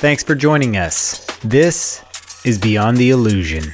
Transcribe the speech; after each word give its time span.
Thanks 0.00 0.22
for 0.22 0.34
joining 0.34 0.76
us. 0.76 1.26
This 1.42 2.04
is 2.44 2.58
Beyond 2.58 2.98
the 2.98 3.10
Illusion. 3.10 3.72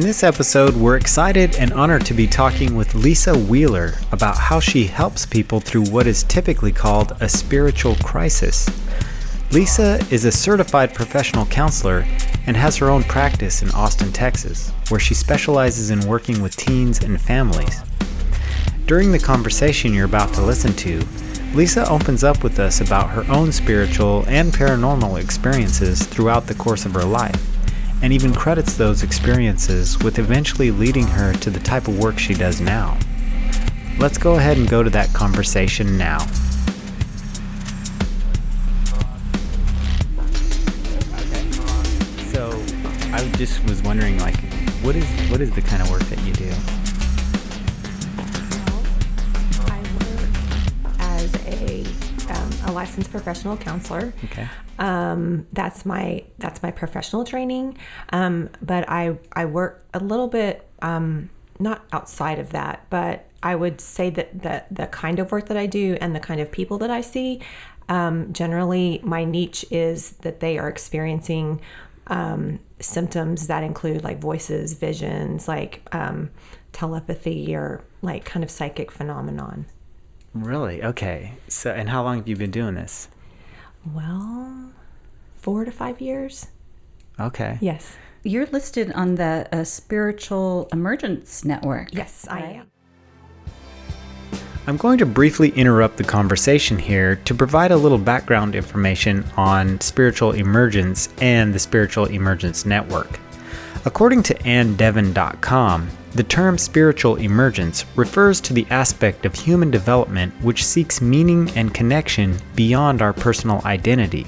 In 0.00 0.06
this 0.06 0.22
episode, 0.22 0.74
we're 0.76 0.96
excited 0.96 1.56
and 1.56 1.74
honored 1.74 2.06
to 2.06 2.14
be 2.14 2.26
talking 2.26 2.74
with 2.74 2.94
Lisa 2.94 3.38
Wheeler 3.38 3.96
about 4.12 4.38
how 4.38 4.58
she 4.58 4.84
helps 4.84 5.26
people 5.26 5.60
through 5.60 5.90
what 5.90 6.06
is 6.06 6.22
typically 6.22 6.72
called 6.72 7.12
a 7.20 7.28
spiritual 7.28 7.96
crisis. 7.96 8.66
Lisa 9.52 10.02
is 10.10 10.24
a 10.24 10.32
certified 10.32 10.94
professional 10.94 11.44
counselor 11.44 12.06
and 12.46 12.56
has 12.56 12.78
her 12.78 12.88
own 12.88 13.02
practice 13.02 13.60
in 13.60 13.70
Austin, 13.72 14.10
Texas, 14.10 14.70
where 14.88 14.98
she 14.98 15.12
specializes 15.12 15.90
in 15.90 16.08
working 16.08 16.40
with 16.40 16.56
teens 16.56 17.04
and 17.04 17.20
families. 17.20 17.82
During 18.86 19.12
the 19.12 19.18
conversation 19.18 19.92
you're 19.92 20.06
about 20.06 20.32
to 20.32 20.40
listen 20.40 20.72
to, 20.76 21.06
Lisa 21.52 21.86
opens 21.90 22.24
up 22.24 22.42
with 22.42 22.58
us 22.58 22.80
about 22.80 23.10
her 23.10 23.30
own 23.30 23.52
spiritual 23.52 24.24
and 24.28 24.50
paranormal 24.50 25.22
experiences 25.22 26.02
throughout 26.02 26.46
the 26.46 26.54
course 26.54 26.86
of 26.86 26.94
her 26.94 27.04
life 27.04 27.49
and 28.02 28.12
even 28.12 28.34
credits 28.34 28.76
those 28.76 29.02
experiences 29.02 29.98
with 29.98 30.18
eventually 30.18 30.70
leading 30.70 31.06
her 31.06 31.32
to 31.34 31.50
the 31.50 31.60
type 31.60 31.88
of 31.88 31.98
work 31.98 32.18
she 32.18 32.34
does 32.34 32.60
now. 32.60 32.98
Let's 33.98 34.16
go 34.16 34.36
ahead 34.36 34.56
and 34.56 34.68
go 34.68 34.82
to 34.82 34.90
that 34.90 35.12
conversation 35.12 35.98
now. 35.98 36.18
So, 42.32 42.62
I 43.12 43.30
just 43.36 43.62
was 43.68 43.82
wondering, 43.82 44.18
like, 44.18 44.40
what 44.82 44.96
is 44.96 45.04
what 45.30 45.40
is 45.40 45.50
the 45.50 45.60
kind 45.62 45.82
of 45.82 45.90
work 45.90 46.02
that 46.04 46.18
you 46.26 46.32
do? 46.32 46.79
Licensed 53.00 53.10
professional 53.10 53.56
counselor. 53.56 54.12
Okay. 54.24 54.48
Um, 54.78 55.46
that's 55.52 55.84
my 55.84 56.24
that's 56.38 56.62
my 56.62 56.70
professional 56.70 57.24
training. 57.24 57.76
Um, 58.12 58.48
but 58.62 58.88
I 58.88 59.18
I 59.32 59.44
work 59.46 59.84
a 59.94 60.00
little 60.00 60.28
bit 60.28 60.66
um, 60.82 61.30
not 61.58 61.84
outside 61.92 62.38
of 62.38 62.50
that, 62.50 62.86
but 62.90 63.26
I 63.42 63.54
would 63.56 63.80
say 63.80 64.10
that 64.10 64.42
the 64.42 64.64
the 64.70 64.86
kind 64.86 65.18
of 65.18 65.32
work 65.32 65.46
that 65.46 65.56
I 65.56 65.66
do 65.66 65.96
and 66.00 66.14
the 66.14 66.20
kind 66.20 66.40
of 66.40 66.50
people 66.50 66.78
that 66.78 66.90
I 66.90 67.00
see, 67.00 67.40
um, 67.88 68.32
generally 68.32 69.00
my 69.02 69.24
niche 69.24 69.64
is 69.70 70.12
that 70.22 70.40
they 70.40 70.58
are 70.58 70.68
experiencing 70.68 71.60
um, 72.06 72.58
symptoms 72.80 73.46
that 73.46 73.62
include 73.62 74.02
like 74.02 74.20
voices, 74.20 74.72
visions, 74.74 75.46
like 75.46 75.82
um, 75.92 76.30
telepathy, 76.72 77.54
or 77.54 77.84
like 78.02 78.24
kind 78.24 78.42
of 78.42 78.50
psychic 78.50 78.90
phenomenon. 78.90 79.66
Really? 80.34 80.82
Okay. 80.82 81.34
So, 81.48 81.72
and 81.72 81.88
how 81.88 82.02
long 82.02 82.18
have 82.18 82.28
you 82.28 82.36
been 82.36 82.50
doing 82.50 82.74
this? 82.74 83.08
Well, 83.94 84.72
four 85.36 85.64
to 85.64 85.72
five 85.72 86.00
years. 86.00 86.46
Okay. 87.18 87.58
Yes. 87.60 87.96
You're 88.22 88.46
listed 88.46 88.92
on 88.92 89.14
the 89.14 89.48
uh, 89.50 89.64
Spiritual 89.64 90.68
Emergence 90.72 91.44
Network. 91.44 91.94
Yes, 91.94 92.26
I 92.28 92.40
am. 92.40 92.70
I'm 94.66 94.76
going 94.76 94.98
to 94.98 95.06
briefly 95.06 95.48
interrupt 95.50 95.96
the 95.96 96.04
conversation 96.04 96.78
here 96.78 97.16
to 97.24 97.34
provide 97.34 97.72
a 97.72 97.76
little 97.76 97.98
background 97.98 98.54
information 98.54 99.24
on 99.36 99.80
spiritual 99.80 100.32
emergence 100.32 101.08
and 101.20 101.52
the 101.54 101.58
Spiritual 101.58 102.06
Emergence 102.06 102.66
Network. 102.66 103.18
According 103.86 104.24
to 104.24 104.34
AnnDevon.com, 104.34 105.88
the 106.12 106.22
term 106.22 106.58
spiritual 106.58 107.16
emergence 107.16 107.86
refers 107.96 108.38
to 108.42 108.52
the 108.52 108.66
aspect 108.68 109.24
of 109.24 109.34
human 109.34 109.70
development 109.70 110.34
which 110.42 110.66
seeks 110.66 111.00
meaning 111.00 111.50
and 111.56 111.72
connection 111.72 112.36
beyond 112.54 113.00
our 113.00 113.14
personal 113.14 113.62
identity, 113.64 114.24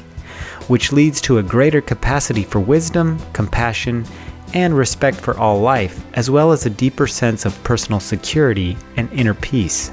which 0.69 0.91
leads 0.91 1.21
to 1.23 1.37
a 1.37 1.43
greater 1.43 1.83
capacity 1.83 2.45
for 2.45 2.61
wisdom, 2.61 3.19
compassion, 3.35 4.07
and 4.55 4.75
respect 4.75 5.19
for 5.19 5.37
all 5.39 5.61
life, 5.61 6.03
as 6.15 6.31
well 6.31 6.53
as 6.53 6.65
a 6.65 6.71
deeper 6.71 7.07
sense 7.07 7.45
of 7.45 7.63
personal 7.63 8.01
security 8.01 8.77
and 8.97 9.13
inner 9.13 9.35
peace. 9.35 9.91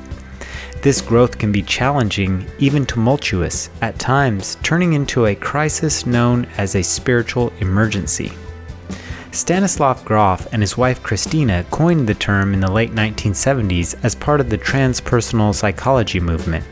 This 0.82 1.02
growth 1.02 1.38
can 1.38 1.52
be 1.52 1.64
challenging, 1.64 2.50
even 2.60 2.86
tumultuous, 2.86 3.70
at 3.82 4.00
times 4.00 4.58
turning 4.64 4.94
into 4.94 5.26
a 5.26 5.36
crisis 5.36 6.06
known 6.06 6.46
as 6.58 6.76
a 6.76 6.82
spiritual 6.82 7.52
emergency. 7.60 8.32
Stanislav 9.32 10.04
Grof 10.06 10.52
and 10.52 10.62
his 10.62 10.76
wife 10.76 11.04
Christina 11.04 11.64
coined 11.70 12.10
the 12.10 12.16
term 12.16 12.54
in 12.54 12.60
the 12.60 12.72
late 12.72 12.94
1970s 12.94 14.04
as 14.04 14.16
part 14.16 14.42
of 14.42 14.50
the 14.50 14.58
transpersonal 14.58 15.54
psychology 15.54 16.20
movement, 16.20 16.66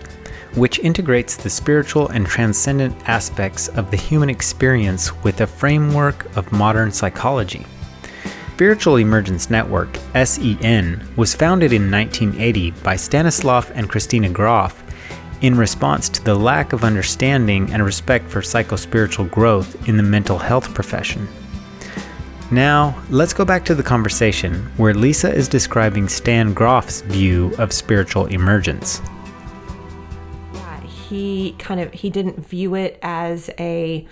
which 0.55 0.79
integrates 0.79 1.35
the 1.35 1.51
spiritual 1.51 2.09
and 2.09 2.25
transcendent 2.25 2.95
aspects 3.07 3.67
of 3.69 3.91
the 3.91 3.97
human 3.97 4.29
experience 4.29 5.13
with 5.23 5.41
a 5.41 5.47
framework 5.47 6.35
of 6.35 6.51
modern 6.51 6.91
psychology. 6.91 7.63
Spiritual 8.55 8.95
Emergence 8.95 9.51
Network, 9.51 9.95
SEN, 10.15 11.07
was 11.15 11.35
founded 11.35 11.71
in 11.71 11.91
1980 11.91 12.71
by 12.81 12.95
Stanislav 12.95 13.71
and 13.75 13.87
Christina 13.87 14.29
Grof 14.29 14.83
in 15.41 15.55
response 15.55 16.09
to 16.09 16.23
the 16.23 16.33
lack 16.33 16.73
of 16.73 16.83
understanding 16.83 17.71
and 17.71 17.85
respect 17.85 18.27
for 18.27 18.41
psychospiritual 18.41 19.29
growth 19.29 19.87
in 19.87 19.95
the 19.95 20.01
mental 20.01 20.39
health 20.39 20.73
profession. 20.73 21.27
Now, 22.49 22.97
let's 23.09 23.33
go 23.33 23.43
back 23.43 23.65
to 23.65 23.75
the 23.75 23.83
conversation 23.83 24.55
where 24.77 24.93
Lisa 24.93 25.33
is 25.33 25.49
describing 25.49 26.07
Stan 26.07 26.53
Grof's 26.53 27.01
view 27.01 27.53
of 27.57 27.73
spiritual 27.73 28.27
emergence. 28.27 29.01
Yeah, 30.53 30.81
he 30.83 31.55
kind 31.59 31.81
of 31.81 31.91
he 31.91 32.09
didn't 32.09 32.39
view 32.47 32.75
it 32.75 32.99
as 33.01 33.49
a 33.59 34.07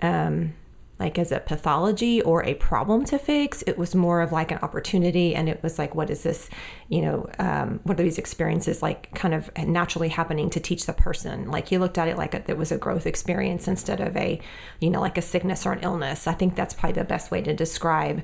um 0.00 0.52
like 1.02 1.18
as 1.18 1.32
a 1.32 1.40
pathology 1.40 2.22
or 2.22 2.44
a 2.44 2.54
problem 2.54 3.04
to 3.06 3.18
fix. 3.18 3.62
It 3.66 3.76
was 3.76 3.94
more 3.94 4.20
of 4.20 4.30
like 4.30 4.52
an 4.52 4.58
opportunity 4.58 5.34
and 5.34 5.48
it 5.48 5.60
was 5.62 5.78
like 5.78 5.94
what 5.94 6.10
is 6.10 6.22
this, 6.22 6.48
you 6.88 7.02
know, 7.02 7.28
um 7.38 7.80
what 7.82 7.98
are 7.98 8.04
these 8.04 8.18
experiences 8.18 8.82
like 8.82 9.12
kind 9.14 9.34
of 9.34 9.50
naturally 9.66 10.08
happening 10.08 10.48
to 10.50 10.60
teach 10.60 10.86
the 10.86 10.92
person. 10.92 11.50
Like 11.50 11.68
he 11.68 11.78
looked 11.78 11.98
at 11.98 12.08
it 12.08 12.16
like 12.16 12.34
it 12.34 12.56
was 12.56 12.70
a 12.70 12.78
growth 12.78 13.06
experience 13.06 13.66
instead 13.66 14.00
of 14.00 14.16
a, 14.16 14.40
you 14.80 14.90
know, 14.90 15.00
like 15.00 15.18
a 15.18 15.22
sickness 15.22 15.66
or 15.66 15.72
an 15.72 15.80
illness. 15.82 16.26
I 16.26 16.34
think 16.34 16.54
that's 16.54 16.74
probably 16.74 17.00
the 17.00 17.04
best 17.04 17.30
way 17.32 17.42
to 17.42 17.52
describe 17.52 18.22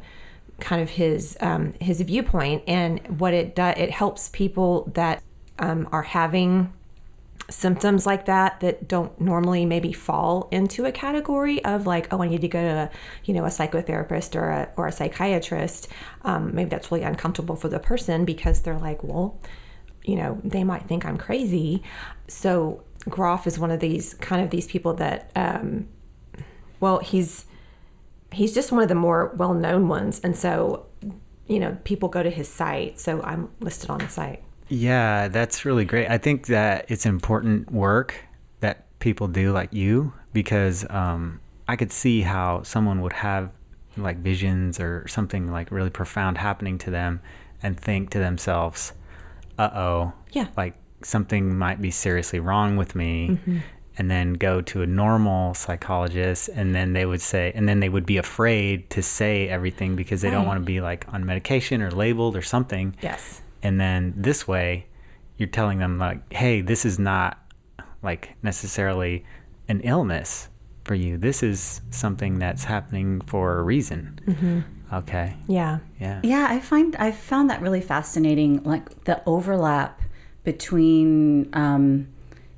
kind 0.60 0.82
of 0.82 0.90
his 0.90 1.36
um, 1.40 1.74
his 1.80 2.00
viewpoint 2.00 2.62
and 2.66 3.20
what 3.20 3.34
it 3.34 3.54
does. 3.54 3.74
It 3.76 3.90
helps 3.90 4.28
people 4.28 4.90
that 4.94 5.22
um, 5.58 5.88
are 5.92 6.02
having 6.02 6.72
symptoms 7.50 8.04
like 8.04 8.26
that 8.26 8.60
that 8.60 8.86
don't 8.86 9.18
normally 9.20 9.64
maybe 9.64 9.92
fall 9.92 10.48
into 10.50 10.84
a 10.84 10.92
category 10.92 11.64
of 11.64 11.86
like 11.86 12.12
oh 12.12 12.22
I 12.22 12.28
need 12.28 12.42
to 12.42 12.48
go 12.48 12.60
to 12.60 12.68
a, 12.68 12.90
you 13.24 13.34
know 13.34 13.44
a 13.44 13.48
psychotherapist 13.48 14.36
or 14.36 14.50
a 14.50 14.68
or 14.76 14.86
a 14.86 14.92
psychiatrist. 14.92 15.88
Um, 16.22 16.54
maybe 16.54 16.70
that's 16.70 16.90
really 16.92 17.04
uncomfortable 17.04 17.56
for 17.56 17.68
the 17.68 17.78
person 17.78 18.24
because 18.24 18.62
they're 18.62 18.78
like 18.78 19.02
well 19.02 19.40
you 20.04 20.16
know 20.16 20.40
they 20.44 20.64
might 20.64 20.86
think 20.88 21.04
I'm 21.04 21.18
crazy. 21.18 21.82
So 22.28 22.82
Grof 23.08 23.46
is 23.46 23.58
one 23.58 23.70
of 23.70 23.80
these 23.80 24.14
kind 24.14 24.42
of 24.42 24.50
these 24.50 24.66
people 24.66 24.94
that 24.94 25.30
um, 25.34 25.88
well 26.80 26.98
he's 26.98 27.46
he's 28.32 28.54
just 28.54 28.72
one 28.72 28.82
of 28.82 28.88
the 28.88 28.94
more 28.94 29.32
well-known 29.36 29.88
ones 29.88 30.20
and 30.22 30.36
so 30.36 30.86
you 31.46 31.58
know 31.58 31.76
people 31.84 32.08
go 32.08 32.22
to 32.22 32.30
his 32.30 32.48
site 32.48 33.00
so 33.00 33.22
i'm 33.22 33.48
listed 33.60 33.88
on 33.90 33.98
the 33.98 34.08
site 34.08 34.42
Yeah, 34.68 35.28
that's 35.28 35.64
really 35.64 35.84
great. 35.84 36.08
I 36.08 36.18
think 36.18 36.46
that 36.46 36.86
it's 36.88 37.06
important 37.06 37.70
work 37.72 38.14
that 38.60 38.86
people 38.98 39.28
do 39.28 39.52
like 39.52 39.72
you 39.72 40.12
because 40.32 40.84
um, 40.90 41.40
I 41.66 41.76
could 41.76 41.92
see 41.92 42.20
how 42.22 42.62
someone 42.62 43.00
would 43.02 43.12
have 43.14 43.52
like 43.96 44.18
visions 44.18 44.78
or 44.78 45.06
something 45.08 45.50
like 45.50 45.70
really 45.70 45.90
profound 45.90 46.38
happening 46.38 46.78
to 46.78 46.90
them 46.90 47.20
and 47.62 47.78
think 47.78 48.10
to 48.10 48.18
themselves, 48.18 48.92
uh 49.58 49.70
oh, 49.74 50.12
Yeah. 50.32 50.48
like 50.56 50.74
something 51.02 51.56
might 51.58 51.80
be 51.80 51.90
seriously 51.90 52.38
wrong 52.40 52.76
with 52.76 52.94
me. 52.94 53.38
And 54.00 54.08
then 54.08 54.34
go 54.34 54.60
to 54.60 54.82
a 54.82 54.86
normal 54.86 55.54
psychologist, 55.54 56.48
and 56.54 56.72
then 56.72 56.92
they 56.92 57.04
would 57.04 57.20
say, 57.20 57.50
and 57.56 57.68
then 57.68 57.80
they 57.80 57.88
would 57.88 58.06
be 58.06 58.16
afraid 58.16 58.88
to 58.90 59.02
say 59.02 59.48
everything 59.48 59.96
because 59.96 60.20
they 60.20 60.30
don't 60.30 60.46
want 60.46 60.60
to 60.60 60.64
be 60.64 60.80
like 60.80 61.04
on 61.12 61.26
medication 61.26 61.82
or 61.82 61.90
labeled 61.90 62.36
or 62.36 62.42
something 62.42 62.94
yes 63.02 63.42
and 63.62 63.80
then 63.80 64.14
this 64.16 64.46
way 64.46 64.86
you're 65.36 65.48
telling 65.48 65.78
them 65.78 65.98
like 65.98 66.32
hey 66.32 66.60
this 66.60 66.84
is 66.84 66.98
not 66.98 67.38
like 68.02 68.34
necessarily 68.42 69.24
an 69.68 69.80
illness 69.82 70.48
for 70.88 70.94
you. 70.94 71.18
This 71.18 71.42
is 71.42 71.82
something 71.90 72.38
that's 72.38 72.64
happening 72.64 73.20
for 73.20 73.58
a 73.58 73.62
reason. 73.62 74.64
Okay. 74.92 75.36
Yeah. 75.46 75.80
Yeah. 76.00 76.20
Yeah, 76.24 76.46
I 76.48 76.60
find 76.60 76.96
I 76.96 77.12
found 77.12 77.50
that 77.50 77.60
really 77.60 77.82
fascinating, 77.82 78.62
like 78.64 79.04
the 79.04 79.22
overlap 79.26 80.00
between, 80.44 81.50
um, 81.52 82.08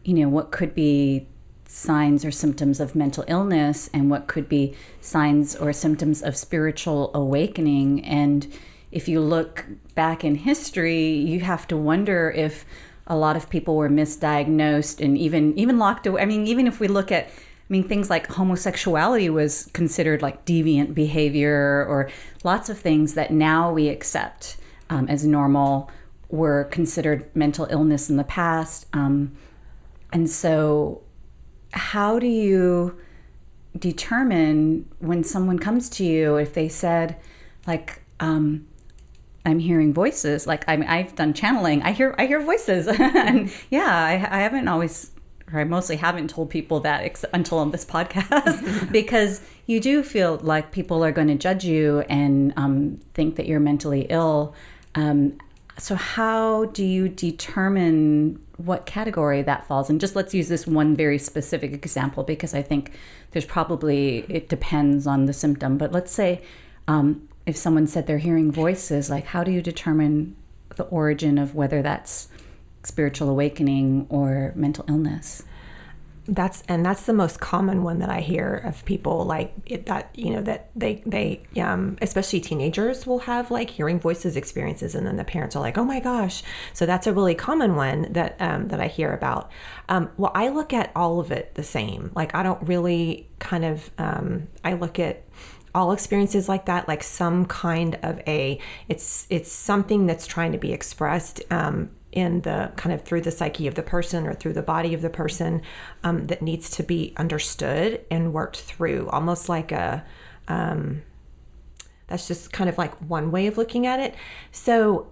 you 0.05 0.15
know, 0.15 0.29
what 0.29 0.53
could 0.53 0.73
be 0.73 1.27
signs 1.67 2.25
or 2.25 2.31
symptoms 2.31 2.79
of 2.79 2.95
mental 2.95 3.25
illness 3.27 3.91
and 3.93 4.11
what 4.11 4.29
could 4.29 4.49
be 4.49 4.77
signs 5.01 5.57
or 5.57 5.73
symptoms 5.73 6.23
of 6.23 6.37
spiritual 6.37 7.11
awakening. 7.15 8.05
And 8.05 8.47
if 8.93 9.09
you 9.09 9.21
look 9.21 9.67
back 9.95 10.25
in 10.25 10.35
history, 10.35 11.09
you 11.09 11.41
have 11.41 11.67
to 11.69 11.77
wonder 11.77 12.31
if 12.31 12.65
a 13.07 13.17
lot 13.17 13.37
of 13.37 13.51
people 13.51 13.77
were 13.77 13.89
misdiagnosed 13.89 15.05
and 15.05 15.19
even 15.19 15.59
even 15.59 15.79
locked 15.79 16.07
away. 16.07 16.23
I 16.23 16.27
mean, 16.27 16.47
even 16.47 16.67
if 16.67 16.81
we 16.81 16.89
look 16.89 17.11
at 17.13 17.27
I 17.27 17.73
mean, 17.73 17.87
things 17.87 18.11
like 18.11 18.27
homosexuality 18.27 19.31
was 19.31 19.71
considered 19.73 20.23
like 20.23 20.45
deviant 20.45 20.93
behavior, 20.93 21.87
or 21.89 22.11
lots 22.43 22.69
of 22.69 22.79
things 22.79 23.15
that 23.15 23.33
now 23.33 23.73
we 23.73 23.89
accept 23.89 24.57
um, 24.89 25.07
as 25.09 25.25
normal 25.25 25.89
were 26.31 26.65
considered 26.65 27.31
mental 27.35 27.69
illness 27.71 28.11
in 28.11 28.17
the 28.17 28.25
past. 28.25 28.87
Um, 28.93 29.37
and 30.13 30.29
so, 30.29 31.03
how 31.73 32.19
do 32.19 32.27
you 32.27 32.99
determine 33.79 34.89
when 34.99 35.23
someone 35.23 35.61
comes 35.61 35.89
to 35.91 36.05
you 36.05 36.37
if 36.37 36.55
they 36.55 36.69
said, 36.69 37.17
like, 37.69 38.03
um, 38.19 38.67
I'm 39.45 39.59
hearing 39.59 39.93
voices. 39.93 40.47
Like 40.47 40.65
I 40.69 40.75
I've 40.87 41.15
done 41.15 41.33
channeling. 41.33 41.83
I 41.83 41.93
hear 41.93 42.15
I 42.19 42.27
hear 42.27 42.41
voices, 42.41 42.87
and 42.89 43.51
yeah, 43.71 43.87
I, 43.87 44.13
I 44.13 44.41
haven't 44.43 44.69
always, 44.69 45.11
or 45.53 45.61
I 45.61 45.65
mostly 45.65 45.97
haven't 45.97 46.29
told 46.29 46.51
people 46.51 46.81
that 46.81 47.03
ex- 47.05 47.25
until 47.33 47.59
on 47.59 47.71
this 47.71 47.85
podcast, 47.85 48.93
because 48.93 49.41
you 49.67 49.81
do 49.81 50.03
feel 50.03 50.37
like 50.43 50.73
people 50.73 51.05
are 51.05 51.13
going 51.13 51.29
to 51.29 51.37
judge 51.37 51.65
you 51.65 52.01
and 52.09 52.53
um, 52.57 53.01
think 53.15 53.37
that 53.37 53.47
you're 53.47 53.61
mentally 53.61 54.07
ill. 54.11 54.55
Um, 54.95 55.39
so 55.79 55.95
how 55.95 56.67
do 56.67 56.85
you 56.85 57.09
determine 57.09 58.45
what 58.59 58.85
category 58.85 59.41
that 59.43 59.67
falls 59.67 59.89
in? 59.89 59.99
Just 59.99 60.15
let's 60.15 60.35
use 60.35 60.49
this 60.49 60.67
one 60.67 60.95
very 60.95 61.17
specific 61.17 61.73
example 61.73 62.23
because 62.23 62.53
I 62.53 62.61
think 62.61 62.93
there's 63.31 63.47
probably 63.47 64.27
it 64.29 64.51
depends 64.51 65.07
on 65.07 65.25
the 65.25 65.33
symptom. 65.33 65.79
But 65.79 65.93
let's 65.93 66.13
say 66.13 66.43
um, 66.87 67.29
if 67.47 67.57
someone 67.57 67.87
said 67.87 68.07
they're 68.07 68.19
hearing 68.19 68.53
voices, 68.53 69.11
like 69.11 69.27
how 69.27 69.45
do 69.45 69.51
you 69.51 69.63
determine 69.63 70.37
the 70.77 70.85
origin 70.85 71.39
of 71.39 71.55
whether 71.55 71.83
that's 71.83 72.29
spiritual 72.83 73.29
awakening 73.29 74.07
or 74.09 74.53
mental 74.55 74.85
illness? 74.89 75.43
that's 76.31 76.63
and 76.69 76.87
that's 76.87 77.07
the 77.07 77.13
most 77.13 77.41
common 77.41 77.83
one 77.83 77.99
that 77.99 78.09
I 78.09 78.21
hear 78.21 78.55
of 78.65 78.85
people 78.85 79.25
like 79.25 79.53
it, 79.67 79.87
that 79.87 80.11
you 80.15 80.31
know 80.31 80.43
that 80.43 80.71
they 80.77 81.03
they 81.05 81.43
um, 81.61 81.97
especially 82.01 82.41
teenagers 82.41 83.07
will 83.07 83.21
have 83.21 83.51
like 83.51 83.71
hearing 83.71 83.99
voices 83.99 84.37
experiences 84.37 84.95
and 84.95 85.07
then 85.07 85.17
the 85.17 85.25
parents 85.25 85.57
are 85.57 85.61
like 85.61 85.77
oh 85.77 85.85
my 85.85 85.99
gosh. 85.99 86.43
So 86.73 86.87
that's 86.87 87.07
a 87.07 87.13
really 87.13 87.35
common 87.35 87.75
one 87.75 88.13
that 88.13 88.37
um, 88.41 88.69
that 88.69 88.81
I 88.81 88.87
hear 88.87 89.13
about. 89.13 89.51
Um, 89.89 90.11
well 90.17 90.33
I 90.35 90.49
look 90.49 90.73
at 90.73 90.93
all 90.95 91.21
of 91.21 91.33
it 91.33 91.55
the 91.55 91.65
same. 91.65 92.13
Like 92.15 92.35
I 92.35 92.43
don't 92.43 92.63
really 92.67 93.29
kind 93.41 93.65
of 93.65 93.91
um, 93.99 94.47
I 94.63 94.75
look 94.75 94.99
at 94.99 95.25
all 95.75 95.93
experiences 95.93 96.49
like 96.49 96.67
that 96.67 96.89
like 96.89 97.03
some 97.03 97.47
kind 97.47 97.99
of 98.03 98.21
a 98.27 98.59
it's 98.89 99.27
it's 99.31 99.53
something 99.53 100.07
that's 100.07 100.27
trying 100.27 100.53
to 100.53 100.59
be 100.59 100.73
expressed 100.73 101.43
um, 101.53 101.91
in 102.13 102.41
the 102.41 102.73
kind 102.77 102.93
of 102.93 103.03
through 103.03 103.21
the 103.21 103.31
psyche 103.31 103.67
of 103.67 103.75
the 103.75 103.83
person 103.83 104.27
or 104.27 104.35
through 104.35 104.53
the 104.53 104.63
body 104.63 104.95
of 104.95 105.03
the 105.03 105.11
person 105.11 105.63
um, 106.03 106.27
that 106.27 106.43
needs 106.43 106.71
to 106.71 106.83
be 106.83 107.13
understood 107.17 108.05
and 108.11 108.33
worked 108.33 108.61
through, 108.61 109.09
almost 109.11 109.49
like 109.49 109.73
a. 109.73 110.05
Um, 110.49 111.03
that's 112.09 112.27
just 112.27 112.53
kind 112.53 112.69
of 112.69 112.77
like 112.77 112.93
one 113.09 113.31
way 113.31 113.47
of 113.47 113.57
looking 113.57 113.87
at 113.87 114.01
it. 114.01 114.17
So 114.51 115.07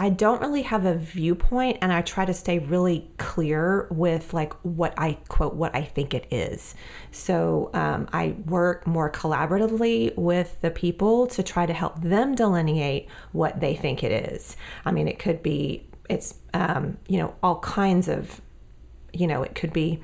I 0.00 0.10
don't 0.10 0.40
really 0.40 0.62
have 0.62 0.86
a 0.86 0.94
viewpoint 0.94 1.78
and 1.82 1.92
I 1.92 2.02
try 2.02 2.24
to 2.24 2.32
stay 2.32 2.60
really 2.60 3.10
clear 3.18 3.88
with 3.90 4.32
like 4.32 4.52
what 4.62 4.94
I 4.96 5.18
quote, 5.28 5.54
what 5.54 5.74
I 5.74 5.82
think 5.82 6.14
it 6.14 6.26
is. 6.30 6.76
So 7.10 7.70
um, 7.74 8.08
I 8.12 8.36
work 8.46 8.86
more 8.86 9.10
collaboratively 9.10 10.16
with 10.16 10.60
the 10.60 10.70
people 10.70 11.26
to 11.28 11.42
try 11.42 11.66
to 11.66 11.72
help 11.72 12.00
them 12.00 12.36
delineate 12.36 13.08
what 13.32 13.58
they 13.58 13.74
think 13.74 14.04
it 14.04 14.32
is. 14.32 14.56
I 14.84 14.92
mean, 14.92 15.08
it 15.08 15.18
could 15.18 15.42
be 15.42 15.88
it's 16.08 16.34
um, 16.54 16.96
you 17.06 17.18
know 17.18 17.34
all 17.42 17.58
kinds 17.60 18.08
of 18.08 18.40
you 19.12 19.26
know 19.26 19.42
it 19.42 19.54
could 19.54 19.72
be 19.72 20.00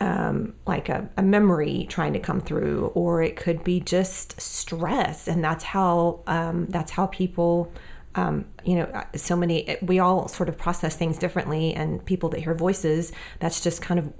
um, 0.00 0.54
like 0.66 0.88
a, 0.88 1.08
a, 1.16 1.22
memory 1.22 1.86
trying 1.88 2.12
to 2.12 2.18
come 2.18 2.40
through 2.40 2.86
or 2.94 3.22
it 3.22 3.36
could 3.36 3.62
be 3.62 3.80
just 3.80 4.38
stress 4.40 5.28
and 5.28 5.42
that's 5.42 5.64
how 5.64 6.20
um, 6.26 6.66
that's 6.66 6.92
how 6.92 7.06
people 7.06 7.72
um, 8.14 8.44
you 8.64 8.76
know 8.76 9.04
so 9.14 9.36
many 9.36 9.76
we 9.82 9.98
all 9.98 10.28
sort 10.28 10.48
of 10.48 10.56
process 10.56 10.96
things 10.96 11.18
differently 11.18 11.74
and 11.74 12.04
people 12.04 12.28
that 12.30 12.40
hear 12.40 12.54
voices 12.54 13.12
that's 13.40 13.60
just 13.60 13.82
kind 13.82 14.00
of 14.00 14.12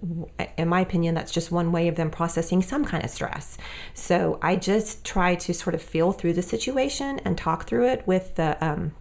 in 0.56 0.68
my 0.68 0.80
opinion 0.80 1.14
that's 1.14 1.32
just 1.32 1.52
one 1.52 1.72
way 1.72 1.88
of 1.88 1.96
them 1.96 2.10
processing 2.10 2.62
some 2.62 2.84
kind 2.84 3.04
of 3.04 3.10
stress. 3.10 3.56
So 3.94 4.38
i 4.42 4.56
just 4.56 5.04
try 5.04 5.34
to 5.34 5.54
sort 5.54 5.74
of 5.74 5.82
feel 5.82 6.12
through 6.12 6.34
the 6.34 6.42
situation 6.42 7.20
and 7.24 7.36
talk 7.36 7.66
through 7.66 7.88
it 7.88 8.06
with 8.06 8.34
the 8.36 8.62
um, 8.64 8.92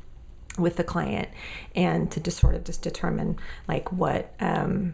with 0.57 0.75
the 0.75 0.83
client 0.83 1.29
and 1.75 2.11
to 2.11 2.19
just 2.19 2.37
sort 2.37 2.53
of 2.53 2.63
just 2.63 2.81
determine 2.83 3.37
like 3.67 3.91
what 3.91 4.33
um, 4.39 4.93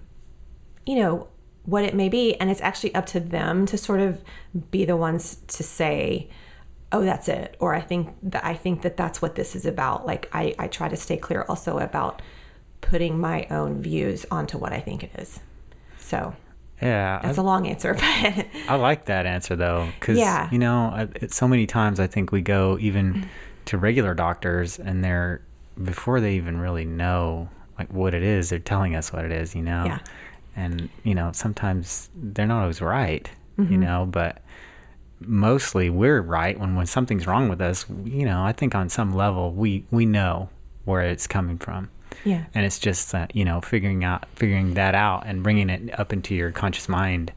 you 0.85 0.95
know 0.95 1.27
what 1.69 1.83
it 1.83 1.93
may 1.93 2.09
be. 2.09 2.35
And 2.35 2.49
it's 2.49 2.61
actually 2.61 2.95
up 2.95 3.05
to 3.07 3.19
them 3.19 3.65
to 3.67 3.77
sort 3.77 3.99
of 3.99 4.23
be 4.71 4.85
the 4.85 4.97
ones 4.97 5.37
to 5.47 5.63
say 5.63 6.29
oh 6.91 7.03
that's 7.03 7.27
it 7.27 7.55
or 7.59 7.73
i 7.75 7.81
think 7.81 8.09
that 8.23 8.43
i 8.45 8.53
think 8.53 8.81
that 8.81 8.97
that's 8.97 9.21
what 9.21 9.35
this 9.35 9.55
is 9.55 9.65
about 9.65 10.05
like 10.05 10.29
i, 10.33 10.53
I 10.57 10.67
try 10.67 10.89
to 10.89 10.95
stay 10.95 11.17
clear 11.17 11.45
also 11.47 11.79
about 11.79 12.21
putting 12.81 13.19
my 13.19 13.45
own 13.49 13.81
views 13.81 14.25
onto 14.31 14.57
what 14.57 14.73
i 14.73 14.79
think 14.79 15.03
it 15.03 15.11
is 15.17 15.39
so 15.99 16.35
yeah 16.81 17.19
that's 17.21 17.37
I, 17.37 17.41
a 17.41 17.45
long 17.45 17.67
answer 17.67 17.93
but 18.23 18.47
i 18.67 18.75
like 18.75 19.05
that 19.05 19.25
answer 19.25 19.55
though 19.55 19.89
because 19.99 20.17
yeah. 20.17 20.49
you 20.51 20.57
know 20.59 21.09
so 21.27 21.47
many 21.47 21.67
times 21.67 21.99
i 21.99 22.07
think 22.07 22.31
we 22.31 22.41
go 22.41 22.77
even 22.79 23.27
to 23.65 23.77
regular 23.77 24.13
doctors 24.13 24.79
and 24.79 25.03
they're 25.03 25.41
before 25.83 26.19
they 26.19 26.35
even 26.35 26.59
really 26.59 26.85
know 26.85 27.49
like 27.77 27.91
what 27.93 28.13
it 28.13 28.23
is, 28.23 28.49
they're 28.49 28.59
telling 28.59 28.95
us 28.95 29.13
what 29.13 29.25
it 29.25 29.31
is, 29.31 29.55
you 29.55 29.61
know. 29.61 29.85
Yeah. 29.85 29.99
And 30.55 30.89
you 31.03 31.15
know, 31.15 31.31
sometimes 31.33 32.09
they're 32.13 32.45
not 32.45 32.61
always 32.61 32.81
right, 32.81 33.29
mm-hmm. 33.57 33.71
you 33.71 33.77
know, 33.77 34.05
but 34.05 34.43
mostly 35.21 35.89
we're 35.89 36.21
right 36.21 36.59
when 36.59 36.75
when 36.75 36.85
something's 36.85 37.27
wrong 37.27 37.49
with 37.49 37.61
us. 37.61 37.85
You 38.05 38.25
know, 38.25 38.43
I 38.43 38.51
think 38.51 38.75
on 38.75 38.89
some 38.89 39.13
level 39.13 39.51
we 39.51 39.85
we 39.91 40.05
know 40.05 40.49
where 40.85 41.01
it's 41.01 41.27
coming 41.27 41.57
from. 41.57 41.89
Yeah. 42.25 42.45
And 42.53 42.65
it's 42.65 42.79
just 42.79 43.13
uh, 43.13 43.27
you 43.33 43.45
know 43.45 43.61
figuring 43.61 44.03
out 44.03 44.25
figuring 44.35 44.73
that 44.75 44.95
out 44.95 45.23
and 45.25 45.43
bringing 45.43 45.69
it 45.69 45.99
up 45.99 46.13
into 46.13 46.35
your 46.35 46.51
conscious 46.51 46.89
mind, 46.89 47.31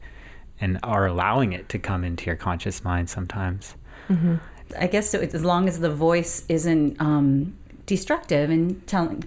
and 0.59 0.79
are 0.83 1.05
allowing 1.05 1.53
it 1.53 1.69
to 1.69 1.79
come 1.79 2.03
into 2.03 2.25
your 2.25 2.35
conscious 2.35 2.83
mind 2.83 3.09
sometimes. 3.09 3.75
Mm-hmm. 4.09 4.35
I 4.79 4.87
guess 4.87 5.09
so, 5.09 5.19
as 5.19 5.45
long 5.45 5.67
as 5.67 5.79
the 5.79 5.93
voice 5.93 6.45
isn't 6.49 6.99
um, 6.99 7.55
destructive 7.85 8.49
and 8.49 8.85
telling 8.87 9.23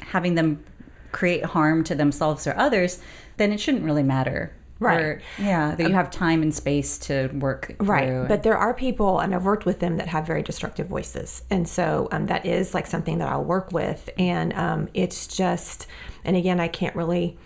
having 0.00 0.34
them 0.34 0.64
create 1.12 1.44
harm 1.44 1.84
to 1.84 1.94
themselves 1.94 2.46
or 2.46 2.56
others, 2.56 3.00
then 3.36 3.52
it 3.52 3.60
shouldn't 3.60 3.84
really 3.84 4.02
matter. 4.02 4.52
Right. 4.82 5.00
Or, 5.00 5.22
yeah, 5.38 5.74
that 5.74 5.88
you 5.88 5.94
have 5.94 6.10
time 6.10 6.42
and 6.42 6.54
space 6.54 6.98
to 6.98 7.28
work 7.34 7.74
Right. 7.80 8.28
But 8.28 8.42
there 8.42 8.56
are 8.56 8.74
people, 8.74 9.18
and 9.20 9.34
I've 9.34 9.44
worked 9.44 9.66
with 9.66 9.80
them 9.80 9.96
that 9.96 10.08
have 10.08 10.26
very 10.26 10.42
destructive 10.42 10.86
voices. 10.86 11.42
And 11.50 11.68
so 11.68 12.08
um, 12.12 12.26
that 12.26 12.46
is 12.46 12.74
like 12.74 12.86
something 12.86 13.18
that 13.18 13.28
I'll 13.28 13.44
work 13.44 13.72
with. 13.72 14.10
And 14.18 14.52
um, 14.54 14.88
it's 14.94 15.26
just, 15.26 15.86
and 16.24 16.36
again, 16.36 16.60
I 16.60 16.68
can't 16.68 16.96
really 16.96 17.36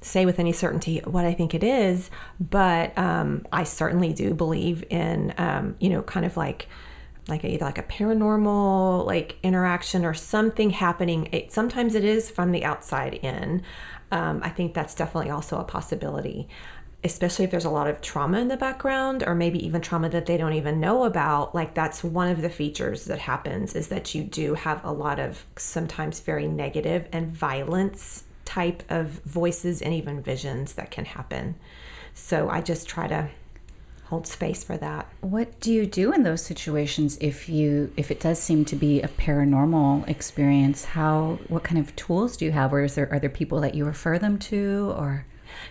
say 0.00 0.26
with 0.26 0.38
any 0.38 0.52
certainty 0.52 1.00
what 1.04 1.24
I 1.24 1.32
think 1.32 1.54
it 1.54 1.62
is, 1.62 2.10
but 2.40 2.96
um, 2.98 3.46
I 3.52 3.64
certainly 3.64 4.12
do 4.12 4.34
believe 4.34 4.84
in, 4.90 5.32
um, 5.38 5.76
you 5.78 5.90
know, 5.90 6.02
kind 6.02 6.26
of 6.26 6.36
like, 6.36 6.68
like 7.28 7.44
a, 7.44 7.54
either 7.54 7.64
like 7.64 7.78
a 7.78 7.84
paranormal 7.84 9.06
like 9.06 9.38
interaction 9.44 10.04
or 10.04 10.12
something 10.12 10.70
happening. 10.70 11.28
It, 11.30 11.52
sometimes 11.52 11.94
it 11.94 12.04
is 12.04 12.28
from 12.30 12.50
the 12.50 12.64
outside 12.64 13.14
in. 13.14 13.62
Um, 14.10 14.40
I 14.42 14.50
think 14.50 14.74
that's 14.74 14.94
definitely 14.94 15.30
also 15.30 15.58
a 15.58 15.64
possibility, 15.64 16.48
especially 17.04 17.44
if 17.44 17.50
there's 17.50 17.64
a 17.64 17.70
lot 17.70 17.88
of 17.88 18.00
trauma 18.00 18.38
in 18.38 18.48
the 18.48 18.56
background 18.56 19.24
or 19.26 19.34
maybe 19.34 19.64
even 19.64 19.80
trauma 19.80 20.08
that 20.08 20.26
they 20.26 20.36
don't 20.36 20.52
even 20.52 20.78
know 20.78 21.04
about. 21.04 21.54
Like 21.54 21.74
that's 21.74 22.04
one 22.04 22.28
of 22.28 22.42
the 22.42 22.50
features 22.50 23.06
that 23.06 23.20
happens 23.20 23.74
is 23.74 23.88
that 23.88 24.14
you 24.14 24.22
do 24.22 24.54
have 24.54 24.84
a 24.84 24.92
lot 24.92 25.18
of 25.18 25.44
sometimes 25.56 26.20
very 26.20 26.46
negative 26.46 27.08
and 27.12 27.34
violence 27.34 28.24
type 28.44 28.82
of 28.88 29.08
voices 29.24 29.82
and 29.82 29.92
even 29.92 30.22
visions 30.22 30.74
that 30.74 30.90
can 30.90 31.04
happen. 31.04 31.56
So 32.14 32.48
I 32.48 32.60
just 32.60 32.88
try 32.88 33.08
to 33.08 33.30
hold 34.04 34.26
space 34.26 34.62
for 34.62 34.76
that. 34.76 35.08
What 35.22 35.58
do 35.58 35.72
you 35.72 35.86
do 35.86 36.12
in 36.12 36.22
those 36.22 36.44
situations 36.44 37.16
if 37.20 37.48
you 37.48 37.92
if 37.96 38.10
it 38.10 38.20
does 38.20 38.38
seem 38.38 38.64
to 38.66 38.76
be 38.76 39.00
a 39.00 39.08
paranormal 39.08 40.06
experience? 40.08 40.84
How 40.84 41.38
what 41.48 41.64
kind 41.64 41.80
of 41.80 41.96
tools 41.96 42.36
do 42.36 42.44
you 42.44 42.52
have, 42.52 42.74
or 42.74 42.84
is 42.84 42.94
there 42.94 43.10
are 43.10 43.18
there 43.18 43.30
people 43.30 43.60
that 43.60 43.74
you 43.74 43.84
refer 43.84 44.18
them 44.18 44.38
to, 44.38 44.94
or? 44.96 45.24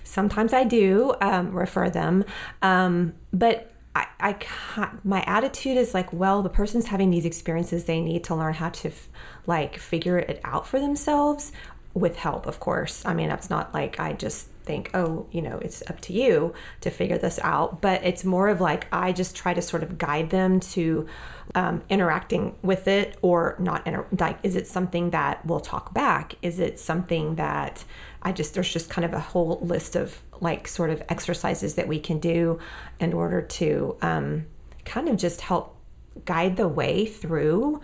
Sometimes 0.04 0.54
I 0.54 0.64
do 0.64 1.14
um, 1.22 1.52
refer 1.52 1.90
them, 1.90 2.24
um, 2.62 3.14
but 3.34 3.72
I, 3.96 4.08
I 4.20 4.90
my 5.04 5.22
attitude 5.24 5.78
is 5.78 5.94
like, 5.94 6.12
well, 6.14 6.42
the 6.42 6.50
person's 6.50 6.88
having 6.88 7.10
these 7.10 7.26
experiences. 7.26 7.86
They 7.86 8.00
need 8.00 8.24
to 8.26 8.36
learn 8.36 8.54
how 8.54 8.70
to, 8.70 8.88
f- 8.90 9.10
like, 9.46 9.78
figure 9.78 10.18
it 10.18 10.40
out 10.44 10.66
for 10.66 10.80
themselves 10.80 11.52
with 11.94 12.16
help, 12.16 12.46
of 12.48 12.60
course. 12.60 13.06
I 13.06 13.14
mean, 13.14 13.28
that's 13.28 13.50
not 13.50 13.74
like 13.74 14.00
I 14.00 14.14
just 14.14 14.48
think, 14.64 14.92
oh, 14.94 15.28
you 15.32 15.42
know, 15.42 15.58
it's 15.58 15.84
up 15.90 16.00
to 16.02 16.14
you 16.14 16.54
to 16.82 16.90
figure 16.90 17.18
this 17.18 17.40
out. 17.44 17.82
But 17.82 18.04
it's 18.04 18.24
more 18.24 18.48
of 18.48 18.62
like 18.62 18.88
I 18.94 19.12
just 19.12 19.36
try 19.36 19.54
to 19.54 19.62
sort 19.62 19.84
of 19.84 19.98
guide 19.98 20.30
them 20.30 20.60
to 20.60 21.08
um, 21.56 21.84
interacting 21.90 22.56
with 22.62 22.88
it 22.88 23.18
or 23.22 23.56
not. 23.60 23.86
Inter- 23.86 24.06
like, 24.18 24.40
is 24.44 24.56
it 24.56 24.68
something 24.68 25.10
that 25.10 25.46
will 25.46 25.60
talk 25.60 25.94
back? 25.94 26.36
Is 26.42 26.60
it 26.60 26.80
something 26.80 27.36
that 27.36 27.84
I 28.22 28.32
just, 28.32 28.54
there's 28.54 28.72
just 28.72 28.90
kind 28.90 29.06
of 29.06 29.14
a 29.14 29.20
whole 29.20 29.60
list 29.62 29.96
of 29.96 30.22
like 30.40 30.68
sort 30.68 30.90
of 30.90 31.02
exercises 31.10 31.76
that 31.76 31.88
we 31.88 32.00
can 32.00 32.20
do 32.20 32.60
in 33.00 33.14
order 33.14 33.42
to 33.42 33.98
um, 34.02 34.46
kind 34.86 35.10
of 35.10 35.18
just 35.18 35.42
help 35.42 35.78
guide 36.26 36.58
the 36.58 36.68
way 36.68 37.06
through. 37.06 37.82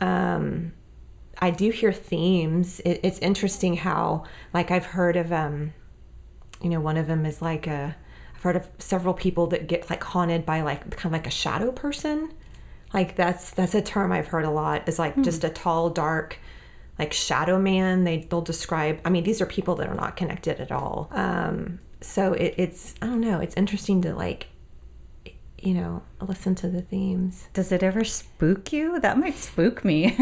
Um, 0.00 0.72
I 1.38 1.50
do 1.50 1.70
hear 1.70 1.92
themes. 1.92 2.80
It, 2.80 3.00
it's 3.02 3.18
interesting 3.20 3.76
how, 3.76 4.24
like, 4.52 4.70
I've 4.70 4.86
heard 4.86 5.16
of, 5.16 5.32
um, 5.32 5.72
you 6.60 6.68
know, 6.68 6.80
one 6.80 6.96
of 6.96 7.06
them 7.06 7.24
is 7.24 7.40
like 7.40 7.66
a, 7.66 7.96
I've 8.34 8.42
heard 8.42 8.56
of 8.56 8.68
several 8.78 9.14
people 9.14 9.46
that 9.48 9.66
get 9.66 9.90
like 9.90 10.02
haunted 10.02 10.46
by 10.46 10.62
like 10.62 10.96
kind 10.96 11.06
of 11.06 11.12
like 11.12 11.26
a 11.26 11.30
shadow 11.30 11.72
person. 11.72 12.32
Like 12.92 13.14
that's 13.14 13.50
that's 13.50 13.74
a 13.74 13.82
term 13.82 14.12
I've 14.12 14.28
heard 14.28 14.44
a 14.44 14.50
lot. 14.50 14.88
Is 14.88 14.98
like 14.98 15.14
mm. 15.14 15.24
just 15.24 15.44
a 15.44 15.50
tall, 15.50 15.90
dark, 15.90 16.38
like 17.00 17.12
shadow 17.14 17.58
man. 17.58 18.04
They 18.04 18.18
they'll 18.18 18.42
describe. 18.42 19.00
I 19.04 19.10
mean, 19.10 19.24
these 19.24 19.40
are 19.40 19.46
people 19.46 19.74
that 19.76 19.88
are 19.88 19.94
not 19.94 20.16
connected 20.16 20.60
at 20.60 20.70
all. 20.70 21.08
Um, 21.12 21.80
so 22.02 22.34
it, 22.34 22.54
it's 22.58 22.94
I 23.00 23.06
don't 23.06 23.20
know. 23.20 23.40
It's 23.40 23.56
interesting 23.56 24.02
to 24.02 24.14
like 24.14 24.48
you 25.58 25.74
know, 25.74 26.02
listen 26.20 26.54
to 26.54 26.68
the 26.68 26.82
themes. 26.82 27.48
Does 27.52 27.70
it 27.70 27.82
ever 27.82 28.02
spook 28.04 28.72
you? 28.72 28.98
That 29.00 29.18
might 29.18 29.36
spook 29.36 29.84
me. 29.84 30.16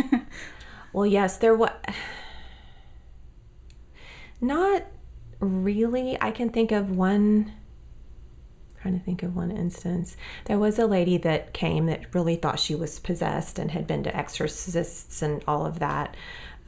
well, 0.93 1.07
yes, 1.07 1.37
there 1.37 1.55
was 1.55 1.71
not 4.41 4.85
really. 5.41 6.17
I 6.21 6.31
can 6.31 6.51
think 6.51 6.73
of 6.73 6.97
one 6.97 7.53
trying 8.81 8.99
to 8.99 9.05
think 9.05 9.23
of 9.23 9.35
one 9.35 9.51
instance. 9.51 10.17
There 10.45 10.59
was 10.59 10.79
a 10.79 10.87
lady 10.87 11.19
that 11.19 11.53
came 11.53 11.87
that 11.87 12.15
really 12.15 12.37
thought 12.37 12.61
she 12.61 12.75
was 12.75 12.99
possessed 13.01 13.59
and 13.59 13.73
had 13.73 13.87
been 13.87 14.05
to 14.05 14.17
exorcists 14.17 15.21
and 15.21 15.43
all 15.47 15.67
of 15.67 15.79
that. 15.81 16.17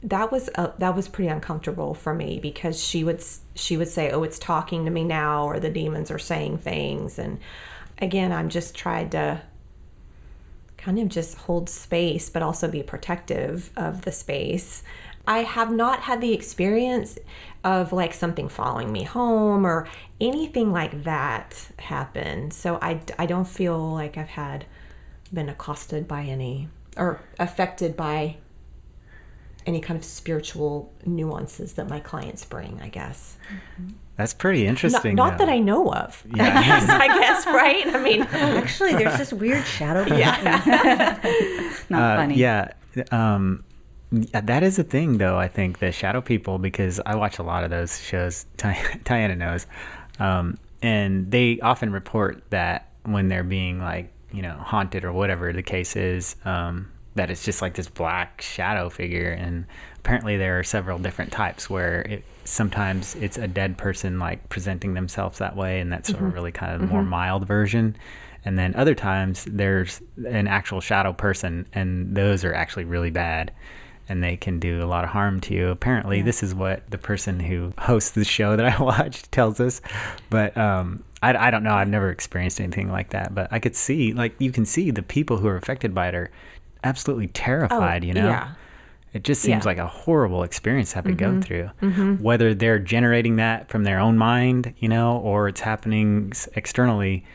That 0.03 0.31
was 0.31 0.49
that 0.55 0.95
was 0.95 1.07
pretty 1.07 1.29
uncomfortable 1.29 1.93
for 1.93 2.13
me 2.13 2.39
because 2.39 2.83
she 2.83 3.03
would 3.03 3.23
she 3.55 3.77
would 3.77 3.87
say, 3.87 4.09
"Oh, 4.11 4.23
it's 4.23 4.39
talking 4.39 4.85
to 4.85 4.91
me 4.91 5.03
now," 5.03 5.45
or 5.45 5.59
the 5.59 5.69
demons 5.69 6.09
are 6.09 6.19
saying 6.19 6.59
things, 6.59 7.19
and 7.19 7.39
again, 7.99 8.31
I'm 8.31 8.49
just 8.49 8.75
tried 8.75 9.11
to 9.11 9.41
kind 10.77 10.97
of 10.99 11.07
just 11.07 11.37
hold 11.37 11.69
space, 11.69 12.29
but 12.29 12.41
also 12.41 12.67
be 12.67 12.81
protective 12.81 13.69
of 13.77 14.01
the 14.01 14.11
space. 14.11 14.83
I 15.27 15.39
have 15.39 15.71
not 15.71 16.01
had 16.01 16.19
the 16.19 16.33
experience 16.33 17.17
of 17.63 17.93
like 17.93 18.13
something 18.13 18.49
following 18.49 18.91
me 18.91 19.03
home 19.03 19.65
or 19.65 19.87
anything 20.19 20.71
like 20.71 21.03
that 21.03 21.69
happen. 21.77 22.49
So 22.49 22.79
I, 22.81 23.01
I 23.19 23.27
don't 23.27 23.47
feel 23.47 23.77
like 23.93 24.17
I've 24.17 24.29
had 24.29 24.65
been 25.31 25.47
accosted 25.47 26.07
by 26.07 26.23
any 26.23 26.69
or 26.97 27.21
affected 27.39 27.95
by 27.95 28.37
any 29.65 29.79
kind 29.79 29.97
of 29.97 30.03
spiritual 30.03 30.91
nuances 31.05 31.73
that 31.73 31.89
my 31.89 31.99
clients 31.99 32.45
bring, 32.45 32.79
I 32.81 32.89
guess. 32.89 33.37
Mm-hmm. 33.79 33.93
That's 34.17 34.33
pretty 34.33 34.67
interesting. 34.67 35.15
Not, 35.15 35.31
not 35.31 35.37
that 35.39 35.49
I 35.49 35.59
know 35.59 35.91
of. 35.91 36.23
Yeah. 36.35 36.57
I 36.57 36.63
guess, 36.63 36.89
I 36.89 37.07
guess, 37.07 37.45
right? 37.47 37.87
I 37.87 38.03
mean, 38.03 38.21
actually, 38.21 38.93
there's 38.93 39.17
this 39.17 39.33
weird 39.33 39.65
shadow. 39.65 40.05
Yeah. 40.15 41.19
not 41.89 42.01
uh, 42.01 42.15
funny. 42.17 42.35
Yeah. 42.35 42.71
Um, 43.11 43.63
that 44.11 44.61
is 44.63 44.77
a 44.77 44.83
thing, 44.83 45.17
though. 45.17 45.37
I 45.37 45.47
think 45.47 45.79
the 45.79 45.91
shadow 45.91 46.21
people, 46.21 46.59
because 46.59 46.99
I 47.05 47.15
watch 47.15 47.39
a 47.39 47.43
lot 47.43 47.63
of 47.63 47.69
those 47.69 47.99
shows. 48.01 48.45
Diana 48.57 49.35
knows, 49.35 49.65
um, 50.19 50.57
and 50.81 51.31
they 51.31 51.59
often 51.61 51.91
report 51.91 52.43
that 52.49 52.89
when 53.03 53.29
they're 53.29 53.43
being 53.43 53.79
like 53.79 54.11
you 54.31 54.41
know 54.41 54.55
haunted 54.57 55.03
or 55.03 55.13
whatever 55.13 55.53
the 55.53 55.63
case 55.63 55.95
is, 55.95 56.35
um, 56.45 56.91
that 57.15 57.29
it's 57.29 57.43
just 57.43 57.61
like 57.61 57.75
this 57.75 57.89
black 57.89 58.41
shadow 58.41 58.89
figure. 58.89 59.31
And 59.31 59.65
apparently, 59.99 60.37
there 60.37 60.59
are 60.59 60.63
several 60.63 60.99
different 60.99 61.31
types 61.31 61.69
where 61.69 62.01
it 62.01 62.23
sometimes 62.43 63.15
it's 63.15 63.37
a 63.37 63.47
dead 63.47 63.77
person 63.77 64.17
like 64.17 64.49
presenting 64.49 64.93
themselves 64.93 65.39
that 65.39 65.55
way, 65.55 65.79
and 65.79 65.91
that's 65.91 66.11
mm-hmm. 66.11 66.25
a 66.25 66.29
really 66.29 66.51
kind 66.51 66.73
of 66.73 66.81
mm-hmm. 66.81 66.91
more 66.91 67.03
mild 67.03 67.47
version. 67.47 67.95
And 68.43 68.57
then 68.57 68.75
other 68.75 68.95
times 68.95 69.45
there's 69.45 70.01
an 70.25 70.47
actual 70.47 70.81
shadow 70.81 71.13
person, 71.13 71.67
and 71.73 72.15
those 72.15 72.43
are 72.43 72.53
actually 72.53 72.85
really 72.85 73.11
bad 73.11 73.51
and 74.11 74.21
they 74.21 74.35
can 74.35 74.59
do 74.59 74.83
a 74.83 74.87
lot 74.87 75.05
of 75.05 75.09
harm 75.09 75.39
to 75.39 75.53
you. 75.53 75.69
Apparently, 75.69 76.17
yeah. 76.17 76.23
this 76.23 76.43
is 76.43 76.53
what 76.53 76.83
the 76.91 76.97
person 76.97 77.39
who 77.39 77.71
hosts 77.77 78.11
the 78.11 78.25
show 78.25 78.57
that 78.57 78.65
I 78.65 78.83
watched 78.83 79.31
tells 79.31 79.61
us. 79.61 79.81
But 80.29 80.55
um, 80.57 81.01
I, 81.23 81.47
I 81.47 81.49
don't 81.49 81.63
know. 81.63 81.73
I've 81.73 81.87
never 81.87 82.09
experienced 82.09 82.59
anything 82.59 82.91
like 82.91 83.11
that. 83.11 83.33
But 83.33 83.47
I 83.51 83.59
could 83.59 83.73
see, 83.73 84.11
like, 84.11 84.35
you 84.37 84.51
can 84.51 84.65
see 84.65 84.91
the 84.91 85.01
people 85.01 85.37
who 85.37 85.47
are 85.47 85.55
affected 85.55 85.95
by 85.95 86.09
it 86.09 86.15
are 86.15 86.29
absolutely 86.83 87.27
terrified, 87.27 88.03
oh, 88.03 88.07
you 88.07 88.13
know? 88.13 88.27
Yeah. 88.27 88.53
It 89.13 89.23
just 89.23 89.41
seems 89.41 89.65
yeah. 89.65 89.69
like 89.69 89.77
a 89.77 89.87
horrible 89.87 90.43
experience 90.43 90.91
to 90.91 90.95
have 90.95 91.03
to 91.03 91.11
mm-hmm. 91.11 91.39
go 91.39 91.41
through. 91.41 91.69
Mm-hmm. 91.81 92.23
Whether 92.23 92.53
they're 92.53 92.79
generating 92.79 93.35
that 93.35 93.69
from 93.69 93.83
their 93.83 93.99
own 93.99 94.17
mind, 94.17 94.73
you 94.77 94.87
know, 94.87 95.17
or 95.17 95.49
it's 95.49 95.59
happening 95.59 96.31
externally, 96.55 97.25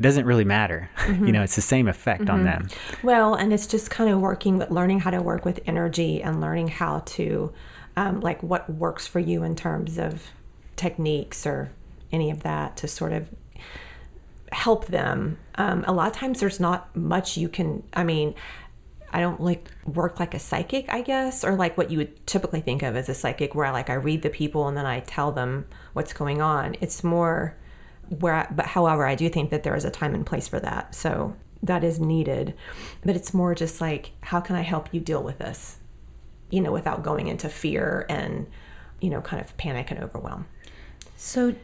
doesn't 0.00 0.24
really 0.24 0.44
matter. 0.44 0.90
Mm-hmm. 1.10 1.26
You 1.26 1.32
know, 1.32 1.42
it's 1.42 1.56
the 1.56 1.62
same 1.62 1.88
effect 1.88 2.30
on 2.30 2.44
mm-hmm. 2.44 2.44
them. 2.44 2.68
Well, 3.02 3.34
and 3.34 3.52
it's 3.52 3.66
just 3.66 3.90
kind 3.90 4.10
of 4.10 4.20
working 4.20 4.58
with 4.58 4.70
learning 4.70 5.00
how 5.00 5.10
to 5.10 5.20
work 5.20 5.44
with 5.44 5.58
energy 5.66 6.22
and 6.22 6.40
learning 6.40 6.68
how 6.68 7.00
to, 7.00 7.52
um, 7.96 8.20
like, 8.20 8.40
what 8.42 8.70
works 8.70 9.08
for 9.08 9.18
you 9.18 9.42
in 9.42 9.56
terms 9.56 9.98
of 9.98 10.30
techniques 10.76 11.46
or 11.46 11.72
any 12.12 12.30
of 12.30 12.44
that 12.44 12.76
to 12.76 12.86
sort 12.86 13.12
of 13.12 13.28
help 14.52 14.86
them. 14.86 15.38
Um, 15.56 15.84
a 15.88 15.92
lot 15.92 16.08
of 16.08 16.12
times 16.12 16.38
there's 16.38 16.60
not 16.60 16.94
much 16.94 17.36
you 17.36 17.48
can, 17.48 17.82
I 17.92 18.04
mean, 18.04 18.34
I 19.12 19.20
don't 19.20 19.40
like 19.40 19.70
work 19.84 20.20
like 20.20 20.34
a 20.34 20.38
psychic, 20.38 20.86
I 20.88 21.02
guess, 21.02 21.44
or 21.44 21.56
like 21.56 21.76
what 21.76 21.90
you 21.90 21.98
would 21.98 22.26
typically 22.26 22.60
think 22.60 22.82
of 22.82 22.96
as 22.96 23.08
a 23.08 23.14
psychic, 23.14 23.54
where 23.54 23.66
I, 23.66 23.70
like 23.70 23.90
I 23.90 23.94
read 23.94 24.22
the 24.22 24.30
people 24.30 24.68
and 24.68 24.76
then 24.76 24.86
I 24.86 25.00
tell 25.00 25.32
them 25.32 25.66
what's 25.92 26.12
going 26.12 26.40
on. 26.40 26.76
It's 26.80 27.02
more 27.02 27.56
where, 28.08 28.34
I, 28.34 28.46
but 28.50 28.66
however, 28.66 29.06
I 29.06 29.14
do 29.14 29.28
think 29.28 29.50
that 29.50 29.62
there 29.62 29.74
is 29.74 29.84
a 29.84 29.90
time 29.90 30.14
and 30.14 30.24
place 30.24 30.48
for 30.48 30.60
that. 30.60 30.94
So 30.94 31.36
that 31.62 31.84
is 31.84 32.00
needed, 32.00 32.54
but 33.04 33.16
it's 33.16 33.34
more 33.34 33.54
just 33.54 33.80
like, 33.80 34.12
how 34.22 34.40
can 34.40 34.56
I 34.56 34.62
help 34.62 34.88
you 34.92 35.00
deal 35.00 35.22
with 35.22 35.38
this, 35.38 35.78
you 36.50 36.60
know, 36.60 36.72
without 36.72 37.02
going 37.02 37.28
into 37.28 37.48
fear 37.48 38.06
and, 38.08 38.46
you 39.00 39.10
know, 39.10 39.20
kind 39.20 39.42
of 39.42 39.56
panic 39.56 39.90
and 39.90 40.02
overwhelm. 40.02 40.46
So 41.16 41.54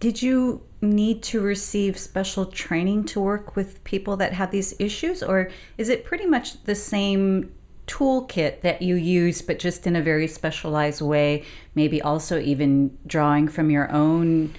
did 0.00 0.22
you 0.22 0.62
need 0.80 1.22
to 1.22 1.40
receive 1.40 1.98
special 1.98 2.46
training 2.46 3.04
to 3.04 3.20
work 3.20 3.56
with 3.56 3.82
people 3.84 4.16
that 4.18 4.32
have 4.34 4.50
these 4.50 4.74
issues, 4.78 5.22
or 5.22 5.50
is 5.78 5.88
it 5.88 6.04
pretty 6.04 6.26
much 6.26 6.62
the 6.64 6.74
same 6.74 7.52
toolkit 7.86 8.60
that 8.60 8.82
you 8.82 8.96
use, 8.96 9.40
but 9.42 9.58
just 9.58 9.86
in 9.86 9.96
a 9.96 10.02
very 10.02 10.26
specialized 10.26 11.00
way? 11.00 11.44
Maybe 11.74 12.02
also 12.02 12.38
even 12.38 12.96
drawing 13.06 13.48
from 13.48 13.70
your 13.70 13.90
own 13.90 14.54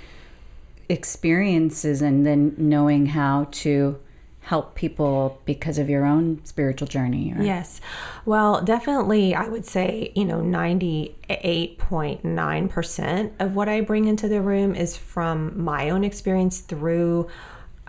experiences 0.90 2.02
and 2.02 2.26
then 2.26 2.56
knowing 2.58 3.08
how 3.08 3.48
to 3.52 4.00
help 4.48 4.74
people 4.76 5.42
because 5.44 5.78
of 5.78 5.90
your 5.90 6.06
own 6.06 6.40
spiritual 6.46 6.88
journey? 6.88 7.34
Or? 7.38 7.44
Yes. 7.44 7.82
Well, 8.26 8.62
definitely, 8.62 9.36
I 9.36 9.50
would 9.50 9.66
say, 9.66 10.14
you 10.16 10.24
know, 10.24 10.40
98.9% 10.40 13.32
of 13.42 13.56
what 13.56 13.68
I 13.68 13.82
bring 13.82 14.08
into 14.08 14.30
the 14.30 14.42
room 14.42 14.74
is 14.74 14.96
from 14.96 15.62
my 15.62 15.90
own 15.90 16.06
experience 16.06 16.62
through 16.62 17.28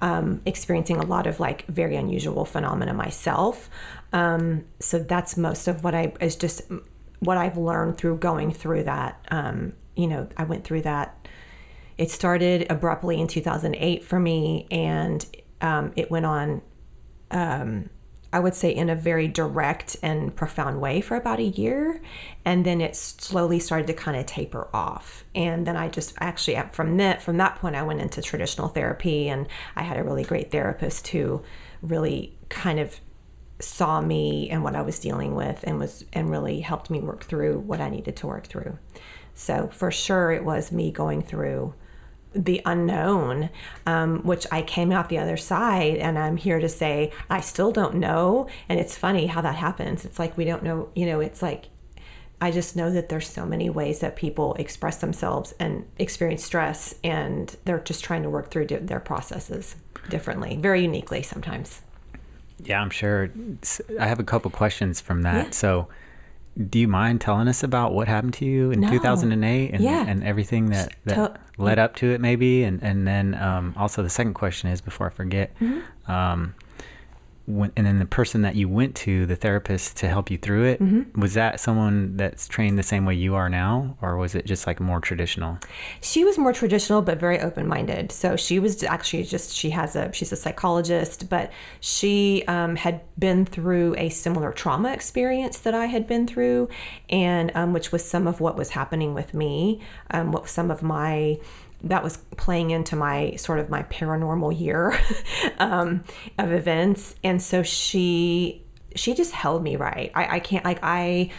um, 0.01 0.43
experiencing 0.47 0.97
a 0.97 1.05
lot 1.05 1.29
of 1.29 1.39
like 1.39 1.65
very 1.67 1.95
unusual 1.95 2.45
phenomena 2.45 2.93
myself. 2.93 3.71
Um, 4.13 4.65
so 4.81 4.99
that's 4.99 5.37
most 5.37 5.69
of 5.69 5.85
what 5.85 5.95
I 5.95 6.13
is 6.21 6.35
just 6.35 6.63
what 7.21 7.37
I've 7.37 7.57
learned 7.57 7.99
through 7.99 8.19
going 8.19 8.53
through 8.53 8.83
that. 8.83 9.25
Um, 9.31 9.75
you 9.95 10.09
know, 10.09 10.27
I 10.37 10.43
went 10.43 10.65
through 10.65 10.83
that. 10.83 11.29
It 11.99 12.11
started 12.11 12.67
abruptly 12.69 13.21
in 13.21 13.29
2008 13.29 14.05
for 14.05 14.19
me, 14.19 14.67
and 14.73 15.25
um, 15.61 15.93
it 15.97 16.11
went 16.11 16.27
on, 16.27 16.63
um, 17.31 17.91
I 18.33 18.41
would 18.41 18.55
say, 18.55 18.71
in 18.71 18.91
a 18.91 18.95
very 18.95 19.29
direct 19.29 19.97
and 20.03 20.35
profound 20.35 20.81
way 20.81 21.01
for 21.01 21.17
about 21.17 21.39
a 21.39 21.45
year. 21.45 22.03
And 22.45 22.65
then 22.65 22.81
it 22.81 22.95
slowly 22.97 23.59
started 23.59 23.87
to 23.87 23.95
kind 23.95 24.17
of 24.17 24.27
taper 24.27 24.69
off. 24.75 25.25
And 25.35 25.67
then 25.67 25.77
I 25.77 25.89
just 25.89 26.15
actually, 26.21 26.61
from 26.73 26.97
that, 26.99 27.23
from 27.23 27.39
that 27.39 27.57
point, 27.57 27.77
I 27.77 27.83
went 27.83 28.01
into 28.01 28.23
traditional 28.23 28.69
therapy 28.69 29.29
and 29.29 29.47
I 29.77 29.83
had 29.83 29.97
a 29.97 30.05
really 30.05 30.25
great 30.25 30.51
therapist 30.51 31.09
who 31.09 31.43
really 31.83 32.37
kind 32.49 32.79
of 32.79 33.01
saw 33.61 34.01
me 34.01 34.49
and 34.51 34.63
what 34.63 34.77
I 34.77 34.83
was 34.83 34.99
dealing 34.99 35.35
with 35.35 35.65
and 35.65 35.79
was 35.79 36.05
and 36.13 36.31
really 36.31 36.61
helped 36.61 36.91
me 36.91 37.01
work 37.01 37.25
through 37.25 37.59
what 37.61 37.81
I 37.81 37.89
needed 37.89 38.17
to 38.17 38.27
work 38.27 38.47
through. 38.47 38.79
So 39.35 39.69
for 39.73 39.91
sure 39.91 40.31
it 40.33 40.45
was 40.45 40.71
me 40.71 40.91
going 40.91 41.23
through 41.23 41.75
the 42.45 42.63
unknown, 42.65 43.51
um, 43.85 44.21
which 44.23 44.47
I 44.53 44.63
came 44.63 44.93
out 44.93 45.09
the 45.09 45.19
other 45.19 45.37
side, 45.37 45.97
and 45.97 46.19
I'm 46.19 46.37
here 46.37 46.61
to 46.61 46.69
say 46.69 47.13
I 47.29 47.41
still 47.41 47.73
don't 47.73 47.97
know. 47.97 48.47
And 48.69 48.79
it's 48.79 48.97
funny 48.97 49.27
how 49.27 49.41
that 49.41 49.57
happens. 49.57 50.05
It's 50.05 50.19
like 50.19 50.37
we 50.37 50.45
don't 50.45 50.63
know, 50.63 50.89
you 50.95 51.07
know, 51.07 51.21
it's 51.21 51.43
like 51.43 51.67
I 52.41 52.53
just 52.53 52.77
know 52.77 52.91
that 52.93 53.09
there's 53.09 53.29
so 53.29 53.45
many 53.45 53.69
ways 53.69 53.99
that 53.99 54.15
people 54.15 54.55
express 54.55 54.99
themselves 54.99 55.53
and 55.59 55.85
experience 55.99 56.45
stress, 56.45 56.95
and 57.03 57.55
they're 57.65 57.81
just 57.81 58.05
trying 58.05 58.23
to 58.23 58.31
work 58.31 58.51
through 58.51 58.67
their 58.67 59.01
processes 59.01 59.75
differently, 60.09 60.57
very 60.57 60.83
uniquely 60.83 61.23
sometimes. 61.23 61.83
Yeah, 62.63 62.81
I'm 62.81 62.91
sure. 62.91 63.31
I 63.99 64.07
have 64.07 64.21
a 64.21 64.25
couple 64.25 64.51
questions 64.51 65.01
from 65.01 65.23
that. 65.23 65.47
Yeah. 65.47 65.51
So, 65.51 65.89
do 66.71 66.79
you 66.79 66.89
mind 66.89 67.21
telling 67.21 67.47
us 67.49 67.63
about 67.63 67.95
what 67.95 68.09
happened 68.09 68.35
to 68.35 68.45
you 68.45 68.71
in 68.73 68.81
No. 68.81 68.91
2008 68.91 69.71
and, 69.75 69.83
Yeah. 69.83 70.05
and 70.09 70.25
everything 70.25 70.71
that, 70.71 70.93
that 71.05 71.15
To- 71.15 71.35
led 71.57 71.79
up 71.79 71.95
to 71.97 72.07
it, 72.13 72.21
maybe? 72.21 72.65
And, 72.65 72.83
and 72.83 73.07
then 73.07 73.35
um, 73.35 73.75
also, 73.77 74.03
the 74.03 74.11
second 74.11 74.35
question 74.35 74.69
is 74.71 74.81
before 74.81 75.07
I 75.07 75.11
forget, 75.11 75.55
Mm-hmm. 75.61 76.11
um, 76.11 76.55
when, 77.49 77.73
and 77.77 77.87
then 77.87 77.99
the 77.99 78.05
person 78.07 78.43
that 78.43 78.55
you 78.57 78.69
went 78.69 78.95
to, 78.97 79.25
the 79.27 79.37
therapist 79.37 79.97
to 79.99 80.09
help 80.09 80.31
you 80.31 80.39
through 80.39 80.65
it, 80.65 80.81
Mm-hmm. 80.81 81.21
was 81.21 81.35
that 81.35 81.59
someone 81.61 82.17
that's 82.17 82.47
trained 82.47 82.79
the 82.79 82.83
same 82.83 83.05
way 83.07 83.15
you 83.15 83.35
are 83.35 83.49
now, 83.49 83.97
or 84.03 84.17
was 84.17 84.35
it 84.35 84.45
just 84.45 84.67
like 84.67 84.81
more 84.81 85.01
traditional? 85.01 85.59
She 86.03 86.25
was 86.25 86.37
more 86.39 86.53
traditional, 86.53 87.03
but 87.03 87.19
very 87.19 87.41
open 87.41 87.67
minded. 87.67 88.13
So 88.13 88.37
she 88.37 88.59
was 88.59 88.83
actually 88.85 89.25
just, 89.25 89.55
she 89.55 89.71
has 89.71 89.97
a, 89.97 90.13
she's 90.13 90.31
a 90.31 90.37
psychologist, 90.37 91.29
but 91.31 91.51
she 91.81 92.45
um, 92.47 92.77
had 92.77 93.01
been 93.19 93.47
through 93.47 93.95
a 93.97 94.09
similar 94.11 94.53
trauma 94.53 94.93
experience 94.93 95.59
that 95.61 95.75
I 95.75 95.87
had 95.87 96.07
been 96.07 96.27
through, 96.27 96.69
and 97.09 97.51
um, 97.55 97.73
which 97.73 97.91
was 97.93 98.05
some 98.05 98.27
of 98.27 98.41
what 98.41 98.57
was 98.57 98.71
happening 98.71 99.15
with 99.15 99.33
me, 99.33 99.81
um, 100.11 100.33
what 100.33 100.49
some 100.49 100.71
of 100.71 100.83
my, 100.83 101.39
that 101.85 102.03
was 102.03 102.17
playing 102.37 102.71
into 102.71 102.97
my 102.97 103.35
sort 103.37 103.59
of 103.61 103.71
my 103.71 103.83
paranormal 103.85 104.59
year 104.59 104.99
um, 105.59 106.03
of 106.39 106.53
events. 106.53 107.15
And 107.23 107.41
so 107.41 107.63
she, 107.63 108.65
she 108.97 109.15
just 109.15 109.33
held 109.33 109.63
me 109.63 109.77
right. 109.77 110.11
I, 110.15 110.37
I 110.37 110.41
can't, 110.41 110.65
like, 110.65 110.81
I, 110.83 111.31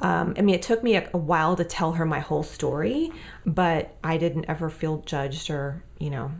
um, 0.00 0.34
I 0.36 0.42
mean, 0.42 0.54
it 0.56 0.62
took 0.62 0.82
me 0.82 0.96
a, 0.96 1.08
a 1.14 1.18
while 1.18 1.54
to 1.56 1.64
tell 1.64 1.92
her 1.92 2.04
my 2.04 2.18
whole 2.20 2.42
story, 2.42 3.12
but 3.46 3.96
I 4.02 4.16
didn't 4.16 4.46
ever 4.48 4.68
feel 4.68 4.98
judged 5.02 5.48
or, 5.50 5.84
you 5.98 6.10
know, 6.10 6.32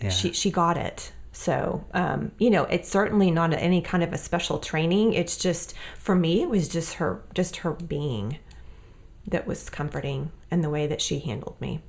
Yeah. 0.00 0.10
she 0.10 0.32
she 0.32 0.50
got 0.50 0.76
it. 0.76 1.12
So, 1.32 1.86
um, 1.94 2.32
you 2.38 2.50
know, 2.50 2.64
it's 2.64 2.90
certainly 2.90 3.30
not 3.30 3.54
any 3.54 3.80
kind 3.80 4.02
of 4.04 4.12
a 4.12 4.18
special 4.18 4.58
training. 4.58 5.14
It's 5.14 5.38
just 5.38 5.72
for 5.98 6.14
me, 6.14 6.42
it 6.42 6.50
was 6.50 6.68
just 6.68 6.94
her, 6.94 7.22
just 7.34 7.56
her 7.58 7.70
being 7.72 8.38
that 9.26 9.46
was 9.46 9.70
comforting, 9.70 10.30
and 10.50 10.62
the 10.62 10.68
way 10.68 10.86
that 10.86 11.00
she 11.00 11.20
handled 11.20 11.58
me. 11.58 11.80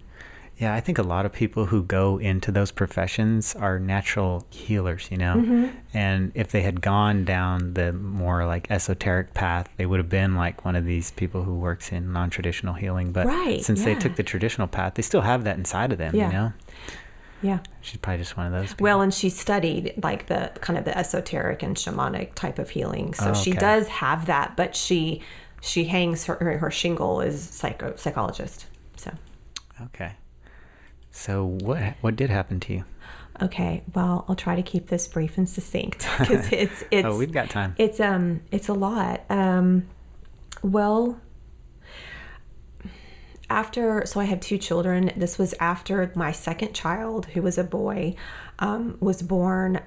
Yeah, 0.58 0.76
I 0.76 0.80
think 0.82 0.98
a 1.00 1.04
lot 1.04 1.26
of 1.26 1.34
people 1.34 1.66
who 1.66 1.84
go 1.84 2.20
into 2.20 2.52
those 2.52 2.72
professions 2.72 3.56
are 3.56 3.80
natural 3.80 4.46
healers, 4.52 5.08
you 5.10 5.18
know? 5.18 5.36
Mm-hmm. 5.36 5.68
And 5.96 6.32
if 6.36 6.52
they 6.52 6.62
had 6.62 6.80
gone 6.80 7.26
down 7.26 7.74
the 7.74 7.92
more 7.92 8.46
like 8.46 8.70
esoteric 8.70 9.34
path, 9.34 9.68
they 9.78 9.86
would 9.88 9.98
have 10.00 10.10
been 10.10 10.36
like 10.36 10.64
one 10.64 10.76
of 10.76 10.86
these 10.86 11.12
people 11.12 11.44
who 11.44 11.56
works 11.56 11.92
in 11.92 12.14
non 12.14 12.30
traditional 12.30 12.76
healing. 12.76 13.12
But 13.12 13.26
Right, 13.26 13.64
since 13.64 13.84
they 13.84 13.96
took 13.96 14.16
the 14.16 14.24
traditional 14.24 14.68
path, 14.68 14.94
they 14.94 15.02
still 15.02 15.22
have 15.22 15.44
that 15.46 15.58
inside 15.58 15.92
of 15.92 15.98
them, 15.98 16.16
Yeah. 16.16 16.28
you 16.28 16.34
know? 16.34 16.54
Yeah. 17.42 17.60
She's 17.82 17.98
probably 17.98 18.20
just 18.20 18.38
one 18.38 18.46
of 18.46 18.54
those 18.54 18.70
people. 18.70 18.84
Well, 18.86 19.02
and 19.02 19.14
she 19.14 19.30
studied 19.30 19.94
like 20.02 20.28
the 20.28 20.52
kind 20.62 20.80
of 20.80 20.86
the 20.86 20.98
esoteric 20.98 21.62
and 21.62 21.76
shamanic 21.76 22.36
type 22.36 22.58
of 22.58 22.70
healing, 22.70 23.14
so 23.16 23.32
Oh, 23.32 23.34
she 23.34 23.52
does 23.52 23.88
have 23.90 24.28
that. 24.28 24.56
But 24.56 24.76
she 24.76 25.22
she 25.62 25.86
hangs 25.86 26.26
her 26.26 26.36
her 26.58 26.72
shingle 26.72 27.20
is 27.22 27.42
psycho 27.42 27.96
psychologist. 27.98 28.68
So 28.96 29.12
okay. 29.82 30.14
So 31.14 31.46
what 31.46 31.96
what 32.02 32.16
did 32.18 32.30
happen 32.30 32.60
to 32.62 32.74
you? 32.74 32.86
okay, 33.42 33.84
well, 33.94 34.26
I'll 34.28 34.36
try 34.36 34.56
to 34.56 34.62
keep 34.62 34.88
this 34.88 35.08
brief 35.08 35.38
and 35.38 35.48
succinct 35.48 36.08
because 36.20 36.48
it's 36.52 36.84
it's 36.92 37.06
oh, 37.06 37.18
we've 37.18 37.32
got 37.32 37.50
time. 37.50 37.76
it's 37.78 38.00
um 38.00 38.42
it's 38.52 38.68
a 38.68 38.74
lot. 38.74 39.24
Um, 39.30 39.88
well, 40.62 41.20
after 43.50 44.06
so 44.06 44.20
I 44.20 44.26
have 44.26 44.40
two 44.40 44.58
children. 44.58 45.12
This 45.16 45.38
was 45.38 45.54
after 45.60 46.12
my 46.16 46.32
second 46.32 46.74
child, 46.74 47.28
who 47.28 47.42
was 47.42 47.58
a 47.58 47.64
boy, 47.64 48.16
um, 48.60 48.98
was 49.00 49.22
born. 49.22 49.82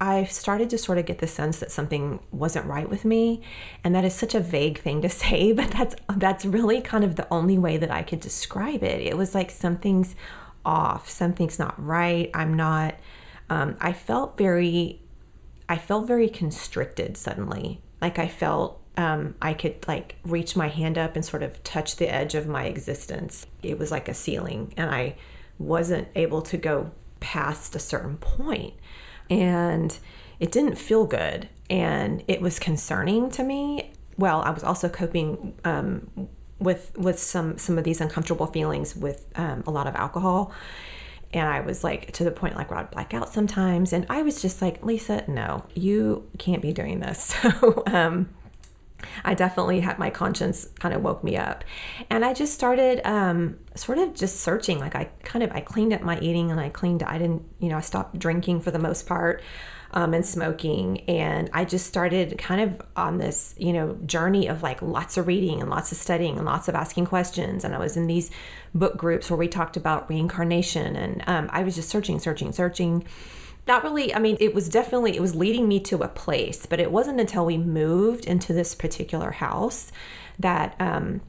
I 0.00 0.24
started 0.24 0.70
to 0.70 0.78
sort 0.78 0.98
of 0.98 1.06
get 1.06 1.18
the 1.18 1.26
sense 1.26 1.58
that 1.60 1.70
something 1.70 2.20
wasn't 2.30 2.66
right 2.66 2.88
with 2.88 3.04
me, 3.04 3.42
and 3.82 3.94
that 3.94 4.04
is 4.04 4.14
such 4.14 4.34
a 4.34 4.40
vague 4.40 4.80
thing 4.80 5.02
to 5.02 5.08
say, 5.22 5.52
but 5.52 5.70
that's 5.70 5.94
that's 6.16 6.44
really 6.44 6.80
kind 6.80 7.04
of 7.04 7.16
the 7.16 7.26
only 7.32 7.58
way 7.58 7.76
that 7.76 7.90
I 7.90 8.02
could 8.02 8.20
describe 8.20 8.82
it. 8.82 9.00
It 9.00 9.16
was 9.16 9.34
like 9.34 9.50
something's 9.50 10.14
off, 10.64 11.08
something's 11.08 11.58
not 11.58 11.82
right. 11.82 12.30
I'm 12.34 12.54
not. 12.54 12.96
Um, 13.48 13.76
I 13.80 13.92
felt 13.92 14.36
very 14.36 15.00
I 15.68 15.78
felt 15.78 16.06
very 16.06 16.28
constricted 16.28 17.16
suddenly. 17.16 17.80
Like 18.00 18.18
I 18.18 18.28
felt 18.28 18.80
um, 18.96 19.34
I 19.42 19.54
could 19.54 19.86
like 19.86 20.16
reach 20.24 20.56
my 20.56 20.68
hand 20.68 20.96
up 20.96 21.16
and 21.16 21.24
sort 21.24 21.42
of 21.42 21.62
touch 21.64 21.96
the 21.96 22.12
edge 22.12 22.34
of 22.34 22.46
my 22.46 22.64
existence. 22.64 23.46
It 23.62 23.78
was 23.78 23.90
like 23.90 24.08
a 24.08 24.14
ceiling, 24.14 24.72
and 24.76 24.90
I 24.90 25.16
wasn't 25.58 26.08
able 26.14 26.42
to 26.42 26.56
go 26.56 26.92
past 27.20 27.74
a 27.74 27.78
certain 27.78 28.16
point. 28.18 28.74
And 29.30 29.98
it 30.38 30.52
didn't 30.52 30.76
feel 30.76 31.06
good, 31.06 31.48
and 31.68 32.22
it 32.28 32.40
was 32.40 32.58
concerning 32.58 33.30
to 33.30 33.42
me. 33.42 33.92
Well, 34.18 34.42
I 34.42 34.50
was 34.50 34.62
also 34.62 34.88
coping 34.88 35.54
um, 35.64 36.28
with 36.58 36.92
with 36.96 37.18
some 37.18 37.58
some 37.58 37.78
of 37.78 37.84
these 37.84 38.00
uncomfortable 38.00 38.46
feelings 38.46 38.96
with 38.96 39.26
um, 39.34 39.64
a 39.66 39.70
lot 39.70 39.86
of 39.86 39.94
alcohol 39.96 40.52
and 41.32 41.48
I 41.48 41.60
was 41.60 41.84
like 41.84 42.12
to 42.12 42.24
the 42.24 42.30
point 42.30 42.56
like 42.56 42.70
where 42.70 42.78
I'd 42.80 42.90
black 42.90 43.12
out 43.12 43.32
sometimes, 43.32 43.92
and 43.92 44.06
I 44.08 44.22
was 44.22 44.40
just 44.40 44.62
like, 44.62 44.84
Lisa, 44.84 45.24
no, 45.28 45.64
you 45.74 46.28
can't 46.38 46.62
be 46.62 46.72
doing 46.72 47.00
this. 47.00 47.34
So 47.46 47.82
um, 47.86 48.30
I 49.24 49.34
definitely 49.34 49.80
had 49.80 49.98
my 49.98 50.10
conscience 50.10 50.68
kind 50.78 50.94
of 50.94 51.02
woke 51.02 51.22
me 51.22 51.36
up, 51.36 51.64
and 52.10 52.24
I 52.24 52.32
just 52.32 52.54
started 52.54 53.00
um, 53.06 53.58
sort 53.74 53.98
of 53.98 54.14
just 54.14 54.40
searching. 54.40 54.78
Like 54.78 54.94
I 54.94 55.10
kind 55.22 55.42
of 55.42 55.52
I 55.52 55.60
cleaned 55.60 55.92
up 55.92 56.02
my 56.02 56.18
eating, 56.20 56.50
and 56.50 56.60
I 56.60 56.68
cleaned. 56.68 57.02
I 57.02 57.18
didn't, 57.18 57.42
you 57.60 57.68
know, 57.68 57.76
I 57.76 57.80
stopped 57.80 58.18
drinking 58.18 58.60
for 58.60 58.70
the 58.70 58.78
most 58.78 59.06
part. 59.06 59.42
Um, 59.92 60.12
and 60.12 60.26
smoking, 60.26 61.08
and 61.08 61.48
I 61.54 61.64
just 61.64 61.86
started 61.86 62.36
kind 62.36 62.60
of 62.60 62.82
on 62.96 63.18
this, 63.18 63.54
you 63.56 63.72
know, 63.72 63.96
journey 64.04 64.46
of 64.48 64.62
like 64.62 64.82
lots 64.82 65.16
of 65.16 65.26
reading 65.26 65.60
and 65.60 65.70
lots 65.70 65.90
of 65.92 65.96
studying 65.96 66.36
and 66.36 66.44
lots 66.44 66.68
of 66.68 66.74
asking 66.74 67.06
questions. 67.06 67.64
And 67.64 67.74
I 67.74 67.78
was 67.78 67.96
in 67.96 68.06
these 68.06 68.30
book 68.74 68.98
groups 68.98 69.30
where 69.30 69.38
we 69.38 69.48
talked 69.48 69.76
about 69.76 70.10
reincarnation, 70.10 70.96
and 70.96 71.22
um, 71.28 71.48
I 71.50 71.62
was 71.62 71.76
just 71.76 71.88
searching, 71.88 72.18
searching, 72.18 72.52
searching. 72.52 73.04
Not 73.66 73.82
really. 73.82 74.14
I 74.14 74.18
mean, 74.20 74.36
it 74.38 74.54
was 74.54 74.68
definitely 74.68 75.16
it 75.16 75.20
was 75.20 75.34
leading 75.34 75.66
me 75.66 75.80
to 75.80 76.02
a 76.02 76.08
place, 76.08 76.66
but 76.66 76.78
it 76.78 76.92
wasn't 76.92 77.20
until 77.20 77.44
we 77.44 77.58
moved 77.58 78.24
into 78.24 78.52
this 78.52 78.74
particular 78.74 79.32
house 79.32 79.90
that 80.38 80.76
um, 80.78 81.20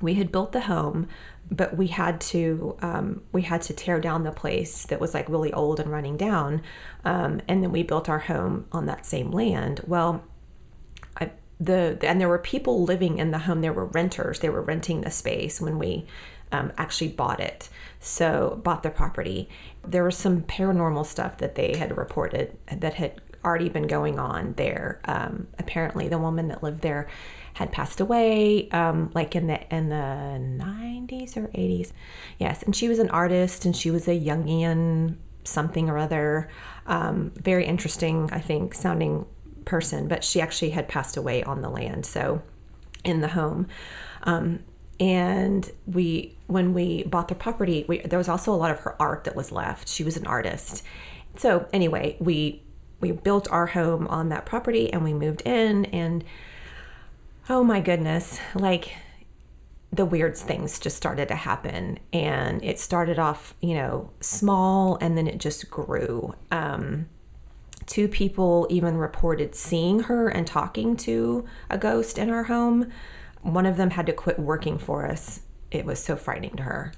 we 0.00 0.14
had 0.14 0.30
built 0.30 0.52
the 0.52 0.60
home, 0.62 1.08
but 1.50 1.76
we 1.76 1.88
had 1.88 2.20
to 2.20 2.76
um, 2.80 3.22
we 3.32 3.42
had 3.42 3.62
to 3.62 3.72
tear 3.74 4.00
down 4.00 4.22
the 4.22 4.30
place 4.30 4.86
that 4.86 5.00
was 5.00 5.14
like 5.14 5.28
really 5.28 5.52
old 5.52 5.80
and 5.80 5.90
running 5.90 6.16
down, 6.16 6.62
um, 7.04 7.40
and 7.48 7.62
then 7.62 7.72
we 7.72 7.82
built 7.82 8.08
our 8.08 8.20
home 8.20 8.66
on 8.70 8.86
that 8.86 9.04
same 9.04 9.30
land. 9.32 9.80
Well, 9.86 10.22
I, 11.18 11.32
the 11.60 11.98
and 12.02 12.20
there 12.20 12.28
were 12.28 12.38
people 12.38 12.82
living 12.84 13.18
in 13.18 13.30
the 13.30 13.38
home. 13.40 13.60
There 13.60 13.72
were 13.72 13.86
renters. 13.86 14.40
They 14.40 14.48
were 14.48 14.62
renting 14.62 15.02
the 15.02 15.10
space 15.10 15.60
when 15.60 15.78
we 15.78 16.06
um, 16.52 16.72
actually 16.78 17.08
bought 17.08 17.40
it. 17.40 17.68
So 18.00 18.60
bought 18.64 18.82
the 18.82 18.90
property. 18.90 19.48
There 19.86 20.04
was 20.04 20.16
some 20.16 20.42
paranormal 20.42 21.06
stuff 21.06 21.38
that 21.38 21.54
they 21.54 21.76
had 21.76 21.96
reported 21.96 22.56
that 22.74 22.94
had 22.94 23.20
already 23.44 23.68
been 23.68 23.86
going 23.86 24.18
on 24.18 24.54
there. 24.54 25.00
Um, 25.04 25.48
apparently, 25.58 26.08
the 26.08 26.18
woman 26.18 26.48
that 26.48 26.62
lived 26.62 26.80
there 26.80 27.08
had 27.54 27.72
passed 27.72 28.00
away, 28.00 28.68
um, 28.70 29.10
like 29.14 29.36
in 29.36 29.46
the 29.46 29.74
in 29.74 29.88
the 29.88 30.38
nineties 30.38 31.36
or 31.36 31.50
eighties. 31.54 31.92
Yes, 32.38 32.62
and 32.62 32.74
she 32.74 32.88
was 32.88 32.98
an 32.98 33.10
artist, 33.10 33.64
and 33.64 33.76
she 33.76 33.90
was 33.90 34.08
a 34.08 34.18
Jungian 34.18 35.16
something 35.44 35.88
or 35.88 35.98
other. 35.98 36.48
Um, 36.86 37.32
very 37.36 37.66
interesting, 37.66 38.28
I 38.32 38.40
think, 38.40 38.74
sounding 38.74 39.26
person, 39.70 40.08
but 40.08 40.24
she 40.24 40.40
actually 40.40 40.70
had 40.70 40.88
passed 40.88 41.16
away 41.16 41.42
on 41.44 41.62
the 41.62 41.70
land. 41.70 42.04
So 42.04 42.42
in 43.04 43.20
the 43.20 43.28
home. 43.28 43.66
Um, 44.24 44.60
and 44.98 45.70
we, 45.86 46.36
when 46.46 46.74
we 46.74 47.04
bought 47.04 47.28
the 47.28 47.34
property, 47.34 47.84
we, 47.88 48.00
there 48.00 48.18
was 48.18 48.28
also 48.28 48.52
a 48.52 48.56
lot 48.56 48.70
of 48.70 48.80
her 48.80 49.00
art 49.00 49.24
that 49.24 49.34
was 49.34 49.50
left. 49.50 49.88
She 49.88 50.04
was 50.04 50.16
an 50.16 50.26
artist. 50.26 50.84
So 51.36 51.66
anyway, 51.72 52.16
we 52.18 52.62
we 53.00 53.12
built 53.12 53.50
our 53.50 53.68
home 53.68 54.06
on 54.08 54.28
that 54.28 54.44
property 54.44 54.92
and 54.92 55.02
we 55.02 55.14
moved 55.14 55.40
in 55.46 55.86
and 55.86 56.22
oh 57.48 57.64
my 57.64 57.80
goodness, 57.80 58.38
like 58.54 58.94
the 59.90 60.04
weird 60.04 60.36
things 60.36 60.78
just 60.78 60.98
started 60.98 61.28
to 61.28 61.34
happen 61.34 61.98
and 62.12 62.62
it 62.62 62.78
started 62.78 63.18
off, 63.18 63.54
you 63.62 63.72
know, 63.72 64.10
small 64.20 64.98
and 65.00 65.16
then 65.16 65.26
it 65.26 65.38
just 65.38 65.70
grew. 65.70 66.34
Um, 66.50 67.08
two 67.90 68.06
people 68.06 68.68
even 68.70 68.96
reported 68.96 69.54
seeing 69.56 70.04
her 70.04 70.28
and 70.28 70.46
talking 70.46 70.96
to 70.96 71.44
a 71.68 71.76
ghost 71.76 72.18
in 72.18 72.30
our 72.30 72.44
home. 72.44 72.90
One 73.42 73.66
of 73.66 73.76
them 73.76 73.90
had 73.90 74.06
to 74.06 74.12
quit 74.12 74.38
working 74.38 74.78
for 74.78 75.06
us. 75.06 75.40
It 75.72 75.84
was 75.84 75.98
so 75.98 76.14
frightening 76.14 76.54
to 76.56 76.62
her. 76.62 76.92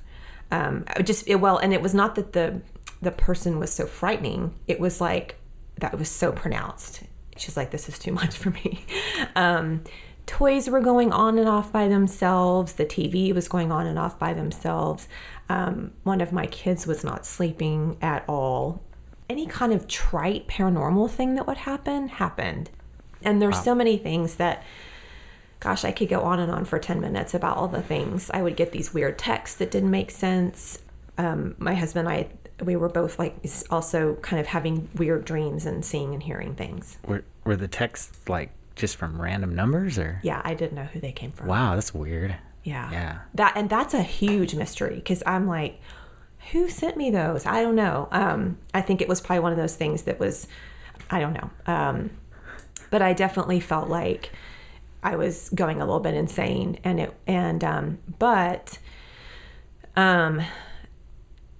Um, 0.50 0.84
just 1.02 1.26
it, 1.26 1.36
well, 1.36 1.56
and 1.56 1.72
it 1.72 1.80
was 1.80 1.94
not 1.94 2.14
that 2.16 2.34
the 2.34 2.60
the 3.00 3.10
person 3.10 3.58
was 3.58 3.72
so 3.72 3.86
frightening. 3.86 4.54
It 4.68 4.78
was 4.78 5.00
like 5.00 5.36
that 5.78 5.98
was 5.98 6.10
so 6.10 6.30
pronounced. 6.30 7.02
She's 7.38 7.56
like, 7.56 7.70
this 7.70 7.88
is 7.88 7.98
too 7.98 8.12
much 8.12 8.36
for 8.36 8.50
me. 8.50 8.84
Um, 9.34 9.84
toys 10.26 10.68
were 10.68 10.80
going 10.80 11.10
on 11.10 11.38
and 11.38 11.48
off 11.48 11.72
by 11.72 11.88
themselves. 11.88 12.74
The 12.74 12.84
TV 12.84 13.34
was 13.34 13.48
going 13.48 13.72
on 13.72 13.86
and 13.86 13.98
off 13.98 14.18
by 14.18 14.34
themselves. 14.34 15.08
Um, 15.48 15.92
one 16.02 16.20
of 16.20 16.32
my 16.32 16.46
kids 16.46 16.86
was 16.86 17.02
not 17.02 17.24
sleeping 17.24 17.96
at 18.02 18.24
all. 18.28 18.82
Any 19.32 19.46
kind 19.46 19.72
of 19.72 19.88
trite 19.88 20.46
paranormal 20.46 21.10
thing 21.10 21.36
that 21.36 21.46
would 21.46 21.56
happen 21.56 22.08
happened. 22.08 22.68
And 23.22 23.40
there's 23.40 23.62
so 23.62 23.74
many 23.74 23.96
things 23.96 24.34
that, 24.34 24.62
gosh, 25.58 25.84
I 25.84 25.92
could 25.92 26.10
go 26.10 26.20
on 26.20 26.38
and 26.38 26.52
on 26.52 26.66
for 26.66 26.78
10 26.78 27.00
minutes 27.00 27.32
about 27.32 27.56
all 27.56 27.66
the 27.66 27.80
things. 27.80 28.30
I 28.34 28.42
would 28.42 28.56
get 28.56 28.72
these 28.72 28.92
weird 28.92 29.18
texts 29.18 29.56
that 29.56 29.70
didn't 29.70 29.90
make 29.90 30.10
sense. 30.10 30.80
Um, 31.16 31.54
my 31.58 31.72
husband 31.72 32.08
and 32.08 32.14
I, 32.14 32.28
we 32.62 32.76
were 32.76 32.90
both 32.90 33.18
like 33.18 33.36
also 33.70 34.16
kind 34.16 34.38
of 34.38 34.48
having 34.48 34.90
weird 34.96 35.24
dreams 35.24 35.64
and 35.64 35.82
seeing 35.82 36.12
and 36.12 36.22
hearing 36.22 36.54
things. 36.54 36.98
Were, 37.06 37.24
were 37.44 37.56
the 37.56 37.68
texts 37.68 38.28
like 38.28 38.50
just 38.76 38.96
from 38.96 39.18
random 39.18 39.54
numbers 39.54 39.98
or? 39.98 40.20
Yeah, 40.22 40.42
I 40.44 40.52
didn't 40.52 40.74
know 40.74 40.84
who 40.84 41.00
they 41.00 41.12
came 41.12 41.32
from. 41.32 41.46
Wow, 41.46 41.74
that's 41.74 41.94
weird. 41.94 42.36
Yeah. 42.64 42.90
Yeah. 42.90 43.18
That 43.34 43.56
and 43.56 43.70
that's 43.70 43.94
a 43.94 44.02
huge 44.02 44.54
mystery 44.54 44.96
because 44.96 45.22
I'm 45.26 45.46
like, 45.46 45.80
who 46.50 46.68
sent 46.68 46.96
me 46.96 47.10
those? 47.10 47.46
I 47.46 47.62
don't 47.62 47.76
know. 47.76 48.08
Um, 48.10 48.58
I 48.74 48.80
think 48.80 49.00
it 49.00 49.08
was 49.08 49.20
probably 49.20 49.40
one 49.40 49.52
of 49.52 49.58
those 49.58 49.76
things 49.76 50.02
that 50.02 50.18
was, 50.18 50.48
I 51.10 51.20
don't 51.20 51.32
know. 51.32 51.50
Um, 51.66 52.10
but 52.90 53.00
I 53.00 53.12
definitely 53.12 53.60
felt 53.60 53.88
like 53.88 54.30
I 55.02 55.16
was 55.16 55.48
going 55.54 55.80
a 55.80 55.84
little 55.84 56.00
bit 56.00 56.14
insane, 56.14 56.78
and 56.84 57.00
it 57.00 57.14
and 57.26 57.64
um, 57.64 57.98
but 58.18 58.78
um, 59.96 60.42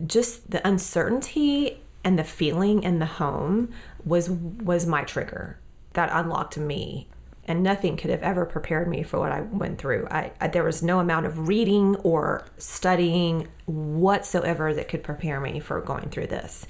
just 0.07 0.51
the 0.51 0.67
uncertainty 0.67 1.81
and 2.05 2.19
the 2.19 2.25
feeling 2.25 2.83
in 2.83 2.99
the 2.99 3.07
home 3.07 3.71
was 4.05 4.31
was 4.31 4.87
my 4.87 5.03
trigger 5.03 5.59
that 5.95 6.11
unlocked 6.13 6.57
me 6.57 7.09
and 7.45 7.63
nothing 7.63 7.97
could 7.97 8.11
have 8.11 8.23
ever 8.23 8.47
prepared 8.47 8.89
me 8.89 9.03
for 9.03 9.19
what 9.19 9.33
I 9.33 9.41
went 9.41 9.79
through. 9.79 10.07
I, 10.11 10.33
I, 10.41 10.49
there 10.49 10.63
was 10.63 10.83
no 10.83 11.01
amount 11.01 11.27
of 11.27 11.49
reading 11.49 11.97
or 11.97 12.47
studying 12.57 13.49
whatsoever 13.67 14.73
that 14.75 14.89
could 14.89 15.03
prepare 15.03 15.41
me 15.41 15.59
for 15.59 15.81
going 15.81 16.09
through 16.11 16.29
this. 16.29 16.67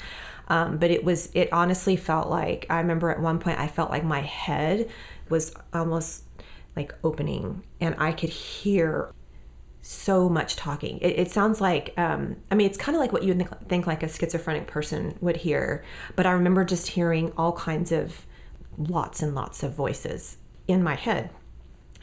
Um, 0.49 0.79
but 0.79 0.91
it 0.91 1.05
was 1.05 1.31
it 1.35 1.53
honestly 1.53 1.97
felt 1.97 2.29
like 2.29 2.67
I 2.69 2.79
remember 2.79 3.11
at 3.11 3.21
one 3.21 3.39
point 3.39 3.61
I 3.61 3.69
felt 3.69 3.91
like 3.91 4.05
my 4.05 4.21
head 4.21 4.91
was 5.29 5.55
almost 5.73 6.25
like 6.75 6.95
opening 7.05 7.63
and 7.81 7.95
I 7.99 8.13
could 8.13 8.31
hear 8.31 9.13
so 9.83 10.29
much 10.29 10.57
talking. 10.57 10.99
It, 10.99 11.19
it 11.19 11.31
sounds 11.31 11.61
like, 11.61 11.93
um, 11.97 12.37
I 12.51 12.55
mean, 12.55 12.67
it's 12.67 12.79
kind 12.79 12.95
of 12.97 13.01
like 13.01 13.13
what 13.13 13.23
you 13.23 13.29
would 13.29 13.39
think, 13.39 13.69
think 13.69 13.87
like 13.87 14.03
a 14.03 14.09
schizophrenic 14.09 14.67
person 14.67 15.17
would 15.21 15.39
hear. 15.39 15.85
But 16.17 16.25
I 16.25 16.33
remember 16.33 16.65
just 16.65 16.89
hearing 16.89 17.33
all 17.37 17.53
kinds 17.53 17.93
of 17.93 18.27
lots 18.79 19.23
and 19.23 19.35
lots 19.35 19.63
of 19.63 19.75
voices 19.75 20.39
in 20.69 20.83
my 20.83 20.95
head. 20.95 21.31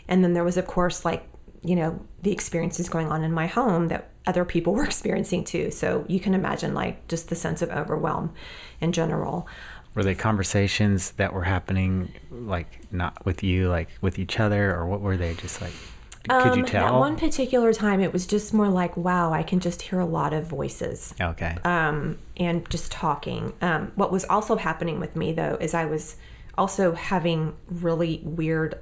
And 0.08 0.24
then 0.24 0.34
there 0.34 0.43
was, 0.43 0.58
of 0.58 0.65
course, 0.67 1.06
like, 1.06 1.28
you 1.63 1.76
know, 1.76 2.00
the 2.22 2.32
experiences 2.32 2.89
going 2.89 3.12
on 3.12 3.24
in 3.24 3.32
my 3.32 3.48
home 3.48 3.88
that 3.89 4.10
other 4.26 4.45
people 4.45 4.74
were 4.78 4.86
experiencing 4.86 5.43
too. 5.43 5.72
So 5.72 6.06
you 6.08 6.19
can 6.19 6.34
imagine, 6.34 6.74
like, 6.74 7.08
just 7.08 7.30
the 7.30 7.36
sense 7.36 7.62
of 7.62 7.69
overwhelm 7.69 8.34
in 8.82 8.91
general. 8.91 9.48
Were 9.95 10.04
they 10.04 10.15
conversations 10.15 11.12
that 11.12 11.34
were 11.34 11.43
happening, 11.43 12.13
like 12.32 12.80
not 12.91 13.26
with 13.26 13.43
you, 13.43 13.69
like 13.69 13.89
with 14.02 14.19
each 14.19 14.39
other, 14.39 14.74
or 14.76 14.86
what 14.86 15.02
were 15.02 15.17
they? 15.17 15.34
Just 15.34 15.62
like, 15.62 15.74
could 16.30 16.56
you 16.56 16.62
Um, 16.62 16.65
tell? 16.65 16.86
At 16.86 17.00
one 17.00 17.15
particular 17.17 17.74
time, 17.74 18.00
it 18.00 18.13
was 18.13 18.28
just 18.28 18.54
more 18.54 18.69
like, 18.69 18.95
wow, 18.95 19.34
I 19.34 19.41
can 19.41 19.60
just 19.60 19.82
hear 19.82 20.00
a 20.00 20.06
lot 20.06 20.32
of 20.32 20.45
voices. 20.45 21.15
okay. 21.19 21.58
um, 21.65 22.19
and 22.38 22.69
just 22.69 22.91
talking. 22.91 23.52
Um, 23.62 23.91
what 23.95 24.12
was 24.12 24.26
also 24.26 24.58
happening 24.58 25.00
with 25.00 25.15
me 25.15 25.34
though 25.34 25.58
is 25.60 25.74
I 25.74 25.86
was 25.86 26.15
also 26.60 26.93
having 26.93 27.56
really 27.67 28.22
weird, 28.24 28.78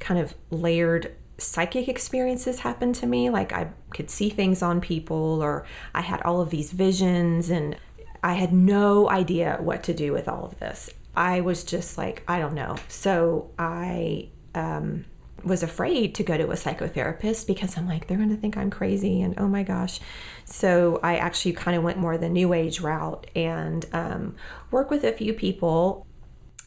kind 0.00 0.20
of 0.20 0.34
layered 0.50 1.14
psychic 1.38 1.88
experiences 1.88 2.58
happen 2.60 2.92
to 2.92 3.06
me. 3.06 3.30
Like 3.30 3.52
I 3.52 3.70
could 3.94 4.10
see 4.10 4.28
things 4.28 4.62
on 4.62 4.80
people, 4.80 5.40
or 5.42 5.64
I 5.94 6.02
had 6.02 6.20
all 6.22 6.40
of 6.42 6.50
these 6.50 6.72
visions, 6.72 7.48
and 7.48 7.76
I 8.22 8.34
had 8.34 8.52
no 8.52 9.08
idea 9.08 9.58
what 9.60 9.82
to 9.84 9.94
do 9.94 10.12
with 10.12 10.28
all 10.28 10.44
of 10.44 10.58
this. 10.58 10.90
I 11.16 11.40
was 11.40 11.64
just 11.64 11.96
like, 11.96 12.22
I 12.28 12.38
don't 12.38 12.54
know. 12.54 12.76
So 12.88 13.50
I 13.58 14.28
um, 14.54 15.04
was 15.44 15.62
afraid 15.62 16.14
to 16.16 16.22
go 16.22 16.36
to 16.36 16.50
a 16.50 16.54
psychotherapist 16.54 17.46
because 17.46 17.76
I'm 17.76 17.88
like, 17.88 18.06
they're 18.06 18.16
going 18.16 18.30
to 18.30 18.36
think 18.36 18.56
I'm 18.56 18.70
crazy 18.70 19.22
and 19.22 19.34
oh 19.38 19.48
my 19.48 19.62
gosh. 19.62 20.00
So 20.44 21.00
I 21.02 21.16
actually 21.16 21.52
kind 21.54 21.76
of 21.76 21.82
went 21.82 21.98
more 21.98 22.18
the 22.18 22.28
new 22.28 22.52
age 22.52 22.80
route 22.80 23.26
and 23.34 23.86
um, 23.92 24.36
worked 24.70 24.90
with 24.90 25.04
a 25.04 25.12
few 25.12 25.32
people. 25.32 26.06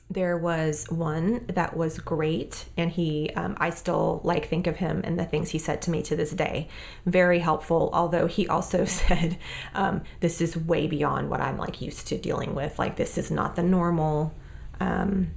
There 0.10 0.38
was 0.38 0.86
one 0.90 1.46
that 1.48 1.76
was 1.76 1.98
great, 1.98 2.66
and 2.78 2.92
he, 2.92 3.32
um, 3.36 3.58
I 3.60 3.72
still 3.72 4.22
like 4.24 4.48
think 4.48 4.68
of 4.68 4.78
him 4.78 5.02
and 5.04 5.18
the 5.18 5.26
things 5.26 5.50
he 5.50 5.58
said 5.58 5.82
to 5.84 5.92
me 5.92 6.04
to 6.04 6.16
this 6.16 6.32
day. 6.32 6.68
Very 7.06 7.40
helpful, 7.40 7.90
although 7.94 8.28
he 8.28 8.48
also 8.48 8.86
said, 8.86 9.38
um, 9.74 10.02
This 10.20 10.42
is 10.42 10.56
way 10.56 10.88
beyond 10.88 11.30
what 11.30 11.42
I'm 11.42 11.58
like 11.58 11.82
used 11.82 12.08
to 12.08 12.18
dealing 12.18 12.54
with. 12.54 12.78
Like, 12.78 12.96
this 12.96 13.18
is 13.18 13.32
not 13.32 13.56
the 13.56 13.64
normal 13.64 14.34
um, 14.80 15.32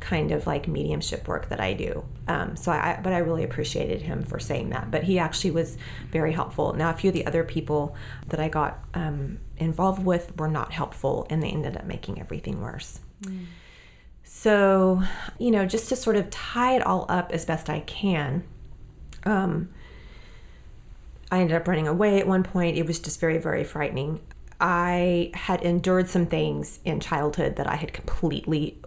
kind 0.00 0.30
of 0.30 0.46
like 0.46 0.68
mediumship 0.68 1.26
work 1.26 1.48
that 1.48 1.60
I 1.60 1.72
do. 1.72 2.04
Um, 2.28 2.56
so 2.56 2.70
I, 2.70 3.00
but 3.02 3.12
I 3.12 3.18
really 3.18 3.44
appreciated 3.44 4.02
him 4.02 4.22
for 4.22 4.38
saying 4.38 4.70
that. 4.70 4.90
But 4.90 5.02
he 5.04 5.18
actually 5.18 5.50
was 5.50 5.76
very 6.10 6.32
helpful. 6.32 6.72
Now, 6.74 6.90
a 6.90 6.94
few 6.94 7.08
of 7.08 7.14
the 7.14 7.26
other 7.26 7.44
people 7.44 7.96
that 8.28 8.38
I 8.38 8.48
got 8.48 8.78
um, 8.94 9.38
involved 9.56 10.04
with 10.04 10.38
were 10.38 10.48
not 10.48 10.72
helpful, 10.72 11.26
and 11.28 11.42
they 11.42 11.48
ended 11.48 11.76
up 11.76 11.86
making 11.86 12.20
everything 12.20 12.60
worse. 12.60 13.00
So, 14.38 15.02
you 15.38 15.50
know, 15.50 15.64
just 15.64 15.88
to 15.88 15.96
sort 15.96 16.14
of 16.14 16.28
tie 16.28 16.76
it 16.76 16.82
all 16.82 17.06
up 17.08 17.32
as 17.32 17.46
best 17.46 17.70
I 17.70 17.80
can, 17.80 18.44
um, 19.24 19.70
I 21.30 21.40
ended 21.40 21.56
up 21.56 21.66
running 21.66 21.88
away 21.88 22.20
at 22.20 22.28
one 22.28 22.42
point. 22.42 22.76
It 22.76 22.86
was 22.86 22.98
just 22.98 23.18
very, 23.18 23.38
very 23.38 23.64
frightening. 23.64 24.20
I 24.60 25.30
had 25.32 25.62
endured 25.62 26.10
some 26.10 26.26
things 26.26 26.80
in 26.84 27.00
childhood 27.00 27.56
that 27.56 27.66
I 27.66 27.76
had 27.76 27.94
completely, 27.94 28.78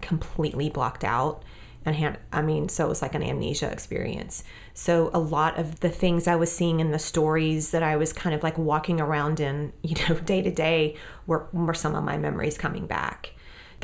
completely 0.00 0.70
blocked 0.70 1.04
out. 1.04 1.42
And 1.84 1.94
had, 1.94 2.18
I 2.32 2.40
mean, 2.40 2.70
so 2.70 2.86
it 2.86 2.88
was 2.88 3.02
like 3.02 3.14
an 3.14 3.22
amnesia 3.22 3.70
experience. 3.70 4.42
So 4.72 5.10
a 5.12 5.18
lot 5.18 5.58
of 5.58 5.80
the 5.80 5.90
things 5.90 6.26
I 6.26 6.36
was 6.36 6.50
seeing 6.50 6.80
in 6.80 6.92
the 6.92 6.98
stories 6.98 7.72
that 7.72 7.82
I 7.82 7.96
was 7.96 8.14
kind 8.14 8.34
of 8.34 8.42
like 8.42 8.56
walking 8.56 9.02
around 9.02 9.38
in, 9.38 9.74
you 9.82 9.96
know, 10.08 10.18
day 10.20 10.40
to 10.40 10.50
day 10.50 10.96
were, 11.26 11.46
were 11.52 11.74
some 11.74 11.94
of 11.94 12.04
my 12.04 12.16
memories 12.16 12.56
coming 12.56 12.86
back. 12.86 13.32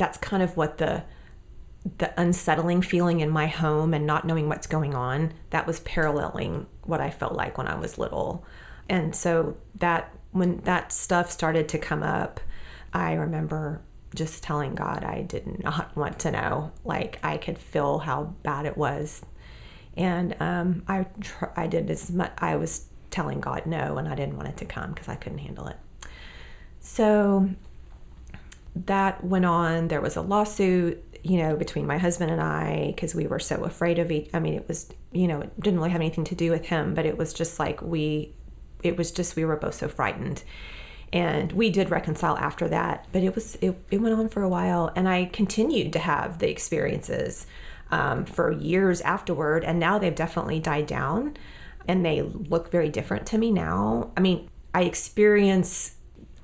That's 0.01 0.17
kind 0.17 0.41
of 0.41 0.57
what 0.57 0.79
the 0.79 1.03
the 1.99 2.11
unsettling 2.19 2.81
feeling 2.81 3.19
in 3.19 3.29
my 3.29 3.45
home 3.45 3.93
and 3.93 4.07
not 4.07 4.25
knowing 4.25 4.49
what's 4.49 4.65
going 4.65 4.95
on 4.95 5.31
that 5.51 5.67
was 5.67 5.79
paralleling 5.81 6.65
what 6.85 6.99
i 6.99 7.11
felt 7.11 7.33
like 7.33 7.55
when 7.59 7.67
i 7.67 7.77
was 7.77 7.99
little. 7.99 8.43
And 8.89 9.15
so 9.15 9.57
that 9.75 10.11
when 10.31 10.57
that 10.61 10.91
stuff 10.91 11.29
started 11.29 11.69
to 11.69 11.77
come 11.77 12.01
up 12.01 12.39
i 12.93 13.13
remember 13.13 13.83
just 14.15 14.41
telling 14.41 14.73
god 14.73 15.03
i 15.03 15.21
did 15.21 15.63
not 15.63 15.95
want 16.01 16.17
to 16.17 16.31
know 16.31 16.71
like 16.83 17.19
i 17.21 17.37
could 17.37 17.59
feel 17.59 17.99
how 17.99 18.33
bad 18.41 18.65
it 18.65 18.77
was. 18.77 19.21
And 19.95 20.35
um, 20.39 20.81
i 20.87 21.05
tr- 21.19 21.53
i 21.55 21.67
did 21.67 21.91
as 21.91 22.09
much 22.09 22.31
i 22.39 22.55
was 22.55 22.87
telling 23.11 23.39
god 23.39 23.67
no 23.67 23.97
and 23.99 24.07
i 24.07 24.15
didn't 24.15 24.35
want 24.35 24.49
it 24.49 24.57
to 24.57 24.65
come 24.65 24.93
because 24.93 25.07
i 25.07 25.15
couldn't 25.15 25.45
handle 25.47 25.67
it. 25.67 25.77
So 26.79 27.51
that 28.75 29.23
went 29.23 29.45
on 29.45 29.89
there 29.89 30.01
was 30.01 30.15
a 30.15 30.21
lawsuit 30.21 31.03
you 31.23 31.37
know, 31.37 31.55
between 31.55 31.85
my 31.85 31.97
husband 31.97 32.31
and 32.31 32.41
I, 32.41 32.93
because 32.95 33.13
we 33.13 33.27
were 33.27 33.39
so 33.39 33.63
afraid 33.63 33.99
of 33.99 34.11
each. 34.11 34.29
I 34.33 34.39
mean, 34.39 34.55
it 34.55 34.67
was, 34.67 34.91
you 35.11 35.27
know, 35.27 35.41
it 35.41 35.59
didn't 35.59 35.79
really 35.79 35.91
have 35.91 36.01
anything 36.01 36.23
to 36.25 36.35
do 36.35 36.51
with 36.51 36.65
him, 36.65 36.93
but 36.93 37.05
it 37.05 37.17
was 37.17 37.33
just 37.33 37.59
like 37.59 37.81
we, 37.81 38.33
it 38.83 38.97
was 38.97 39.11
just 39.11 39.35
we 39.35 39.45
were 39.45 39.55
both 39.55 39.75
so 39.75 39.87
frightened, 39.87 40.43
and 41.13 41.51
we 41.51 41.69
did 41.69 41.91
reconcile 41.91 42.37
after 42.37 42.67
that. 42.69 43.07
But 43.11 43.23
it 43.23 43.35
was 43.35 43.55
it, 43.61 43.77
it 43.91 44.01
went 44.01 44.17
on 44.17 44.29
for 44.29 44.41
a 44.41 44.49
while, 44.49 44.91
and 44.95 45.07
I 45.07 45.25
continued 45.25 45.93
to 45.93 45.99
have 45.99 46.39
the 46.39 46.49
experiences 46.49 47.45
um, 47.91 48.25
for 48.25 48.51
years 48.51 49.01
afterward, 49.01 49.63
and 49.63 49.79
now 49.79 49.99
they've 49.99 50.15
definitely 50.15 50.59
died 50.59 50.87
down, 50.87 51.37
and 51.87 52.03
they 52.03 52.23
look 52.23 52.71
very 52.71 52.89
different 52.89 53.27
to 53.27 53.37
me 53.37 53.51
now. 53.51 54.11
I 54.17 54.21
mean, 54.21 54.49
I 54.73 54.83
experience 54.83 55.97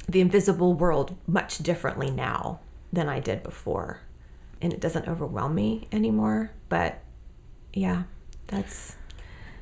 the 0.07 0.21
invisible 0.21 0.73
world 0.73 1.15
much 1.27 1.59
differently 1.59 2.09
now 2.09 2.59
than 2.91 3.09
I 3.09 3.19
did 3.19 3.43
before 3.43 4.01
and 4.61 4.73
it 4.73 4.79
doesn't 4.79 5.07
overwhelm 5.07 5.55
me 5.55 5.87
anymore. 5.91 6.51
But 6.69 6.99
yeah, 7.73 8.03
that's. 8.47 8.95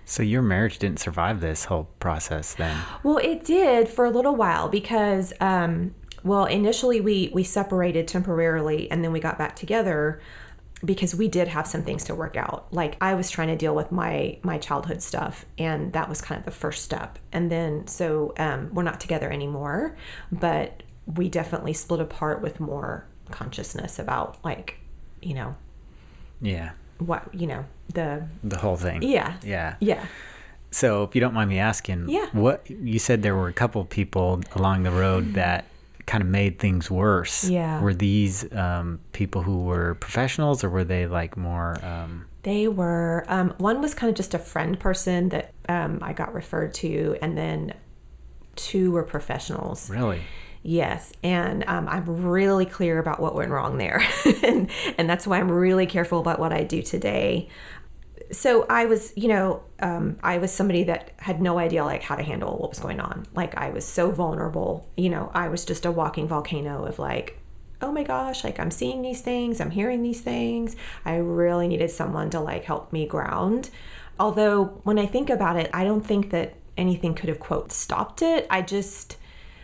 So 0.06 0.22
your 0.22 0.42
marriage 0.42 0.78
didn't 0.80 1.00
survive 1.00 1.42
this 1.42 1.66
whole 1.66 1.86
process 2.00 2.54
then? 2.54 2.78
Well, 3.04 3.18
it 3.18 3.44
did 3.44 3.90
for 3.90 4.06
a 4.06 4.12
little 4.12 4.36
while 4.36 4.70
because, 4.70 5.34
um, 5.42 5.96
well, 6.24 6.46
initially 6.46 7.02
we 7.02 7.32
we 7.34 7.44
separated 7.44 8.08
temporarily, 8.08 8.90
and 8.92 9.04
then 9.04 9.12
we 9.12 9.20
got 9.20 9.38
back 9.38 9.56
together 9.56 10.22
because 10.84 11.16
we 11.16 11.28
did 11.28 11.48
have 11.48 11.66
some 11.68 11.84
things 11.84 12.04
to 12.06 12.16
work 12.16 12.36
out. 12.36 12.68
Like 12.72 12.98
I 13.02 13.14
was 13.16 13.30
trying 13.30 13.48
to 13.48 13.56
deal 13.56 13.74
with 13.76 13.92
my 13.92 14.38
my 14.44 14.58
childhood 14.58 15.02
stuff, 15.02 15.46
and 15.58 15.94
that 15.94 16.10
was 16.10 16.22
kind 16.22 16.38
of 16.40 16.46
the 16.46 16.52
first 16.52 16.84
step. 16.84 17.18
And 17.32 17.52
then 17.52 17.88
so 17.88 18.34
um, 18.38 18.70
we're 18.74 18.84
not 18.84 19.00
together 19.00 19.32
anymore, 19.32 19.96
but 20.32 20.84
we 21.16 21.30
definitely 21.30 21.74
split 21.74 22.00
apart 22.02 22.42
with 22.42 22.60
more 22.60 23.06
consciousness 23.32 24.00
about 24.00 24.38
like 24.44 24.80
you 25.22 25.34
know 25.34 25.56
Yeah. 26.42 26.72
what 27.00 27.34
you 27.34 27.48
know 27.48 27.66
the 27.94 28.28
The 28.44 28.58
whole 28.58 28.76
thing. 28.78 29.02
yeah 29.04 29.38
Yeah. 29.44 29.76
yeah 29.80 30.06
So, 30.72 31.04
if 31.04 31.16
you 31.16 31.22
don't 31.22 31.34
mind 31.34 31.50
me 31.50 31.58
asking, 31.60 32.10
Yeah. 32.10 32.28
what 32.34 32.70
you 32.70 33.00
said 33.00 33.22
there 33.24 33.36
were 33.36 33.48
a 33.48 33.54
couple 33.54 33.82
of 33.82 33.90
people 33.90 34.42
along 34.56 34.84
the 34.84 34.92
road 34.92 35.34
that 35.36 35.66
kind 36.06 36.22
of 36.22 36.28
made 36.30 36.60
things 36.60 36.90
worse. 36.92 37.50
Yeah. 37.50 37.82
Were 37.82 37.94
these 37.94 38.52
um, 38.54 39.00
people 39.12 39.42
who 39.42 39.64
were 39.64 39.96
professionals, 39.96 40.64
or 40.64 40.70
were 40.70 40.84
they 40.84 41.08
like 41.08 41.36
more? 41.36 41.78
Um, 41.84 42.26
They 42.44 42.68
were, 42.68 43.26
um, 43.28 43.54
one 43.58 43.82
was 43.82 43.94
kind 43.96 44.10
of 44.10 44.16
just 44.16 44.34
a 44.34 44.40
friend 44.40 44.80
person 44.80 45.30
that 45.30 45.54
um, 45.68 46.00
I 46.02 46.14
got 46.14 46.34
referred 46.34 46.74
to, 46.76 47.18
and 47.22 47.38
then 47.38 47.74
two 48.56 48.92
were 48.92 49.04
professionals. 49.04 49.90
really? 49.90 50.22
Yes. 50.68 51.14
And 51.24 51.64
um, 51.68 51.88
I'm 51.88 52.24
really 52.26 52.66
clear 52.66 52.98
about 52.98 53.20
what 53.20 53.36
went 53.36 53.52
wrong 53.52 53.78
there. 53.78 54.02
and, 54.44 54.68
and 54.98 55.08
that's 55.08 55.28
why 55.28 55.38
I'm 55.40 55.52
really 55.52 55.86
careful 55.86 56.20
about 56.20 56.40
what 56.40 56.52
I 56.52 56.64
do 56.64 56.82
today. 56.82 57.50
So 58.32 58.66
I 58.70 58.86
was, 58.86 59.14
you 59.16 59.28
know, 59.28 59.64
um, 59.80 60.18
I 60.24 60.38
was 60.38 60.52
somebody 60.52 60.84
that 60.86 61.12
had 61.18 61.42
no 61.42 61.60
idea 61.60 61.84
like 61.84 62.02
how 62.02 62.16
to 62.16 62.24
handle 62.24 62.58
what 62.58 62.70
was 62.70 62.80
going 62.80 63.00
on. 63.00 63.28
Like 63.34 63.56
I 63.56 63.70
was 63.70 63.86
so 63.86 64.12
vulnerable. 64.12 64.90
You 64.98 65.10
know, 65.10 65.32
I 65.34 65.48
was 65.48 65.66
just 65.66 65.86
a 65.86 65.92
walking 65.92 66.28
volcano 66.28 66.86
of 66.86 66.98
like, 67.00 67.40
oh 67.82 67.92
my 67.92 68.04
gosh, 68.04 68.44
like 68.44 68.60
I'm 68.60 68.72
seeing 68.72 69.02
these 69.02 69.22
things, 69.22 69.62
I'm 69.62 69.72
hearing 69.72 70.02
these 70.02 70.22
things. 70.22 70.76
I 71.04 71.18
really 71.18 71.68
needed 71.68 71.92
someone 71.92 72.30
to 72.32 72.40
like 72.40 72.64
help 72.64 72.92
me 72.92 73.06
ground. 73.06 73.70
Although 74.20 74.82
when 74.84 74.98
I 74.98 75.06
think 75.06 75.30
about 75.30 75.58
it, 75.58 75.70
I 75.74 75.84
don't 75.84 76.06
think 76.06 76.32
that 76.32 76.56
anything 76.78 77.14
could 77.14 77.30
have 77.30 77.40
quote 77.40 77.72
stopped 77.72 78.22
it. 78.22 78.48
I 78.50 78.62
just 78.62 79.18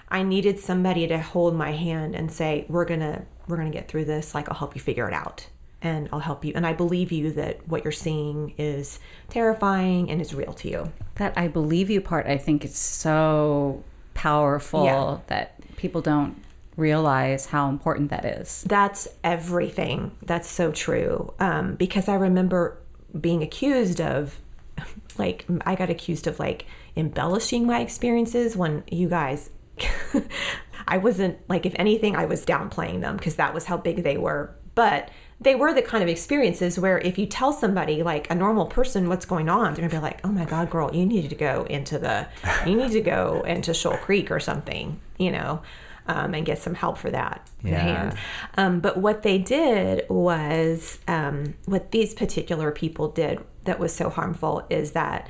I 0.10 0.24
needed 0.24 0.60
somebody 0.60 1.08
to 1.08 1.19
hold 1.19 1.56
my 1.56 1.71
hand 1.71 2.15
and 2.15 2.32
say, 2.32 2.65
"We're 2.67 2.86
going 2.86 3.00
to 3.00 3.24
we're 3.47 3.58
going 3.58 3.71
to 3.71 3.78
get 3.78 3.88
through 3.88 4.06
this. 4.06 4.36
Like 4.36 4.50
I'll 4.50 4.58
help 4.58 4.76
you 4.76 4.82
figure 4.82 5.08
it 5.08 5.13
out." 5.13 5.47
And 5.82 6.10
I'll 6.13 6.20
help 6.20 6.46
you. 6.46 6.54
And 6.56 6.65
I 6.67 6.74
believe 6.74 7.12
you 7.12 7.32
that 7.32 7.67
what 7.67 7.84
you're 7.84 7.91
seeing 7.91 8.54
is 8.58 9.00
terrifying 9.30 10.12
and 10.12 10.22
is 10.22 10.34
real 10.34 10.54
to 10.54 10.70
you. 10.70 10.91
That 11.15 11.34
I 11.36 11.48
believe 11.48 11.89
you 11.89 12.02
part, 12.02 12.28
I 12.28 12.38
think 12.38 12.63
it's 12.63 12.78
so 12.80 13.84
powerful 14.13 14.86
Yeah. 14.86 15.17
that 15.28 15.56
people 15.78 16.02
don't 16.02 16.36
realize 16.78 17.48
how 17.48 17.67
important 17.70 18.12
that 18.12 18.26
is. 18.26 18.63
That's 18.67 19.08
everything. 19.24 20.12
That's 20.24 20.48
so 20.48 20.72
true. 20.72 21.34
Um, 21.39 21.76
because 21.76 22.08
I 22.08 22.15
remember 22.15 22.78
being 23.20 23.41
accused 23.41 24.00
of, 24.00 24.39
like, 25.17 25.46
I 25.65 25.76
got 25.76 25.89
accused 25.89 26.28
of 26.28 26.39
like 26.39 26.65
embellishing 26.96 27.65
my 27.65 27.80
experiences 27.80 28.56
when 28.56 28.84
you 28.91 29.10
guys, 29.10 29.50
I 30.88 30.98
wasn't 30.98 31.38
like, 31.50 31.65
if 31.65 31.74
anything, 31.78 32.15
I 32.15 32.26
was 32.26 32.46
downplaying 32.46 33.02
them 33.02 33.17
because 33.17 33.36
that 33.36 33.54
was 33.54 33.65
how 33.65 33.78
big 33.78 34.04
they 34.04 34.17
were. 34.17 34.54
But 34.76 35.10
they 35.41 35.56
were 35.56 35.73
the 35.73 35.82
kind 35.82 36.04
of 36.04 36.10
experiences 36.10 36.77
where 36.77 36.99
if 36.99 37.17
you 37.17 37.25
tell 37.25 37.51
somebody, 37.51 38.04
like 38.04 38.30
a 38.30 38.36
normal 38.36 38.67
person, 38.67 39.10
what's 39.10 39.25
going 39.25 39.49
on, 39.49 39.73
they're 39.73 39.88
gonna 39.89 39.99
be 39.99 40.04
like, 40.04 40.23
oh 40.23 40.32
my 40.32 40.45
God, 40.45 40.69
girl, 40.69 40.95
you 40.95 41.04
need 41.04 41.30
to 41.30 41.36
go 41.36 41.65
into 41.67 41.97
the, 41.97 42.27
you 42.65 42.75
need 42.75 42.91
to 42.91 43.01
go 43.01 43.41
into 43.41 43.73
Shoal 43.73 43.97
Creek 43.97 44.30
or 44.30 44.39
something, 44.39 45.01
you 45.17 45.32
know, 45.32 45.63
um, 46.08 46.36
and 46.36 46.45
get 46.45 46.60
some 46.60 46.75
help 46.75 46.99
for 46.99 47.10
that. 47.10 47.49
Yeah. 47.63 48.15
Um, 48.56 48.82
but 48.82 48.97
what 48.97 49.23
they 49.23 49.39
did 49.39 50.08
was, 50.10 50.99
um, 51.08 51.56
what 51.65 51.89
these 51.91 52.13
particular 52.13 52.71
people 52.71 53.10
did 53.10 53.39
that 53.65 53.80
was 53.80 53.93
so 53.95 54.12
harmful 54.12 54.63
is 54.69 54.91
that 54.91 55.27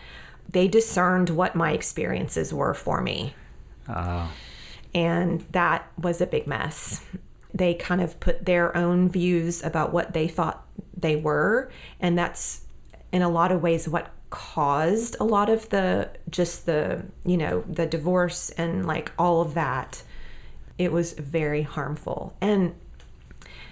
they 0.50 0.67
discerned 0.67 1.30
what 1.30 1.56
my 1.56 1.71
experiences 1.71 2.54
were 2.54 2.74
for 2.74 3.00
me. 3.02 3.34
Oh, 3.88 4.30
And 4.93 5.45
that 5.54 5.89
was 5.97 6.19
a 6.19 6.26
big 6.26 6.47
mess. 6.47 7.06
They 7.54 7.74
kind 7.74 8.02
of 8.02 8.20
put 8.20 8.46
their 8.46 8.76
own 8.76 9.10
views 9.10 9.64
about 9.64 9.94
what 9.94 10.14
they 10.14 10.28
thought 10.28 10.66
they 10.96 11.16
were. 11.16 11.72
And 12.00 12.18
that's 12.18 12.62
in 13.12 13.22
a 13.22 13.30
lot 13.30 13.52
of 13.52 13.62
ways 13.62 13.88
what 13.88 14.12
caused 14.30 15.18
a 15.20 15.24
lot 15.26 15.50
of 15.50 15.68
the 15.70 16.10
just 16.30 16.66
the, 16.66 17.04
you 17.26 17.38
know, 17.38 17.64
the 17.68 17.86
divorce 17.86 18.50
and 18.52 18.86
like 18.86 19.12
all 19.18 19.42
of 19.42 19.54
that. 19.56 20.04
It 20.78 20.92
was 20.92 21.14
very 21.14 21.64
harmful. 21.64 22.34
And 22.42 22.76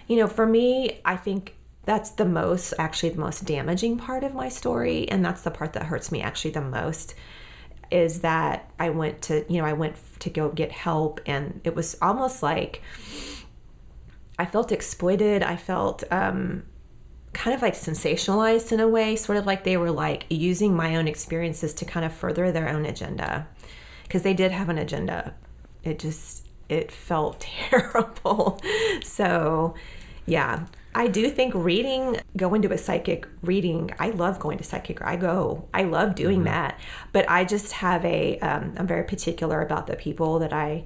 you 0.10 0.18
know, 0.18 0.28
for 0.28 0.46
me, 0.46 1.00
I 1.06 1.16
think 1.16 1.56
that's 1.86 2.10
the 2.10 2.26
most, 2.26 2.74
actually, 2.78 3.10
the 3.10 3.20
most 3.20 3.46
damaging 3.46 3.98
part 3.98 4.24
of 4.24 4.34
my 4.34 4.50
story. 4.50 5.08
And 5.10 5.24
that's 5.24 5.44
the 5.44 5.52
part 5.52 5.74
that 5.74 5.84
hurts 5.84 6.12
me 6.12 6.22
actually 6.22 6.52
the 6.52 6.62
most 6.62 7.16
is 7.92 8.22
that 8.22 8.70
I 8.80 8.90
went 8.90 9.22
to, 9.24 9.46
you 9.52 9.60
know, 9.60 9.66
I 9.68 9.74
went 9.74 9.96
to 10.20 10.30
go 10.30 10.50
get 10.50 10.72
help. 10.72 11.22
And 11.26 11.62
it 11.64 11.76
was 11.76 11.96
almost 12.02 12.44
like 12.44 12.82
I 14.40 14.46
felt 14.46 14.72
exploited. 14.72 15.44
I 15.44 15.58
felt, 15.58 16.04
um, 16.12 16.64
kind 17.34 17.56
of 17.56 17.62
like 17.62 17.76
sensationalized 17.76 18.72
in 18.72 18.80
a 18.80 18.88
way, 18.88 19.16
sort 19.16 19.38
of 19.38 19.46
like 19.46 19.64
they 19.64 19.78
were 19.78 19.92
like 19.92 20.26
using 20.30 20.76
my 20.76 20.96
own 20.96 21.08
experiences 21.08 21.74
to 21.76 21.86
kind 21.86 22.06
of 22.06 22.14
further 22.14 22.52
their 22.52 22.70
own 22.70 22.86
agenda. 22.86 23.48
Because 24.04 24.24
they 24.24 24.34
did 24.34 24.52
have 24.52 24.70
an 24.70 24.78
agenda. 24.80 25.36
It 25.84 26.00
just, 26.00 26.48
it 26.70 26.92
felt 26.92 27.40
terrible. 27.70 28.60
So, 29.04 29.76
yeah, 30.26 30.66
I 30.96 31.08
do 31.08 31.30
think 31.30 31.54
reading, 31.54 32.20
going 32.36 32.62
to 32.64 32.74
a 32.74 32.78
psychic 32.78 33.28
reading, 33.44 33.92
I 34.00 34.10
love 34.10 34.40
going 34.40 34.58
to 34.58 34.64
psychic. 34.64 35.02
I 35.02 35.16
go, 35.16 35.68
I 35.74 35.84
love 35.84 36.16
doing 36.16 36.44
that. 36.46 36.80
But 37.14 37.30
I 37.30 37.46
just 37.46 37.74
have 37.74 38.04
a, 38.06 38.40
um, 38.40 38.74
I'm 38.78 38.88
very 38.88 39.04
particular 39.04 39.62
about 39.62 39.86
the 39.86 39.96
people 39.96 40.40
that 40.40 40.52
I, 40.52 40.86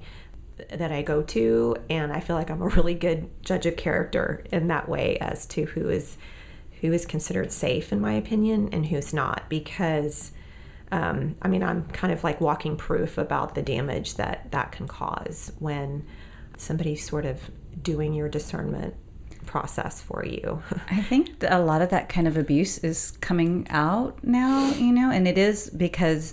that 0.70 0.92
I 0.92 1.02
go 1.02 1.22
to, 1.22 1.76
and 1.90 2.12
I 2.12 2.20
feel 2.20 2.36
like 2.36 2.50
I'm 2.50 2.62
a 2.62 2.68
really 2.68 2.94
good 2.94 3.28
judge 3.42 3.66
of 3.66 3.76
character 3.76 4.44
in 4.52 4.68
that 4.68 4.88
way 4.88 5.16
as 5.18 5.46
to 5.46 5.64
who 5.64 5.88
is, 5.88 6.16
who 6.80 6.92
is 6.92 7.06
considered 7.06 7.52
safe 7.52 7.92
in 7.92 8.00
my 8.00 8.12
opinion 8.12 8.68
and 8.72 8.86
who's 8.86 9.12
not 9.12 9.48
because 9.48 10.32
um, 10.92 11.34
I 11.42 11.48
mean, 11.48 11.64
I'm 11.64 11.86
kind 11.86 12.12
of 12.12 12.22
like 12.22 12.40
walking 12.40 12.76
proof 12.76 13.18
about 13.18 13.56
the 13.56 13.62
damage 13.62 14.14
that 14.14 14.52
that 14.52 14.70
can 14.70 14.86
cause 14.86 15.50
when 15.58 16.06
somebody's 16.56 17.04
sort 17.04 17.26
of 17.26 17.50
doing 17.82 18.14
your 18.14 18.28
discernment 18.28 18.94
process 19.44 20.00
for 20.00 20.24
you. 20.24 20.62
I 20.90 21.02
think 21.02 21.42
a 21.48 21.58
lot 21.58 21.82
of 21.82 21.90
that 21.90 22.08
kind 22.08 22.28
of 22.28 22.36
abuse 22.36 22.78
is 22.78 23.12
coming 23.20 23.66
out 23.70 24.22
now, 24.22 24.70
you 24.74 24.92
know, 24.92 25.10
and 25.10 25.26
it 25.26 25.36
is 25.36 25.68
because 25.70 26.32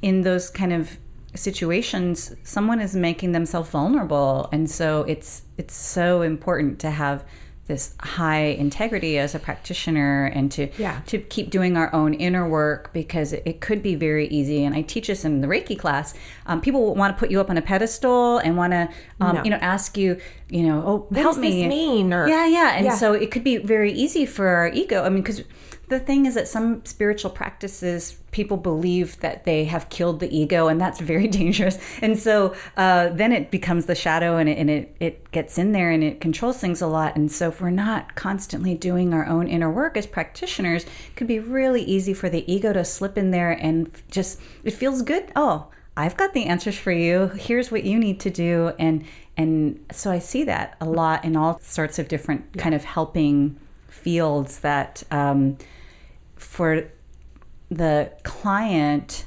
in 0.00 0.22
those 0.22 0.48
kind 0.48 0.72
of 0.72 0.96
situations 1.36 2.34
someone 2.42 2.80
is 2.80 2.94
making 2.96 3.32
themselves 3.32 3.70
vulnerable 3.70 4.48
and 4.52 4.70
so 4.70 5.02
it's 5.02 5.42
it's 5.58 5.74
so 5.74 6.22
important 6.22 6.78
to 6.80 6.90
have 6.90 7.24
this 7.66 7.96
high 8.00 8.44
integrity 8.64 9.18
as 9.18 9.34
a 9.34 9.40
practitioner 9.40 10.26
and 10.26 10.52
to 10.52 10.68
Yeah. 10.78 11.00
to 11.06 11.18
keep 11.18 11.50
doing 11.50 11.76
our 11.76 11.92
own 11.92 12.14
inner 12.14 12.48
work 12.48 12.92
because 12.92 13.32
it, 13.32 13.42
it 13.44 13.60
could 13.60 13.82
be 13.82 13.96
very 13.96 14.28
easy 14.28 14.62
and 14.64 14.72
i 14.74 14.82
teach 14.82 15.08
this 15.08 15.24
in 15.24 15.40
the 15.40 15.48
reiki 15.48 15.76
class 15.76 16.14
um, 16.46 16.60
people 16.60 16.94
want 16.94 17.16
to 17.16 17.18
put 17.18 17.28
you 17.30 17.40
up 17.40 17.50
on 17.50 17.56
a 17.56 17.62
pedestal 17.62 18.38
and 18.38 18.56
want 18.56 18.72
to 18.72 18.88
um, 19.20 19.36
No. 19.36 19.42
you 19.44 19.50
know 19.50 19.58
ask 19.60 19.98
you 19.98 20.20
you 20.48 20.62
know 20.62 20.80
oh 20.86 21.06
What 21.08 21.20
help 21.22 21.38
me 21.38 21.66
mean? 21.66 22.12
Or 22.14 22.28
yeah, 22.28 22.46
yeah. 22.46 22.76
And 22.76 22.84
Yeah. 22.86 22.94
so 22.94 23.12
it 23.14 23.32
could 23.32 23.42
be 23.42 23.56
very 23.56 23.90
easy 23.92 24.24
for 24.26 24.46
our 24.46 24.68
ego. 24.68 25.02
I 25.02 25.08
mean, 25.08 25.22
because 25.24 25.42
the 25.88 26.00
thing 26.00 26.26
is 26.26 26.34
that 26.34 26.48
some 26.48 26.84
spiritual 26.84 27.30
practices, 27.30 28.16
people 28.32 28.56
believe 28.56 29.20
that 29.20 29.44
they 29.44 29.64
have 29.66 29.88
killed 29.88 30.20
the 30.20 30.36
ego, 30.36 30.66
and 30.68 30.80
that's 30.80 31.00
very 31.00 31.28
dangerous. 31.42 31.78
And 32.02 32.18
so 32.18 32.54
uh, 32.76 33.10
then 33.10 33.32
it 33.32 33.50
becomes 33.50 33.86
the 33.86 33.94
shadow 33.94 34.36
and, 34.36 34.48
it, 34.48 34.58
and 34.58 34.68
it, 34.68 34.96
it 34.98 35.30
gets 35.30 35.58
in 35.58 35.72
there 35.72 35.90
and 35.90 36.02
it 36.02 36.20
controls 36.20 36.58
things 36.58 36.82
a 36.82 36.86
lot. 36.86 37.16
And 37.16 37.30
so 37.30 37.48
if 37.48 37.60
we're 37.60 37.70
not 37.70 38.14
constantly 38.14 38.74
doing 38.74 39.14
our 39.14 39.26
own 39.26 39.46
inner 39.46 39.70
work 39.70 39.96
as 39.96 40.06
practitioners, 40.06 40.84
it 40.84 41.16
could 41.16 41.28
be 41.28 41.38
really 41.38 41.82
easy 41.82 42.14
for 42.14 42.28
the 42.28 42.50
ego 42.52 42.72
to 42.72 42.84
slip 42.84 43.16
in 43.16 43.30
there 43.30 43.52
and 43.52 43.90
just, 44.10 44.40
it 44.64 44.72
feels 44.72 45.02
good. 45.02 45.30
Oh, 45.36 45.68
I've 45.96 46.16
got 46.16 46.34
the 46.34 46.44
answers 46.44 46.76
for 46.76 46.92
you. 46.92 47.28
Here's 47.28 47.70
what 47.70 47.84
you 47.84 47.98
need 47.98 48.20
to 48.20 48.30
do. 48.30 48.72
And 48.78 49.04
and 49.38 49.84
so 49.92 50.10
I 50.10 50.18
see 50.18 50.44
that 50.44 50.76
a 50.80 50.86
lot 50.86 51.24
in 51.24 51.36
all 51.36 51.60
sorts 51.60 51.98
of 51.98 52.08
different 52.08 52.56
kind 52.56 52.74
of 52.74 52.84
helping 52.84 53.58
fields 53.88 54.60
that 54.60 55.02
um, 55.10 55.58
for 56.36 56.88
the 57.70 58.12
client 58.22 59.26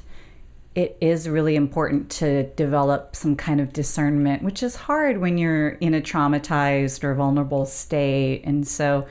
it 0.74 0.96
is 1.00 1.28
really 1.28 1.56
important 1.56 2.10
to 2.10 2.44
develop 2.54 3.16
some 3.16 3.34
kind 3.34 3.60
of 3.60 3.72
discernment, 3.72 4.42
which 4.42 4.62
is 4.62 4.76
hard 4.76 5.18
when 5.18 5.36
you're 5.36 5.70
in 5.70 5.94
a 5.94 6.00
traumatized 6.00 7.02
or 7.02 7.14
vulnerable 7.14 7.66
state. 7.66 8.42
And 8.44 8.66
so, 8.66 9.06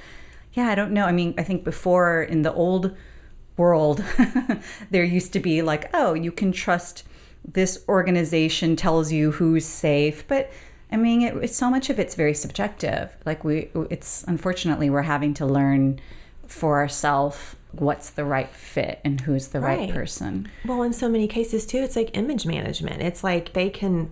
yeah, 0.53 0.69
I 0.69 0.75
don't 0.75 0.91
know. 0.91 1.05
I 1.05 1.11
mean, 1.11 1.35
I 1.37 1.43
think 1.43 1.65
before 1.65 2.23
in 2.23 2.43
the 2.43 2.53
old 2.53 2.95
world, 3.57 4.03
there 4.89 5.03
used 5.03 5.33
to 5.33 5.39
be 5.39 5.61
like, 5.61 5.89
oh, 5.93 6.13
you 6.13 6.31
can 6.31 6.53
trust 6.53 7.03
this 7.45 7.83
organization 7.89 8.75
tells 8.75 9.11
you 9.11 9.31
who's 9.31 9.65
safe. 9.65 10.25
But 10.27 10.51
I 10.91 10.97
mean, 10.97 11.21
it, 11.21 11.35
it's 11.37 11.57
so 11.57 11.69
much 11.69 11.89
of 11.89 11.99
it's 11.99 12.15
very 12.15 12.33
subjective. 12.33 13.15
Like 13.25 13.43
we, 13.43 13.69
it's 13.89 14.23
unfortunately 14.23 14.89
we're 14.89 15.01
having 15.01 15.33
to 15.35 15.45
learn 15.45 15.99
for 16.47 16.77
ourselves 16.77 17.55
what's 17.71 18.09
the 18.11 18.25
right 18.25 18.53
fit 18.53 18.99
and 19.03 19.21
who's 19.21 19.49
the 19.49 19.59
right, 19.59 19.79
Right. 19.79 19.91
person. 19.91 20.49
Well, 20.65 20.81
in 20.83 20.93
so 20.93 21.07
many 21.07 21.27
cases 21.27 21.65
too, 21.65 21.79
it's 21.79 21.95
like 21.95 22.15
image 22.17 22.45
management. 22.45 23.01
It's 23.01 23.23
like 23.23 23.53
they 23.53 23.69
can 23.69 24.11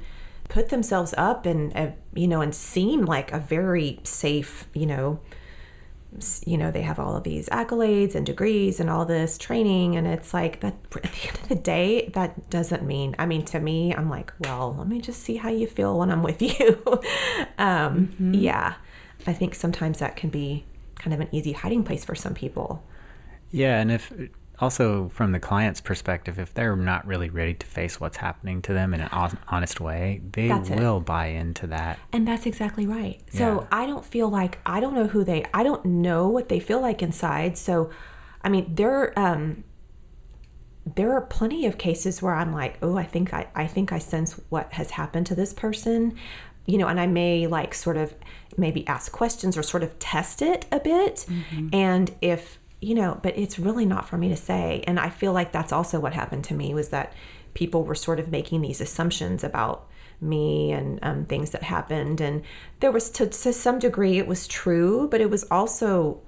put 0.50 0.70
themselves 0.70 1.13
up 1.17 1.46
and 1.46 1.76
uh, 1.76 1.89
you 2.13 2.28
know 2.28 2.41
and 2.41 2.54
seem 2.56 3.06
like 3.06 3.32
a 3.32 3.39
very 3.39 4.00
safe, 4.04 4.67
you 4.74 4.86
know, 4.86 5.20
you 6.46 6.58
know 6.58 6.72
they 6.72 6.82
have 6.82 7.00
all 7.00 7.15
of 7.15 7.24
these 7.24 7.48
accolades 7.50 8.15
and 8.15 8.26
degrees 8.26 8.80
and 8.80 8.89
all 8.89 9.06
this 9.06 9.38
training 9.38 9.96
and 9.96 10.08
it's 10.08 10.34
like 10.34 10.62
that 10.62 10.74
at 10.96 11.04
the 11.04 11.28
end 11.28 11.38
of 11.38 11.50
the 11.50 11.56
day 11.56 12.10
that 12.13 12.50
doesn't 12.50 12.84
mean 12.84 13.13
i 13.20 13.26
mean 13.26 13.43
to 13.43 13.60
me 13.60 13.93
i'm 13.93 14.10
like 14.10 14.32
well 14.39 14.74
let 14.80 14.88
me 14.88 15.02
just 15.02 15.22
see 15.22 15.36
how 15.36 15.50
you 15.50 15.67
feel 15.67 16.00
when 16.00 16.10
i'm 16.10 16.24
with 16.24 16.41
you 16.60 16.82
um, 17.58 18.08
mm-hmm. 18.08 18.34
yeah 18.34 18.76
i 19.28 19.34
think 19.34 19.54
sometimes 19.54 20.00
that 20.00 20.15
can 20.15 20.30
be 20.30 20.65
kind 20.96 21.13
of 21.13 21.20
an 21.20 21.28
easy 21.32 21.52
hiding 21.52 21.84
place 21.84 22.06
for 22.06 22.15
some 22.15 22.34
people 22.34 22.84
yeah 23.51 23.79
and 23.79 23.91
if 23.91 24.12
also 24.60 25.10
from 25.10 25.31
the 25.31 25.39
client's 25.39 25.79
perspective 25.79 26.39
if 26.39 26.53
they're 26.53 26.75
not 26.75 27.05
really 27.05 27.29
ready 27.29 27.53
to 27.53 27.65
face 27.65 27.99
what's 27.99 28.17
happening 28.17 28.62
to 28.62 28.73
them 28.73 28.93
in 28.93 29.01
an 29.01 29.38
honest 29.47 29.79
way 29.79 30.21
they 30.31 30.47
that's 30.47 30.69
will 30.69 30.97
it. 30.97 31.05
buy 31.05 31.27
into 31.27 31.67
that 31.67 31.99
and 32.12 32.27
that's 32.27 32.45
exactly 32.45 32.88
right 32.88 33.21
so 33.31 33.62
yeah. 33.62 33.67
i 33.71 33.86
don't 33.86 34.05
feel 34.05 34.29
like 34.29 34.60
i 34.65 34.79
don't 34.79 34.95
know 34.95 35.07
who 35.07 35.23
they 35.23 35.45
i 35.53 35.63
don't 35.63 35.86
know 35.86 36.27
what 36.27 36.49
they 36.49 36.60
feel 36.60 36.81
like 36.81 37.01
inside 37.01 37.57
so 37.57 37.89
i 38.41 38.49
mean 38.49 38.73
there 38.73 39.17
um 39.17 39.63
there 40.95 41.12
are 41.13 41.21
plenty 41.21 41.65
of 41.65 41.77
cases 41.77 42.21
where 42.21 42.33
i'm 42.33 42.53
like 42.53 42.77
oh 42.81 42.97
i 42.97 43.03
think 43.03 43.33
i 43.33 43.47
i 43.55 43.67
think 43.67 43.91
i 43.91 43.99
sense 43.99 44.39
what 44.49 44.71
has 44.73 44.91
happened 44.91 45.25
to 45.25 45.36
this 45.36 45.53
person 45.53 46.15
you 46.65 46.77
know 46.77 46.88
and 46.88 46.99
i 46.99 47.05
may 47.05 47.45
like 47.45 47.73
sort 47.73 47.97
of 47.97 48.13
maybe 48.57 48.88
ask 48.88 49.12
questions 49.12 49.57
or 49.57 49.62
sort 49.62 49.83
of 49.83 49.97
test 49.99 50.41
it 50.41 50.65
a 50.71 50.79
bit 50.79 51.25
mm-hmm. 51.27 51.69
and 51.73 52.15
if 52.21 52.57
you 52.82 52.94
know, 52.96 53.20
but 53.24 53.38
it's 53.38 53.58
really 53.58 53.86
not 53.86 54.08
for 54.08 54.18
me 54.18 54.30
to 54.30 54.36
say. 54.36 54.84
And 54.86 55.00
I 55.00 55.10
feel 55.10 55.34
like 55.34 55.52
that's 55.52 55.72
also 55.72 56.00
what 56.00 56.13
happened 56.13 56.44
to 56.46 56.54
me 56.54 56.74
was 56.74 56.90
that 56.90 57.13
people 57.54 57.84
were 57.84 57.96
sort 57.96 58.20
of 58.20 58.30
making 58.30 58.62
these 58.62 58.82
assumptions 58.82 59.44
about 59.44 59.88
me 60.22 60.72
and 60.72 61.00
um, 61.02 61.26
things 61.26 61.52
that 61.52 61.63
happened. 61.63 62.22
And 62.22 62.44
there 62.80 62.92
was, 62.92 63.10
to, 63.12 63.28
to 63.28 63.54
some 63.54 63.80
degree, 63.80 64.18
it 64.18 64.28
was 64.28 64.48
true, 64.48 65.08
but 65.10 65.22
it 65.22 65.30
was 65.30 65.44
also, 65.50 66.22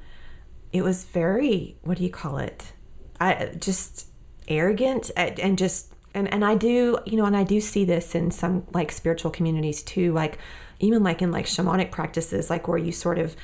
it 0.73 0.83
was 0.83 1.05
very, 1.05 1.77
what 1.83 1.97
do 1.97 2.03
you 2.03 2.09
call 2.09 2.37
it? 2.37 2.73
I 3.19 3.51
just 3.59 4.07
arrogant 4.47 5.11
and 5.15 5.57
just, 5.57 5.93
and, 6.13 6.31
and 6.33 6.43
I 6.43 6.55
do, 6.55 6.97
you 7.05 7.17
know, 7.17 7.25
and 7.25 7.37
I 7.37 7.43
do 7.43 7.61
see 7.61 7.85
this 7.85 8.15
in 8.15 8.31
some 8.31 8.65
like 8.73 8.91
spiritual 8.91 9.29
communities 9.29 9.83
too, 9.83 10.13
like 10.13 10.39
even 10.79 11.03
like 11.03 11.21
in 11.21 11.31
like 11.31 11.45
shamanic 11.45 11.91
practices, 11.91 12.49
like 12.49 12.67
where 12.67 12.77
you 12.77 12.91
sort 12.91 13.19
of 13.19 13.35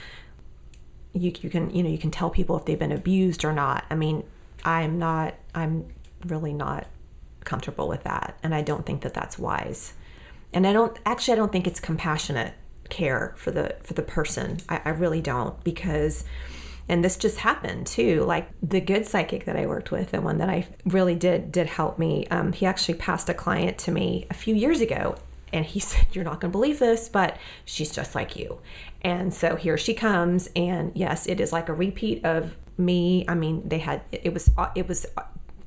you, 1.15 1.33
you 1.41 1.49
can 1.49 1.73
you 1.73 1.81
know 1.81 1.89
you 1.89 1.97
can 1.97 2.11
tell 2.11 2.29
people 2.29 2.57
if 2.57 2.65
they've 2.65 2.77
been 2.79 2.91
abused 2.91 3.43
or 3.43 3.53
not. 3.53 3.85
I 3.89 3.95
mean 3.95 4.23
i'm 4.65 4.97
not 4.97 5.35
i'm 5.53 5.85
really 6.25 6.51
not 6.51 6.87
comfortable 7.43 7.87
with 7.87 8.03
that 8.03 8.35
and 8.41 8.55
i 8.55 8.61
don't 8.61 8.85
think 8.85 9.01
that 9.01 9.13
that's 9.13 9.39
wise. 9.39 9.93
And 10.53 10.65
i 10.67 10.73
don't 10.73 10.97
actually 11.05 11.33
i 11.33 11.35
don't 11.35 11.51
think 11.51 11.67
it's 11.67 11.79
compassionate 11.79 12.53
care 12.89 13.33
for 13.37 13.51
the 13.51 13.75
for 13.81 13.93
the 13.93 14.01
person. 14.01 14.57
I, 14.69 14.81
I 14.85 14.89
really 14.89 15.21
don't 15.21 15.61
because 15.63 16.23
and 16.87 17.03
this 17.03 17.17
just 17.17 17.39
happened 17.39 17.87
too. 17.87 18.23
Like 18.25 18.47
the 18.61 18.79
good 18.81 19.07
psychic 19.07 19.45
that 19.45 19.55
i 19.55 19.65
worked 19.65 19.91
with 19.91 20.11
the 20.11 20.21
one 20.21 20.37
that 20.39 20.49
i 20.49 20.67
really 20.85 21.15
did 21.15 21.51
did 21.51 21.67
help 21.67 21.97
me 21.97 22.27
um, 22.27 22.51
he 22.53 22.65
actually 22.65 22.95
passed 22.95 23.29
a 23.29 23.33
client 23.33 23.77
to 23.79 23.91
me 23.91 24.27
a 24.29 24.33
few 24.33 24.55
years 24.55 24.81
ago 24.81 25.15
and 25.53 25.65
he 25.65 25.79
said 25.89 26.07
you're 26.11 26.23
not 26.23 26.39
going 26.41 26.51
to 26.51 26.57
believe 26.57 26.79
this 26.79 27.09
but 27.09 27.37
she's 27.65 27.91
just 27.91 28.15
like 28.15 28.35
you 28.35 28.59
and 29.05 29.31
so 29.31 29.55
here 29.55 29.77
she 29.77 29.93
comes, 29.93 30.49
and 30.55 30.91
yes, 30.95 31.27
it 31.27 31.39
is 31.39 31.53
like 31.53 31.69
a 31.69 31.73
repeat 31.73 32.25
of 32.25 32.57
me. 32.75 33.23
I 33.27 33.35
mean, 33.35 33.61
they 33.69 33.77
had 33.77 34.01
it 34.11 34.33
was 34.33 34.49
it 34.73 34.87
was 34.87 35.05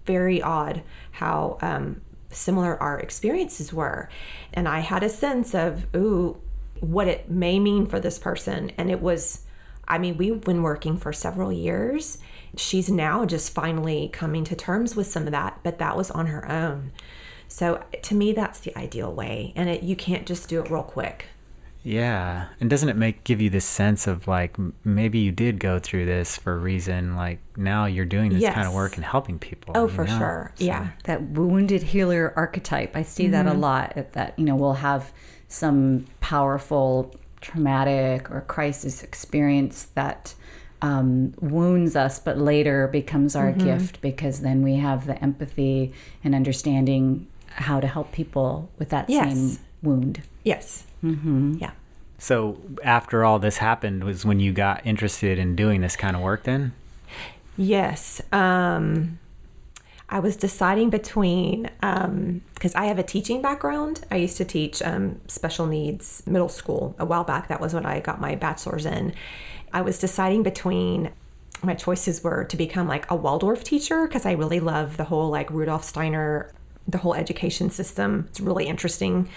very 0.05 0.42
odd 0.42 0.83
how 1.12 1.57
um, 1.62 2.01
similar 2.31 2.77
our 2.83 2.98
experiences 2.98 3.72
were, 3.72 4.09
and 4.53 4.66
I 4.66 4.81
had 4.81 5.05
a 5.05 5.09
sense 5.09 5.55
of 5.55 5.87
ooh, 5.94 6.37
what 6.81 7.07
it 7.07 7.31
may 7.31 7.61
mean 7.61 7.87
for 7.87 8.01
this 8.01 8.18
person, 8.18 8.72
and 8.77 8.90
it 8.90 9.01
was. 9.01 9.44
I 9.87 9.98
mean, 9.98 10.18
we've 10.18 10.40
been 10.40 10.62
working 10.64 10.98
for 10.98 11.12
several 11.12 11.53
years. 11.53 12.18
She's 12.57 12.90
now 12.90 13.24
just 13.24 13.55
finally 13.55 14.11
coming 14.12 14.42
to 14.44 14.57
terms 14.57 14.96
with 14.96 15.07
some 15.07 15.27
of 15.27 15.31
that, 15.31 15.61
but 15.62 15.79
that 15.79 15.96
was 15.96 16.11
on 16.11 16.27
her 16.27 16.51
own. 16.51 16.90
So 17.46 17.85
to 18.03 18.14
me, 18.16 18.33
that's 18.33 18.59
the 18.59 18.77
ideal 18.77 19.12
way, 19.12 19.53
and 19.55 19.70
it, 19.70 19.85
you 19.85 19.94
can't 19.94 20.27
just 20.27 20.48
do 20.48 20.61
it 20.61 20.70
real 20.72 20.83
quick. 20.83 21.27
Yeah, 21.82 22.46
and 22.60 22.68
doesn't 22.68 22.88
it 22.88 22.96
make 22.96 23.24
give 23.24 23.40
you 23.40 23.50
this 23.50 23.64
sense 23.64 24.06
of 24.06 24.26
like 24.26 24.56
maybe 24.84 25.18
you 25.20 25.32
did 25.32 25.60
go 25.60 25.78
through 25.78 26.06
this 26.06 26.36
for 26.36 26.54
a 26.54 26.58
reason? 26.58 27.16
Like 27.16 27.38
now 27.56 27.86
you're 27.86 28.04
doing 28.04 28.30
this 28.30 28.42
yes. 28.42 28.54
kind 28.54 28.66
of 28.66 28.74
work 28.74 28.96
and 28.96 29.04
helping 29.04 29.38
people. 29.38 29.72
Oh, 29.76 29.88
for 29.88 30.04
know? 30.04 30.18
sure. 30.18 30.52
So. 30.56 30.64
Yeah, 30.64 30.90
that 31.04 31.22
wounded 31.22 31.82
healer 31.82 32.32
archetype. 32.36 32.96
I 32.96 33.02
see 33.02 33.24
mm-hmm. 33.24 33.32
that 33.32 33.46
a 33.46 33.50
mm-hmm. 33.50 33.60
lot. 33.60 34.12
That 34.12 34.38
you 34.38 34.44
know 34.44 34.56
we'll 34.56 34.74
have 34.74 35.12
some 35.48 36.04
powerful 36.20 37.14
traumatic 37.40 38.30
or 38.30 38.42
crisis 38.42 39.02
experience 39.02 39.88
that 39.94 40.34
um, 40.82 41.34
wounds 41.40 41.96
us, 41.96 42.18
but 42.18 42.38
later 42.38 42.88
becomes 42.88 43.34
our 43.34 43.52
mm-hmm. 43.52 43.64
gift 43.64 44.00
because 44.00 44.40
then 44.40 44.62
we 44.62 44.74
have 44.76 45.06
the 45.06 45.20
empathy 45.22 45.92
and 46.22 46.34
understanding 46.34 47.26
how 47.46 47.80
to 47.80 47.86
help 47.86 48.12
people 48.12 48.70
with 48.78 48.90
that 48.90 49.08
yes. 49.08 49.32
same 49.32 49.58
wound. 49.82 50.22
Yes. 50.44 50.84
Mm-hmm. 51.02 51.56
Yeah. 51.61 51.72
So 52.18 52.58
after 52.82 53.24
all 53.24 53.38
this 53.38 53.58
happened 53.58 54.04
was 54.04 54.24
when 54.24 54.40
you 54.40 54.52
got 54.52 54.84
interested 54.84 55.38
in 55.38 55.54
doing 55.54 55.80
this 55.80 55.96
kind 55.96 56.16
of 56.16 56.22
work 56.22 56.42
then? 56.44 56.72
Yes. 57.56 58.20
Um, 58.32 59.18
I 60.08 60.20
was 60.20 60.37
deciding 60.37 60.90
between, 60.90 61.70
because 61.80 62.74
um, 62.74 62.82
I 62.82 62.87
have 62.87 62.98
a 62.98 63.02
teaching 63.02 63.42
background. 63.42 64.04
I 64.11 64.16
used 64.16 64.37
to 64.38 64.44
teach 64.44 64.80
um, 64.82 65.20
special 65.28 65.66
needs 65.66 66.22
middle 66.26 66.48
school 66.48 66.96
a 66.98 67.04
while 67.04 67.24
back. 67.24 67.48
That 67.48 67.61
was 67.61 67.74
what 67.74 67.84
I 67.84 68.00
got 68.00 68.20
my 68.20 68.34
bachelor's 68.34 68.87
in. 68.87 69.12
I 69.72 69.82
was 69.82 69.98
deciding 69.98 70.42
between 70.42 71.11
my 71.62 71.74
choices 71.74 72.22
were 72.22 72.44
to 72.44 72.56
become 72.56 72.88
like 72.88 73.11
a 73.11 73.16
Waldorf 73.16 73.64
teacher 73.64 74.06
because 74.06 74.24
I 74.24 74.32
really 74.32 74.61
love 74.61 74.96
the 74.96 75.04
whole 75.04 75.28
like 75.28 75.50
Rudolf 75.50 75.84
Steiner, 75.84 76.52
the 76.87 76.98
whole 76.98 77.14
education 77.14 77.68
system. 77.68 78.26
It's 78.30 78.40
really 78.40 78.66
interesting 78.66 79.28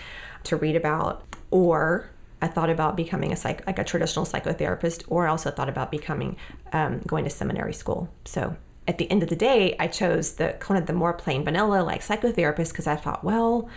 to 0.43 0.55
read 0.55 0.75
about 0.75 1.23
or 1.51 2.09
I 2.41 2.47
thought 2.47 2.69
about 2.69 2.97
becoming 2.97 3.31
a 3.31 3.35
psych, 3.35 3.65
like 3.67 3.77
a 3.77 3.83
traditional 3.83 4.25
psychotherapist, 4.25 5.03
or 5.07 5.27
I 5.27 5.29
also 5.29 5.51
thought 5.51 5.69
about 5.69 5.91
becoming 5.91 6.37
um, 6.73 6.99
going 7.05 7.23
to 7.23 7.29
seminary 7.29 7.73
school. 7.73 8.09
So 8.25 8.57
at 8.87 8.97
the 8.97 9.09
end 9.11 9.21
of 9.21 9.29
the 9.29 9.35
day, 9.35 9.75
I 9.79 9.87
chose 9.87 10.33
the 10.33 10.55
kind 10.59 10.79
of 10.79 10.87
the 10.87 10.93
more 10.93 11.13
plain 11.13 11.43
vanilla 11.43 11.83
like 11.83 12.01
psychotherapist 12.01 12.71
because 12.71 12.87
I 12.87 12.95
thought, 12.95 13.23
well, 13.23 13.69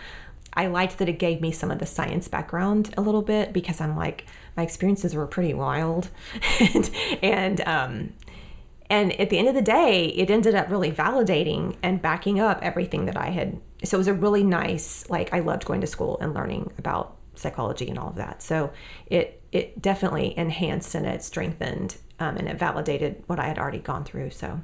I 0.53 0.67
liked 0.67 0.97
that 0.97 1.09
it 1.09 1.19
gave 1.19 1.41
me 1.41 1.51
some 1.51 1.69
of 1.69 1.79
the 1.79 1.85
science 1.85 2.27
background 2.27 2.93
a 2.97 3.01
little 3.01 3.21
bit 3.21 3.53
because 3.53 3.81
I'm 3.81 3.95
like 3.95 4.25
my 4.57 4.63
experiences 4.63 5.13
were 5.13 5.27
pretty 5.27 5.53
wild, 5.53 6.09
and 6.59 6.89
and 7.21 7.61
um, 7.67 8.13
and 8.89 9.19
at 9.19 9.29
the 9.29 9.37
end 9.37 9.47
of 9.47 9.53
the 9.53 9.61
day, 9.61 10.07
it 10.07 10.31
ended 10.31 10.55
up 10.55 10.69
really 10.69 10.91
validating 10.91 11.75
and 11.83 12.01
backing 12.01 12.39
up 12.39 12.59
everything 12.61 13.05
that 13.05 13.17
I 13.17 13.29
had. 13.29 13.59
So 13.83 13.97
it 13.97 13.99
was 13.99 14.07
a 14.07 14.13
really 14.13 14.43
nice 14.43 15.07
like 15.09 15.33
I 15.33 15.39
loved 15.39 15.65
going 15.65 15.81
to 15.81 15.87
school 15.87 16.17
and 16.19 16.33
learning 16.33 16.71
about 16.77 17.17
psychology 17.37 17.87
and 17.89 17.97
all 17.97 18.09
of 18.09 18.15
that. 18.15 18.41
So 18.41 18.71
it 19.07 19.41
it 19.51 19.81
definitely 19.81 20.37
enhanced 20.37 20.95
and 20.95 21.05
it 21.05 21.23
strengthened 21.23 21.97
um, 22.19 22.37
and 22.37 22.47
it 22.47 22.57
validated 22.57 23.23
what 23.27 23.39
I 23.39 23.47
had 23.47 23.57
already 23.57 23.79
gone 23.79 24.03
through. 24.03 24.31
So. 24.31 24.61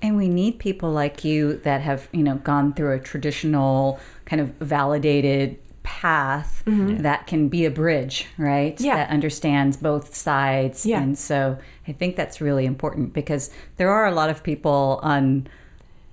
And 0.00 0.16
we 0.16 0.28
need 0.28 0.58
people 0.58 0.90
like 0.90 1.22
you 1.22 1.58
that 1.58 1.80
have, 1.80 2.08
you 2.12 2.24
know, 2.24 2.34
gone 2.34 2.74
through 2.74 2.96
a 2.96 2.98
traditional 2.98 4.00
kind 4.24 4.42
of 4.42 4.48
validated 4.54 5.58
path 5.84 6.62
mm-hmm. 6.66 7.02
that 7.02 7.28
can 7.28 7.48
be 7.48 7.64
a 7.64 7.70
bridge, 7.70 8.26
right? 8.36 8.80
Yeah. 8.80 8.96
That 8.96 9.10
understands 9.10 9.76
both 9.76 10.14
sides. 10.14 10.84
Yeah. 10.84 11.00
And 11.00 11.16
so 11.16 11.58
I 11.86 11.92
think 11.92 12.16
that's 12.16 12.40
really 12.40 12.66
important 12.66 13.12
because 13.12 13.50
there 13.76 13.90
are 13.90 14.06
a 14.06 14.12
lot 14.12 14.30
of 14.30 14.42
people 14.42 15.00
on 15.02 15.46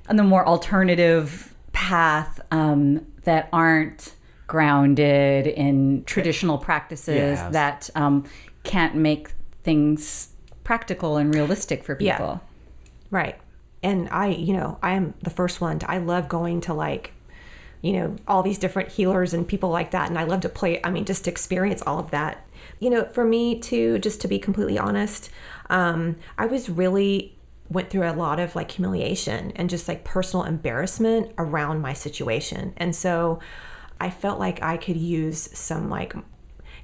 on 0.07 0.15
the 0.15 0.23
more 0.23 0.45
alternative 0.45 1.53
path 1.71 2.39
um, 2.51 3.05
that 3.23 3.47
aren't 3.53 4.13
grounded 4.49 5.47
in 5.47 6.03
traditional 6.03 6.57
practices 6.57 7.15
yes. 7.15 7.53
that 7.53 7.89
um, 7.95 8.25
can't 8.63 8.95
make 8.95 9.31
things 9.63 10.29
practical 10.65 11.15
and 11.15 11.33
realistic 11.33 11.83
for 11.83 11.95
people. 11.95 12.41
Yeah. 12.41 12.47
Right. 13.11 13.39
And 13.81 14.09
I, 14.09 14.27
you 14.27 14.53
know, 14.53 14.77
I 14.83 14.91
am 14.91 15.13
the 15.21 15.29
first 15.29 15.61
one. 15.61 15.79
To, 15.79 15.89
I 15.89 15.99
love 15.99 16.27
going 16.27 16.61
to 16.61 16.73
like, 16.73 17.13
you 17.81 17.93
know, 17.93 18.15
all 18.27 18.43
these 18.43 18.57
different 18.57 18.89
healers 18.89 19.33
and 19.33 19.47
people 19.47 19.69
like 19.69 19.91
that. 19.91 20.09
And 20.09 20.17
I 20.19 20.25
love 20.25 20.41
to 20.41 20.49
play, 20.49 20.81
I 20.83 20.89
mean, 20.89 21.05
just 21.05 21.23
to 21.25 21.31
experience 21.31 21.81
all 21.83 21.99
of 21.99 22.11
that. 22.11 22.45
You 22.79 22.89
know, 22.89 23.05
for 23.05 23.23
me 23.23 23.59
too, 23.59 23.99
just 23.99 24.19
to 24.21 24.27
be 24.27 24.39
completely 24.39 24.77
honest, 24.77 25.29
um, 25.69 26.17
I 26.37 26.47
was 26.47 26.69
really 26.69 27.37
went 27.69 27.91
through 27.91 28.09
a 28.09 28.13
lot 28.13 28.39
of 28.39 28.55
like 28.55 28.71
humiliation 28.71 29.51
and 29.55 29.69
just 29.69 29.87
like 29.87 30.03
personal 30.03 30.43
embarrassment 30.43 31.31
around 31.37 31.81
my 31.81 31.93
situation. 31.93 32.73
And 32.77 32.95
so 32.95 33.39
I 33.99 34.09
felt 34.09 34.39
like 34.39 34.61
I 34.61 34.77
could 34.77 34.97
use 34.97 35.49
some 35.57 35.89
like 35.89 36.13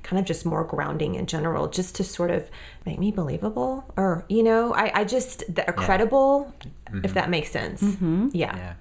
kind 0.05 0.19
of 0.19 0.25
just 0.25 0.45
more 0.45 0.63
grounding 0.63 1.15
in 1.15 1.25
general 1.25 1.67
just 1.67 1.95
to 1.95 2.03
sort 2.03 2.29
of 2.29 2.47
make 2.85 2.99
me 2.99 3.11
believable 3.11 3.91
or 3.97 4.23
you 4.29 4.43
know 4.43 4.71
i, 4.75 4.99
I 4.99 5.03
just 5.03 5.39
the, 5.47 5.63
yeah. 5.67 5.71
credible 5.71 6.53
mm-hmm. 6.87 7.01
if 7.03 7.15
that 7.15 7.31
makes 7.31 7.49
sense 7.49 7.81
mm-hmm. 7.81 8.29
yeah. 8.31 8.55
yeah 8.55 8.73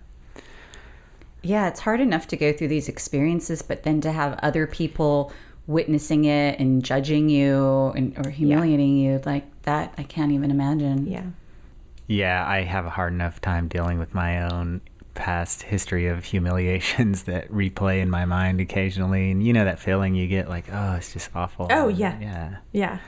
yeah 1.42 1.68
it's 1.68 1.80
hard 1.80 2.00
enough 2.00 2.28
to 2.28 2.36
go 2.36 2.52
through 2.52 2.68
these 2.68 2.90
experiences 2.90 3.62
but 3.62 3.84
then 3.84 4.02
to 4.02 4.12
have 4.12 4.38
other 4.42 4.66
people 4.66 5.32
witnessing 5.66 6.26
it 6.26 6.60
and 6.60 6.84
judging 6.84 7.30
you 7.30 7.90
and, 7.96 8.18
or 8.18 8.28
humiliating 8.28 8.98
you 8.98 9.18
like 9.24 9.46
that 9.62 9.94
i 9.96 10.02
can't 10.02 10.30
even 10.30 10.50
imagine 10.50 11.06
Yeah. 11.06 11.24
Yeah, 12.06 12.46
I 12.46 12.64
have 12.64 12.84
a 12.84 12.90
hard 12.90 13.14
enough 13.14 13.40
time 13.40 13.66
dealing 13.66 13.98
with 13.98 14.12
my 14.12 14.42
own 14.50 14.82
past 15.14 15.62
history 15.62 16.06
of 16.06 16.24
humiliations 16.24 17.22
that 17.24 17.50
replay 17.50 18.00
in 18.00 18.10
my 18.10 18.24
mind 18.24 18.60
occasionally. 18.60 19.30
And 19.30 19.42
you 19.44 19.52
know 19.52 19.64
that 19.64 19.78
feeling 19.78 20.14
you 20.14 20.26
get 20.26 20.48
like, 20.48 20.66
oh, 20.72 20.94
it's 20.94 21.12
just 21.12 21.30
awful. 21.34 21.68
Oh, 21.70 21.88
yeah. 21.88 22.18
Yeah. 22.20 22.56
Yeah. 22.72 22.98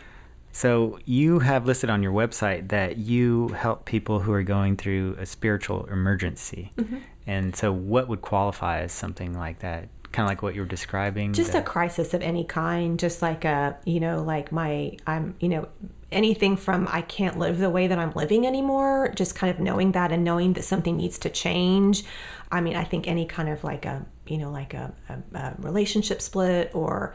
So 0.52 0.98
you 1.04 1.40
have 1.40 1.66
listed 1.66 1.90
on 1.90 2.02
your 2.02 2.12
website 2.12 2.68
that 2.68 2.96
you 2.96 3.48
help 3.48 3.84
people 3.84 4.20
who 4.20 4.32
are 4.32 4.42
going 4.42 4.78
through 4.78 5.16
a 5.18 5.26
spiritual 5.26 5.84
emergency. 5.86 6.72
Mm-hmm. 6.78 6.98
And 7.26 7.54
so 7.54 7.72
what 7.72 8.08
would 8.08 8.22
qualify 8.22 8.80
as 8.80 8.92
something 8.92 9.36
like 9.36 9.58
that? 9.58 9.88
Kind 10.16 10.24
of 10.24 10.30
like 10.30 10.42
what 10.42 10.54
you 10.54 10.62
were 10.62 10.66
describing? 10.66 11.34
just 11.34 11.54
a 11.54 11.60
crisis 11.60 12.14
of 12.14 12.22
any 12.22 12.42
kind 12.42 12.98
just 12.98 13.20
like 13.20 13.44
a 13.44 13.76
you 13.84 14.00
know 14.00 14.22
like 14.22 14.50
my 14.50 14.96
i'm 15.06 15.34
you 15.40 15.48
know 15.50 15.68
anything 16.10 16.56
from 16.56 16.88
i 16.90 17.02
can't 17.02 17.38
live 17.38 17.58
the 17.58 17.68
way 17.68 17.86
that 17.86 17.98
i'm 17.98 18.12
living 18.14 18.46
anymore 18.46 19.12
just 19.14 19.34
kind 19.34 19.50
of 19.52 19.60
knowing 19.60 19.92
that 19.92 20.12
and 20.12 20.24
knowing 20.24 20.54
that 20.54 20.62
something 20.62 20.96
needs 20.96 21.18
to 21.18 21.28
change 21.28 22.02
i 22.50 22.62
mean 22.62 22.74
i 22.76 22.82
think 22.82 23.06
any 23.06 23.26
kind 23.26 23.50
of 23.50 23.62
like 23.62 23.84
a 23.84 24.06
you 24.26 24.38
know 24.38 24.50
like 24.50 24.72
a, 24.72 24.90
a, 25.10 25.38
a 25.38 25.54
relationship 25.58 26.22
split 26.22 26.70
or 26.72 27.14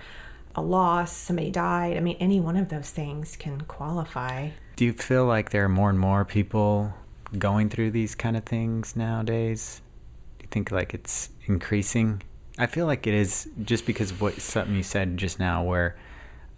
a 0.54 0.62
loss 0.62 1.12
somebody 1.12 1.50
died 1.50 1.98
i 1.98 2.00
mean 2.00 2.18
any 2.20 2.40
one 2.40 2.56
of 2.56 2.70
those 2.70 2.92
things 2.92 3.36
can 3.36 3.62
qualify 3.62 4.50
Do 4.76 4.86
you 4.86 4.94
feel 4.94 5.26
like 5.26 5.50
there 5.50 5.66
are 5.66 5.70
more 5.70 5.90
and 5.90 6.00
more 6.00 6.24
people 6.24 6.94
going 7.40 7.70
through 7.70 7.92
these 7.92 8.14
kind 8.14 8.36
of 8.38 8.44
things 8.44 8.96
nowadays? 8.96 9.82
Do 10.38 10.44
you 10.44 10.50
think 10.52 10.72
like 10.72 10.94
it's 10.94 11.30
increasing? 11.46 12.22
I 12.58 12.68
feel 12.68 12.86
like 12.86 13.08
it 13.08 13.14
is 13.14 13.50
just 13.64 13.86
because 13.86 14.12
of 14.12 14.22
what 14.22 14.36
something 14.42 14.76
you 14.76 14.84
said 14.84 15.18
just 15.18 15.40
now, 15.40 15.64
where 15.64 15.96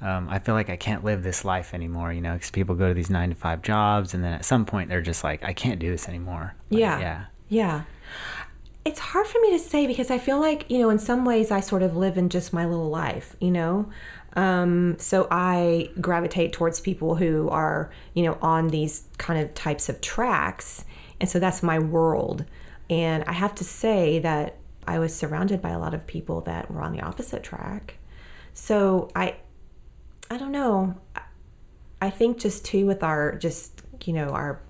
um, 0.02 0.28
I 0.30 0.40
feel 0.40 0.56
like 0.56 0.70
I 0.70 0.76
can't 0.76 1.04
live 1.04 1.24
this 1.24 1.46
life 1.46 1.74
anymore. 1.74 2.12
You 2.12 2.22
know, 2.22 2.34
because 2.34 2.52
people 2.52 2.76
go 2.76 2.88
to 2.90 2.94
these 2.94 3.10
nine 3.10 3.30
to 3.30 3.36
five 3.36 3.62
jobs, 3.62 4.14
and 4.14 4.24
then 4.24 4.34
at 4.34 4.46
some 4.46 4.66
point 4.66 4.90
they're 4.90 5.02
just 5.02 5.24
like, 5.24 5.44
I 5.44 5.54
can't 5.54 5.80
do 5.80 5.92
this 5.92 6.08
anymore. 6.10 6.56
Like, 6.70 6.80
Yeah. 6.80 7.00
yeah. 7.00 7.26
Yeah. 7.50 7.84
It's 8.86 9.00
hard 9.00 9.28
for 9.28 9.40
me 9.40 9.52
to 9.52 9.60
say 9.60 9.88
because 9.88 10.12
I 10.12 10.18
feel 10.18 10.40
like, 10.40 10.70
you 10.70 10.80
know, 10.80 10.90
in 10.90 11.00
some 11.00 11.24
ways 11.24 11.52
I 11.52 11.62
sort 11.62 11.84
of 11.84 11.96
live 11.96 12.18
in 12.18 12.30
just 12.30 12.52
my 12.52 12.66
little 12.66 12.90
life, 12.90 13.36
you 13.40 13.52
know? 13.52 13.90
Um, 14.36 14.98
so 14.98 15.28
I 15.32 15.90
gravitate 16.02 16.52
towards 16.52 16.82
people 16.82 17.16
who 17.16 17.48
are, 17.50 17.92
you 18.14 18.24
know, 18.24 18.38
on 18.42 18.70
these 18.70 19.04
kind 19.18 19.40
of 19.40 19.54
types 19.54 19.88
of 19.88 20.02
tracks. 20.02 20.84
And 21.22 21.30
so 21.30 21.40
that's 21.40 21.64
my 21.64 21.80
world. 21.80 22.44
And 22.90 23.24
I 23.26 23.34
have 23.34 23.56
to 23.56 23.64
say 23.64 24.20
that 24.20 24.58
I 24.88 25.00
was 25.00 25.16
surrounded 25.16 25.62
by 25.62 25.70
a 25.70 25.80
lot 25.80 25.94
of 25.94 26.06
people 26.08 26.42
that 26.42 26.70
were 26.72 26.82
on 26.82 26.92
the 26.94 27.02
opposite 27.02 27.44
track. 27.44 27.98
So 28.54 29.10
I, 29.16 29.38
I 30.30 30.38
don't 30.38 30.52
know. 30.52 30.96
I- 32.02 32.10
think 32.10 32.38
just 32.38 32.66
too 32.66 32.86
with 32.86 33.02
our, 33.02 33.36
just, 33.36 33.82
you 34.06 34.14
know, 34.14 34.30
our 34.30 34.62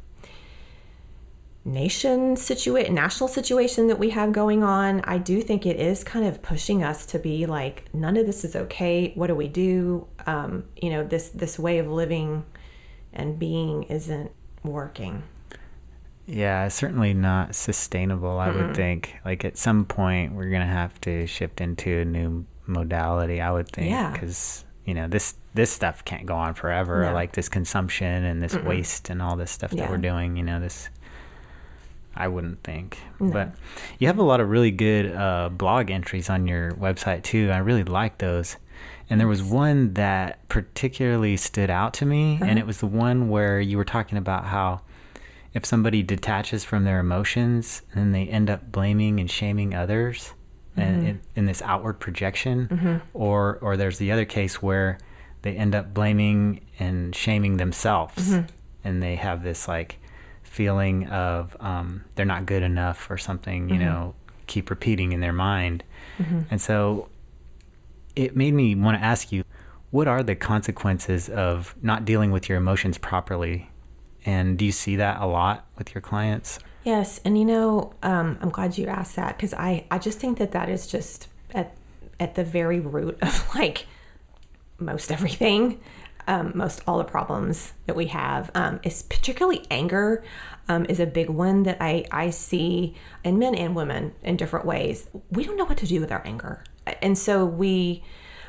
nation 1.65 2.35
situation 2.35 2.93
national 2.93 3.29
situation 3.29 3.87
that 3.87 3.97
we 3.97 4.09
have 4.09 4.33
going 4.33 4.63
on 4.63 4.99
i 5.05 5.17
do 5.17 5.41
think 5.41 5.65
it 5.65 5.79
is 5.79 6.03
kind 6.03 6.25
of 6.25 6.41
pushing 6.41 6.83
us 6.83 7.05
to 7.05 7.17
be 7.17 7.45
like 7.45 7.85
none 7.93 8.17
of 8.17 8.25
this 8.25 8.43
is 8.43 8.53
okay 8.53 9.13
what 9.15 9.27
do 9.27 9.35
we 9.35 9.47
do 9.47 10.05
um, 10.25 10.65
you 10.81 10.89
know 10.89 11.05
this 11.05 11.29
this 11.29 11.57
way 11.57 11.79
of 11.79 11.87
living 11.87 12.43
and 13.13 13.39
being 13.39 13.83
isn't 13.83 14.29
working 14.63 15.23
Yeah, 16.25 16.67
certainly 16.69 17.13
not 17.13 17.53
sustainable, 17.53 18.39
I 18.39 18.49
would 18.49 18.75
think. 18.75 19.15
Like 19.25 19.43
at 19.43 19.57
some 19.57 19.85
point, 19.85 20.33
we're 20.33 20.49
going 20.49 20.61
to 20.61 20.67
have 20.67 20.99
to 21.01 21.27
shift 21.27 21.59
into 21.59 21.99
a 21.99 22.05
new 22.05 22.45
modality, 22.65 23.41
I 23.41 23.51
would 23.51 23.67
think. 23.69 23.89
Yeah. 23.89 24.11
Because, 24.11 24.63
you 24.85 24.93
know, 24.93 25.07
this 25.07 25.35
this 25.53 25.69
stuff 25.71 26.03
can't 26.05 26.25
go 26.25 26.35
on 26.35 26.53
forever. 26.53 27.05
No. 27.05 27.13
Like 27.13 27.33
this 27.33 27.49
consumption 27.49 28.23
and 28.23 28.41
this 28.41 28.55
waste 28.55 29.09
and 29.09 29.21
all 29.21 29.35
this 29.35 29.51
stuff 29.51 29.71
that 29.71 29.89
we're 29.89 29.97
doing, 29.97 30.37
you 30.37 30.43
know, 30.43 30.59
this. 30.59 30.89
I 32.15 32.27
wouldn't 32.27 32.63
think. 32.63 32.99
But 33.19 33.55
you 33.97 34.07
have 34.07 34.19
a 34.19 34.23
lot 34.23 34.39
of 34.39 34.49
really 34.49 34.71
good 34.71 35.11
uh, 35.11 35.49
blog 35.49 35.89
entries 35.89 36.29
on 36.29 36.47
your 36.47 36.73
website 36.73 37.23
too. 37.23 37.49
I 37.51 37.57
really 37.57 37.83
like 37.83 38.19
those. 38.19 38.57
And 39.09 39.19
there 39.19 39.27
was 39.27 39.43
one 39.43 39.95
that 39.95 40.47
particularly 40.47 41.37
stood 41.37 41.69
out 41.69 41.93
to 41.95 42.05
me, 42.05 42.39
and 42.41 42.57
it 42.57 42.65
was 42.65 42.79
the 42.79 42.87
one 42.87 43.29
where 43.29 43.59
you 43.59 43.77
were 43.77 43.83
talking 43.83 44.17
about 44.17 44.45
how 44.45 44.81
if 45.53 45.65
somebody 45.65 46.01
detaches 46.01 46.63
from 46.63 46.83
their 46.83 46.99
emotions 46.99 47.83
and 47.93 48.13
they 48.13 48.25
end 48.25 48.49
up 48.49 48.71
blaming 48.71 49.19
and 49.19 49.29
shaming 49.29 49.75
others 49.75 50.33
and 50.75 51.07
in, 51.07 51.21
in 51.35 51.45
this 51.45 51.61
outward 51.61 51.99
projection. 51.99 52.67
Mm-hmm. 52.67 52.97
Or 53.13 53.59
or 53.61 53.77
there's 53.77 53.97
the 53.99 54.11
other 54.11 54.25
case 54.25 54.61
where 54.61 54.97
they 55.43 55.55
end 55.55 55.75
up 55.75 55.93
blaming 55.93 56.61
and 56.79 57.15
shaming 57.15 57.57
themselves. 57.57 58.29
Mm-hmm. 58.29 58.45
And 58.83 59.03
they 59.03 59.15
have 59.15 59.43
this 59.43 59.67
like 59.67 59.99
feeling 60.41 61.07
of 61.07 61.55
um, 61.59 62.03
they're 62.15 62.25
not 62.25 62.45
good 62.45 62.63
enough 62.63 63.09
or 63.09 63.17
something 63.17 63.69
you 63.69 63.79
know 63.79 64.13
keep 64.47 64.69
repeating 64.69 65.11
in 65.11 65.19
their 65.19 65.33
mind. 65.33 65.83
And 66.51 66.61
so 66.61 67.09
it 68.15 68.35
made 68.35 68.53
me 68.53 68.75
want 68.75 68.97
to 68.97 69.03
ask 69.03 69.31
you 69.31 69.43
what 69.91 70.07
are 70.07 70.23
the 70.23 70.35
consequences 70.35 71.29
of 71.29 71.75
not 71.81 72.05
dealing 72.05 72.31
with 72.31 72.49
your 72.49 72.57
emotions 72.57 72.97
properly 72.97 73.69
and 74.25 74.57
do 74.57 74.65
you 74.65 74.71
see 74.71 74.95
that 74.95 75.21
a 75.21 75.25
lot 75.25 75.65
with 75.77 75.93
your 75.93 76.01
clients 76.01 76.59
Yes, 76.83 77.21
and 77.23 77.37
you 77.37 77.45
know, 77.45 77.93
um, 78.03 78.37
I'm 78.41 78.49
glad 78.49 78.77
you 78.77 78.87
asked 78.87 79.15
that 79.15 79.37
because 79.37 79.53
I, 79.53 79.85
I 79.89 79.99
just 79.99 80.19
think 80.19 80.37
that 80.39 80.51
that 80.51 80.69
is 80.69 80.85
just 80.85 81.27
at 81.53 81.73
at 82.19 82.35
the 82.35 82.43
very 82.43 82.79
root 82.79 83.17
of 83.21 83.49
like 83.55 83.85
most 84.79 85.11
everything, 85.11 85.79
um, 86.27 86.51
most 86.55 86.81
all 86.85 86.97
the 86.97 87.05
problems 87.05 87.73
that 87.87 87.95
we 87.95 88.07
have. 88.07 88.51
Um, 88.53 88.81
is 88.83 89.03
particularly 89.03 89.65
anger 89.71 90.23
um, 90.67 90.85
is 90.89 90.99
a 90.99 91.05
big 91.05 91.29
one 91.29 91.63
that 91.63 91.77
I 91.79 92.05
I 92.11 92.31
see 92.31 92.95
in 93.23 93.39
men 93.39 93.55
and 93.55 93.75
women 93.75 94.13
in 94.21 94.35
different 94.35 94.65
ways. 94.65 95.09
We 95.31 95.45
don't 95.45 95.55
know 95.55 95.65
what 95.65 95.77
to 95.77 95.87
do 95.87 96.01
with 96.01 96.11
our 96.11 96.21
anger, 96.25 96.65
and 97.01 97.17
so 97.17 97.45
we 97.45 98.03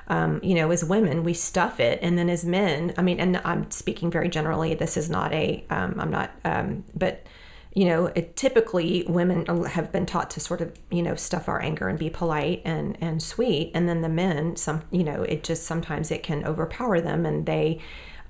um, 0.08 0.40
you 0.42 0.54
know, 0.54 0.70
as 0.70 0.84
women, 0.84 1.24
we 1.24 1.34
stuff 1.34 1.80
it, 1.80 1.98
and 2.02 2.18
then 2.18 2.28
as 2.28 2.44
men, 2.44 2.92
I 2.98 3.02
mean, 3.02 3.20
and 3.20 3.40
I'm 3.44 3.70
speaking 3.70 4.10
very 4.10 4.28
generally. 4.28 4.74
This 4.74 4.96
is 4.96 5.08
not 5.08 5.32
a, 5.32 5.64
um, 5.70 5.96
I'm 5.98 6.10
not, 6.10 6.30
um, 6.44 6.84
but 6.94 7.24
you 7.72 7.86
know, 7.86 8.06
it, 8.06 8.36
typically 8.36 9.04
women 9.08 9.46
have 9.66 9.90
been 9.90 10.06
taught 10.06 10.30
to 10.30 10.40
sort 10.40 10.60
of, 10.60 10.78
you 10.90 11.02
know, 11.02 11.16
stuff 11.16 11.48
our 11.48 11.60
anger 11.60 11.88
and 11.88 11.98
be 11.98 12.08
polite 12.10 12.62
and 12.64 12.96
and 13.00 13.22
sweet, 13.22 13.70
and 13.74 13.88
then 13.88 14.02
the 14.02 14.08
men, 14.08 14.56
some, 14.56 14.82
you 14.90 15.04
know, 15.04 15.22
it 15.22 15.42
just 15.42 15.64
sometimes 15.64 16.10
it 16.10 16.22
can 16.22 16.44
overpower 16.44 17.00
them, 17.00 17.26
and 17.26 17.46
they, 17.46 17.80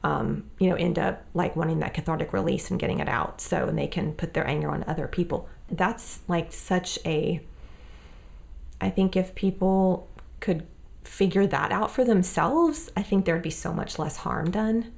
um, 0.03 0.49
you 0.59 0.69
know, 0.71 0.77
end 0.77 0.99
up 0.99 1.25
like 1.35 1.57
wanting 1.57 1.81
that 1.81 1.93
cathartic 1.93 2.33
release 2.33 2.71
and 2.71 2.81
getting 2.81 3.01
it 3.01 3.09
out, 3.09 3.41
so 3.41 3.69
and 3.69 3.79
they 3.79 3.89
can 3.89 4.13
put 4.13 4.35
their 4.35 4.47
anger 4.47 4.71
on 4.71 4.85
other 4.87 5.09
people. 5.09 5.49
That's 5.71 6.21
like 6.29 6.53
such 6.53 6.99
a 7.05 7.41
I 8.81 8.91
think 8.91 9.17
if 9.17 9.35
people 9.35 10.09
could 10.41 10.67
figure 11.05 11.47
that 11.47 11.71
out 11.71 11.91
for 11.91 12.05
themselves, 12.05 12.91
I 12.97 13.03
think 13.03 13.25
there'd 13.25 13.43
be 13.43 13.51
so 13.51 13.73
much 13.73 13.99
less 13.99 14.19
harm 14.19 14.51
done. 14.51 14.93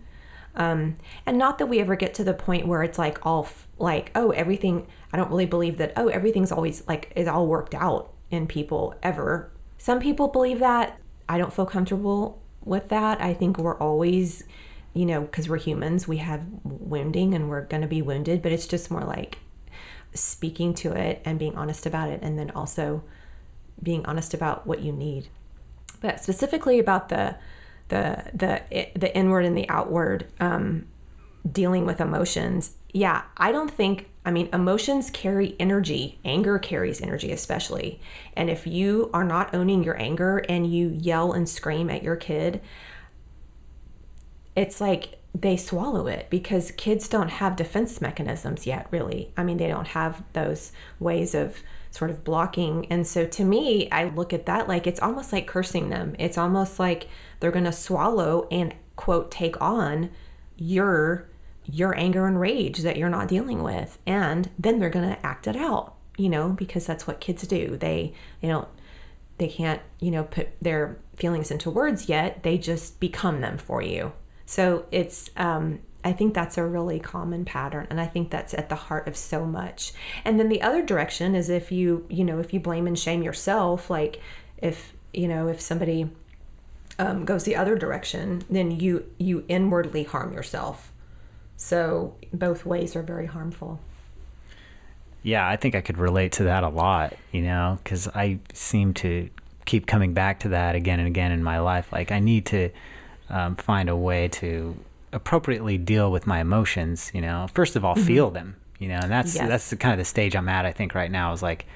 Um, 0.54 0.96
and 1.26 1.36
not 1.36 1.58
that 1.58 1.66
we 1.66 1.80
ever 1.80 1.96
get 1.96 2.14
to 2.14 2.24
the 2.24 2.32
point 2.32 2.66
where 2.66 2.82
it's 2.82 2.98
like 2.98 3.24
all 3.26 3.44
f- 3.44 3.68
like, 3.78 4.10
oh, 4.14 4.30
everything, 4.30 4.86
I 5.12 5.18
don't 5.18 5.30
really 5.30 5.46
believe 5.46 5.76
that, 5.78 5.92
oh, 5.96 6.08
everything's 6.08 6.50
always 6.50 6.86
like, 6.88 7.12
is 7.14 7.28
all 7.28 7.46
worked 7.46 7.74
out 7.74 8.14
in 8.30 8.46
people 8.46 8.94
ever. 9.02 9.52
Some 9.76 10.00
people 10.00 10.28
believe 10.28 10.60
that. 10.60 10.98
I 11.28 11.36
don't 11.36 11.52
feel 11.52 11.66
comfortable 11.66 12.42
with 12.64 12.88
that. 12.88 13.20
I 13.20 13.34
think 13.34 13.58
we're 13.58 13.76
always, 13.76 14.44
you 14.94 15.04
know, 15.04 15.20
because 15.22 15.48
we're 15.48 15.58
humans, 15.58 16.08
we 16.08 16.18
have 16.18 16.46
wounding 16.64 17.34
and 17.34 17.50
we're 17.50 17.62
going 17.66 17.82
to 17.82 17.88
be 17.88 18.00
wounded, 18.00 18.40
but 18.40 18.52
it's 18.52 18.66
just 18.66 18.90
more 18.90 19.04
like 19.04 19.38
speaking 20.14 20.72
to 20.72 20.92
it 20.92 21.20
and 21.26 21.38
being 21.38 21.54
honest 21.56 21.84
about 21.84 22.08
it 22.08 22.20
and 22.22 22.38
then 22.38 22.50
also 22.52 23.02
being 23.82 24.06
honest 24.06 24.32
about 24.32 24.66
what 24.66 24.80
you 24.80 24.90
need 24.90 25.28
but 26.06 26.22
specifically 26.22 26.78
about 26.78 27.08
the 27.08 27.34
the 27.88 28.30
the 28.32 28.88
the 28.94 29.16
inward 29.16 29.44
and 29.44 29.58
the 29.58 29.68
outward 29.68 30.26
um, 30.38 30.86
dealing 31.50 31.84
with 31.84 32.00
emotions. 32.00 32.76
Yeah 32.92 33.22
i 33.36 33.52
don't 33.52 33.70
think 33.70 34.08
i 34.24 34.30
mean 34.30 34.48
emotions 34.52 35.10
carry 35.10 35.56
energy. 35.58 36.20
Anger 36.24 36.58
carries 36.60 37.02
energy 37.02 37.32
especially. 37.32 38.00
And 38.36 38.48
if 38.48 38.68
you 38.68 39.10
are 39.12 39.24
not 39.24 39.52
owning 39.52 39.82
your 39.82 40.00
anger 40.00 40.38
and 40.48 40.72
you 40.72 40.96
yell 40.96 41.32
and 41.32 41.48
scream 41.48 41.90
at 41.90 42.04
your 42.04 42.16
kid 42.16 42.60
it's 44.54 44.80
like 44.80 45.18
they 45.34 45.56
swallow 45.56 46.06
it 46.06 46.30
because 46.30 46.70
kids 46.70 47.08
don't 47.08 47.28
have 47.28 47.56
defense 47.56 48.00
mechanisms 48.00 48.64
yet 48.64 48.86
really. 48.92 49.32
I 49.36 49.42
mean 49.42 49.56
they 49.56 49.66
don't 49.66 49.88
have 49.88 50.22
those 50.34 50.70
ways 51.00 51.34
of 51.34 51.62
sort 51.96 52.10
of 52.10 52.24
blocking. 52.24 52.86
And 52.90 53.06
so 53.06 53.26
to 53.26 53.44
me 53.44 53.90
i 53.90 54.04
look 54.04 54.32
at 54.32 54.46
that 54.46 54.68
like 54.68 54.86
it's 54.86 55.00
almost 55.00 55.32
like 55.32 55.46
cursing 55.46 55.90
them. 55.90 56.14
It's 56.18 56.38
almost 56.38 56.78
like 56.78 57.08
they're 57.40 57.50
going 57.50 57.64
to 57.64 57.72
swallow 57.72 58.46
and 58.50 58.74
quote 58.96 59.30
take 59.30 59.60
on 59.60 60.10
your 60.56 61.28
your 61.64 61.96
anger 61.98 62.26
and 62.26 62.40
rage 62.40 62.78
that 62.78 62.96
you're 62.96 63.08
not 63.08 63.28
dealing 63.28 63.62
with. 63.62 63.98
And 64.06 64.50
then 64.58 64.78
they're 64.78 64.90
going 64.90 65.08
to 65.08 65.26
act 65.26 65.46
it 65.46 65.56
out 65.56 65.94
you 66.16 66.28
know 66.28 66.50
because 66.50 66.86
that's 66.86 67.06
what 67.06 67.20
kids 67.20 67.46
do. 67.46 67.76
They 67.76 68.14
they 68.40 68.48
don't 68.48 68.68
they 69.38 69.48
can't 69.48 69.82
you 70.00 70.10
know 70.10 70.24
put 70.24 70.48
their 70.60 70.98
feelings 71.14 71.50
into 71.50 71.70
words 71.70 72.08
yet. 72.08 72.42
They 72.42 72.58
just 72.58 73.00
become 73.00 73.40
them 73.40 73.58
for 73.58 73.82
you. 73.82 74.12
So 74.46 74.86
it's 74.92 75.30
um, 75.36 75.80
i 76.06 76.12
think 76.12 76.32
that's 76.32 76.56
a 76.56 76.64
really 76.64 76.98
common 76.98 77.44
pattern 77.44 77.86
and 77.90 78.00
i 78.00 78.06
think 78.06 78.30
that's 78.30 78.54
at 78.54 78.68
the 78.68 78.74
heart 78.86 79.06
of 79.06 79.16
so 79.16 79.44
much. 79.44 79.92
And 80.24 80.38
then 80.38 80.48
the 80.48 80.62
other 80.62 80.82
direction 80.82 81.34
is 81.34 81.50
if 81.50 81.70
you 81.70 82.06
you 82.08 82.24
know 82.24 82.38
if 82.38 82.54
you 82.54 82.60
blame 82.60 82.86
and 82.86 82.98
shame 82.98 83.22
yourself 83.22 83.90
like 83.90 84.20
if 84.58 84.92
you 85.12 85.28
know 85.28 85.48
if 85.48 85.60
somebody 85.60 86.10
um, 86.98 87.24
goes 87.24 87.44
the 87.44 87.56
other 87.56 87.76
direction 87.76 88.42
then 88.48 88.70
you 88.70 89.04
you 89.18 89.44
inwardly 89.48 90.04
harm 90.04 90.32
yourself. 90.32 90.92
So 91.56 92.14
both 92.32 92.66
ways 92.66 92.94
are 92.96 93.02
very 93.02 93.26
harmful. 93.26 93.80
Yeah, 95.22 95.48
I 95.48 95.56
think 95.56 95.74
I 95.74 95.80
could 95.80 95.98
relate 95.98 96.32
to 96.32 96.44
that 96.44 96.62
a 96.62 96.68
lot, 96.68 97.14
you 97.32 97.42
know, 97.42 97.78
because 97.82 98.06
I 98.08 98.38
seem 98.52 98.94
to 98.94 99.28
keep 99.64 99.86
coming 99.86 100.14
back 100.14 100.40
to 100.40 100.50
that 100.50 100.76
again 100.76 101.00
and 101.00 101.08
again 101.08 101.32
in 101.32 101.42
my 101.42 101.58
life. 101.58 101.90
Like, 101.90 102.12
I 102.12 102.20
need 102.20 102.46
to 102.46 102.70
um, 103.28 103.56
find 103.56 103.88
a 103.88 103.96
way 103.96 104.28
to 104.28 104.76
appropriately 105.16 105.78
deal 105.78 106.12
with 106.12 106.26
my 106.26 106.40
emotions, 106.40 107.10
you 107.14 107.20
know. 107.20 107.48
First 107.54 107.74
of 107.74 107.84
all, 107.84 107.94
feel 107.96 108.30
them, 108.30 108.54
you 108.78 108.88
know, 108.88 108.98
and 109.02 109.10
that's 109.10 109.34
Yes. 109.34 109.48
that's 109.48 109.70
the 109.70 109.76
kind 109.76 109.92
of 109.92 109.98
the 109.98 110.04
stage 110.04 110.36
I'm 110.36 110.48
at, 110.48 110.64
I 110.66 110.72
think, 110.72 110.94
right 110.94 111.10
now 111.10 111.32
is 111.32 111.42
like, 111.42 111.66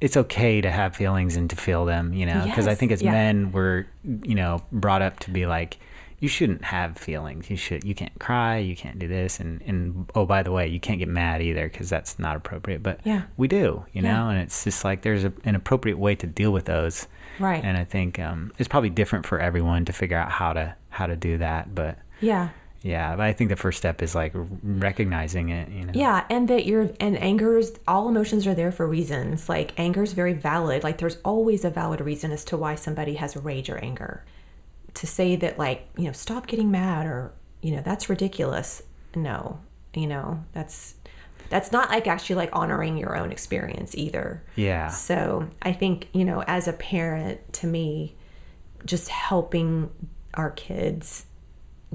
it's 0.00 0.16
okay 0.16 0.60
to 0.60 0.70
have 0.70 0.94
feelings 0.94 1.36
and 1.36 1.48
to 1.50 1.56
feel 1.56 1.86
them, 1.86 2.12
you 2.12 2.26
know, 2.26 2.44
because 2.44 2.66
I 2.68 2.74
think 2.74 2.92
as 2.92 3.00
yeah. 3.02 3.12
men, 3.12 3.50
we're, 3.50 3.86
you 4.04 4.34
know, 4.34 4.62
brought 4.70 5.00
up 5.02 5.18
to 5.20 5.30
be 5.30 5.46
like, 5.46 5.78
you 6.18 6.28
shouldn't 6.28 6.64
have 6.64 6.96
feelings. 6.96 7.50
You 7.50 7.56
should. 7.56 7.84
You 7.84 7.94
can't 7.94 8.18
cry. 8.18 8.56
You 8.58 8.74
can't 8.74 8.98
do 8.98 9.06
this. 9.06 9.38
And 9.38 9.60
and 9.66 10.10
oh, 10.14 10.24
by 10.24 10.42
the 10.42 10.50
way, 10.52 10.66
you 10.66 10.80
can't 10.80 10.98
get 10.98 11.08
mad 11.08 11.42
either 11.42 11.68
because 11.68 11.90
that's 11.90 12.18
not 12.18 12.36
appropriate. 12.36 12.82
But 12.82 13.00
Yeah. 13.04 13.22
we 13.36 13.48
do, 13.48 13.84
you 13.92 14.02
Yeah. 14.02 14.12
know. 14.14 14.28
And 14.30 14.38
it's 14.38 14.64
just 14.64 14.82
like 14.84 15.02
there's 15.02 15.24
a, 15.24 15.32
an 15.44 15.54
appropriate 15.54 15.98
way 15.98 16.14
to 16.14 16.26
deal 16.26 16.52
with 16.52 16.64
those. 16.64 17.06
Right. 17.38 17.62
And 17.62 17.76
I 17.76 17.84
think 17.84 18.18
um, 18.18 18.50
it's 18.58 18.68
probably 18.68 18.88
different 18.88 19.26
for 19.26 19.38
everyone 19.38 19.84
to 19.86 19.92
figure 19.92 20.16
out 20.16 20.30
how 20.30 20.54
to 20.54 20.74
how 20.88 21.06
to 21.06 21.16
do 21.16 21.36
that. 21.38 21.74
But 21.74 21.98
yeah 22.20 22.48
yeah, 22.86 23.16
but 23.16 23.24
I 23.24 23.32
think 23.32 23.50
the 23.50 23.56
first 23.56 23.78
step 23.78 24.00
is 24.00 24.14
like 24.14 24.32
recognizing 24.62 25.48
it. 25.48 25.68
You 25.70 25.86
know. 25.86 25.92
Yeah, 25.92 26.24
and 26.30 26.46
that 26.46 26.66
you're 26.66 26.90
and 27.00 27.20
anger 27.20 27.58
is 27.58 27.76
all 27.88 28.08
emotions 28.08 28.46
are 28.46 28.54
there 28.54 28.70
for 28.70 28.86
reasons. 28.86 29.48
Like 29.48 29.72
anger 29.76 30.04
is 30.04 30.12
very 30.12 30.34
valid. 30.34 30.84
Like 30.84 30.98
there's 30.98 31.18
always 31.24 31.64
a 31.64 31.70
valid 31.70 32.00
reason 32.00 32.30
as 32.30 32.44
to 32.44 32.56
why 32.56 32.76
somebody 32.76 33.14
has 33.14 33.36
rage 33.36 33.68
or 33.68 33.78
anger. 33.78 34.24
To 34.94 35.06
say 35.06 35.34
that 35.34 35.58
like, 35.58 35.88
you 35.96 36.04
know, 36.04 36.12
stop 36.12 36.46
getting 36.46 36.70
mad 36.70 37.06
or, 37.06 37.32
you 37.60 37.72
know, 37.72 37.82
that's 37.84 38.08
ridiculous. 38.08 38.82
No. 39.16 39.58
You 39.92 40.06
know, 40.06 40.44
that's 40.52 40.94
that's 41.50 41.72
not 41.72 41.90
like 41.90 42.06
actually 42.06 42.36
like 42.36 42.50
honoring 42.52 42.96
your 42.96 43.16
own 43.16 43.32
experience 43.32 43.96
either. 43.96 44.44
Yeah. 44.54 44.88
So 44.88 45.48
I 45.60 45.72
think, 45.72 46.08
you 46.12 46.24
know, 46.24 46.44
as 46.46 46.68
a 46.68 46.72
parent, 46.72 47.52
to 47.54 47.66
me, 47.66 48.14
just 48.84 49.08
helping 49.08 49.90
our 50.34 50.50
kids 50.50 51.25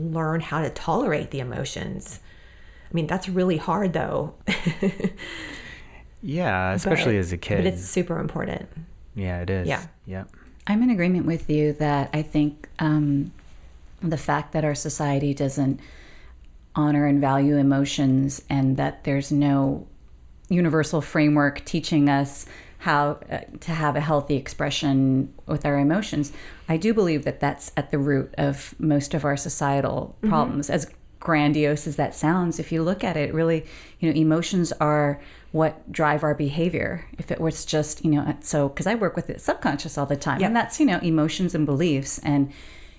learn 0.02 0.42
how 0.42 0.62
to 0.62 0.70
tolerate 0.70 1.32
the 1.32 1.40
emotions. 1.40 2.20
I 2.90 2.94
mean, 2.94 3.08
that's 3.08 3.30
really 3.30 3.58
hard 3.58 3.94
though. 3.94 4.34
Yeah, 6.24 6.74
especially 6.74 7.14
But- 7.16 7.20
as 7.20 7.32
a 7.32 7.38
kid. 7.38 7.58
But 7.58 7.66
it's 7.66 7.84
super 7.84 8.20
important. 8.20 8.70
yeah, 9.16 9.42
it 9.42 9.50
is. 9.50 9.68
Yeah. 9.68 9.84
Yep. 10.06 10.30
I'm 10.68 10.84
in 10.84 10.92
agreement 10.92 11.26
with 11.26 11.50
you 11.50 11.74
that 11.74 12.12
I 12.14 12.22
think 12.22 12.70
um, 12.80 13.32
the 14.02 14.18
fact 14.18 14.52
that 14.54 14.64
our 14.64 14.76
society 14.76 15.34
doesn't 15.34 15.80
honor 16.76 17.08
and 17.08 17.20
value 17.20 17.58
emotions 17.58 18.44
and 18.50 18.78
that 18.78 19.04
there's 19.04 19.32
no 19.32 19.88
universal 20.50 21.02
framework 21.02 21.66
teaching 21.66 22.08
us 22.08 22.46
how 22.82 23.20
uh, 23.32 23.40
to 23.60 23.72
have 23.72 23.96
a 23.96 24.02
healthy 24.02 24.36
expression 24.36 25.34
with 25.46 25.66
our 25.66 25.78
emotions, 25.78 26.32
I 26.68 26.78
do 26.78 26.94
believe 26.94 27.24
that 27.26 27.40
that's 27.40 27.72
at 27.78 27.92
the 27.92 27.98
root 28.00 28.34
of 28.38 28.74
most 28.80 29.14
of 29.14 29.24
our 29.24 29.38
societal 29.38 30.16
problems. 30.24 30.70
As 30.70 30.92
grandiose 31.20 31.86
as 31.86 31.96
that 31.98 32.16
sounds, 32.16 32.60
if 32.60 32.72
you 32.72 32.82
look 32.82 33.04
at 33.04 33.16
it, 33.16 33.34
really, 33.34 33.66
you 34.00 34.10
know, 34.12 34.20
emotions 34.20 34.72
are 34.80 35.22
what 35.52 35.92
drive 35.92 36.24
our 36.24 36.34
behavior. 36.34 37.06
If 37.20 37.30
it 37.32 37.40
was 37.40 37.66
just, 37.66 38.04
you 38.04 38.12
know, 38.12 38.36
so 38.42 38.70
because 38.70 38.88
I 38.88 38.96
work 38.96 39.16
with 39.16 39.30
it 39.30 39.42
subconscious 39.42 39.98
all 39.98 40.08
the 40.08 40.16
time, 40.18 40.40
Yep. 40.42 40.48
and 40.48 40.56
that's 40.56 40.80
you 40.80 40.86
know 40.88 40.98
emotions 41.00 41.56
and 41.56 41.66
beliefs 41.66 42.20
and. 42.20 42.52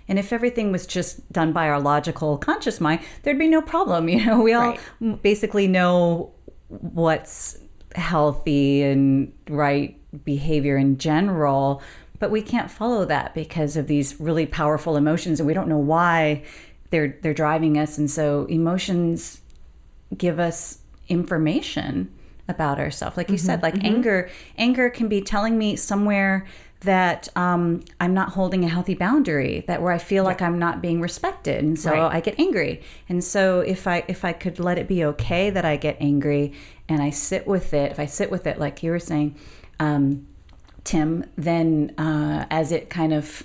And 0.09 0.19
if 0.19 0.33
everything 0.33 0.73
was 0.73 0.85
just 0.85 1.33
done 1.33 1.53
by 1.53 1.69
our 1.69 1.81
logical 1.81 2.37
conscious 2.37 2.81
mind, 2.81 3.01
there'd 3.23 3.39
be 3.39 3.47
no 3.49 3.63
problem. 3.63 4.09
You 4.13 4.27
know, 4.27 4.41
we 4.43 4.53
all 4.53 4.77
Right. 5.01 5.23
basically 5.23 5.69
know 5.69 6.33
what's 6.69 7.57
healthy 7.95 8.83
and 8.83 9.33
right 9.49 9.99
behavior 10.25 10.77
in 10.77 10.99
general, 10.99 11.83
but 12.19 12.31
we 12.31 12.43
can't 12.43 12.71
follow 12.71 13.05
that 13.07 13.35
because 13.35 13.77
of 13.77 13.87
these 13.87 14.21
really 14.21 14.47
powerful 14.47 14.97
emotions 14.97 15.41
and 15.41 15.47
we 15.47 15.55
don't 15.55 15.69
know 15.69 15.79
why 15.79 16.43
they're 16.91 17.19
they're 17.23 17.35
driving 17.35 17.79
us 17.79 17.99
and 17.99 18.11
so 18.11 18.45
emotions 18.47 19.41
give 20.17 20.39
us 20.39 20.79
information 21.09 22.13
about 22.49 22.79
ourselves. 22.79 23.17
Like 23.17 23.31
you 23.31 23.39
said 23.39 23.63
like 23.63 23.83
anger 23.83 24.29
anger 24.59 24.91
can 24.91 25.09
be 25.09 25.21
telling 25.23 25.57
me 25.57 25.77
somewhere 25.77 26.47
that 26.81 27.29
um, 27.37 27.81
i'm 28.01 28.13
not 28.13 28.31
holding 28.31 28.65
a 28.65 28.69
healthy 28.69 28.95
boundary 28.95 29.63
that 29.69 29.81
where 29.81 29.93
i 29.93 29.99
feel 29.99 30.25
like 30.25 30.43
i'm 30.43 30.59
not 30.59 30.83
being 30.83 31.01
respected 31.01 31.63
and 31.63 31.79
so 31.79 31.93
Right. 31.93 32.17
i 32.17 32.21
get 32.21 32.39
angry. 32.41 32.83
And 33.09 33.23
so 33.23 33.61
if 33.61 33.87
i 33.87 34.05
if 34.09 34.25
i 34.25 34.33
could 34.33 34.59
let 34.59 34.79
it 34.79 34.89
be 34.89 35.05
okay 35.05 35.49
that 35.51 35.65
i 35.65 35.77
get 35.77 35.97
angry 36.01 36.53
and 36.93 37.03
i 37.03 37.11
sit 37.11 37.47
with 37.47 37.75
it 37.75 37.91
if 37.91 37.99
i 37.99 38.07
sit 38.07 38.31
with 38.31 38.47
it 38.47 38.59
like 38.59 38.83
you 38.83 38.91
were 38.91 38.99
saying 38.99 39.35
um, 39.81 40.27
tim 40.85 41.25
then 41.37 41.93
uh, 41.99 42.47
as 42.51 42.71
it 42.73 42.91
kind 42.91 43.13
of 43.13 43.45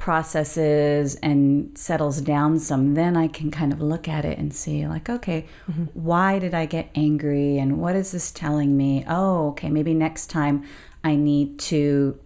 processes 0.00 1.14
and 1.16 1.76
settles 1.78 2.20
down 2.22 2.58
some, 2.58 2.94
then 2.94 3.16
I 3.16 3.28
can 3.28 3.50
kind 3.50 3.70
of 3.72 3.80
look 3.80 4.08
at 4.08 4.24
it 4.24 4.38
and 4.38 4.52
see, 4.52 4.88
like, 4.88 5.08
okay, 5.08 5.46
why 5.92 6.38
did 6.40 6.54
I 6.54 6.66
get 6.66 6.88
angry? 6.94 7.58
And 7.58 7.78
what 7.78 7.94
is 7.94 8.10
this 8.10 8.32
telling 8.32 8.76
me? 8.76 9.04
Oh, 9.06 9.50
okay, 9.50 9.68
maybe 9.68 9.94
next 9.94 10.26
time 10.26 10.64
I 11.04 11.14
need 11.14 11.58
to 11.60 12.18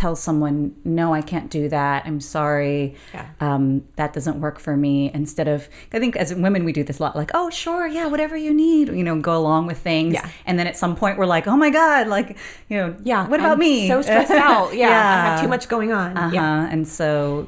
tell 0.00 0.16
someone, 0.16 0.74
no, 0.82 1.12
I 1.12 1.20
can't 1.20 1.50
do 1.50 1.68
that. 1.68 2.06
I'm 2.06 2.20
sorry. 2.22 2.94
Yeah. 3.12 3.26
Um, 3.38 3.84
that 3.96 4.14
doesn't 4.14 4.40
work 4.40 4.58
for 4.58 4.74
me. 4.74 5.10
Instead 5.12 5.46
of, 5.46 5.68
I 5.92 5.98
think 5.98 6.16
as 6.16 6.34
women, 6.34 6.64
we 6.64 6.72
do 6.72 6.82
this 6.82 7.00
a 7.00 7.02
lot 7.02 7.14
like, 7.16 7.30
oh, 7.34 7.50
sure, 7.50 7.86
yeah, 7.86 8.06
whatever 8.06 8.34
you 8.34 8.54
need, 8.54 8.88
you 8.88 9.04
know, 9.04 9.20
go 9.20 9.36
along 9.36 9.66
with 9.66 9.76
things. 9.76 10.14
Yeah. 10.14 10.26
And 10.46 10.58
then 10.58 10.66
at 10.66 10.74
some 10.78 10.96
point, 10.96 11.18
we're 11.18 11.26
like, 11.26 11.46
oh 11.46 11.56
my 11.56 11.68
God, 11.68 12.06
like, 12.08 12.38
you 12.70 12.78
know, 12.78 12.96
Yeah. 13.04 13.28
what 13.28 13.40
about 13.40 13.52
I'm 13.52 13.58
me? 13.58 13.88
So 13.88 14.00
stressed 14.00 14.30
out. 14.30 14.74
Yeah. 14.74 14.88
I 14.88 15.30
have 15.32 15.42
too 15.42 15.48
much 15.48 15.68
going 15.68 15.92
on. 15.92 16.16
Uh-huh. 16.16 16.30
Yeah. 16.32 16.68
And 16.70 16.88
so 16.88 17.46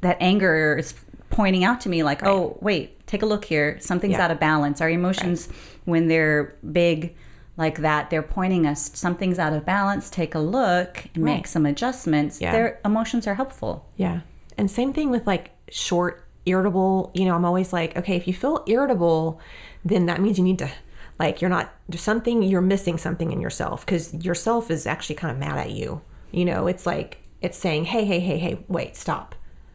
that 0.00 0.16
anger 0.20 0.76
is 0.78 0.94
pointing 1.28 1.62
out 1.62 1.82
to 1.82 1.90
me, 1.90 2.02
like, 2.02 2.24
oh, 2.24 2.56
wait, 2.62 3.06
take 3.06 3.22
a 3.22 3.26
look 3.26 3.44
here. 3.44 3.78
Something's 3.80 4.12
Yeah. 4.12 4.24
out 4.24 4.30
of 4.30 4.40
balance. 4.40 4.80
Our 4.80 4.88
emotions, 4.88 5.48
when 5.84 6.08
they're 6.08 6.54
big 6.72 7.14
like 7.58 7.78
that, 7.78 8.08
they're 8.08 8.22
pointing 8.22 8.66
us, 8.66 8.90
something's 8.94 9.38
out 9.38 9.52
of 9.52 9.66
balance. 9.66 10.08
Take 10.08 10.34
a 10.34 10.38
look 10.38 11.04
and 11.14 11.24
Right. 11.24 11.34
make 11.34 11.46
some 11.46 11.66
adjustments. 11.66 12.40
Yeah. 12.40 12.52
Their 12.52 12.80
emotions 12.84 13.26
are 13.26 13.34
helpful. 13.34 13.84
Yeah. 13.96 14.20
And 14.56 14.70
same 14.70 14.92
thing 14.92 15.10
with 15.10 15.26
like 15.26 15.50
short, 15.68 16.24
irritable, 16.46 17.10
you 17.14 17.24
know, 17.26 17.34
I'm 17.34 17.44
always 17.44 17.72
like, 17.72 17.96
okay, 17.96 18.16
if 18.16 18.26
you 18.26 18.32
feel 18.32 18.62
irritable, 18.66 19.40
then 19.84 20.06
that 20.06 20.20
means 20.20 20.38
you 20.38 20.44
need 20.44 20.58
to, 20.60 20.70
like, 21.18 21.40
you're 21.42 21.50
not, 21.50 21.72
there's 21.88 22.00
something, 22.00 22.42
you're 22.42 22.60
missing 22.62 22.96
something 22.96 23.32
in 23.32 23.40
yourself 23.40 23.84
because 23.84 24.14
yourself 24.14 24.70
is 24.70 24.86
actually 24.86 25.16
kind 25.16 25.32
of 25.32 25.38
mad 25.38 25.58
at 25.58 25.72
you. 25.72 26.00
You 26.30 26.44
know, 26.44 26.66
it's 26.68 26.86
like, 26.86 27.18
it's 27.42 27.58
saying, 27.58 27.86
hey, 27.86 28.04
hey, 28.04 28.20
hey, 28.20 28.38
hey, 28.38 28.64
wait, 28.68 28.96
stop. 28.96 29.34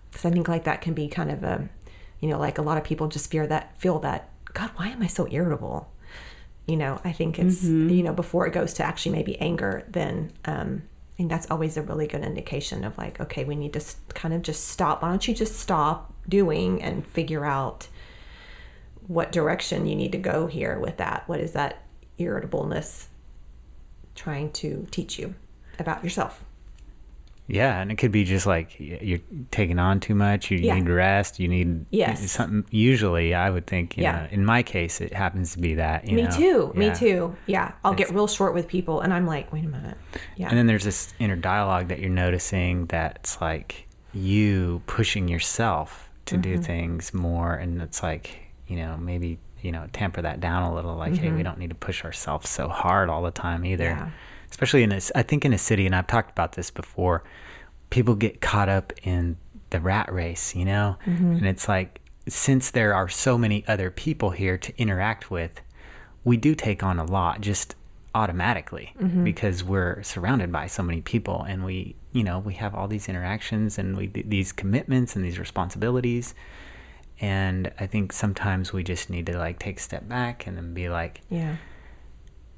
Because 0.09 0.25
I 0.25 0.31
think 0.31 0.47
like 0.47 0.63
that 0.63 0.81
can 0.81 0.93
be 0.93 1.07
kind 1.07 1.31
of 1.31 1.43
a, 1.43 1.69
you 2.21 2.29
know, 2.29 2.39
like 2.39 2.57
a 2.57 2.61
lot 2.61 2.77
of 2.77 2.83
people 2.83 3.07
just 3.07 3.29
fear 3.29 3.45
that, 3.47 3.79
feel 3.79 3.99
that, 3.99 4.29
God, 4.53 4.71
why 4.75 4.87
am 4.89 5.01
I 5.01 5.07
so 5.07 5.27
irritable? 5.29 5.89
You 6.65 6.77
know, 6.77 7.01
I 7.03 7.11
think 7.11 7.39
it's, 7.39 7.63
you 7.63 8.03
know, 8.03 8.13
before 8.13 8.47
it 8.47 8.53
goes 8.53 8.73
to 8.75 8.83
actually 8.83 9.11
maybe 9.11 9.39
anger, 9.41 9.83
then, 9.89 10.31
um, 10.45 10.83
I 11.11 11.15
think 11.17 11.29
that's 11.29 11.51
always 11.51 11.77
a 11.77 11.81
really 11.81 12.07
good 12.07 12.23
indication 12.23 12.83
of 12.83 12.97
like, 12.97 13.19
okay, 13.19 13.43
we 13.43 13.55
need 13.55 13.73
to 13.73 13.83
kind 14.13 14.33
of 14.33 14.41
just 14.41 14.69
stop. 14.69 15.01
Why 15.03 15.09
don't 15.09 15.27
you 15.27 15.33
just 15.35 15.59
stop 15.59 16.13
doing 16.27 16.81
and 16.81 17.05
figure 17.05 17.45
out 17.45 17.87
what 19.07 19.31
direction 19.31 19.85
you 19.85 19.95
need 19.95 20.11
to 20.13 20.17
go 20.17 20.47
here 20.47 20.79
with 20.79 20.97
that? 20.97 21.27
What 21.27 21.39
is 21.39 21.51
that 21.51 21.83
irritableness 22.17 23.09
trying 24.15 24.51
to 24.53 24.87
teach 24.89 25.19
you 25.19 25.35
about 25.77 26.03
yourself? 26.03 26.42
Yeah, 27.47 27.79
and 27.81 27.91
it 27.91 27.97
could 27.97 28.11
be 28.13 28.23
just 28.23 28.45
like 28.47 28.75
you're 28.79 29.19
taking 29.51 29.77
on 29.77 29.99
too 29.99 30.15
much. 30.15 30.49
You 30.49 30.59
Yeah. 30.59 30.75
need 30.75 30.87
rest. 30.89 31.39
You 31.39 31.49
need 31.49 31.85
Yes. 31.91 32.31
something. 32.31 32.63
Usually, 32.71 33.33
I 33.33 33.49
would 33.49 33.67
think. 33.67 33.97
You 33.97 34.03
Yeah. 34.03 34.11
know, 34.21 34.27
in 34.31 34.45
my 34.45 34.63
case, 34.63 35.01
it 35.01 35.13
happens 35.13 35.51
to 35.53 35.59
be 35.59 35.73
that. 35.75 36.07
You 36.07 36.15
me 36.15 36.21
know? 36.23 36.31
too. 36.31 36.71
Me 36.73 36.91
too. 36.95 37.35
Yeah. 37.45 37.73
I'll 37.83 37.93
get 37.93 38.09
real 38.11 38.27
short 38.27 38.53
with 38.53 38.67
people 38.69 39.01
and 39.01 39.13
I'm 39.13 39.27
like, 39.27 39.51
wait 39.51 39.65
a 39.65 39.67
minute. 39.67 39.97
Yeah. 40.37 40.47
And 40.49 40.57
then 40.57 40.67
there's 40.67 40.85
this 40.85 41.13
inner 41.19 41.35
dialogue 41.35 41.89
that 41.89 41.99
you're 41.99 42.09
noticing 42.09 42.85
that's 42.85 43.41
like 43.41 43.87
you 44.13 44.81
pushing 44.87 45.27
yourself 45.27 46.09
to 46.27 46.37
do 46.37 46.53
Mm-hmm. 46.53 46.61
things 46.63 47.13
more, 47.13 47.53
and 47.55 47.81
it's 47.81 48.01
like 48.01 48.39
you 48.67 48.77
know 48.77 48.95
maybe 48.97 49.37
you 49.61 49.71
know 49.73 49.87
temper 49.91 50.21
that 50.21 50.39
down 50.39 50.63
a 50.63 50.73
little. 50.73 50.95
Like, 50.95 51.15
hey, 51.17 51.31
we 51.31 51.43
don't 51.43 51.57
need 51.59 51.69
to 51.71 51.75
push 51.75 52.05
ourselves 52.05 52.49
so 52.49 52.69
hard 52.69 53.09
all 53.09 53.21
the 53.23 53.31
time 53.31 53.65
either. 53.65 53.89
Mm-hmm. 53.89 53.99
Yeah. 54.05 54.09
Especially 54.53 54.83
in 54.83 54.91
a, 54.91 55.01
I 55.15 55.23
think 55.23 55.45
in 55.45 55.51
a 55.51 55.57
city, 55.57 55.87
and 55.87 55.95
I've 55.95 56.05
talked 56.05 56.29
about 56.29 56.51
this 56.51 56.69
before, 56.69 57.23
people 57.89 58.13
get 58.13 58.39
caught 58.39 58.69
up 58.69 58.93
in 59.01 59.35
the 59.71 59.79
rat 59.79 60.13
race, 60.13 60.53
you 60.55 60.63
know? 60.63 60.95
Mm-hmm. 61.07 61.37
And 61.37 61.47
it's 61.47 61.67
like, 61.67 62.01
since 62.27 62.69
there 62.69 62.93
are 62.93 63.09
so 63.09 63.35
many 63.35 63.65
other 63.67 63.89
people 63.89 64.29
here 64.29 64.59
to 64.59 64.79
interact 64.79 65.31
with, 65.31 65.59
we 66.23 66.37
do 66.37 66.53
take 66.53 66.83
on 66.83 66.99
a 66.99 67.03
lot 67.03 67.41
just 67.41 67.73
automatically 68.13 68.93
mm-hmm. 68.99 69.23
because 69.23 69.63
we're 69.63 70.03
surrounded 70.03 70.51
by 70.51 70.67
so 70.67 70.83
many 70.83 71.01
people 71.01 71.43
and 71.49 71.65
we, 71.65 71.95
you 72.11 72.23
know, 72.23 72.37
we 72.37 72.53
have 72.53 72.75
all 72.75 72.87
these 72.87 73.09
interactions 73.09 73.79
and 73.79 73.97
we 73.97 74.05
these 74.05 74.51
commitments 74.51 75.15
and 75.15 75.25
these 75.25 75.39
responsibilities. 75.39 76.35
And 77.19 77.71
I 77.79 77.87
think 77.87 78.13
sometimes 78.13 78.71
we 78.71 78.83
just 78.83 79.09
need 79.09 79.25
to 79.25 79.37
like 79.39 79.57
take 79.57 79.79
a 79.79 79.81
step 79.81 80.07
back 80.07 80.45
and 80.45 80.55
then 80.55 80.75
be 80.75 80.89
like, 80.89 81.21
Yeah. 81.31 81.55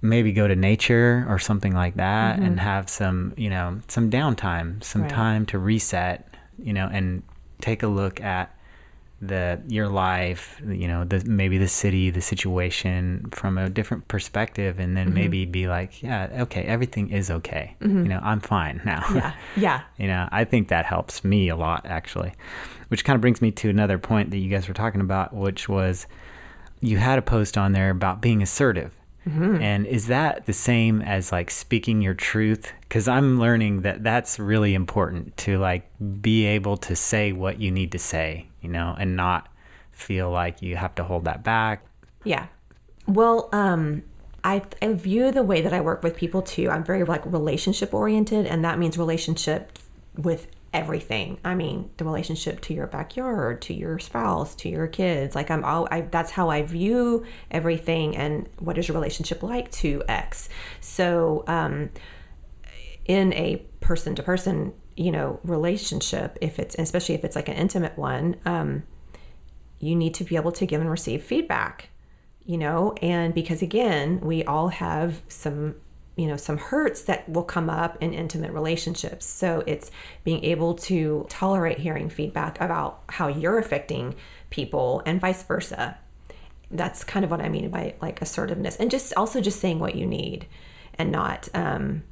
Maybe 0.09 0.31
go 0.31 0.47
to 0.47 0.55
nature 0.55 1.25
or 1.27 1.39
something 1.39 1.73
like 1.73 1.95
that 1.95 2.37
and 2.37 2.57
mm-hmm. 2.57 2.57
have 2.57 2.89
some 2.89 3.33
you 3.37 3.49
know 3.49 3.79
some 3.87 4.09
downtime 4.09 4.83
some 4.83 5.03
Right. 5.03 5.11
time 5.11 5.45
to 5.47 5.59
reset 5.59 6.27
you 6.57 6.73
know 6.73 6.87
and 6.91 7.23
take 7.61 7.83
a 7.83 7.87
look 7.87 8.21
at 8.21 8.51
the 9.21 9.61
your 9.67 9.87
life 9.87 10.61
you 10.67 10.87
know 10.87 11.05
the 11.05 11.23
maybe 11.25 11.57
the 11.57 11.67
city 11.67 12.09
the 12.09 12.21
situation 12.21 13.25
from 13.31 13.57
a 13.57 13.69
different 13.69 14.07
perspective 14.09 14.77
and 14.77 14.95
then 14.95 15.07
mm-hmm. 15.07 15.15
maybe 15.15 15.45
be 15.45 15.67
like 15.67 16.03
yeah 16.03 16.27
okay 16.41 16.63
everything 16.63 17.09
is 17.11 17.31
okay 17.31 17.75
mm-hmm. 17.81 18.03
you 18.03 18.09
know 18.09 18.19
i'm 18.23 18.41
fine 18.41 18.81
now 18.85 19.03
Yeah. 19.13 19.33
Yeah. 19.55 19.81
you 19.97 20.07
know 20.07 20.27
i 20.31 20.43
think 20.43 20.67
that 20.67 20.85
helps 20.85 21.23
me 21.23 21.47
a 21.49 21.55
lot 21.55 21.85
actually 21.85 22.33
which 22.89 23.05
kind 23.05 23.15
of 23.15 23.21
brings 23.21 23.41
me 23.41 23.51
to 23.51 23.69
another 23.69 23.97
point 23.97 24.31
that 24.31 24.37
you 24.37 24.49
guys 24.49 24.67
were 24.67 24.73
talking 24.73 25.01
about 25.01 25.33
which 25.33 25.69
was 25.69 26.07
you 26.81 26.97
had 26.97 27.17
a 27.17 27.21
post 27.21 27.57
on 27.57 27.71
there 27.71 27.89
about 27.89 28.21
being 28.21 28.43
assertive 28.43 28.95
and 29.27 29.87
is 29.87 30.07
that 30.07 30.45
the 30.45 30.53
same 30.53 31.01
as 31.01 31.31
like 31.31 31.49
speaking 31.49 32.01
your 32.01 32.13
truth 32.13 32.71
because 32.81 33.07
i'm 33.07 33.39
learning 33.39 33.81
that 33.81 34.03
that's 34.03 34.37
really 34.37 34.73
important 34.75 35.35
to 35.35 35.57
like 35.57 35.89
be 36.21 36.45
able 36.45 36.77
to 36.77 36.95
say 36.95 37.31
what 37.31 37.59
you 37.59 37.71
need 37.71 37.91
to 37.91 37.99
say 37.99 38.45
you 38.61 38.69
know 38.69 38.95
and 38.99 39.15
not 39.15 39.49
feel 39.91 40.29
like 40.29 40.61
you 40.61 40.75
have 40.75 40.93
to 40.93 41.03
hold 41.03 41.25
that 41.25 41.43
back 41.43 41.83
Yeah. 42.25 42.47
Well, 43.07 43.47
um, 43.53 44.03
I, 44.43 44.63
I 44.81 44.93
view 44.93 45.31
the 45.31 45.43
way 45.43 45.61
that 45.61 45.71
I 45.71 45.79
work 45.79 46.03
with 46.03 46.17
people 46.17 46.41
too. 46.41 46.69
I'm 46.69 46.83
very 46.83 47.05
like 47.05 47.25
relationship 47.25 47.93
oriented, 47.93 48.45
and 48.45 48.65
that 48.65 48.77
means 48.77 48.97
relationship 48.97 49.79
with 50.17 50.47
everything. 50.75 51.39
I 51.45 51.55
mean, 51.55 51.89
the 51.95 52.03
relationship 52.03 52.59
to 52.61 52.73
your 52.73 52.85
backyard, 52.85 53.61
to 53.63 53.73
your 53.73 53.97
spouse, 53.97 54.53
to 54.55 54.69
your 54.69 54.87
kids. 54.87 55.33
Like 55.33 55.49
I'm 55.49 55.63
all. 55.63 55.87
I, 55.89 56.01
that's 56.01 56.31
how 56.31 56.49
I 56.49 56.63
view 56.63 57.25
everything. 57.49 58.15
And 58.17 58.49
what 58.59 58.77
is 58.77 58.87
your 58.87 58.95
relationship 58.95 59.41
like 59.41 59.71
to 59.71 60.03
X? 60.09 60.49
So, 60.81 61.45
um, 61.47 61.89
in 63.05 63.33
a 63.33 63.65
person 63.79 64.15
to 64.15 64.23
person, 64.23 64.73
you 64.97 65.11
know, 65.11 65.39
relationship, 65.43 66.37
if 66.41 66.59
it's 66.59 66.75
especially 66.75 67.15
if 67.15 67.23
it's 67.23 67.37
like 67.37 67.47
an 67.47 67.55
intimate 67.55 67.97
one, 67.97 68.35
um, 68.45 68.83
you 69.79 69.95
need 69.95 70.13
to 70.15 70.25
be 70.25 70.35
able 70.35 70.51
to 70.51 70.65
give 70.65 70.81
and 70.81 70.89
receive 70.89 71.23
feedback 71.23 71.89
you 72.47 72.59
know 72.59 72.93
and 73.01 73.33
because 73.33 73.63
again 73.63 74.19
we 74.21 74.43
all 74.43 74.67
have 74.67 75.21
some 75.27 75.75
you 76.15 76.27
know 76.27 76.37
some 76.37 76.57
hurts 76.57 77.01
that 77.03 77.27
will 77.27 77.43
come 77.43 77.69
up 77.69 77.97
in 78.01 78.13
intimate 78.13 78.51
relationships. 78.51 79.25
So 79.25 79.63
it's 79.67 79.91
being 80.23 80.43
able 80.43 80.75
to 80.75 81.25
tolerate 81.29 81.79
hearing 81.79 82.09
feedback 82.09 82.59
about 82.61 83.03
how 83.09 83.27
you're 83.27 83.57
affecting 83.57 84.15
people 84.49 85.01
and 85.05 85.19
vice 85.19 85.43
versa. 85.43 85.97
That's 86.71 87.03
kind 87.03 87.23
of 87.23 87.31
what 87.31 87.41
i 87.41 87.49
mean 87.49 87.69
by 87.69 87.93
like 88.01 88.21
assertiveness 88.21 88.75
and 88.77 88.89
just 88.89 89.13
also 89.15 89.39
just 89.39 89.59
saying 89.59 89.79
what 89.79 89.95
you 89.95 90.05
need 90.05 90.47
and 90.95 91.11
not 91.11 91.47
um 91.53 92.03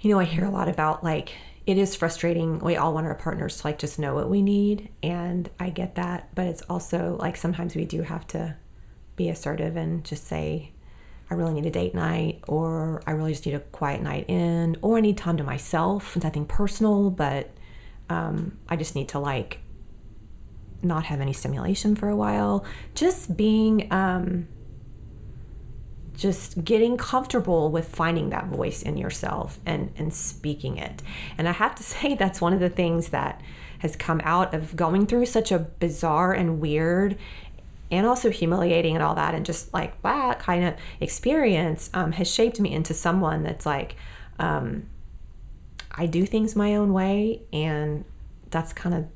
you 0.00 0.10
know 0.10 0.18
i 0.18 0.24
hear 0.24 0.44
a 0.44 0.50
lot 0.50 0.68
about 0.68 1.04
like 1.04 1.32
it 1.66 1.78
is 1.78 1.96
frustrating. 1.96 2.60
We 2.60 2.76
all 2.76 2.94
want 2.94 3.08
our 3.08 3.16
partners 3.16 3.60
to 3.60 3.66
like 3.66 3.78
just 3.80 3.98
know 3.98 4.14
what 4.14 4.30
we 4.30 4.40
need 4.40 4.88
and 5.02 5.50
i 5.58 5.70
get 5.70 5.94
that 5.96 6.34
but 6.34 6.46
it's 6.46 6.62
also 6.62 7.16
like 7.20 7.36
sometimes 7.36 7.74
we 7.74 7.84
do 7.84 8.02
have 8.02 8.26
to 8.28 8.56
be 9.16 9.28
assertive 9.28 9.76
and 9.76 10.04
just 10.04 10.26
say 10.26 10.72
i 11.30 11.34
really 11.34 11.52
need 11.52 11.66
a 11.66 11.70
date 11.70 11.94
night 11.94 12.40
or 12.48 13.02
i 13.06 13.10
really 13.10 13.32
just 13.32 13.46
need 13.46 13.54
a 13.54 13.60
quiet 13.60 14.02
night 14.02 14.28
in 14.28 14.76
or 14.82 14.98
i 14.98 15.00
need 15.00 15.16
time 15.16 15.36
to 15.36 15.44
myself. 15.44 16.16
Nothing 16.22 16.46
personal 16.46 17.10
but 17.10 17.50
um, 18.08 18.58
i 18.68 18.76
just 18.76 18.94
need 18.94 19.08
to 19.10 19.18
like 19.18 19.60
not 20.82 21.04
have 21.06 21.20
any 21.20 21.32
stimulation 21.32 21.94
for 21.96 22.08
a 22.08 22.16
while. 22.16 22.64
Just 22.94 23.36
being 23.36 23.92
um, 23.92 24.48
just 26.16 26.64
getting 26.64 26.96
comfortable 26.96 27.70
with 27.70 27.88
finding 27.88 28.30
that 28.30 28.46
voice 28.46 28.82
in 28.82 28.96
yourself 28.96 29.58
and 29.66 29.92
and 29.96 30.14
speaking 30.14 30.78
it. 30.78 31.02
And 31.36 31.48
i 31.48 31.52
have 31.52 31.74
to 31.76 31.82
say 31.92 32.14
that's 32.14 32.40
one 32.40 32.52
of 32.52 32.60
the 32.60 32.70
things 32.70 33.08
that 33.08 33.40
has 33.80 33.94
come 33.94 34.22
out 34.24 34.54
of 34.54 34.74
going 34.74 35.06
through 35.06 35.26
such 35.26 35.52
a 35.52 35.58
bizarre 35.58 36.32
and 36.32 36.60
weird 36.60 37.18
and 37.90 38.06
also 38.06 38.30
humiliating 38.30 38.94
and 38.94 39.02
all 39.02 39.14
that 39.14 39.34
and 39.34 39.46
just 39.46 39.72
like 39.72 40.00
that 40.02 40.38
kind 40.38 40.64
of 40.64 40.74
experience 41.00 41.90
um, 41.94 42.12
has 42.12 42.30
shaped 42.30 42.60
me 42.60 42.72
into 42.72 42.92
someone 42.94 43.42
that's 43.42 43.66
like 43.66 43.96
um, 44.38 44.88
i 45.92 46.06
do 46.06 46.26
things 46.26 46.56
my 46.56 46.74
own 46.74 46.92
way 46.92 47.42
and 47.52 48.04
that's 48.50 48.72
kind 48.72 48.94
of 48.94 49.06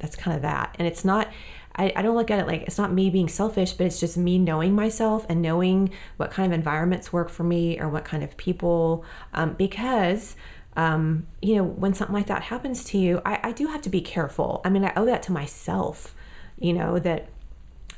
that's 0.00 0.16
kind 0.16 0.34
of 0.34 0.42
that. 0.42 0.74
And 0.78 0.88
it's 0.88 1.04
not 1.04 1.28
I, 1.76 1.92
I 1.94 2.02
don't 2.02 2.16
look 2.16 2.32
at 2.32 2.40
it 2.40 2.48
like 2.48 2.62
it's 2.62 2.78
not 2.78 2.92
me 2.92 3.10
being 3.10 3.28
selfish 3.28 3.74
but 3.74 3.86
it's 3.86 4.00
just 4.00 4.16
me 4.16 4.38
knowing 4.38 4.74
myself 4.74 5.24
and 5.28 5.40
knowing 5.40 5.90
what 6.16 6.32
kind 6.32 6.52
of 6.52 6.58
environments 6.58 7.12
work 7.12 7.28
for 7.28 7.44
me 7.44 7.78
or 7.78 7.88
what 7.88 8.04
kind 8.04 8.24
of 8.24 8.36
people 8.36 9.04
um, 9.34 9.52
because 9.52 10.34
um, 10.76 11.28
you 11.40 11.54
know 11.54 11.64
when 11.64 11.94
something 11.94 12.14
like 12.14 12.26
that 12.26 12.42
happens 12.42 12.82
to 12.84 12.98
you 12.98 13.22
I, 13.24 13.38
I 13.44 13.52
do 13.52 13.68
have 13.68 13.82
to 13.82 13.90
be 13.90 14.00
careful. 14.00 14.60
I 14.64 14.70
mean 14.70 14.84
i 14.84 14.92
owe 14.96 15.04
that 15.04 15.22
to 15.24 15.32
myself 15.32 16.14
you 16.58 16.72
know 16.72 16.98
that 16.98 17.28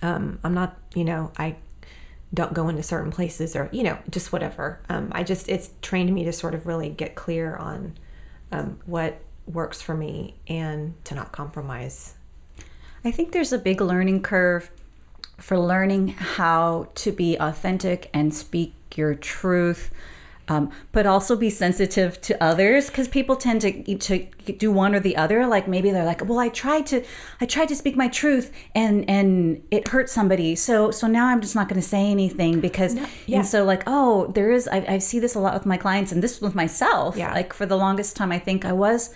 um, 0.02 0.38
i'm 0.44 0.54
not 0.54 0.76
you 0.94 1.04
know 1.04 1.32
i 1.38 1.56
don't 2.34 2.54
go 2.54 2.68
into 2.68 2.82
certain 2.82 3.10
places 3.10 3.54
or 3.54 3.68
you 3.72 3.82
know 3.82 3.98
just 4.10 4.32
whatever. 4.32 4.80
Um, 4.88 5.10
i 5.12 5.22
just 5.22 5.48
it's 5.48 5.70
trained 5.82 6.12
me 6.14 6.24
to 6.24 6.32
sort 6.32 6.54
of 6.54 6.66
really 6.66 6.88
get 6.88 7.14
clear 7.14 7.56
on 7.56 7.94
um, 8.50 8.78
what 8.86 9.20
works 9.46 9.82
for 9.82 9.94
me 9.94 10.36
and 10.46 10.94
to 11.04 11.14
not 11.14 11.32
compromise. 11.32 12.14
I 13.04 13.10
think 13.10 13.32
there's 13.32 13.52
a 13.52 13.58
big 13.58 13.80
learning 13.80 14.22
curve 14.22 14.70
for 15.38 15.58
learning 15.58 16.08
how 16.08 16.88
to 16.94 17.10
be 17.10 17.36
authentic 17.36 18.08
and 18.14 18.32
speak 18.32 18.74
your 18.94 19.14
truth, 19.14 19.90
um, 20.48 20.70
but 20.90 21.06
also 21.06 21.36
be 21.36 21.50
sensitive 21.50 22.20
to 22.22 22.42
others 22.42 22.88
because 22.88 23.08
people 23.08 23.36
tend 23.36 23.60
to 23.62 23.96
to 23.96 24.26
do 24.58 24.72
one 24.72 24.94
or 24.94 25.00
the 25.00 25.16
other. 25.16 25.46
Like 25.46 25.68
maybe 25.68 25.90
they're 25.90 26.04
like, 26.04 26.26
"Well, 26.26 26.38
I 26.38 26.48
tried 26.48 26.86
to, 26.88 27.04
I 27.40 27.46
tried 27.46 27.68
to 27.68 27.76
speak 27.76 27.96
my 27.96 28.08
truth, 28.08 28.52
and 28.74 29.08
and 29.08 29.62
it 29.70 29.88
hurt 29.88 30.10
somebody, 30.10 30.54
so 30.56 30.90
so 30.90 31.06
now 31.06 31.26
I'm 31.28 31.40
just 31.40 31.54
not 31.54 31.68
going 31.68 31.80
to 31.80 31.86
say 31.86 32.10
anything 32.10 32.60
because." 32.60 32.94
yeah. 33.26 33.38
And 33.38 33.46
so 33.46 33.64
like, 33.64 33.84
oh, 33.86 34.26
there 34.34 34.50
is. 34.50 34.68
I, 34.68 34.84
I 34.88 34.98
see 34.98 35.18
this 35.18 35.34
a 35.34 35.40
lot 35.40 35.54
with 35.54 35.66
my 35.66 35.76
clients, 35.76 36.12
and 36.12 36.22
this 36.22 36.40
with 36.40 36.54
myself. 36.54 37.16
Yeah. 37.16 37.32
Like 37.32 37.52
for 37.52 37.66
the 37.66 37.76
longest 37.76 38.16
time, 38.16 38.32
I 38.32 38.38
think 38.38 38.64
I 38.64 38.72
was 38.72 39.14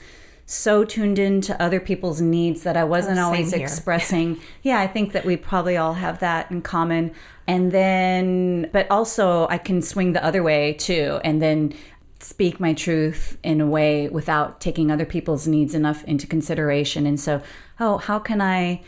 so 0.49 0.85
tuned 0.85 1.19
into 1.19 1.61
other 1.61 1.81
people's 1.81 2.21
needs 2.21 2.63
that 2.63 2.77
I 2.77 2.85
wasn't 2.85 3.19
Oh, 3.19 3.25
always 3.25 3.53
here. 3.53 3.63
expressing. 3.63 4.41
yeah, 4.63 4.79
I 4.79 4.87
think 4.87 5.13
that 5.13 5.25
we 5.25 5.37
probably 5.37 5.77
all 5.77 5.95
have 5.95 6.21
that 6.21 6.51
in 6.53 6.63
common. 6.63 7.13
And 7.49 7.73
then, 7.73 8.71
but 8.73 8.89
also 8.91 9.49
I 9.49 9.59
can 9.59 9.83
swing 9.83 10.13
the 10.13 10.25
other 10.25 10.43
way 10.45 10.73
too, 10.75 11.21
and 11.25 11.43
then 11.43 11.75
speak 12.21 12.59
my 12.61 12.73
truth 12.73 13.37
in 13.43 13.61
a 13.61 13.67
way 13.67 14.09
without 14.09 14.61
taking 14.61 14.91
other 14.91 15.05
people's 15.05 15.47
needs 15.49 15.75
enough 15.75 16.03
into 16.05 16.27
consideration. 16.27 17.07
And 17.07 17.19
so, 17.21 17.43
oh, 17.79 17.99
how 17.99 18.19
can 18.21 18.41
I 18.41 18.83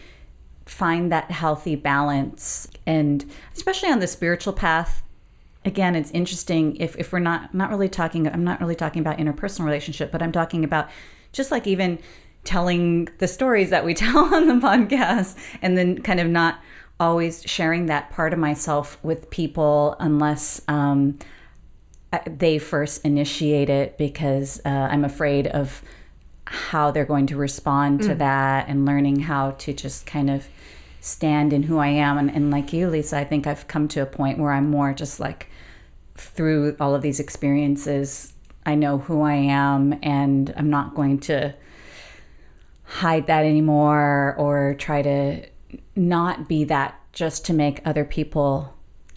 find 0.64 1.10
that 1.10 1.30
healthy 1.30 1.74
balance? 1.74 2.68
And 2.86 3.24
especially 3.54 3.90
on 3.90 3.98
the 3.98 4.06
spiritual 4.06 4.52
path, 4.52 5.02
again 5.64 5.96
it's 5.96 6.12
interesting 6.12 6.76
if, 6.76 6.96
if 6.96 7.12
we're 7.12 7.18
not 7.18 7.52
not 7.52 7.68
really 7.68 7.88
talking 7.88 8.28
i'm 8.28 8.44
not 8.44 8.60
really 8.60 8.76
talking 8.76 9.00
about 9.00 9.18
interpersonal 9.18 9.64
relationship 9.64 10.12
but 10.12 10.22
i'm 10.22 10.30
talking 10.30 10.62
about 10.62 10.88
just 11.32 11.50
like 11.50 11.66
even 11.66 11.98
telling 12.44 13.08
the 13.18 13.28
stories 13.28 13.70
that 13.70 13.84
we 13.84 13.94
tell 14.02 14.34
on 14.34 14.46
the 14.46 14.54
podcast 14.54 15.36
and 15.62 15.76
then 15.76 16.00
kind 16.02 16.20
of 16.20 16.26
not 16.26 16.60
always 17.00 17.42
sharing 17.44 17.86
that 17.86 18.10
part 18.10 18.32
of 18.32 18.38
myself 18.38 18.98
with 19.02 19.30
people 19.30 19.94
unless 20.00 20.60
um, 20.66 21.16
they 22.26 22.58
first 22.58 23.04
initiate 23.04 23.70
it 23.70 23.96
because 23.98 24.60
uh, 24.64 24.68
i'm 24.68 25.04
afraid 25.04 25.46
of 25.46 25.82
how 26.46 26.90
they're 26.90 27.04
going 27.04 27.26
to 27.26 27.36
respond 27.36 28.02
to 28.02 28.14
that 28.14 28.68
and 28.68 28.86
learning 28.86 29.20
how 29.20 29.50
to 29.52 29.72
just 29.72 30.06
kind 30.06 30.30
of 30.30 30.48
stand 31.00 31.52
in 31.52 31.62
who 31.64 31.78
I 31.78 31.88
am. 31.88 32.18
And, 32.18 32.30
and 32.30 32.50
like 32.50 32.72
you, 32.72 32.88
Lisa, 32.88 33.18
I 33.18 33.24
think 33.24 33.46
I've 33.46 33.68
come 33.68 33.88
to 33.88 34.00
a 34.00 34.06
point 34.06 34.38
where 34.38 34.52
I'm 34.52 34.70
more 34.70 34.92
just 34.92 35.20
like 35.20 35.48
through 36.16 36.76
all 36.80 36.94
of 36.94 37.02
these 37.02 37.20
experiences, 37.20 38.32
I 38.68 38.74
know 38.74 38.98
who 38.98 39.22
I 39.22 39.34
am 39.34 39.98
and 40.02 40.52
I'm 40.56 40.68
not 40.70 40.94
going 40.94 41.18
to 41.20 41.54
hide 42.84 43.26
that 43.26 43.44
anymore 43.44 44.34
or 44.38 44.74
try 44.78 45.02
to 45.02 45.46
not 45.96 46.48
be 46.48 46.64
that 46.64 46.98
just 47.12 47.44
to 47.46 47.52
make 47.52 47.80
other 47.84 48.04
people 48.04 48.74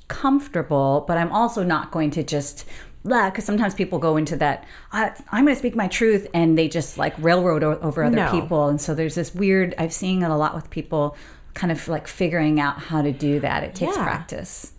comfortable, 0.07 1.05
but 1.07 1.17
I'm 1.17 1.31
also 1.31 1.63
not 1.63 1.91
going 1.91 2.11
to 2.11 2.23
just 2.23 2.65
because 3.03 3.43
sometimes 3.45 3.73
people 3.73 3.97
go 3.97 4.15
into 4.15 4.35
that 4.35 4.63
I, 4.91 5.11
i'm 5.31 5.43
going 5.45 5.55
to 5.55 5.59
speak 5.59 5.75
my 5.75 5.87
truth 5.87 6.27
and 6.35 6.55
they 6.55 6.67
just 6.67 6.99
like 6.99 7.15
railroad 7.17 7.63
o- 7.63 7.79
over 7.79 8.03
other 8.03 8.15
No. 8.15 8.29
people 8.31 8.67
and 8.67 8.79
so 8.79 8.93
there's 8.93 9.15
this 9.15 9.33
weird 9.33 9.73
i've 9.79 9.91
seen 9.91 10.21
it 10.21 10.29
a 10.29 10.35
lot 10.35 10.53
with 10.53 10.69
people 10.69 11.17
kind 11.55 11.71
of 11.71 11.87
like 11.87 12.07
figuring 12.07 12.59
out 12.59 12.77
how 12.77 13.01
to 13.01 13.11
do 13.11 13.39
that 13.39 13.63
it 13.63 13.73
takes 13.73 13.97
Yeah. 13.97 14.03
practice 14.03 14.73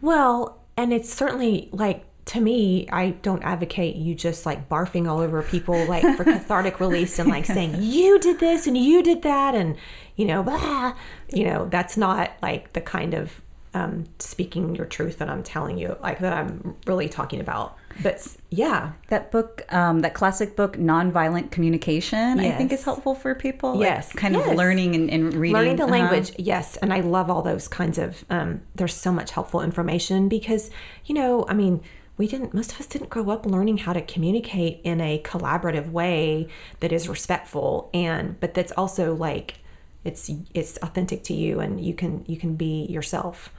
Well, 0.00 0.58
and 0.78 0.90
it's 0.90 1.12
certainly 1.12 1.68
like 1.70 2.06
to 2.30 2.40
me, 2.40 2.88
I 2.92 3.10
don't 3.10 3.42
advocate 3.42 3.96
you 3.96 4.14
just 4.14 4.46
like 4.46 4.68
barfing 4.68 5.10
all 5.10 5.18
over 5.18 5.42
people 5.42 5.84
like 5.86 6.04
for 6.16 6.22
cathartic 6.22 6.78
release 6.78 7.18
and 7.18 7.28
like 7.28 7.44
saying 7.44 7.74
you 7.80 8.20
did 8.20 8.38
this 8.38 8.68
and 8.68 8.78
you 8.78 9.02
did 9.02 9.22
that 9.22 9.56
and 9.56 9.76
you 10.14 10.26
know, 10.26 10.44
blah, 10.44 10.94
you 11.32 11.44
know, 11.44 11.66
that's 11.68 11.96
not 11.96 12.30
like 12.40 12.72
the 12.72 12.80
kind 12.80 13.14
of 13.14 13.42
um, 13.74 14.04
speaking 14.20 14.76
your 14.76 14.86
truth 14.86 15.18
that 15.18 15.28
I'm 15.28 15.42
telling 15.42 15.76
you, 15.76 15.96
like 16.02 16.20
that 16.20 16.32
I'm 16.32 16.76
really 16.86 17.08
talking 17.08 17.40
about. 17.40 17.76
But 18.00 18.24
yeah, 18.48 18.92
that 19.08 19.32
book 19.32 19.62
um, 19.72 19.98
that 20.00 20.14
classic 20.14 20.54
book 20.54 20.76
nonviolent 20.76 21.50
communication 21.50 22.38
i 22.38 22.52
think 22.52 22.72
is 22.72 22.84
helpful 22.84 23.16
for 23.16 23.34
people 23.34 23.74
like, 23.74 23.86
Yes. 23.88 24.12
kind 24.12 24.34
Yes. 24.34 24.48
of 24.48 24.56
learning 24.56 24.94
and, 24.94 25.10
and 25.10 25.34
reading 25.34 25.56
learning 25.56 25.76
the 25.76 25.82
uh-huh. 25.82 25.92
language 25.92 26.32
yes 26.38 26.76
and 26.76 26.92
i 26.92 27.00
love 27.00 27.28
all 27.30 27.42
those 27.42 27.66
kinds 27.68 27.98
of 27.98 28.24
um, 28.30 28.62
there's 28.76 28.94
so 28.94 29.12
much 29.12 29.32
helpful 29.32 29.60
information 29.60 30.28
because 30.28 30.70
you 31.04 31.14
know 31.14 31.44
i 31.48 31.54
mean 31.54 31.82
we 32.20 32.26
didn't 32.26 32.52
most 32.52 32.72
of 32.72 32.78
us 32.78 32.86
didn't 32.86 33.08
grow 33.08 33.30
up 33.30 33.46
learning 33.46 33.78
how 33.78 33.94
to 33.94 34.02
communicate 34.02 34.78
in 34.84 35.00
a 35.00 35.22
collaborative 35.24 35.90
way 35.90 36.46
that 36.80 36.92
is 36.92 37.08
respectful 37.08 37.88
and 37.94 38.38
but 38.40 38.52
that's 38.52 38.72
also 38.72 39.14
like 39.14 39.60
it's 40.04 40.30
it's 40.52 40.76
authentic 40.82 41.22
to 41.22 41.32
you 41.32 41.60
and 41.60 41.82
you 41.82 41.94
can 41.94 42.22
you 42.26 42.36
can 42.36 42.56
be 42.56 42.84
yourself. 42.90 43.50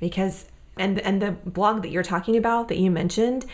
Because 0.00 0.46
and 0.76 0.98
and 1.00 1.22
the 1.22 1.30
blog 1.30 1.82
that 1.82 1.90
you're 1.90 2.02
talking 2.02 2.36
about 2.36 2.66
that 2.66 2.78
you 2.78 2.90
mentioned 2.90 3.46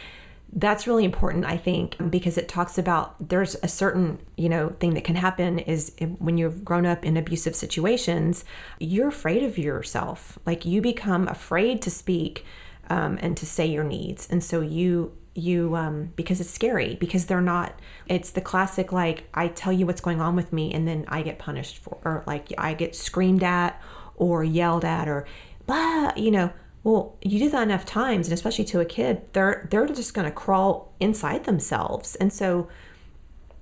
that's 0.53 0.87
really 0.87 1.05
important 1.05 1.45
i 1.45 1.57
think 1.57 1.97
because 2.09 2.39
it 2.39 2.47
talks 2.49 2.79
about 2.79 3.17
there's 3.29 3.57
a 3.65 3.69
certain 3.69 4.17
you 4.37 4.49
know 4.49 4.69
thing 4.79 4.95
that 4.95 5.03
can 5.03 5.17
happen 5.17 5.59
is 5.59 5.93
when 6.19 6.39
you've 6.39 6.65
grown 6.65 6.87
up 6.87 7.05
in 7.05 7.17
abusive 7.17 7.57
situations 7.57 8.45
you're 8.79 9.09
afraid 9.09 9.43
of 9.43 9.59
yourself. 9.59 10.39
Like 10.47 10.65
you 10.65 10.81
become 10.81 11.27
afraid 11.29 11.83
to 11.83 11.91
speak 11.91 12.45
um, 12.89 13.19
and 13.21 13.37
to 13.37 13.47
say 13.47 13.67
your 13.67 13.85
needs. 13.85 14.29
And 14.31 14.43
so 14.43 14.61
you 14.61 15.17
you 15.35 15.77
um, 15.77 16.13
because 16.17 16.41
it's 16.41 16.51
scary 16.51 16.95
because 16.95 17.27
they're 17.27 17.43
not 17.43 17.79
it's 18.07 18.31
the 18.31 18.41
classic 18.41 18.91
like 18.91 19.25
i 19.35 19.49
tell 19.49 19.71
you 19.71 19.85
what's 19.85 20.01
going 20.01 20.19
on 20.19 20.35
with 20.35 20.51
me 20.51 20.73
and 20.73 20.89
then 20.89 21.05
i 21.09 21.21
get 21.21 21.39
punished 21.39 21.77
for 21.77 21.99
or 22.07 22.25
like 22.27 22.51
i 22.57 22.73
get 22.73 22.97
screamed 22.97 23.43
at 23.43 23.79
or 24.15 24.43
yelled 24.43 24.83
at 24.83 25.07
or 25.07 25.27
blah 25.67 26.11
you 26.17 26.31
know 26.31 26.51
well 26.85 27.17
you 27.21 27.39
do 27.39 27.51
that 27.51 27.65
enough 27.65 27.85
times 27.85 28.29
and 28.29 28.33
especially 28.33 28.65
to 28.65 28.81
a 28.81 28.85
kid 28.87 29.21
they're 29.35 29.67
they're 29.71 29.87
just 29.89 30.15
going 30.15 30.25
to 30.25 30.31
crawl 30.31 30.95
inside 31.01 31.45
themselves. 31.45 32.15
And 32.17 32.33
so 32.33 32.69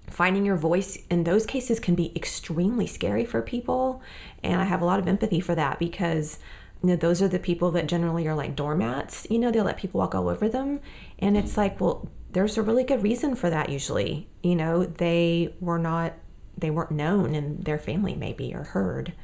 finding 0.08 0.44
your 0.44 0.56
voice 0.56 0.98
in 1.10 1.24
those 1.24 1.46
cases 1.46 1.80
can 1.80 1.94
be 1.94 2.12
extremely 2.14 2.86
scary 2.86 3.24
for 3.24 3.40
people 3.40 4.02
and 4.42 4.60
i 4.60 4.64
have 4.64 4.82
a 4.82 4.84
lot 4.84 5.00
of 5.00 5.08
empathy 5.08 5.40
for 5.40 5.54
that 5.54 5.78
because 5.78 6.38
you 6.84 6.90
know 6.90 6.96
those 6.96 7.22
are 7.22 7.28
the 7.28 7.38
people 7.38 7.70
that 7.70 7.86
generally 7.86 8.28
are 8.28 8.34
like 8.34 8.54
doormats 8.54 9.26
you 9.30 9.38
know 9.38 9.50
they 9.50 9.62
let 9.62 9.78
people 9.78 10.00
walk 10.00 10.14
all 10.14 10.28
over 10.28 10.50
them. 10.50 10.80
And 11.18 11.34
it's 11.34 11.56
like 11.56 11.80
well 11.80 12.08
there's 12.32 12.58
a 12.58 12.62
really 12.62 12.84
good 12.84 13.02
reason 13.02 13.34
for 13.34 13.48
that 13.48 13.70
usually. 13.70 14.28
You 14.42 14.54
know 14.54 14.84
they 14.84 15.54
were 15.60 15.78
not 15.78 16.12
they 16.58 16.70
weren't 16.70 16.90
known 16.90 17.34
in 17.34 17.62
their 17.62 17.78
family 17.78 18.14
maybe 18.14 18.54
or 18.54 18.64
heard. 18.64 19.14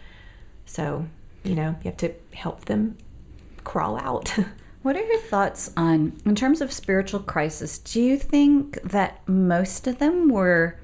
So 0.64 1.06
you 1.44 1.54
know 1.54 1.76
you 1.82 1.90
have 1.90 1.98
to 1.98 2.14
help 2.32 2.64
them 2.64 2.96
crawl 3.62 3.98
out. 3.98 4.34
What 4.82 4.96
are 4.96 5.04
your 5.04 5.20
thoughts 5.20 5.70
on, 5.76 6.18
in 6.24 6.34
terms 6.34 6.62
of 6.62 6.72
spiritual 6.72 7.20
crisis, 7.20 7.76
do 7.76 8.00
you 8.00 8.16
think 8.16 8.80
that 8.82 9.20
most 9.28 9.86
of 9.86 9.98
them 9.98 10.30
were 10.30 10.78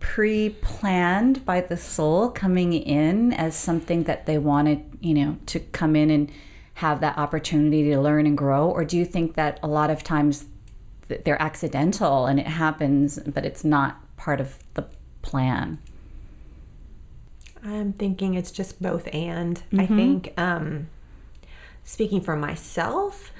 pre 0.00 0.50
planned 0.50 1.44
by 1.44 1.60
the 1.60 1.76
soul 1.76 2.30
coming 2.30 2.72
in 2.72 3.32
as 3.32 3.54
something 3.54 4.04
that 4.04 4.26
they 4.26 4.38
wanted, 4.38 4.82
you 5.00 5.14
know, 5.14 5.38
to 5.46 5.60
come 5.60 5.94
in 5.94 6.10
and 6.10 6.32
have 6.74 7.00
that 7.00 7.18
opportunity 7.18 7.84
to 7.90 8.00
learn 8.00 8.26
and 8.26 8.36
grow? 8.36 8.68
Or 8.68 8.84
do 8.84 8.96
you 8.96 9.04
think 9.04 9.34
that 9.34 9.60
a 9.62 9.68
lot 9.68 9.90
of 9.90 10.02
times 10.02 10.46
they're 11.08 11.40
accidental 11.40 12.26
and 12.26 12.40
it 12.40 12.46
happens, 12.46 13.18
but 13.18 13.44
it's 13.44 13.64
not 13.64 14.00
part 14.16 14.40
of 14.40 14.58
the 14.74 14.86
plan? 15.22 15.78
I'm 17.62 17.92
thinking 17.92 18.34
it's 18.34 18.50
just 18.50 18.80
both 18.80 19.06
and. 19.12 19.62
I 19.76 19.86
think, 19.86 20.32
um, 20.38 20.88
speaking 21.84 22.22
for 22.22 22.34
myself, 22.34 23.32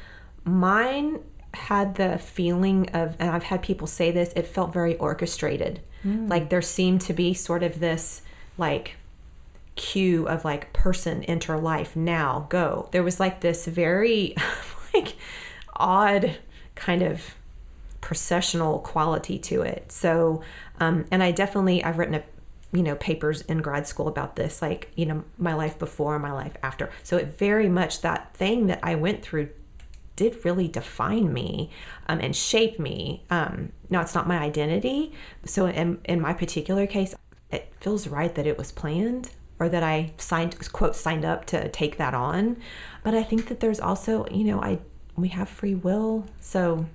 mine 0.44 1.20
had 1.54 1.94
the 1.94 2.18
feeling 2.18 2.90
of, 2.90 3.16
and 3.18 3.30
I've 3.30 3.44
had 3.44 3.62
people 3.62 3.86
say 3.86 4.10
this, 4.10 4.32
it 4.36 4.46
felt 4.46 4.72
very 4.72 4.96
orchestrated. 4.98 5.80
Like 6.04 6.50
there 6.50 6.62
seemed 6.62 7.00
to 7.02 7.12
be 7.12 7.34
sort 7.34 7.62
of 7.62 7.80
this, 7.80 8.22
like, 8.56 8.96
cue 9.80 10.28
of 10.28 10.44
like 10.44 10.72
person 10.74 11.24
enter 11.24 11.58
life 11.58 11.96
now 11.96 12.46
go. 12.50 12.88
There 12.92 13.02
was 13.02 13.18
like 13.18 13.40
this 13.40 13.66
very 13.66 14.34
like 14.94 15.16
odd 15.74 16.36
kind 16.74 17.02
of 17.02 17.34
processional 18.02 18.80
quality 18.80 19.38
to 19.38 19.62
it. 19.62 19.90
So 19.90 20.42
um 20.80 21.06
and 21.10 21.22
i 21.22 21.30
definitely 21.30 21.82
i've 21.82 21.98
written 21.98 22.14
a 22.14 22.22
you 22.72 22.82
know 22.82 22.94
papers 22.96 23.40
in 23.42 23.58
grad 23.58 23.86
school 23.86 24.06
about 24.06 24.36
this 24.36 24.62
like 24.62 24.90
you 24.96 25.06
know 25.06 25.24
my 25.38 25.54
life 25.54 25.78
before 25.78 26.18
my 26.18 26.32
life 26.32 26.56
after. 26.62 26.90
So 27.02 27.16
it 27.16 27.38
very 27.38 27.68
much 27.68 28.02
that 28.02 28.34
thing 28.34 28.66
that 28.66 28.80
i 28.82 28.94
went 28.94 29.22
through 29.22 29.48
did 30.16 30.44
really 30.44 30.68
define 30.68 31.32
me 31.32 31.70
um, 32.08 32.18
and 32.20 32.34
shape 32.36 32.78
me 32.78 33.22
um 33.30 33.72
no 33.88 34.00
it's 34.00 34.14
not 34.14 34.26
my 34.28 34.38
identity 34.38 35.12
so 35.44 35.66
in, 35.66 35.98
in 36.04 36.20
my 36.20 36.32
particular 36.34 36.86
case 36.86 37.14
it 37.50 37.72
feels 37.80 38.06
right 38.06 38.34
that 38.34 38.46
it 38.46 38.56
was 38.58 38.70
planned 38.72 39.30
or 39.58 39.68
that 39.68 39.82
I 39.82 40.12
signed 40.16 40.56
quote 40.72 40.96
signed 40.96 41.24
up 41.24 41.44
to 41.46 41.68
take 41.68 41.98
that 41.98 42.14
on. 42.14 42.56
But 43.02 43.14
I 43.14 43.22
think 43.22 43.48
that 43.48 43.60
there's 43.60 43.78
also, 43.78 44.26
you 44.30 44.44
know, 44.44 44.62
I 44.62 44.78
we 45.16 45.28
have 45.28 45.50
free 45.50 45.74
will, 45.74 46.24
so 46.40 46.86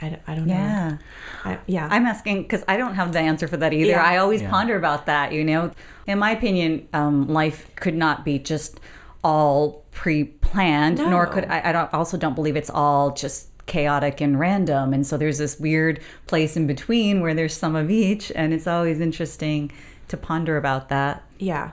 I, 0.00 0.10
don't- 0.10 0.22
I 0.28 0.34
don't 0.36 0.48
Yeah. 0.48 0.88
know. 0.90 0.98
I, 1.44 1.58
yeah. 1.66 1.88
I'm 1.90 2.06
asking 2.06 2.42
because 2.42 2.62
I 2.68 2.76
don't 2.76 2.94
have 2.94 3.12
the 3.12 3.18
answer 3.18 3.48
for 3.48 3.56
that 3.56 3.72
either. 3.72 3.90
Yeah. 3.90 4.04
I 4.04 4.18
always 4.18 4.42
Yeah. 4.42 4.50
ponder 4.50 4.76
about 4.76 5.06
that. 5.06 5.32
You 5.32 5.42
know, 5.42 5.72
in 6.06 6.18
my 6.20 6.30
opinion, 6.32 6.86
um, 6.92 7.26
life 7.28 7.66
could 7.76 7.96
not 7.96 8.24
be 8.24 8.38
just 8.38 8.78
all 9.26 9.84
pre-planned, 9.90 10.98
nor 10.98 11.26
could 11.26 11.46
I. 11.46 11.70
I 11.70 11.72
don't, 11.72 11.92
also 11.92 12.16
don't 12.16 12.34
believe 12.34 12.54
it's 12.54 12.70
all 12.70 13.12
just 13.12 13.48
chaotic 13.66 14.20
and 14.20 14.38
random. 14.38 14.94
And 14.94 15.04
so 15.04 15.16
there's 15.16 15.38
this 15.38 15.58
weird 15.58 16.00
place 16.28 16.56
in 16.56 16.68
between 16.68 17.20
where 17.20 17.34
there's 17.34 17.56
some 17.56 17.74
of 17.74 17.90
each, 17.90 18.30
and 18.36 18.54
it's 18.54 18.68
always 18.68 19.00
interesting 19.00 19.72
to 20.08 20.16
ponder 20.16 20.56
about 20.56 20.88
that. 20.90 21.24
yeah. 21.38 21.72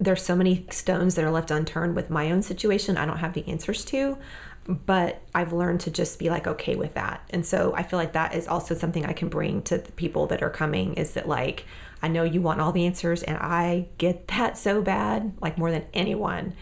There's 0.00 0.22
so 0.22 0.36
many 0.36 0.64
stones 0.70 1.16
that 1.16 1.24
are 1.24 1.30
left 1.32 1.50
unturned 1.50 1.96
with 1.96 2.08
my 2.08 2.30
own 2.30 2.42
situation. 2.42 2.96
I 2.96 3.04
don't 3.04 3.18
have 3.18 3.32
the 3.32 3.48
answers 3.48 3.84
to, 3.86 4.16
but 4.68 5.22
I've 5.34 5.52
learned 5.52 5.80
to 5.80 5.90
just 5.90 6.20
be 6.20 6.30
like 6.30 6.46
okay 6.46 6.76
with 6.76 6.94
that. 6.94 7.20
And 7.30 7.44
so 7.44 7.74
I 7.74 7.82
feel 7.82 7.98
like 7.98 8.12
that 8.12 8.32
is 8.32 8.46
also 8.46 8.76
something 8.76 9.04
I 9.04 9.12
can 9.12 9.28
bring 9.28 9.60
to 9.62 9.78
the 9.78 9.90
people 9.92 10.26
that 10.28 10.40
are 10.40 10.50
coming 10.50 10.94
is 10.94 11.14
that 11.14 11.26
like 11.26 11.64
I 12.02 12.08
know 12.08 12.22
you 12.22 12.40
want 12.40 12.60
all 12.60 12.72
the 12.72 12.86
answers 12.86 13.22
and 13.22 13.36
I 13.38 13.88
get 13.98 14.28
that 14.28 14.56
so 14.56 14.82
bad, 14.82 15.32
like 15.40 15.58
more 15.58 15.70
than 15.70 15.86
anyone. 15.92 16.54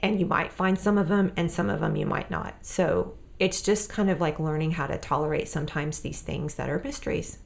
And 0.00 0.20
you 0.20 0.26
might 0.26 0.52
find 0.52 0.78
some 0.78 0.98
of 0.98 1.08
them 1.08 1.32
and 1.36 1.50
some 1.50 1.70
of 1.70 1.80
them 1.80 1.96
you 1.96 2.06
might 2.06 2.30
not. 2.30 2.54
So 2.62 3.14
it's 3.38 3.62
just 3.62 3.88
kind 3.88 4.10
of 4.10 4.20
like 4.20 4.38
learning 4.38 4.72
how 4.72 4.86
to 4.86 4.98
tolerate 4.98 5.48
sometimes 5.48 6.00
these 6.00 6.20
things 6.20 6.54
that 6.54 6.68
are 6.68 6.80
mysteries. 6.82 7.38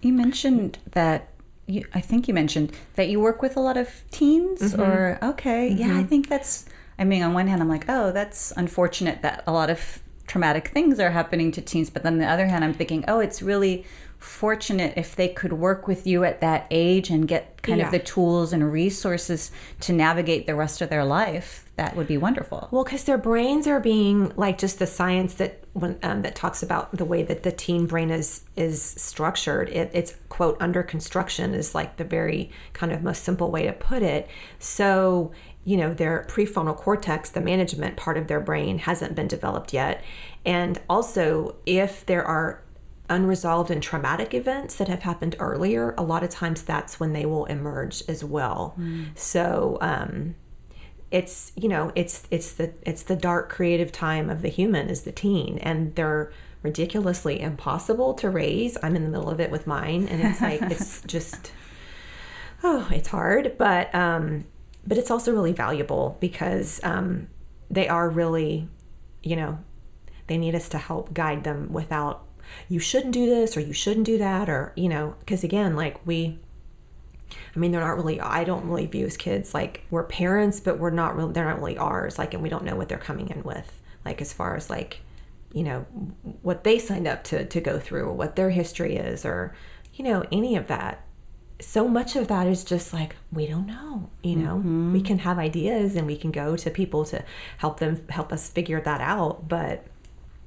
You 0.00 0.12
mentioned 0.12 0.78
that. 0.92 1.28
You, 1.66 1.86
I 1.94 2.00
think 2.00 2.26
you 2.26 2.34
mentioned 2.34 2.72
that 2.96 3.08
you 3.08 3.20
work 3.20 3.42
with 3.42 3.56
a 3.56 3.60
lot 3.60 3.76
of 3.76 3.88
teens, 4.10 4.60
mm-hmm. 4.60 4.80
or 4.80 5.18
okay, 5.22 5.68
yeah. 5.68 5.86
I 5.86 5.88
mm-hmm. 5.88 6.06
think 6.06 6.28
that's. 6.28 6.64
I 6.98 7.04
mean, 7.04 7.22
on 7.22 7.32
one 7.32 7.46
hand, 7.46 7.62
I'm 7.62 7.68
like, 7.68 7.84
oh, 7.88 8.10
that's 8.10 8.52
unfortunate 8.56 9.22
that 9.22 9.44
a 9.46 9.52
lot 9.52 9.70
of 9.70 10.00
traumatic 10.26 10.68
things 10.68 10.98
are 10.98 11.10
happening 11.10 11.52
to 11.52 11.60
teens, 11.60 11.90
but 11.90 12.02
then 12.02 12.14
on 12.14 12.18
the 12.18 12.26
other 12.26 12.46
hand, 12.46 12.64
I'm 12.64 12.74
thinking, 12.74 13.04
oh, 13.08 13.20
it's 13.20 13.40
really 13.42 13.84
fortunate 14.20 14.92
if 14.96 15.16
they 15.16 15.28
could 15.28 15.52
work 15.54 15.88
with 15.88 16.06
you 16.06 16.24
at 16.24 16.42
that 16.42 16.66
age 16.70 17.08
and 17.08 17.26
get 17.26 17.62
kind 17.62 17.78
Yeah. 17.78 17.86
of 17.86 17.90
the 17.90 17.98
tools 17.98 18.52
and 18.52 18.70
resources 18.70 19.50
to 19.80 19.94
navigate 19.94 20.46
the 20.46 20.54
rest 20.54 20.82
of 20.82 20.90
their 20.90 21.04
life. 21.04 21.64
That 21.76 21.96
would 21.96 22.06
be 22.06 22.18
wonderful. 22.18 22.68
Well, 22.70 22.84
because 22.84 23.04
their 23.04 23.16
brains 23.16 23.66
are 23.66 23.80
being 23.80 24.32
like 24.36 24.58
just 24.58 24.78
the 24.78 24.86
science 24.86 25.34
that 25.34 25.64
when 25.72 25.98
um, 26.02 26.20
that 26.22 26.34
talks 26.34 26.62
about 26.62 26.94
the 26.94 27.04
way 27.06 27.22
that 27.22 27.42
the 27.44 27.52
teen 27.52 27.86
brain 27.86 28.10
is 28.10 28.42
is 28.56 28.82
structured. 28.82 29.70
It, 29.70 29.90
it's 29.94 30.14
quote 30.28 30.58
under 30.60 30.82
construction 30.82 31.54
is 31.54 31.74
like 31.74 31.96
the 31.96 32.04
very 32.04 32.50
kind 32.74 32.92
of 32.92 33.02
most 33.02 33.24
simple 33.24 33.50
way 33.50 33.64
to 33.64 33.72
put 33.72 34.02
it. 34.02 34.28
So 34.58 35.32
you 35.64 35.78
know 35.78 35.94
their 35.94 36.26
prefrontal 36.28 36.76
cortex, 36.76 37.30
the 37.30 37.40
management 37.40 37.96
part 37.96 38.18
of 38.18 38.26
their 38.26 38.40
brain, 38.40 38.78
hasn't 38.78 39.14
been 39.14 39.28
developed 39.28 39.72
yet, 39.72 40.02
and 40.44 40.78
also 40.90 41.56
if 41.64 42.04
there 42.04 42.24
are 42.24 42.62
unresolved 43.10 43.70
and 43.70 43.82
traumatic 43.82 44.32
events 44.32 44.76
that 44.76 44.88
have 44.88 45.02
happened 45.02 45.36
earlier, 45.38 45.94
a 45.98 46.02
lot 46.02 46.22
of 46.22 46.30
times 46.30 46.62
that's 46.62 46.98
when 46.98 47.12
they 47.12 47.26
will 47.26 47.44
emerge 47.46 48.02
as 48.08 48.24
well. 48.24 48.74
So. 49.14 49.78
Um, 49.80 50.36
it's 51.10 51.52
you 51.56 51.68
know 51.68 51.90
it's 51.94 52.24
it's 52.30 52.52
the 52.52 52.72
it's 52.82 53.02
the 53.02 53.16
dark 53.16 53.48
creative 53.48 53.90
time 53.90 54.30
of 54.30 54.42
the 54.42 54.48
human 54.48 54.88
is 54.88 55.02
the 55.02 55.12
teen 55.12 55.58
and 55.58 55.94
they're 55.96 56.32
ridiculously 56.62 57.40
impossible 57.40 58.14
to 58.14 58.30
raise 58.30 58.76
i'm 58.82 58.94
in 58.94 59.02
the 59.02 59.08
middle 59.08 59.28
of 59.28 59.40
it 59.40 59.50
with 59.50 59.66
mine 59.66 60.06
and 60.08 60.22
it's 60.22 60.40
like 60.40 60.62
it's 60.62 61.00
just 61.06 61.52
oh 62.62 62.88
it's 62.92 63.08
hard 63.08 63.56
but 63.58 63.92
um 63.94 64.44
but 64.86 64.98
it's 64.98 65.10
also 65.10 65.32
really 65.32 65.52
valuable 65.52 66.16
because 66.20 66.80
um 66.84 67.26
they 67.70 67.88
are 67.88 68.08
really 68.08 68.68
you 69.22 69.34
know 69.34 69.58
they 70.26 70.38
need 70.38 70.54
us 70.54 70.68
to 70.68 70.78
help 70.78 71.12
guide 71.12 71.42
them 71.42 71.72
without 71.72 72.24
you 72.68 72.78
shouldn't 72.78 73.12
do 73.12 73.26
this 73.26 73.56
or 73.56 73.60
you 73.60 73.72
shouldn't 73.72 74.06
do 74.06 74.18
that 74.18 74.48
or 74.48 74.72
you 74.76 74.88
know 74.88 75.14
because 75.20 75.44
again 75.44 75.74
like 75.76 76.04
we 76.06 76.38
I 77.54 77.58
mean, 77.58 77.72
they're 77.72 77.80
not 77.80 77.96
really. 77.96 78.20
I 78.20 78.44
don't 78.44 78.66
really 78.66 78.86
view 78.86 79.06
as 79.06 79.16
kids 79.16 79.54
like 79.54 79.84
we're 79.90 80.04
parents, 80.04 80.60
but 80.60 80.78
we're 80.78 80.90
not 80.90 81.16
really. 81.16 81.32
They're 81.32 81.44
not 81.44 81.58
really 81.58 81.78
ours. 81.78 82.18
Like, 82.18 82.34
and 82.34 82.42
we 82.42 82.48
don't 82.48 82.64
know 82.64 82.76
what 82.76 82.88
they're 82.88 82.98
coming 82.98 83.28
in 83.28 83.42
with. 83.42 83.80
Like, 84.04 84.20
as 84.20 84.32
far 84.32 84.56
as 84.56 84.70
like, 84.70 85.00
you 85.52 85.62
know, 85.62 85.80
what 86.42 86.64
they 86.64 86.78
signed 86.78 87.06
up 87.06 87.24
to 87.24 87.44
to 87.44 87.60
go 87.60 87.78
through, 87.78 88.04
or 88.04 88.12
what 88.12 88.36
their 88.36 88.50
history 88.50 88.96
is, 88.96 89.24
or 89.24 89.54
you 89.94 90.04
know, 90.04 90.24
any 90.30 90.56
of 90.56 90.66
that. 90.68 91.04
So 91.60 91.86
much 91.86 92.16
of 92.16 92.28
that 92.28 92.46
is 92.46 92.64
just 92.64 92.94
like 92.94 93.16
we 93.32 93.46
don't 93.46 93.66
know. 93.66 94.10
You 94.22 94.36
know, 94.36 94.56
mm-hmm. 94.56 94.92
we 94.92 95.02
can 95.02 95.18
have 95.18 95.38
ideas 95.38 95.94
and 95.94 96.06
we 96.06 96.16
can 96.16 96.30
go 96.30 96.56
to 96.56 96.70
people 96.70 97.04
to 97.06 97.24
help 97.58 97.80
them 97.80 98.06
help 98.08 98.32
us 98.32 98.48
figure 98.48 98.80
that 98.80 99.00
out. 99.00 99.48
But 99.48 99.84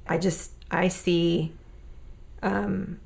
I 0.08 0.18
just 0.18 0.52
I 0.70 0.88
see 0.88 1.52
um, 2.44 3.00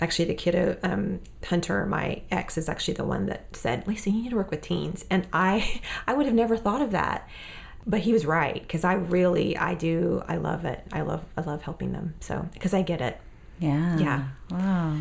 actually 0.00 0.26
the 0.26 0.34
kiddo 0.34 0.76
um, 0.82 1.20
hunter 1.44 1.86
my 1.86 2.20
ex 2.30 2.58
is 2.58 2.68
actually 2.68 2.94
the 2.94 3.04
one 3.04 3.26
that 3.26 3.56
said 3.56 3.86
lisa 3.86 4.10
you 4.10 4.22
need 4.22 4.30
to 4.30 4.36
work 4.36 4.50
with 4.50 4.60
teens. 4.60 5.04
And 5.08 5.26
i 5.32 5.80
i 6.06 6.12
would 6.12 6.26
have 6.26 6.34
never 6.34 6.56
thought 6.56 6.82
of 6.82 6.90
that. 6.90 7.28
But 7.84 8.00
he 8.00 8.12
was 8.12 8.26
right 8.26 8.60
because 8.60 8.84
i 8.84 8.94
really 8.94 9.56
i 9.56 9.74
do 9.74 10.22
i 10.28 10.36
love 10.36 10.64
it. 10.64 10.84
I 10.92 11.02
love 11.02 11.24
i 11.36 11.40
love 11.40 11.62
helping 11.62 11.92
them. 11.92 12.14
So 12.20 12.48
because 12.52 12.74
i 12.74 12.82
get 12.82 13.00
it. 13.00 13.20
Yeah. 13.58 13.98
Yeah. 13.98 14.28
Wow. 14.50 14.96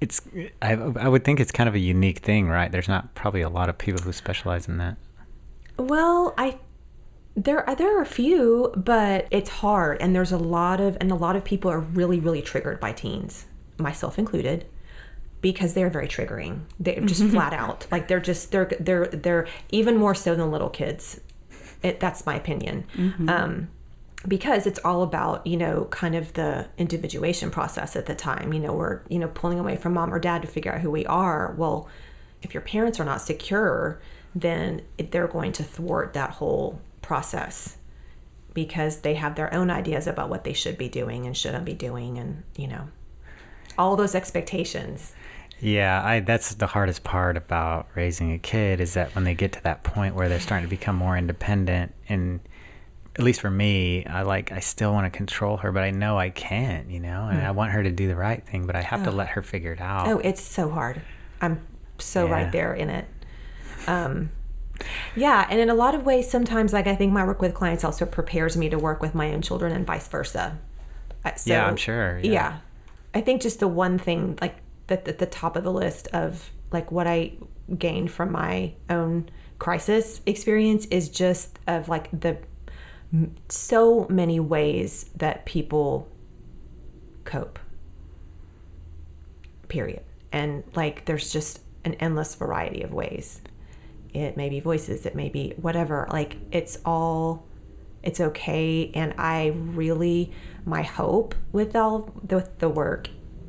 It's 0.00 0.20
I, 0.60 0.72
I 0.72 1.08
would 1.08 1.24
think 1.24 1.40
it's 1.40 1.52
kind 1.52 1.68
of 1.68 1.74
a 1.74 1.78
unique 1.78 2.18
thing 2.18 2.48
right? 2.48 2.70
There's 2.70 2.88
not 2.88 3.14
probably 3.14 3.40
a 3.40 3.48
lot 3.48 3.68
of 3.68 3.78
people 3.78 4.02
who 4.02 4.12
specialize 4.12 4.68
in 4.68 4.76
that. 4.76 4.96
Well 5.78 6.34
i 6.36 6.58
there 7.34 7.68
are, 7.68 7.74
there 7.74 7.98
are 7.98 8.02
a 8.02 8.06
few 8.06 8.72
but 8.76 9.26
it's 9.30 9.48
hard 9.48 10.00
and 10.00 10.14
there's 10.14 10.32
a 10.32 10.38
lot 10.38 10.80
of 10.80 10.96
and 11.00 11.10
a 11.10 11.14
lot 11.14 11.34
of 11.34 11.44
people 11.44 11.70
are 11.70 11.80
really 11.80 12.20
really 12.20 12.42
triggered 12.42 12.78
by 12.78 12.92
teens 12.92 13.46
myself 13.78 14.18
included 14.18 14.66
because 15.42 15.74
they're 15.74 15.90
very 15.90 16.08
triggering. 16.08 16.60
They're 16.80 17.00
just 17.00 17.24
flat 17.30 17.52
out 17.52 17.86
like 17.90 18.08
they're 18.08 18.20
just 18.20 18.50
they're 18.52 18.70
they're 18.80 19.06
they're 19.08 19.46
even 19.70 19.98
more 19.98 20.14
so 20.14 20.34
than 20.34 20.50
little 20.50 20.70
kids. 20.70 21.20
It, 21.82 22.00
that's 22.00 22.24
my 22.24 22.36
opinion. 22.36 22.84
Mm-hmm. 22.94 23.28
Um, 23.28 23.68
because 24.26 24.68
it's 24.68 24.78
all 24.84 25.02
about 25.02 25.46
you 25.46 25.56
know 25.56 25.86
kind 25.90 26.14
of 26.14 26.32
the 26.34 26.68
individuation 26.78 27.50
process 27.50 27.96
at 27.96 28.06
the 28.06 28.14
time. 28.14 28.54
You 28.54 28.60
know 28.60 28.72
we're 28.72 29.02
you 29.08 29.18
know 29.18 29.28
pulling 29.28 29.58
away 29.58 29.76
from 29.76 29.94
mom 29.94 30.14
or 30.14 30.18
dad 30.18 30.42
to 30.42 30.48
figure 30.48 30.72
out 30.72 30.80
who 30.80 30.90
we 30.90 31.04
are. 31.06 31.54
Well, 31.58 31.88
if 32.40 32.54
your 32.54 32.62
parents 32.62 32.98
are 32.98 33.04
not 33.04 33.20
secure, 33.20 34.00
then 34.34 34.82
they're 35.10 35.28
going 35.28 35.52
to 35.52 35.64
thwart 35.64 36.14
that 36.14 36.30
whole 36.30 36.80
process 37.02 37.76
because 38.54 38.98
they 38.98 39.14
have 39.14 39.34
their 39.34 39.52
own 39.52 39.70
ideas 39.70 40.06
about 40.06 40.28
what 40.28 40.44
they 40.44 40.52
should 40.52 40.78
be 40.78 40.88
doing 40.88 41.26
and 41.26 41.36
shouldn't 41.36 41.64
be 41.64 41.74
doing 41.74 42.18
and 42.18 42.42
you 42.56 42.68
know 42.68 42.88
all 43.78 43.96
those 43.96 44.14
expectations. 44.14 45.12
Yeah, 45.60 46.04
I 46.04 46.20
that's 46.20 46.54
the 46.54 46.66
hardest 46.66 47.04
part 47.04 47.36
about 47.36 47.86
raising 47.94 48.32
a 48.32 48.38
kid 48.38 48.80
is 48.80 48.94
that 48.94 49.14
when 49.14 49.24
they 49.24 49.34
get 49.34 49.52
to 49.52 49.62
that 49.62 49.84
point 49.84 50.14
where 50.14 50.28
they're 50.28 50.40
starting 50.40 50.66
to 50.66 50.70
become 50.70 50.96
more 50.96 51.16
independent 51.16 51.94
and 52.08 52.40
at 53.14 53.22
least 53.22 53.42
for 53.42 53.50
me, 53.50 54.06
I 54.06 54.22
like 54.22 54.52
I 54.52 54.60
still 54.60 54.92
want 54.92 55.10
to 55.10 55.16
control 55.16 55.58
her, 55.58 55.70
but 55.70 55.82
I 55.82 55.90
know 55.90 56.18
I 56.18 56.30
can't, 56.30 56.90
you 56.90 56.98
know, 56.98 57.28
and 57.28 57.40
mm. 57.40 57.44
I 57.44 57.50
want 57.50 57.72
her 57.72 57.82
to 57.82 57.90
do 57.90 58.08
the 58.08 58.16
right 58.16 58.44
thing, 58.44 58.66
but 58.66 58.74
I 58.74 58.80
have 58.80 59.02
oh. 59.02 59.04
to 59.04 59.10
let 59.10 59.28
her 59.28 59.42
figure 59.42 59.72
it 59.72 59.80
out. 59.80 60.08
Oh, 60.08 60.18
it's 60.18 60.42
so 60.42 60.70
hard. 60.70 61.02
I'm 61.40 61.60
so 61.98 62.26
yeah. 62.26 62.32
right 62.32 62.52
there 62.52 62.74
in 62.74 62.90
it. 62.90 63.06
Um 63.86 64.30
yeah, 65.16 65.46
and 65.50 65.60
in 65.60 65.70
a 65.70 65.74
lot 65.74 65.94
of 65.94 66.04
ways 66.04 66.30
sometimes 66.30 66.72
like 66.72 66.86
I 66.86 66.94
think 66.94 67.12
my 67.12 67.24
work 67.24 67.40
with 67.40 67.54
clients 67.54 67.84
also 67.84 68.06
prepares 68.06 68.56
me 68.56 68.68
to 68.68 68.78
work 68.78 69.00
with 69.00 69.14
my 69.14 69.32
own 69.32 69.42
children 69.42 69.72
and 69.72 69.86
vice 69.86 70.08
versa. 70.08 70.58
Uh, 71.24 71.34
so, 71.34 71.52
yeah, 71.52 71.66
I'm 71.66 71.76
sure. 71.76 72.18
yeah. 72.22 72.32
yeah 72.32 72.58
I 73.14 73.20
think 73.20 73.42
just 73.42 73.60
the 73.60 73.68
one 73.68 73.98
thing 73.98 74.38
like 74.40 74.56
that 74.86 75.06
at 75.06 75.18
the 75.18 75.26
top 75.26 75.56
of 75.56 75.64
the 75.64 75.72
list 75.72 76.08
of 76.08 76.50
like 76.70 76.90
what 76.90 77.06
I 77.06 77.34
gained 77.78 78.10
from 78.10 78.32
my 78.32 78.72
own 78.88 79.28
crisis 79.58 80.20
experience 80.26 80.86
is 80.86 81.08
just 81.08 81.58
of 81.66 81.88
like 81.88 82.08
the 82.18 82.38
so 83.48 84.06
many 84.08 84.40
ways 84.40 85.10
that 85.16 85.44
people 85.44 86.08
cope. 87.24 87.58
Period. 89.68 90.02
And 90.32 90.64
like 90.74 91.04
there's 91.04 91.30
just 91.32 91.60
an 91.84 91.94
endless 91.94 92.34
variety 92.34 92.82
of 92.82 92.92
ways. 92.92 93.42
It 94.12 94.36
may 94.36 94.48
be 94.48 94.60
voices, 94.60 95.06
it 95.06 95.14
may 95.14 95.28
be 95.28 95.54
whatever. 95.56 96.06
Like 96.10 96.36
it's 96.50 96.78
all 96.84 97.46
it's 98.02 98.20
okay 98.20 98.90
and 98.94 99.14
I 99.16 99.48
really 99.54 100.32
my 100.64 100.82
hope 100.82 101.34
with 101.52 101.76
all 101.76 102.10
the, 102.24 102.48
the 102.58 102.68
work 102.68 103.08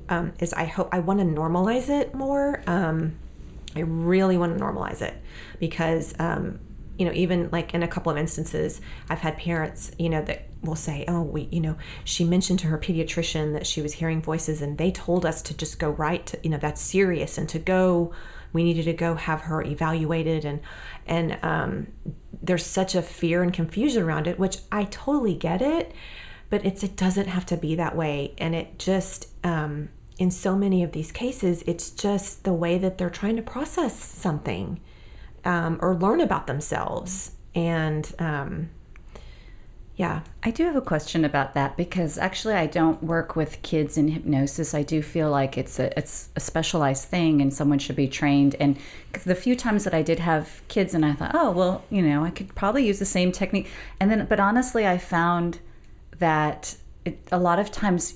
um, 0.10 0.34
is 0.40 0.54
I 0.54 0.66
hope 0.66 0.90
I 0.92 1.00
want 1.00 1.20
to 1.20 1.26
normalize 1.26 1.90
it 1.90 2.14
more. 2.14 2.62
Um, 2.68 3.16
I 3.76 3.82
really 3.82 4.38
want 4.38 4.58
to 4.58 4.64
normalize 4.64 5.02
it 5.02 5.16
because 5.60 6.14
um, 6.20 6.60
you 6.98 7.06
know 7.06 7.14
even 7.14 7.50
like 7.52 7.74
in 7.74 7.84
a 7.84 7.88
couple 7.88 8.12
of 8.12 8.18
instances 8.18 8.82
I've 9.10 9.20
had 9.20 9.38
parents 9.38 9.92
you 9.98 10.10
know 10.10 10.22
that 10.24 10.48
will 10.62 10.76
say 10.76 11.06
oh 11.08 11.22
we 11.22 11.48
you 11.52 11.60
know 11.60 11.76
she 12.04 12.24
mentioned 12.24 12.60
to 12.60 12.68
her 12.68 12.78
pediatrician 12.78 13.54
that 13.54 13.66
she 13.66 13.82
was 13.82 13.94
hearing 13.94 14.22
voices 14.22 14.62
and 14.62 14.78
they 14.78 14.92
told 14.92 15.26
us 15.26 15.42
to 15.44 15.58
just 15.58 15.80
go 15.80 15.90
right 15.90 16.26
to 16.28 16.40
you 16.44 16.50
know 16.50 16.58
that's 16.58 16.82
serious 16.82 17.38
and 17.38 17.50
to 17.50 17.60
go 17.60 18.14
we 18.54 18.64
needed 18.64 18.86
to 18.86 18.94
go 18.94 19.16
have 19.16 19.42
her 19.42 19.62
evaluated. 19.62 20.46
And 20.46 20.62
and 21.06 21.38
um, 21.44 21.88
there's 22.42 22.66
such 22.66 22.96
a 22.96 23.02
fear 23.02 23.44
and 23.44 23.54
confusion 23.54 24.04
around 24.04 24.28
it 24.28 24.38
which 24.40 24.58
I 24.72 24.86
totally 24.86 25.34
get 25.34 25.62
it 25.62 25.94
but 26.50 26.64
it's 26.66 26.84
it 26.84 26.96
doesn't 26.96 27.28
have 27.28 27.46
to 27.48 27.58
be 27.58 27.74
that 27.76 27.96
way. 27.96 28.36
And 28.38 28.54
it 28.54 28.78
just 28.78 29.28
um, 29.44 29.90
in 30.20 30.30
so 30.30 30.56
many 30.56 30.84
of 30.84 30.92
these 30.92 31.12
cases 31.12 31.64
it's 31.66 31.90
just 31.90 32.44
the 32.44 32.54
way 32.54 32.78
that 32.78 32.98
they're 32.98 33.10
trying 33.10 33.36
to 33.38 33.42
process 33.42 33.96
something 33.96 34.80
um, 35.46 35.80
or 35.82 35.96
learn 35.96 36.22
about 36.22 36.48
themselves. 36.48 37.32
And 37.56 38.14
um, 38.20 38.70
yeah 39.96 40.22
i 40.42 40.50
do 40.50 40.64
have 40.64 40.76
a 40.76 40.82
question 40.82 41.24
about 41.24 41.54
that 41.54 41.78
because 41.78 42.18
actually 42.18 42.54
i 42.56 42.66
don't 42.66 43.04
work 43.04 43.36
with 43.36 43.62
kids 43.62 43.98
in 43.98 44.08
hypnosis 44.08 44.74
i 44.74 44.82
do 44.82 45.02
feel 45.02 45.30
like 45.30 45.58
it's 45.58 45.80
a 45.80 45.98
it's 45.98 46.30
a 46.36 46.40
specialized 46.40 47.06
thing 47.08 47.42
and 47.42 47.54
someone 47.54 47.78
should 47.78 47.96
be 47.96 48.08
trained 48.08 48.56
and 48.60 48.78
the 49.26 49.36
few 49.36 49.56
times 49.56 49.84
that 49.84 49.94
i 49.94 50.02
did 50.02 50.20
have 50.20 50.62
kids 50.68 50.94
and 50.94 51.06
i 51.06 51.14
thought 51.14 51.32
oh 51.36 51.52
well 51.52 51.84
you 51.90 52.02
know 52.02 52.24
i 52.24 52.32
could 52.32 52.54
probably 52.56 52.86
use 52.86 53.00
the 53.00 53.06
same 53.06 53.32
technique 53.32 53.70
and 54.00 54.10
then 54.10 54.26
but 54.26 54.40
honestly 54.40 54.88
i 54.88 54.98
found 54.98 55.60
that 56.18 56.76
it, 57.06 57.20
a 57.32 57.38
lot 57.38 57.60
of 57.60 57.72
times 57.72 58.16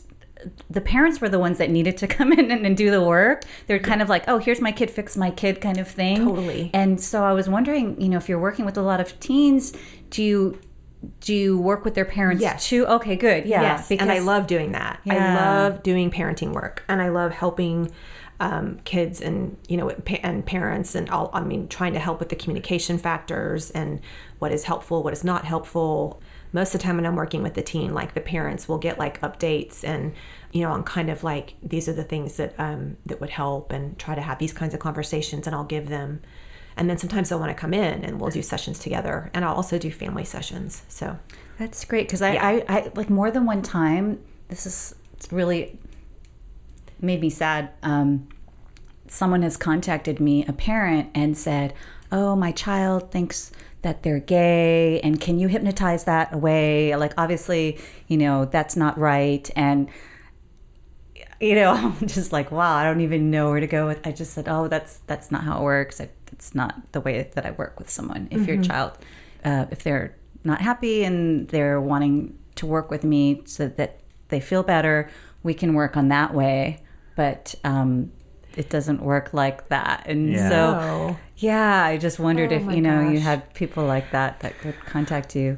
the 0.69 0.81
parents 0.81 1.19
were 1.19 1.29
the 1.29 1.39
ones 1.39 1.57
that 1.57 1.69
needed 1.69 1.97
to 1.97 2.07
come 2.17 2.31
in 2.31 2.51
and, 2.51 2.65
and 2.65 2.77
do 2.77 2.91
the 2.91 3.01
work. 3.01 3.43
They're 3.65 3.79
kind 3.79 4.01
of 4.01 4.09
like, 4.09 4.25
oh, 4.27 4.37
here's 4.37 4.61
my 4.61 4.71
kid, 4.71 4.91
fix 4.91 5.17
my 5.17 5.31
kid 5.31 5.61
kind 5.61 5.77
of 5.77 5.87
thing. 5.87 6.23
Totally. 6.23 6.69
And 6.73 7.01
so 7.01 7.23
I 7.23 7.33
was 7.33 7.49
wondering, 7.49 7.99
you 7.99 8.09
know, 8.09 8.17
if 8.17 8.29
you're 8.29 8.39
working 8.39 8.65
with 8.65 8.77
a 8.77 8.81
lot 8.81 8.99
of 8.99 9.19
teens, 9.19 9.73
do 10.09 10.23
you 10.23 10.59
do 11.19 11.33
you 11.33 11.59
work 11.59 11.85
with 11.85 11.93
their 11.93 12.05
parents 12.05 12.41
yes. 12.41 12.67
too? 12.67 12.85
Okay, 12.85 13.15
good. 13.15 13.45
Yeah. 13.45 13.61
Yes. 13.61 13.89
Because, 13.89 14.03
and 14.03 14.11
I 14.11 14.19
love 14.19 14.47
doing 14.47 14.71
that. 14.73 14.99
Yeah. 15.03 15.15
I 15.15 15.35
love 15.35 15.83
doing 15.83 16.11
parenting 16.11 16.53
work 16.53 16.83
and 16.87 17.01
I 17.01 17.09
love 17.09 17.31
helping 17.31 17.91
um, 18.39 18.79
kids 18.83 19.19
and 19.19 19.57
you 19.67 19.77
know 19.77 19.89
and 19.89 20.45
parents 20.45 20.93
and 20.93 21.09
all 21.09 21.31
i 21.33 21.39
mean 21.39 21.67
trying 21.69 21.93
to 21.93 21.99
help 21.99 22.19
with 22.19 22.29
the 22.29 22.35
communication 22.35 22.99
factors 22.99 23.71
and 23.71 23.99
what 24.37 24.51
is 24.51 24.65
helpful 24.65 25.01
what 25.01 25.11
is 25.11 25.23
not 25.23 25.43
helpful 25.43 26.21
most 26.53 26.73
of 26.73 26.81
the 26.81 26.85
time 26.85 26.95
when 26.95 27.05
I'm 27.05 27.15
working 27.15 27.43
with 27.43 27.53
the 27.53 27.61
teen, 27.61 27.93
like 27.93 28.13
the 28.13 28.21
parents 28.21 28.67
will 28.67 28.77
get 28.77 28.97
like 28.97 29.21
updates 29.21 29.83
and 29.83 30.13
you 30.51 30.61
know, 30.61 30.71
on 30.71 30.83
kind 30.83 31.09
of 31.09 31.23
like 31.23 31.55
these 31.61 31.89
are 31.89 31.93
the 31.93 32.03
things 32.03 32.37
that 32.37 32.55
um, 32.57 32.97
that 33.05 33.19
would 33.19 33.29
help 33.29 33.71
and 33.71 33.97
try 33.99 34.15
to 34.15 34.21
have 34.21 34.39
these 34.39 34.53
kinds 34.53 34.73
of 34.73 34.79
conversations 34.79 35.45
and 35.45 35.55
I'll 35.55 35.65
give 35.65 35.89
them 35.89 36.21
and 36.77 36.89
then 36.89 36.97
sometimes 36.97 37.29
they'll 37.29 37.39
want 37.39 37.49
to 37.49 37.59
come 37.59 37.73
in 37.73 38.03
and 38.05 38.21
we'll 38.21 38.29
do 38.29 38.41
sessions 38.41 38.79
together 38.79 39.29
and 39.33 39.43
I'll 39.43 39.55
also 39.55 39.77
do 39.77 39.91
family 39.91 40.23
sessions. 40.23 40.83
So 40.87 41.17
that's 41.57 41.83
great 41.85 42.07
because 42.07 42.21
I, 42.21 42.33
yeah. 42.33 42.47
I, 42.47 42.65
I 42.69 42.91
like 42.95 43.09
more 43.09 43.31
than 43.31 43.45
one 43.45 43.61
time 43.61 44.19
this 44.47 44.65
is 44.65 44.95
really 45.31 45.77
made 47.01 47.21
me 47.21 47.29
sad. 47.29 47.71
Um, 47.83 48.29
someone 49.07 49.41
has 49.41 49.57
contacted 49.57 50.19
me, 50.19 50.45
a 50.45 50.53
parent, 50.53 51.09
and 51.13 51.37
said, 51.37 51.73
Oh, 52.11 52.35
my 52.35 52.53
child 52.53 53.11
thinks 53.11 53.51
that 53.81 54.03
they're 54.03 54.19
gay 54.19 54.99
and 55.01 55.21
can 55.21 55.39
you 55.39 55.47
hypnotize 55.47 56.05
that 56.05 56.33
away 56.33 56.95
like 56.95 57.13
obviously 57.17 57.79
you 58.07 58.17
know 58.17 58.43
that's 58.43 58.75
not 58.75 58.97
right 58.97 59.49
and 59.55 59.87
you 61.39 61.53
know 61.53 61.71
i'm 62.01 62.07
just 62.07 62.33
like 62.33 62.51
wow 62.51 62.75
i 62.75 62.83
don't 62.83 63.01
even 63.01 63.29
know 63.29 63.49
where 63.49 63.59
to 63.59 63.67
go 63.67 63.85
with 63.87 64.05
i 64.05 64.11
just 64.11 64.33
said 64.33 64.47
oh 64.49 64.67
that's 64.67 64.99
that's 65.07 65.31
not 65.31 65.43
how 65.43 65.59
it 65.59 65.63
works 65.63 66.01
it's 66.37 66.53
not 66.53 66.75
the 66.91 67.01
way 67.01 67.29
that 67.33 67.45
I 67.45 67.51
work 67.51 67.79
with 67.79 67.89
someone. 67.89 68.27
If 68.29 68.47
your 68.47 68.61
child, 68.61 68.91
uh, 69.43 69.65
if 69.71 69.83
they're 69.83 70.15
not 70.43 70.61
happy 70.61 71.03
and 71.03 71.47
they're 71.49 71.81
wanting 71.81 72.37
to 72.55 72.67
work 72.67 72.91
with 72.91 73.03
me 73.03 73.41
so 73.45 73.67
that 73.69 73.99
they 74.29 74.39
feel 74.39 74.61
better, 74.61 75.09
we 75.41 75.55
can 75.55 75.73
work 75.73 75.97
on 75.97 76.09
that 76.09 76.35
way. 76.35 76.83
But 77.15 77.55
um, 77.63 78.11
it 78.55 78.69
doesn't 78.69 79.01
work 79.01 79.33
like 79.33 79.69
that. 79.69 80.03
And 80.05 80.33
Yeah. 80.33 80.49
so, 80.49 81.17
yeah, 81.37 81.83
I 81.83 81.97
just 81.97 82.19
wondered 82.19 82.51
Oh 82.53 82.57
if 82.57 82.75
you 82.75 82.81
know 82.81 83.09
you 83.09 83.19
had 83.19 83.51
people 83.55 83.85
like 83.85 84.11
that 84.11 84.39
that 84.41 84.53
would 84.63 84.79
contact 84.85 85.35
you. 85.35 85.57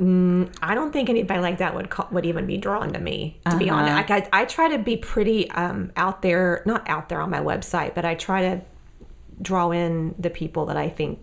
I 0.00 0.74
don't 0.74 0.92
think 0.92 1.08
anybody 1.08 1.40
like 1.40 1.58
that 1.58 1.74
would 1.74 1.88
call, 1.88 2.08
would 2.10 2.26
even 2.26 2.46
be 2.46 2.58
drawn 2.58 2.92
to 2.92 2.98
me. 2.98 3.40
To 3.48 3.56
be 3.56 3.70
honest, 3.70 4.10
like 4.10 4.28
I, 4.32 4.42
I 4.42 4.44
try 4.44 4.68
to 4.68 4.78
be 4.78 4.96
pretty 4.96 5.50
um, 5.52 5.92
out 5.96 6.20
there, 6.20 6.62
not 6.66 6.86
out 6.88 7.08
there 7.08 7.20
on 7.20 7.30
my 7.30 7.40
website, 7.40 7.94
but 7.94 8.04
I 8.04 8.14
try 8.16 8.42
to 8.42 8.60
draw 9.40 9.70
in 9.70 10.14
the 10.18 10.30
people 10.30 10.66
that 10.66 10.76
I 10.76 10.88
think. 10.88 11.18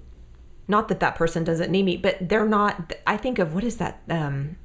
Not 0.67 0.87
that 0.87 0.99
that 1.01 1.15
person 1.15 1.43
doesn't 1.43 1.71
need 1.71 1.83
me, 1.83 1.97
but 1.97 2.17
they're 2.29 2.45
not. 2.47 2.93
I 3.05 3.17
think 3.17 3.39
of 3.39 3.53
what 3.53 3.63
is 3.63 3.77
that 3.77 4.01
um, 4.09 4.55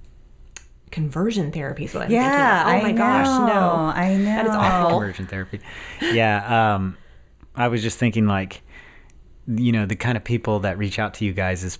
conversion 0.90 1.50
therapy? 1.52 1.84
Is 1.84 1.94
what 1.94 2.04
I'm 2.04 2.08
thinking. 2.08 2.26
Of. 2.26 2.30
Oh 2.30 2.70
I 2.70 2.82
my 2.82 2.92
gosh, 2.92 3.26
no, 3.26 3.92
I 3.94 4.16
know. 4.16 4.24
that 4.24 4.46
is 4.46 4.54
awful. 4.54 4.90
conversion 4.98 5.26
therapy. 5.26 5.60
Yeah, 6.00 6.74
um, 6.74 6.96
I 7.54 7.68
was 7.68 7.82
just 7.82 7.98
thinking 7.98 8.26
like, 8.26 8.62
you 9.48 9.72
know, 9.72 9.86
the 9.86 9.96
kind 9.96 10.16
of 10.16 10.24
people 10.24 10.60
that 10.60 10.78
reach 10.78 10.98
out 10.98 11.14
to 11.14 11.24
you 11.24 11.32
guys 11.32 11.64
is 11.64 11.78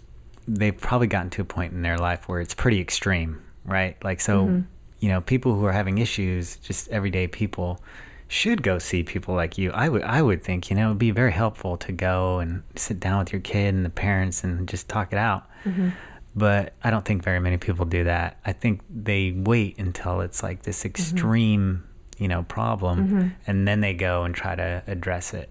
they've 0.48 0.76
probably 0.76 1.06
gotten 1.06 1.30
to 1.30 1.42
a 1.42 1.44
point 1.44 1.72
in 1.72 1.82
their 1.82 1.98
life 1.98 2.28
where 2.28 2.40
it's 2.40 2.54
pretty 2.54 2.80
extreme, 2.80 3.42
right? 3.64 3.96
Like, 4.02 4.20
so 4.20 4.46
Mm-hmm. 4.46 4.60
you 5.00 5.08
know, 5.08 5.20
people 5.20 5.54
who 5.54 5.64
are 5.66 5.72
having 5.72 5.98
issues, 5.98 6.56
just 6.56 6.88
everyday 6.88 7.26
people, 7.28 7.80
should 8.28 8.62
go 8.62 8.78
see 8.78 9.02
people 9.02 9.34
like 9.34 9.56
you. 9.58 9.70
I 9.72 9.88
would, 9.88 10.02
I 10.02 10.20
would 10.22 10.42
think, 10.42 10.70
you 10.70 10.76
know, 10.76 10.86
it'd 10.86 10.98
be 10.98 11.10
very 11.12 11.32
helpful 11.32 11.76
to 11.78 11.92
go 11.92 12.38
and 12.38 12.62
sit 12.74 12.98
down 12.98 13.20
with 13.20 13.32
your 13.32 13.40
kid 13.40 13.74
and 13.74 13.84
the 13.84 13.90
parents 13.90 14.42
and 14.44 14.68
just 14.68 14.88
talk 14.88 15.12
it 15.12 15.18
out. 15.18 15.46
Mm-hmm. 15.64 15.90
But 16.34 16.74
I 16.84 16.90
don't 16.90 17.04
think 17.04 17.22
very 17.22 17.40
many 17.40 17.56
people 17.56 17.86
do 17.86 18.04
that. 18.04 18.38
I 18.44 18.52
think 18.52 18.82
they 18.90 19.32
wait 19.32 19.78
until 19.78 20.20
it's 20.20 20.42
like 20.42 20.62
this 20.62 20.80
Mm-hmm. 20.80 20.88
extreme, 20.88 21.84
you 22.18 22.28
know, 22.28 22.42
problem, 22.42 23.34
and 23.46 23.66
then 23.66 23.80
they 23.80 23.94
go 23.94 24.24
and 24.24 24.34
try 24.34 24.54
to 24.54 24.82
address 24.86 25.32
it. 25.32 25.48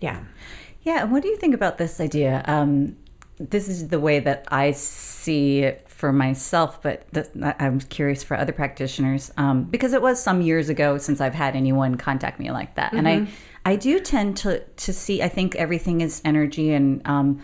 Yeah. 0.00 0.20
Yeah, 0.82 1.02
and 1.02 1.12
what 1.12 1.22
do 1.22 1.28
you 1.28 1.36
think 1.36 1.54
about 1.54 1.78
this 1.78 2.00
idea? 2.00 2.42
Um, 2.46 2.96
this 3.38 3.68
is 3.68 3.88
the 3.88 3.98
way 4.00 4.18
that 4.20 4.46
I 4.48 4.72
see 4.72 5.60
it 5.60 5.85
for 5.96 6.12
myself, 6.12 6.82
but 6.82 7.10
th- 7.14 7.28
I'm 7.58 7.80
curious 7.80 8.22
for 8.22 8.36
other 8.36 8.52
practitioners 8.52 9.32
um, 9.38 9.64
because 9.64 9.94
it 9.94 10.02
was 10.02 10.22
some 10.22 10.42
years 10.42 10.68
ago 10.68 10.98
since 10.98 11.22
I've 11.22 11.34
had 11.34 11.56
anyone 11.56 11.94
contact 11.94 12.38
me 12.38 12.50
like 12.50 12.74
that, 12.74 12.92
and 12.92 13.08
I 13.08 13.26
I 13.64 13.76
do 13.76 13.98
tend 13.98 14.36
to 14.38 14.60
to 14.60 14.92
see. 14.92 15.22
I 15.22 15.28
think 15.28 15.56
everything 15.56 16.02
is 16.02 16.20
energy, 16.22 16.74
and 16.74 17.00
um, 17.06 17.42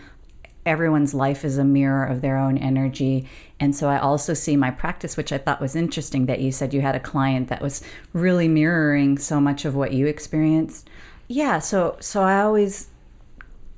everyone's 0.67 1.15
life 1.15 1.43
is 1.43 1.57
a 1.57 1.63
mirror 1.63 2.05
of 2.05 2.21
their 2.21 2.37
own 2.37 2.59
energy. 2.59 3.27
And 3.59 3.75
so 3.75 3.89
I 3.89 3.97
also 3.97 4.35
see 4.35 4.55
my 4.55 4.69
practice, 4.69 5.17
which 5.17 5.31
I 5.31 5.39
thought 5.39 5.59
was 5.59 5.75
interesting 5.75 6.27
that 6.27 6.39
you 6.39 6.51
said 6.51 6.75
you 6.75 6.81
had 6.81 6.93
a 6.93 6.99
client 6.99 7.47
that 7.47 7.61
was 7.61 7.81
really 8.13 8.47
mirroring 8.47 9.17
so 9.17 9.41
much 9.41 9.65
of 9.65 9.73
what 9.73 9.93
you 9.93 10.05
experienced. 10.05 10.87
Yeah, 11.27 11.57
so 11.57 11.97
so 11.99 12.21
I 12.21 12.41
always 12.41 12.89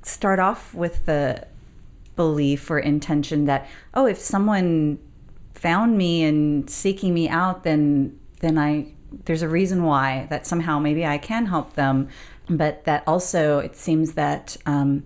start 0.02 0.38
off 0.38 0.74
with 0.74 1.06
the 1.06 1.46
belief 2.16 2.70
or 2.70 2.78
intention 2.78 3.44
that 3.44 3.68
oh 3.94 4.06
if 4.06 4.18
someone 4.18 4.98
found 5.54 5.96
me 5.96 6.24
and 6.24 6.68
seeking 6.68 7.14
me 7.14 7.28
out 7.28 7.62
then 7.62 8.18
then 8.40 8.58
I 8.58 8.86
there's 9.24 9.42
a 9.42 9.48
reason 9.48 9.82
why 9.82 10.26
that 10.30 10.46
somehow 10.46 10.78
maybe 10.78 11.06
I 11.06 11.18
can 11.18 11.46
help 11.46 11.74
them. 11.74 12.08
But 12.48 12.84
that 12.84 13.02
also 13.06 13.58
it 13.58 13.76
seems 13.76 14.12
that 14.12 14.56
um, 14.66 15.04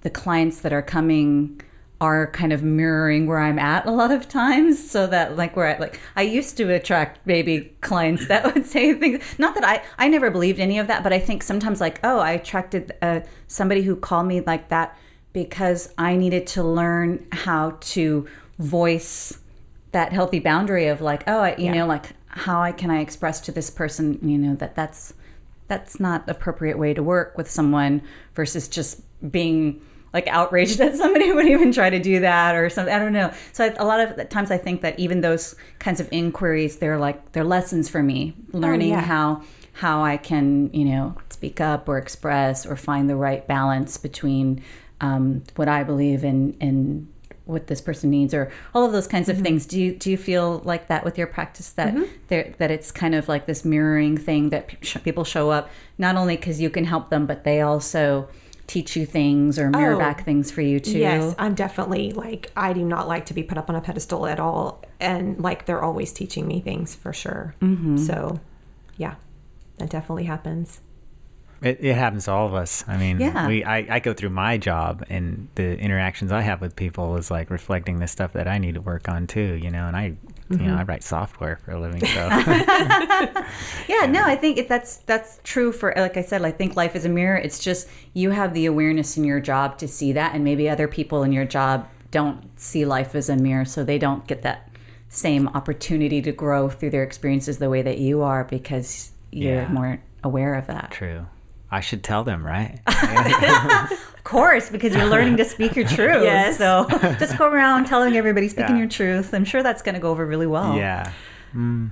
the 0.00 0.10
clients 0.10 0.60
that 0.60 0.72
are 0.72 0.82
coming 0.82 1.60
are 2.00 2.26
kind 2.32 2.52
of 2.52 2.62
mirroring 2.62 3.26
where 3.26 3.38
I'm 3.38 3.58
at 3.58 3.86
a 3.86 3.90
lot 3.90 4.10
of 4.10 4.28
times. 4.28 4.90
So 4.90 5.06
that 5.06 5.36
like 5.36 5.56
where 5.56 5.76
I 5.76 5.78
like 5.78 6.00
I 6.16 6.22
used 6.22 6.56
to 6.56 6.72
attract 6.72 7.24
maybe 7.26 7.72
clients 7.80 8.26
that 8.26 8.44
would 8.54 8.66
say 8.66 8.92
things 8.94 9.22
not 9.38 9.54
that 9.54 9.64
I 9.64 9.82
I 9.98 10.08
never 10.08 10.30
believed 10.30 10.58
any 10.58 10.78
of 10.78 10.88
that 10.88 11.02
but 11.02 11.12
I 11.12 11.18
think 11.18 11.42
sometimes 11.42 11.80
like 11.80 12.00
oh 12.02 12.18
I 12.18 12.32
attracted 12.32 12.92
uh, 13.00 13.20
somebody 13.46 13.82
who 13.82 13.94
called 13.94 14.26
me 14.26 14.40
like 14.40 14.68
that 14.70 14.98
because 15.34 15.92
I 15.98 16.16
needed 16.16 16.46
to 16.48 16.62
learn 16.62 17.26
how 17.30 17.76
to 17.80 18.26
voice 18.58 19.38
that 19.92 20.12
healthy 20.12 20.40
boundary 20.40 20.86
of 20.86 21.02
like 21.02 21.22
oh 21.26 21.40
I, 21.40 21.56
you 21.56 21.70
know 21.70 21.86
like 21.86 22.12
how 22.28 22.62
I 22.62 22.72
can 22.72 22.90
I 22.90 23.00
express 23.00 23.40
to 23.42 23.52
this 23.52 23.68
person 23.68 24.18
you 24.22 24.38
know 24.38 24.54
that 24.56 24.74
that's 24.74 25.12
that's 25.68 26.00
not 26.00 26.28
appropriate 26.28 26.78
way 26.78 26.94
to 26.94 27.02
work 27.02 27.36
with 27.36 27.50
someone 27.50 28.02
versus 28.34 28.68
just 28.68 29.02
being 29.30 29.80
like 30.14 30.26
outraged 30.28 30.78
that 30.78 30.96
somebody 30.96 31.32
would 31.32 31.46
even 31.46 31.72
try 31.72 31.90
to 31.90 31.98
do 31.98 32.20
that 32.20 32.54
or 32.54 32.70
something. 32.70 32.94
I 32.94 32.98
don't 32.98 33.12
know. 33.12 33.32
So 33.52 33.64
I, 33.64 33.74
a 33.76 33.84
lot 33.84 34.00
of 34.00 34.28
times 34.28 34.50
I 34.50 34.56
think 34.56 34.80
that 34.82 34.98
even 34.98 35.20
those 35.20 35.54
kinds 35.80 36.00
of 36.00 36.08
inquiries, 36.10 36.78
they're 36.78 36.98
like 36.98 37.32
they're 37.32 37.44
lessons 37.44 37.88
for 37.88 38.02
me, 38.02 38.34
oh, 38.54 38.58
learning 38.58 38.90
yeah. 38.90 39.00
how 39.00 39.42
how 39.72 40.04
I 40.04 40.16
can 40.16 40.72
you 40.72 40.84
know 40.84 41.16
speak 41.30 41.60
up 41.60 41.88
or 41.88 41.98
express 41.98 42.64
or 42.64 42.76
find 42.76 43.10
the 43.10 43.16
right 43.16 43.46
balance 43.46 43.96
between 43.96 44.62
um, 45.00 45.42
what 45.56 45.68
I 45.68 45.82
believe 45.84 46.24
in 46.24 46.54
in 46.60 47.08
what 47.46 47.66
this 47.66 47.82
person 47.82 48.08
needs 48.08 48.32
or 48.32 48.50
all 48.74 48.86
of 48.86 48.92
those 48.92 49.06
kinds 49.06 49.28
of 49.28 49.38
things 49.38 49.66
do 49.66 49.78
you 49.78 49.94
do 49.94 50.10
you 50.10 50.16
feel 50.16 50.62
like 50.64 50.88
that 50.88 51.04
with 51.04 51.18
your 51.18 51.26
practice 51.26 51.68
that 51.72 51.94
there 52.28 52.54
that 52.56 52.70
it's 52.70 52.90
kind 52.90 53.14
of 53.14 53.28
like 53.28 53.44
this 53.44 53.66
mirroring 53.66 54.16
thing 54.16 54.48
that 54.48 54.70
sh- 54.80 54.96
people 55.04 55.24
show 55.24 55.50
up 55.50 55.68
not 55.98 56.16
only 56.16 56.36
because 56.36 56.58
you 56.58 56.70
can 56.70 56.84
help 56.86 57.10
them 57.10 57.26
but 57.26 57.44
they 57.44 57.60
also 57.60 58.26
teach 58.66 58.96
you 58.96 59.04
things 59.04 59.58
or 59.58 59.68
mirror 59.68 59.96
Oh. 59.96 59.98
back 59.98 60.24
things 60.24 60.50
for 60.50 60.62
you 60.62 60.80
too 60.80 60.98
Yes, 60.98 61.34
I'm 61.38 61.54
definitely 61.54 62.12
like 62.12 62.50
I 62.56 62.72
do 62.72 62.82
not 62.82 63.06
like 63.08 63.26
to 63.26 63.34
be 63.34 63.42
put 63.42 63.58
up 63.58 63.68
on 63.68 63.76
a 63.76 63.80
pedestal 63.82 64.26
at 64.26 64.40
all, 64.40 64.82
and 64.98 65.38
like 65.38 65.66
they're 65.66 65.82
always 65.82 66.14
teaching 66.14 66.46
me 66.48 66.60
things 66.62 66.94
for 66.94 67.12
sure. 67.12 67.54
Mm-hmm. 67.60 67.98
So, 67.98 68.40
yeah, 68.96 69.16
that 69.76 69.90
definitely 69.90 70.24
happens. 70.24 70.80
It, 71.64 71.78
it 71.80 71.94
happens 71.94 72.26
to 72.26 72.32
all 72.32 72.46
of 72.46 72.54
us. 72.54 72.84
I 72.86 72.96
mean, 72.98 73.18
Yeah. 73.20 73.46
we 73.48 73.64
I, 73.64 73.96
I 73.96 73.98
go 74.00 74.12
through 74.12 74.30
my 74.30 74.58
job 74.58 75.02
and 75.08 75.48
the 75.54 75.78
interactions 75.78 76.30
I 76.30 76.42
have 76.42 76.60
with 76.60 76.76
people 76.76 77.16
is 77.16 77.30
like 77.30 77.50
reflecting 77.50 77.98
the 78.00 78.06
stuff 78.06 78.32
that 78.34 78.46
I 78.46 78.58
need 78.58 78.74
to 78.74 78.80
work 78.80 79.08
on 79.08 79.26
too, 79.26 79.58
you 79.62 79.70
know, 79.70 79.86
and 79.86 79.96
I 79.96 80.16
you 80.50 80.58
know, 80.58 80.64
mm-hmm. 80.64 80.76
I 80.78 80.82
write 80.82 81.02
software 81.02 81.56
for 81.64 81.70
a 81.72 81.80
living, 81.80 82.04
so 82.04 82.28
yeah 83.88 84.06
no 84.06 84.22
i 84.24 84.36
think 84.36 84.68
that's 84.68 84.98
that's 84.98 85.40
true 85.42 85.72
for 85.72 85.92
like 85.96 86.16
i 86.18 86.22
said 86.22 86.42
i 86.44 86.50
think 86.50 86.76
life 86.76 86.94
is 86.94 87.04
a 87.06 87.08
mirror 87.08 87.36
it's 87.36 87.58
just 87.58 87.88
you 88.12 88.30
have 88.30 88.52
the 88.52 88.66
awareness 88.66 89.16
in 89.16 89.24
your 89.24 89.40
job 89.40 89.78
to 89.78 89.88
see 89.88 90.12
that 90.12 90.34
and 90.34 90.44
maybe 90.44 90.68
other 90.68 90.86
people 90.86 91.22
in 91.22 91.32
your 91.32 91.46
job 91.46 91.88
don't 92.10 92.44
see 92.60 92.84
life 92.84 93.14
as 93.14 93.28
a 93.30 93.36
mirror 93.36 93.64
so 93.64 93.82
they 93.82 93.98
don't 93.98 94.26
get 94.26 94.42
that 94.42 94.68
same 95.08 95.48
opportunity 95.48 96.20
to 96.20 96.30
grow 96.32 96.68
through 96.68 96.90
their 96.90 97.02
experiences 97.02 97.58
the 97.58 97.70
way 97.70 97.80
that 97.82 97.98
you 97.98 98.20
are 98.22 98.44
because 98.44 99.12
you're 99.30 99.54
Yeah. 99.62 99.68
more 99.68 100.00
aware 100.22 100.54
of 100.54 100.66
that 100.66 100.90
true. 100.90 101.26
I 101.74 101.80
should 101.80 102.02
tell 102.04 102.24
them, 102.24 102.44
right? 102.46 102.80
of 104.14 104.24
course 104.24 104.70
because 104.70 104.94
you're 104.94 105.04
learning 105.06 105.36
to 105.36 105.44
speak 105.44 105.76
your 105.76 105.86
truth 105.86 106.22
Yes. 106.22 106.56
so 106.56 106.86
just 107.18 107.36
go 107.36 107.46
around 107.46 107.84
telling 107.86 108.16
everybody 108.16 108.48
speaking 108.48 108.76
Yeah. 108.76 108.82
your 108.84 108.88
truth 108.88 109.34
i'm 109.34 109.44
sure 109.44 109.62
that's 109.62 109.82
going 109.82 109.94
to 109.96 110.00
go 110.00 110.10
over 110.10 110.24
really 110.24 110.46
well 110.46 110.76
yeah. 110.76 111.12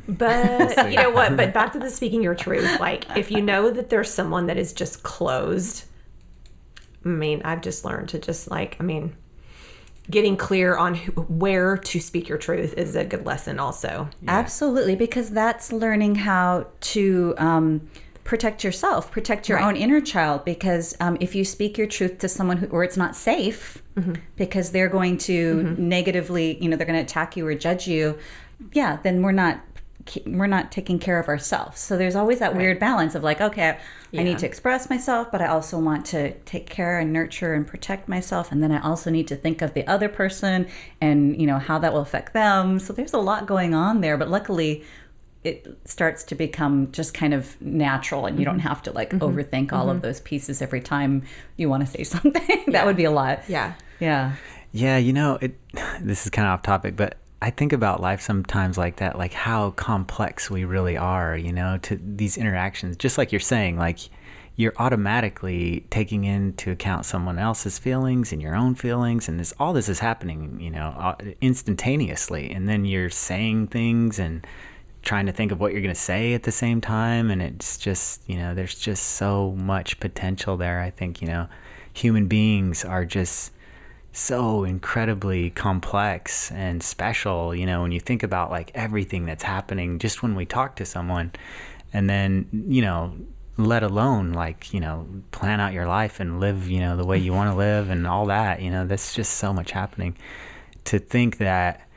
But 0.08 0.90
you 0.90 0.96
know 0.96 1.10
what? 1.10 1.36
But 1.36 1.52
back 1.58 1.72
to 1.74 1.78
the 1.78 1.88
speaking 1.90 2.20
your 2.22 2.34
truth. 2.34 2.80
Like, 2.80 3.04
if 3.16 3.30
you 3.30 3.40
know 3.40 3.70
that 3.70 3.90
there's 3.90 4.10
someone 4.12 4.46
that 4.46 4.56
is 4.58 4.72
just 4.72 5.04
closed, 5.04 5.84
I 7.04 7.08
mean, 7.08 7.42
I've 7.44 7.60
just 7.60 7.84
learned 7.84 8.08
to 8.08 8.18
just 8.18 8.50
like, 8.50 8.76
I 8.80 8.82
mean, 8.82 9.14
getting 10.10 10.36
clear 10.36 10.76
on 10.76 10.96
who, 10.96 11.12
where 11.12 11.76
to 11.76 12.00
speak 12.00 12.28
your 12.28 12.38
truth 12.38 12.74
is 12.76 12.96
a 12.96 13.04
good 13.04 13.24
lesson, 13.24 13.60
also. 13.60 14.08
Absolutely, 14.26 14.96
because 14.96 15.30
that's 15.30 15.72
learning 15.72 16.16
how 16.16 16.66
to 16.80 17.34
um, 17.38 17.88
protect 18.24 18.62
yourself, 18.64 19.10
protect 19.10 19.48
your 19.48 19.58
Right. 19.58 19.66
own 19.66 19.76
inner 19.76 20.00
child. 20.00 20.44
Because 20.44 20.96
um, 21.00 21.16
if 21.20 21.34
you 21.34 21.44
speak 21.44 21.76
your 21.78 21.86
truth 21.86 22.18
to 22.18 22.28
someone 22.28 22.56
who, 22.58 22.66
or 22.66 22.84
it's 22.84 22.96
not 22.96 23.16
safe, 23.16 23.82
because 24.36 24.70
they're 24.70 24.88
going 24.88 25.18
to 25.18 25.74
negatively, 25.78 26.56
you 26.62 26.68
know, 26.68 26.76
they're 26.76 26.86
going 26.86 26.98
to 26.98 27.04
attack 27.04 27.36
you 27.36 27.46
or 27.46 27.54
judge 27.54 27.86
you. 27.86 28.18
Yeah, 28.72 28.98
then 29.02 29.22
we're 29.22 29.32
not 29.32 29.60
we're 30.26 30.48
not 30.48 30.72
taking 30.72 30.98
care 30.98 31.20
of 31.20 31.28
ourselves. 31.28 31.78
So 31.78 31.96
there's 31.96 32.16
always 32.16 32.40
that 32.40 32.56
weird 32.56 32.80
balance 32.80 33.14
of 33.14 33.22
like, 33.22 33.40
okay, 33.40 33.78
I 34.12 34.22
need 34.24 34.38
to 34.40 34.46
express 34.46 34.90
myself, 34.90 35.30
but 35.30 35.40
I 35.40 35.46
also 35.46 35.78
want 35.78 36.04
to 36.06 36.32
take 36.40 36.68
care 36.68 36.98
and 36.98 37.12
nurture 37.12 37.54
and 37.54 37.64
protect 37.64 38.08
myself, 38.08 38.50
and 38.50 38.60
then 38.60 38.72
I 38.72 38.82
also 38.82 39.10
need 39.10 39.28
to 39.28 39.36
think 39.36 39.62
of 39.62 39.74
the 39.74 39.86
other 39.86 40.08
person 40.08 40.66
and 41.00 41.40
you 41.40 41.46
know 41.46 41.58
how 41.58 41.78
that 41.78 41.92
will 41.92 42.00
affect 42.00 42.32
them. 42.32 42.80
So 42.80 42.92
there's 42.92 43.12
a 43.12 43.18
lot 43.18 43.46
going 43.46 43.74
on 43.74 44.00
there, 44.00 44.16
but 44.16 44.28
luckily 44.28 44.82
it 45.44 45.66
starts 45.84 46.22
to 46.24 46.34
become 46.34 46.90
just 46.92 47.14
kind 47.14 47.34
of 47.34 47.60
natural 47.60 48.26
and 48.26 48.38
you 48.38 48.44
don't 48.44 48.60
have 48.60 48.80
to 48.82 48.92
like 48.92 49.10
overthink 49.10 49.72
all 49.72 49.90
of 49.90 50.00
those 50.00 50.20
pieces 50.20 50.62
every 50.62 50.80
time 50.80 51.22
you 51.56 51.68
want 51.68 51.84
to 51.84 51.90
say 51.90 52.04
something. 52.04 52.64
that 52.68 52.86
would 52.86 52.96
be 52.96 53.04
a 53.04 53.10
lot. 53.10 53.40
Yeah. 53.48 53.74
Yeah. 53.98 54.36
Yeah, 54.72 54.96
you 54.98 55.12
know, 55.12 55.38
it 55.40 55.54
this 56.00 56.24
is 56.24 56.30
kind 56.30 56.46
of 56.46 56.54
off 56.54 56.62
topic, 56.62 56.96
but 56.96 57.16
I 57.40 57.50
think 57.50 57.72
about 57.72 58.00
life 58.00 58.20
sometimes 58.20 58.78
like 58.78 58.96
that, 58.96 59.18
like 59.18 59.32
how 59.32 59.72
complex 59.72 60.48
we 60.48 60.64
really 60.64 60.96
are, 60.96 61.36
you 61.36 61.52
know, 61.52 61.78
to 61.78 62.00
these 62.00 62.38
interactions. 62.38 62.96
Just 62.96 63.18
like 63.18 63.32
you're 63.32 63.40
saying, 63.40 63.76
like, 63.76 63.98
you're 64.54 64.74
automatically 64.76 65.84
taking 65.90 66.24
into 66.24 66.70
account 66.70 67.04
someone 67.04 67.38
else's 67.38 67.78
feelings 67.78 68.32
and 68.32 68.42
your 68.42 68.54
own 68.54 68.74
feelings 68.74 69.28
and 69.28 69.40
this 69.40 69.52
all 69.58 69.72
this 69.72 69.88
is 69.88 69.98
happening 69.98 70.60
you 70.60 70.70
know 70.70 70.94
uh, 70.98 71.14
instantaneously 71.40 72.50
and 72.50 72.68
then 72.68 72.84
you're 72.84 73.08
saying 73.08 73.66
things 73.66 74.18
and 74.18 74.46
trying 75.02 75.26
to 75.26 75.32
think 75.32 75.52
of 75.52 75.60
what 75.60 75.72
you're 75.72 75.82
going 75.82 75.94
to 75.94 76.00
say 76.00 76.32
at 76.32 76.44
the 76.44 76.52
same 76.52 76.80
time 76.80 77.30
and 77.30 77.42
it's 77.42 77.76
just 77.76 78.22
you 78.28 78.36
know 78.36 78.54
there's 78.54 78.74
just 78.74 79.02
so 79.02 79.52
much 79.52 80.00
potential 80.00 80.56
there. 80.56 80.80
I 80.80 80.90
think 80.90 81.20
you 81.20 81.28
know 81.28 81.48
human 81.92 82.26
beings 82.26 82.84
are 82.84 83.04
just 83.04 83.52
so 84.12 84.64
incredibly 84.64 85.50
complex 85.50 86.50
and 86.52 86.82
special 86.82 87.54
you 87.54 87.66
know 87.66 87.82
when 87.82 87.92
you 87.92 88.00
think 88.00 88.22
about 88.22 88.50
like 88.50 88.70
everything 88.74 89.24
that's 89.26 89.42
happening 89.42 89.98
just 89.98 90.22
when 90.22 90.34
we 90.34 90.46
talk 90.46 90.76
to 90.76 90.84
someone. 90.84 91.32
And 91.92 92.08
then 92.08 92.48
you 92.68 92.82
know 92.82 93.14
let 93.58 93.82
alone 93.82 94.32
like 94.32 94.72
you 94.72 94.80
know 94.80 95.06
plan 95.30 95.60
out 95.60 95.72
your 95.72 95.86
life 95.86 96.20
and 96.20 96.40
live 96.40 96.68
you 96.68 96.80
know 96.80 96.96
the 96.96 97.04
way 97.04 97.18
you 97.18 97.32
want 97.32 97.50
to 97.50 97.56
live 97.68 97.90
and 97.90 98.06
all 98.06 98.26
that 98.26 98.62
you 98.62 98.70
know 98.70 98.86
that's 98.86 99.14
just 99.14 99.34
so 99.34 99.52
much 99.52 99.72
happening. 99.72 100.16
To 100.84 100.98
think 100.98 101.38
that 101.38 101.88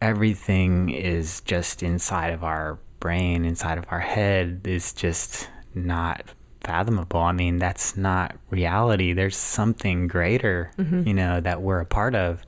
everything 0.00 0.90
is 0.90 1.40
just 1.42 1.82
inside 1.82 2.32
of 2.32 2.44
our 2.44 2.78
brain 3.00 3.44
inside 3.44 3.78
of 3.78 3.84
our 3.88 4.00
head 4.00 4.60
is 4.64 4.92
just 4.92 5.48
not 5.74 6.22
fathomable 6.60 7.20
i 7.20 7.32
mean 7.32 7.58
that's 7.58 7.96
not 7.96 8.36
reality 8.50 9.12
there's 9.12 9.36
something 9.36 10.08
greater 10.08 10.70
mm-hmm. 10.76 11.06
you 11.06 11.14
know 11.14 11.40
that 11.40 11.62
we're 11.62 11.80
a 11.80 11.86
part 11.86 12.14
of 12.14 12.42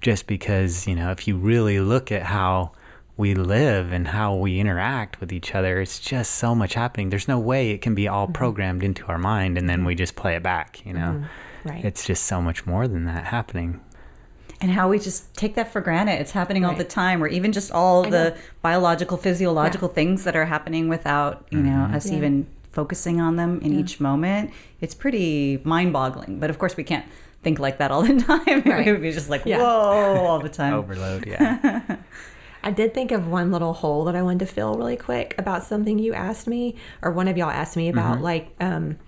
just 0.00 0.26
because 0.26 0.86
you 0.86 0.94
know 0.94 1.10
if 1.10 1.26
you 1.26 1.36
really 1.36 1.80
look 1.80 2.12
at 2.12 2.22
how 2.22 2.72
we 3.16 3.34
live 3.34 3.92
and 3.92 4.08
how 4.08 4.34
we 4.34 4.58
interact 4.58 5.20
with 5.20 5.32
each 5.32 5.54
other. 5.54 5.80
It's 5.80 6.00
just 6.00 6.36
so 6.36 6.54
much 6.54 6.74
happening. 6.74 7.10
There's 7.10 7.28
no 7.28 7.38
way 7.38 7.70
it 7.70 7.82
can 7.82 7.94
be 7.94 8.08
all 8.08 8.24
mm-hmm. 8.24 8.32
programmed 8.32 8.82
into 8.82 9.06
our 9.06 9.18
mind 9.18 9.58
and 9.58 9.68
then 9.68 9.84
we 9.84 9.94
just 9.94 10.16
play 10.16 10.34
it 10.34 10.42
back, 10.42 10.84
you 10.84 10.92
know? 10.92 11.22
Mm-hmm. 11.22 11.68
Right. 11.68 11.84
It's 11.84 12.04
just 12.06 12.24
so 12.24 12.42
much 12.42 12.66
more 12.66 12.88
than 12.88 13.04
that 13.04 13.24
happening. 13.24 13.80
And 14.62 14.70
how 14.70 14.88
we 14.88 15.00
just 15.00 15.34
take 15.34 15.56
that 15.56 15.72
for 15.72 15.80
granted. 15.80 16.20
It's 16.20 16.30
happening 16.30 16.62
right. 16.62 16.70
all 16.70 16.76
the 16.76 16.84
time, 16.84 17.22
or 17.22 17.26
even 17.26 17.50
just 17.50 17.72
all 17.72 18.06
I 18.06 18.10
the 18.10 18.30
know. 18.30 18.36
biological, 18.62 19.16
physiological 19.16 19.88
yeah. 19.88 19.94
things 19.94 20.24
that 20.24 20.36
are 20.36 20.44
happening 20.44 20.88
without, 20.88 21.46
you 21.50 21.58
know, 21.58 21.70
mm-hmm. 21.70 21.94
us 21.94 22.08
yeah. 22.08 22.16
even 22.16 22.46
focusing 22.70 23.20
on 23.20 23.36
them 23.36 23.60
in 23.60 23.72
yeah. 23.72 23.80
each 23.80 23.98
moment. 24.00 24.52
It's 24.80 24.94
pretty 24.94 25.60
mind 25.64 25.92
boggling. 25.92 26.38
But 26.38 26.48
of 26.48 26.60
course, 26.60 26.76
we 26.76 26.84
can't 26.84 27.04
think 27.42 27.58
like 27.58 27.78
that 27.78 27.90
all 27.90 28.02
the 28.02 28.20
time. 28.22 28.62
Right. 28.62 28.86
it 28.86 28.92
would 28.92 29.02
be 29.02 29.10
just 29.10 29.28
like, 29.28 29.44
whoa, 29.44 29.58
all 29.60 30.38
the 30.38 30.48
time. 30.60 30.74
Overload, 30.74 31.26
yeah. 31.26 31.96
I 32.62 32.70
did 32.70 32.94
think 32.94 33.10
of 33.10 33.26
one 33.26 33.50
little 33.50 33.72
hole 33.72 34.04
that 34.04 34.14
I 34.14 34.22
wanted 34.22 34.38
to 34.40 34.46
fill 34.46 34.74
really 34.74 34.96
quick 34.96 35.34
about 35.38 35.64
something 35.64 35.98
you 35.98 36.14
asked 36.14 36.46
me, 36.46 36.76
or 37.02 37.10
one 37.10 37.26
of 37.26 37.36
y'all 37.36 37.50
asked 37.50 37.76
me 37.76 37.88
about, 37.88 38.14
mm-hmm. 38.14 38.24
like, 38.24 38.54
um, 38.60 38.98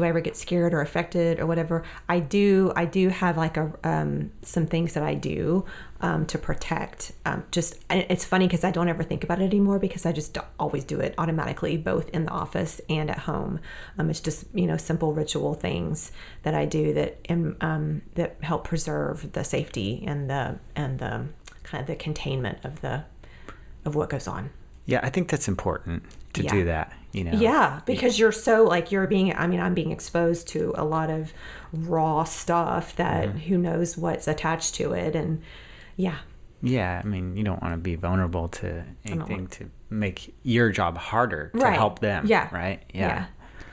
do 0.00 0.06
I 0.06 0.08
ever 0.08 0.20
get 0.20 0.36
scared 0.36 0.72
or 0.72 0.80
affected 0.80 1.38
or 1.38 1.46
whatever? 1.46 1.84
I 2.08 2.20
do. 2.20 2.72
I 2.74 2.86
do 2.86 3.08
have 3.10 3.36
like 3.36 3.56
a 3.56 3.72
um, 3.84 4.32
some 4.42 4.66
things 4.66 4.94
that 4.94 5.02
I 5.02 5.14
do 5.14 5.66
um, 6.00 6.26
to 6.26 6.38
protect. 6.38 7.12
Um, 7.26 7.44
just 7.50 7.76
it's 7.90 8.24
funny 8.24 8.46
because 8.46 8.64
I 8.64 8.70
don't 8.70 8.88
ever 8.88 9.02
think 9.02 9.22
about 9.22 9.40
it 9.40 9.44
anymore 9.44 9.78
because 9.78 10.06
I 10.06 10.12
just 10.12 10.38
always 10.58 10.84
do 10.84 11.00
it 11.00 11.14
automatically, 11.18 11.76
both 11.76 12.08
in 12.10 12.24
the 12.24 12.30
office 12.30 12.80
and 12.88 13.10
at 13.10 13.18
home. 13.18 13.60
Um, 13.98 14.08
it's 14.08 14.20
just 14.20 14.44
you 14.54 14.66
know 14.66 14.78
simple 14.78 15.12
ritual 15.12 15.54
things 15.54 16.12
that 16.42 16.54
I 16.54 16.64
do 16.64 16.94
that 16.94 17.18
um, 17.60 18.02
that 18.14 18.36
help 18.42 18.64
preserve 18.64 19.32
the 19.32 19.44
safety 19.44 20.02
and 20.06 20.30
the 20.30 20.58
and 20.74 20.98
the 20.98 21.26
kind 21.62 21.82
of 21.82 21.86
the 21.86 21.96
containment 21.96 22.64
of 22.64 22.80
the 22.80 23.04
of 23.84 23.94
what 23.94 24.08
goes 24.08 24.26
on. 24.26 24.50
Yeah, 24.86 25.00
I 25.02 25.10
think 25.10 25.28
that's 25.28 25.46
important 25.46 26.04
to 26.32 26.42
yeah. 26.42 26.50
do 26.50 26.64
that, 26.64 26.92
you 27.12 27.24
know. 27.24 27.32
Yeah, 27.32 27.80
because 27.86 28.18
you're 28.18 28.32
so 28.32 28.64
like 28.64 28.92
you're 28.92 29.06
being 29.06 29.34
I 29.34 29.46
mean, 29.46 29.60
I'm 29.60 29.74
being 29.74 29.90
exposed 29.90 30.48
to 30.48 30.74
a 30.76 30.84
lot 30.84 31.10
of 31.10 31.32
raw 31.72 32.24
stuff 32.24 32.96
that 32.96 33.28
mm-hmm. 33.28 33.38
who 33.38 33.58
knows 33.58 33.96
what's 33.96 34.28
attached 34.28 34.74
to 34.76 34.92
it 34.92 35.14
and 35.14 35.42
yeah. 35.96 36.18
Yeah, 36.62 37.00
I 37.02 37.06
mean, 37.06 37.36
you 37.36 37.44
don't 37.44 37.60
want 37.62 37.72
to 37.72 37.78
be 37.78 37.94
vulnerable 37.94 38.48
to 38.48 38.84
anything 39.06 39.46
to 39.48 39.70
make 39.88 40.34
your 40.42 40.70
job 40.70 40.98
harder 40.98 41.50
to 41.54 41.58
right. 41.58 41.72
help 41.72 42.00
them, 42.00 42.26
yeah. 42.26 42.54
right? 42.54 42.82
Yeah. 42.92 43.06
yeah. 43.08 43.26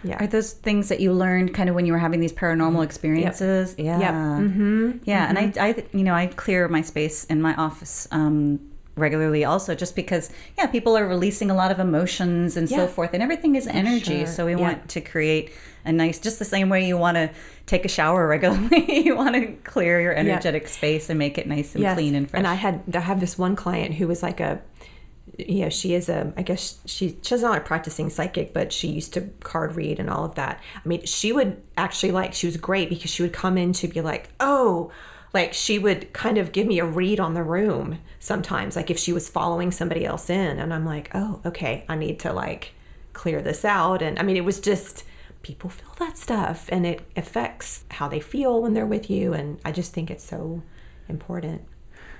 Yeah. 0.03 0.23
Are 0.23 0.27
those 0.27 0.53
things 0.53 0.89
that 0.89 0.99
you 0.99 1.11
learned 1.11 1.53
kind 1.53 1.69
of 1.69 1.75
when 1.75 1.85
you 1.85 1.91
were 1.91 1.99
having 1.99 2.19
these 2.19 2.31
paranormal 2.31 2.73
mm-hmm. 2.73 2.83
experiences? 2.83 3.75
Yep. 3.77 3.87
Yeah. 3.87 3.99
Yep. 3.99 4.13
Mm-hmm. 4.13 4.91
Yeah. 5.03 5.27
Mm-hmm. 5.27 5.37
And 5.37 5.59
I, 5.59 5.67
I, 5.67 5.85
you 5.91 6.03
know, 6.03 6.13
I 6.13 6.27
clear 6.27 6.67
my 6.67 6.81
space 6.81 7.25
in 7.25 7.41
my 7.41 7.55
office 7.55 8.07
um, 8.11 8.59
regularly 8.97 9.45
also 9.45 9.75
just 9.75 9.95
because, 9.95 10.29
yeah, 10.57 10.67
people 10.67 10.97
are 10.97 11.07
releasing 11.07 11.49
a 11.49 11.55
lot 11.55 11.71
of 11.71 11.79
emotions 11.79 12.57
and 12.57 12.69
yeah. 12.69 12.77
so 12.77 12.87
forth, 12.87 13.13
and 13.13 13.23
everything 13.23 13.55
is 13.55 13.67
energy. 13.67 14.19
Sure. 14.19 14.27
So 14.27 14.45
we 14.45 14.53
yeah. 14.53 14.57
want 14.59 14.89
to 14.89 15.01
create 15.01 15.51
a 15.85 15.91
nice, 15.91 16.19
just 16.19 16.39
the 16.39 16.45
same 16.45 16.69
way 16.69 16.85
you 16.85 16.97
want 16.97 17.15
to 17.15 17.29
take 17.65 17.85
a 17.85 17.89
shower 17.89 18.27
regularly, 18.27 19.03
you 19.05 19.15
want 19.15 19.35
to 19.35 19.47
clear 19.63 20.01
your 20.01 20.13
energetic 20.13 20.63
yeah. 20.63 20.69
space 20.69 21.09
and 21.09 21.17
make 21.17 21.37
it 21.37 21.47
nice 21.47 21.75
and 21.75 21.83
yes. 21.83 21.95
clean 21.95 22.15
and 22.15 22.29
fresh. 22.29 22.39
And 22.39 22.47
I 22.47 22.55
had, 22.55 22.83
I 22.93 22.99
have 22.99 23.19
this 23.19 23.37
one 23.37 23.55
client 23.55 23.95
who 23.95 24.07
was 24.07 24.21
like 24.21 24.39
a, 24.39 24.61
you 25.37 25.61
know, 25.61 25.69
she 25.69 25.93
is 25.93 26.09
a, 26.09 26.33
I 26.35 26.41
guess 26.41 26.79
she, 26.85 27.17
she's 27.21 27.41
not 27.41 27.57
a 27.57 27.61
practicing 27.61 28.09
psychic, 28.09 28.53
but 28.53 28.73
she 28.73 28.87
used 28.87 29.13
to 29.13 29.21
card 29.41 29.75
read 29.75 29.99
and 29.99 30.09
all 30.09 30.25
of 30.25 30.35
that. 30.35 30.61
I 30.75 30.87
mean, 30.87 31.05
she 31.05 31.31
would 31.31 31.61
actually 31.77 32.11
like, 32.11 32.33
she 32.33 32.47
was 32.47 32.57
great 32.57 32.89
because 32.89 33.11
she 33.11 33.21
would 33.23 33.33
come 33.33 33.57
in 33.57 33.73
to 33.73 33.87
be 33.87 34.01
like, 34.01 34.29
oh, 34.39 34.91
like 35.37 35.53
she 35.53 35.77
would 35.77 36.11
kind 36.13 36.39
of 36.39 36.51
give 36.51 36.65
me 36.65 36.79
a 36.79 36.85
read 36.85 37.19
on 37.19 37.35
the 37.35 37.43
room 37.43 37.99
sometimes, 38.19 38.75
like 38.75 38.89
if 38.89 38.97
she 38.97 39.13
was 39.13 39.29
following 39.29 39.71
somebody 39.71 40.03
else 40.03 40.31
in. 40.31 40.57
And 40.57 40.73
I'm 40.73 40.85
like, 40.85 41.11
oh, 41.13 41.41
okay, 41.45 41.85
I 41.87 41.95
need 41.95 42.19
to 42.21 42.33
like 42.33 42.73
clear 43.13 43.41
this 43.43 43.63
out. 43.63 44.01
And 44.01 44.17
I 44.17 44.23
mean, 44.23 44.35
it 44.35 44.43
was 44.43 44.59
just, 44.59 45.03
people 45.43 45.69
feel 45.69 45.93
that 45.99 46.17
stuff 46.17 46.67
and 46.69 46.87
it 46.87 47.01
affects 47.15 47.85
how 47.91 48.07
they 48.07 48.19
feel 48.19 48.63
when 48.63 48.73
they're 48.73 48.87
with 48.87 49.11
you. 49.11 49.33
And 49.33 49.59
I 49.63 49.71
just 49.71 49.93
think 49.93 50.09
it's 50.09 50.23
so 50.23 50.63
important 51.07 51.61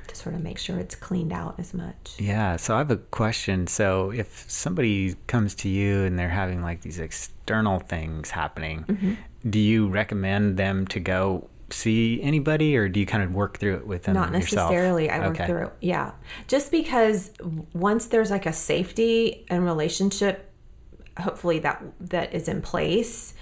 to 0.10 0.16
sort 0.16 0.36
of 0.36 0.44
make 0.44 0.60
sure 0.60 0.78
it's 0.78 0.96
cleaned 0.96 1.34
out 1.34 1.56
as 1.58 1.74
much. 1.74 2.16
Yeah. 2.20 2.56
So 2.56 2.76
I 2.76 2.78
have 2.78 2.92
a 2.92 2.98
question. 2.98 3.66
So 3.66 4.12
if 4.12 4.46
somebody 4.48 5.16
comes 5.26 5.56
to 5.56 5.70
you 5.70 6.04
and 6.04 6.20
they're 6.20 6.30
having 6.30 6.62
like 6.62 6.82
these 6.82 7.00
external 7.00 7.80
things 7.80 8.30
happening, 8.30 8.86
mm-hmm. 8.88 9.14
do 9.50 9.60
you 9.60 9.88
recommend 9.88 10.58
them 10.58 10.86
to 10.90 11.00
go 11.00 11.50
see 11.70 12.22
anybody 12.22 12.78
or 12.78 12.88
do 12.88 13.00
you 13.00 13.06
kind 13.06 13.24
of 13.24 13.34
work 13.34 13.58
through 13.58 13.76
it 13.76 13.86
with 13.86 14.04
them 14.04 14.14
not 14.14 14.32
necessarily 14.32 15.06
yourself? 15.06 15.22
i 15.22 15.28
work 15.28 15.36
okay. 15.36 15.48
through 15.48 15.66
it 15.66 15.74
yeah 15.82 16.12
just 16.48 16.72
because 16.72 17.32
once 17.74 18.06
there's 18.06 18.32
like 18.32 18.46
a 18.46 18.54
safety 18.54 19.46
and 19.50 19.66
relationship 19.66 20.50
hopefully 21.20 21.60
that 21.60 21.84
that 22.00 22.34
is 22.34 22.48
in 22.48 22.62
place 22.62 23.34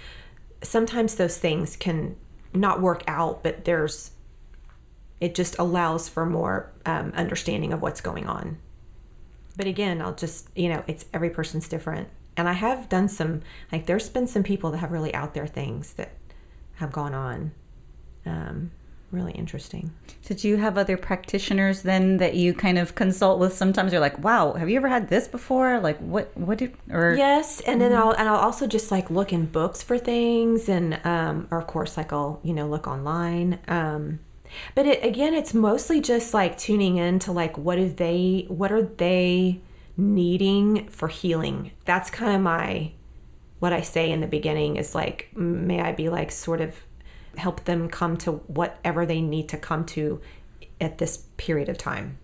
sometimes 0.62 1.14
those 1.14 1.38
things 1.38 1.76
can 1.76 2.16
not 2.52 2.80
work 2.80 3.04
out 3.06 3.44
but 3.44 3.64
there's 3.64 4.10
it 5.20 5.34
just 5.34 5.58
allows 5.58 6.08
for 6.08 6.26
more 6.26 6.72
um, 6.84 7.12
understanding 7.16 7.72
of 7.72 7.80
what's 7.80 8.00
going 8.00 8.26
on. 8.26 8.58
But 9.56 9.66
again, 9.66 10.02
I'll 10.02 10.14
just, 10.14 10.48
you 10.54 10.68
know, 10.68 10.84
it's 10.86 11.06
every 11.14 11.30
person's 11.30 11.68
different. 11.68 12.08
And 12.36 12.48
I 12.48 12.52
have 12.52 12.88
done 12.90 13.08
some, 13.08 13.40
like, 13.72 13.86
there's 13.86 14.10
been 14.10 14.26
some 14.26 14.42
people 14.42 14.70
that 14.72 14.78
have 14.78 14.92
really 14.92 15.14
out 15.14 15.32
there 15.32 15.46
things 15.46 15.94
that 15.94 16.12
have 16.74 16.92
gone 16.92 17.14
on. 17.14 17.52
Um, 18.26 18.70
really 19.10 19.32
interesting. 19.32 19.92
Did 20.24 20.44
you 20.44 20.56
have 20.56 20.76
other 20.76 20.96
practitioners 20.96 21.82
then 21.82 22.16
that 22.18 22.34
you 22.34 22.52
kind 22.52 22.78
of 22.78 22.94
consult 22.94 23.38
with? 23.38 23.52
Sometimes 23.54 23.92
you're 23.92 24.00
like, 24.00 24.18
"Wow, 24.18 24.54
have 24.54 24.68
you 24.68 24.76
ever 24.76 24.88
had 24.88 25.08
this 25.08 25.28
before?" 25.28 25.78
Like, 25.80 25.98
what, 25.98 26.36
what 26.36 26.58
did, 26.58 26.74
or 26.90 27.14
yes, 27.16 27.60
and 27.60 27.80
then 27.80 27.92
mm-hmm. 27.92 28.02
I'll 28.02 28.10
and 28.12 28.28
I'll 28.28 28.36
also 28.36 28.66
just 28.66 28.90
like 28.90 29.10
look 29.10 29.32
in 29.32 29.46
books 29.46 29.82
for 29.82 29.98
things, 29.98 30.68
and 30.68 31.00
um, 31.04 31.48
or 31.50 31.58
of 31.58 31.66
course, 31.66 31.96
like 31.96 32.12
I'll 32.12 32.40
you 32.42 32.52
know 32.52 32.66
look 32.66 32.86
online. 32.86 33.58
Um, 33.68 34.20
but 34.74 34.86
it, 34.86 35.04
again, 35.04 35.34
it's 35.34 35.54
mostly 35.54 36.00
just 36.00 36.34
like 36.34 36.56
tuning 36.58 36.96
in 36.96 37.18
to 37.20 37.32
like 37.32 37.56
what 37.58 37.78
are 37.78 37.88
they 37.88 38.46
what 38.48 38.72
are 38.72 38.82
they 38.82 39.60
needing 39.96 40.88
for 40.88 41.08
healing. 41.08 41.72
That's 41.84 42.10
kind 42.10 42.34
of 42.34 42.42
my 42.42 42.92
what 43.58 43.72
I 43.72 43.80
say 43.80 44.10
in 44.10 44.20
the 44.20 44.26
beginning 44.26 44.76
is 44.76 44.94
like 44.94 45.30
may 45.34 45.80
I 45.80 45.92
be 45.92 46.08
like 46.08 46.30
sort 46.30 46.60
of 46.60 46.76
help 47.36 47.64
them 47.64 47.88
come 47.88 48.16
to 48.18 48.32
whatever 48.32 49.06
they 49.06 49.20
need 49.20 49.48
to 49.50 49.56
come 49.56 49.84
to 49.86 50.20
at 50.80 50.98
this 50.98 51.24
period 51.36 51.68
of 51.68 51.78
time. 51.78 52.18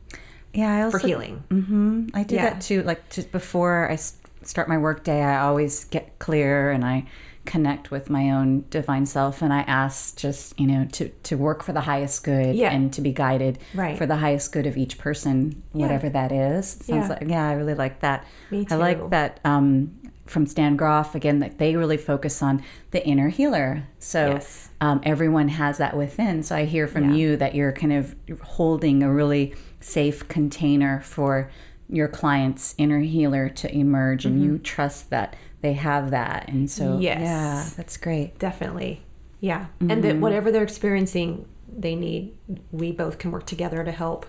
Yeah, 0.52 0.74
I 0.74 0.82
also, 0.82 0.98
for 0.98 1.06
healing. 1.06 1.44
Mm-hmm. 1.48 2.08
I 2.14 2.22
do 2.24 2.34
yeah. 2.34 2.50
that 2.50 2.60
too. 2.60 2.82
Like 2.82 3.08
just 3.10 3.32
before 3.32 3.90
I 3.90 3.96
start 3.96 4.68
my 4.68 4.78
work 4.78 5.04
day, 5.04 5.22
I 5.22 5.40
always 5.40 5.84
get 5.84 6.18
clear 6.18 6.70
and 6.70 6.84
I 6.84 7.06
connect 7.44 7.90
with 7.90 8.08
my 8.08 8.30
own 8.30 8.64
divine 8.70 9.04
self 9.04 9.42
and 9.42 9.52
I 9.52 9.60
ask 9.62 10.16
just, 10.16 10.58
you 10.60 10.66
know, 10.66 10.86
to, 10.92 11.08
to 11.08 11.36
work 11.36 11.62
for 11.62 11.72
the 11.72 11.80
highest 11.80 12.22
good 12.22 12.54
yeah. 12.54 12.70
and 12.70 12.92
to 12.92 13.00
be 13.00 13.12
guided 13.12 13.58
right. 13.74 13.98
for 13.98 14.06
the 14.06 14.16
highest 14.16 14.52
good 14.52 14.66
of 14.66 14.76
each 14.76 14.98
person, 14.98 15.62
whatever 15.72 16.06
yeah. 16.06 16.12
that 16.12 16.32
is. 16.32 16.68
Sounds 16.68 16.88
yeah. 16.88 17.08
like 17.08 17.28
yeah, 17.28 17.48
I 17.48 17.54
really 17.54 17.74
like 17.74 18.00
that. 18.00 18.26
Me 18.50 18.64
too. 18.64 18.74
I 18.74 18.76
like 18.76 19.10
that 19.10 19.40
um, 19.44 19.98
from 20.32 20.46
Stan 20.46 20.76
Grof 20.76 21.14
again 21.14 21.40
that 21.40 21.58
they 21.58 21.76
really 21.76 21.96
focus 21.96 22.42
on 22.42 22.64
the 22.90 23.06
inner 23.06 23.28
healer. 23.28 23.86
So 23.98 24.30
yes. 24.30 24.70
um, 24.80 25.00
everyone 25.04 25.48
has 25.48 25.78
that 25.78 25.96
within. 25.96 26.42
So 26.42 26.56
I 26.56 26.64
hear 26.64 26.88
from 26.88 27.12
you 27.14 27.36
that 27.36 27.54
you're 27.54 27.72
kind 27.72 27.92
of 27.92 28.16
holding 28.42 29.02
a 29.02 29.12
really 29.12 29.54
safe 29.80 30.26
container 30.28 31.00
for 31.02 31.50
your 31.88 32.08
client's 32.08 32.74
inner 32.78 33.00
healer 33.00 33.50
to 33.50 33.72
emerge 33.74 34.24
and 34.24 34.42
you 34.42 34.58
trust 34.58 35.10
that 35.10 35.36
they 35.60 35.74
have 35.74 36.10
that. 36.10 36.48
And 36.48 36.70
so, 36.70 36.98
Yes. 36.98 37.20
yeah, 37.20 37.68
that's 37.76 37.96
great. 37.98 38.38
Definitely. 38.38 39.02
Yeah. 39.40 39.66
And 39.80 40.02
that 40.02 40.16
whatever 40.16 40.50
they're 40.50 40.62
experiencing, 40.62 41.46
they 41.68 41.94
need, 41.94 42.34
we 42.70 42.92
both 42.92 43.18
can 43.18 43.30
work 43.30 43.44
together 43.44 43.84
to 43.84 43.92
help 43.92 44.26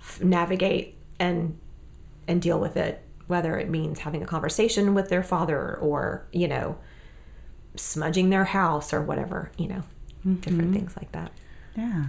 f- 0.00 0.22
navigate 0.22 0.96
and 1.18 1.58
and 2.28 2.40
deal 2.40 2.60
with 2.60 2.76
it, 2.76 3.02
whether 3.30 3.56
it 3.56 3.70
means 3.70 4.00
having 4.00 4.22
a 4.22 4.26
conversation 4.26 4.92
with 4.94 5.08
their 5.08 5.22
father 5.22 5.76
or, 5.78 6.26
you 6.32 6.46
know, 6.48 6.76
smudging 7.76 8.30
their 8.30 8.44
house 8.44 8.92
or 8.92 9.00
whatever, 9.00 9.50
you 9.56 9.68
know, 9.68 9.82
different 10.40 10.74
things 10.74 10.96
like 10.96 11.12
that. 11.12 11.30
Yeah. 11.76 12.04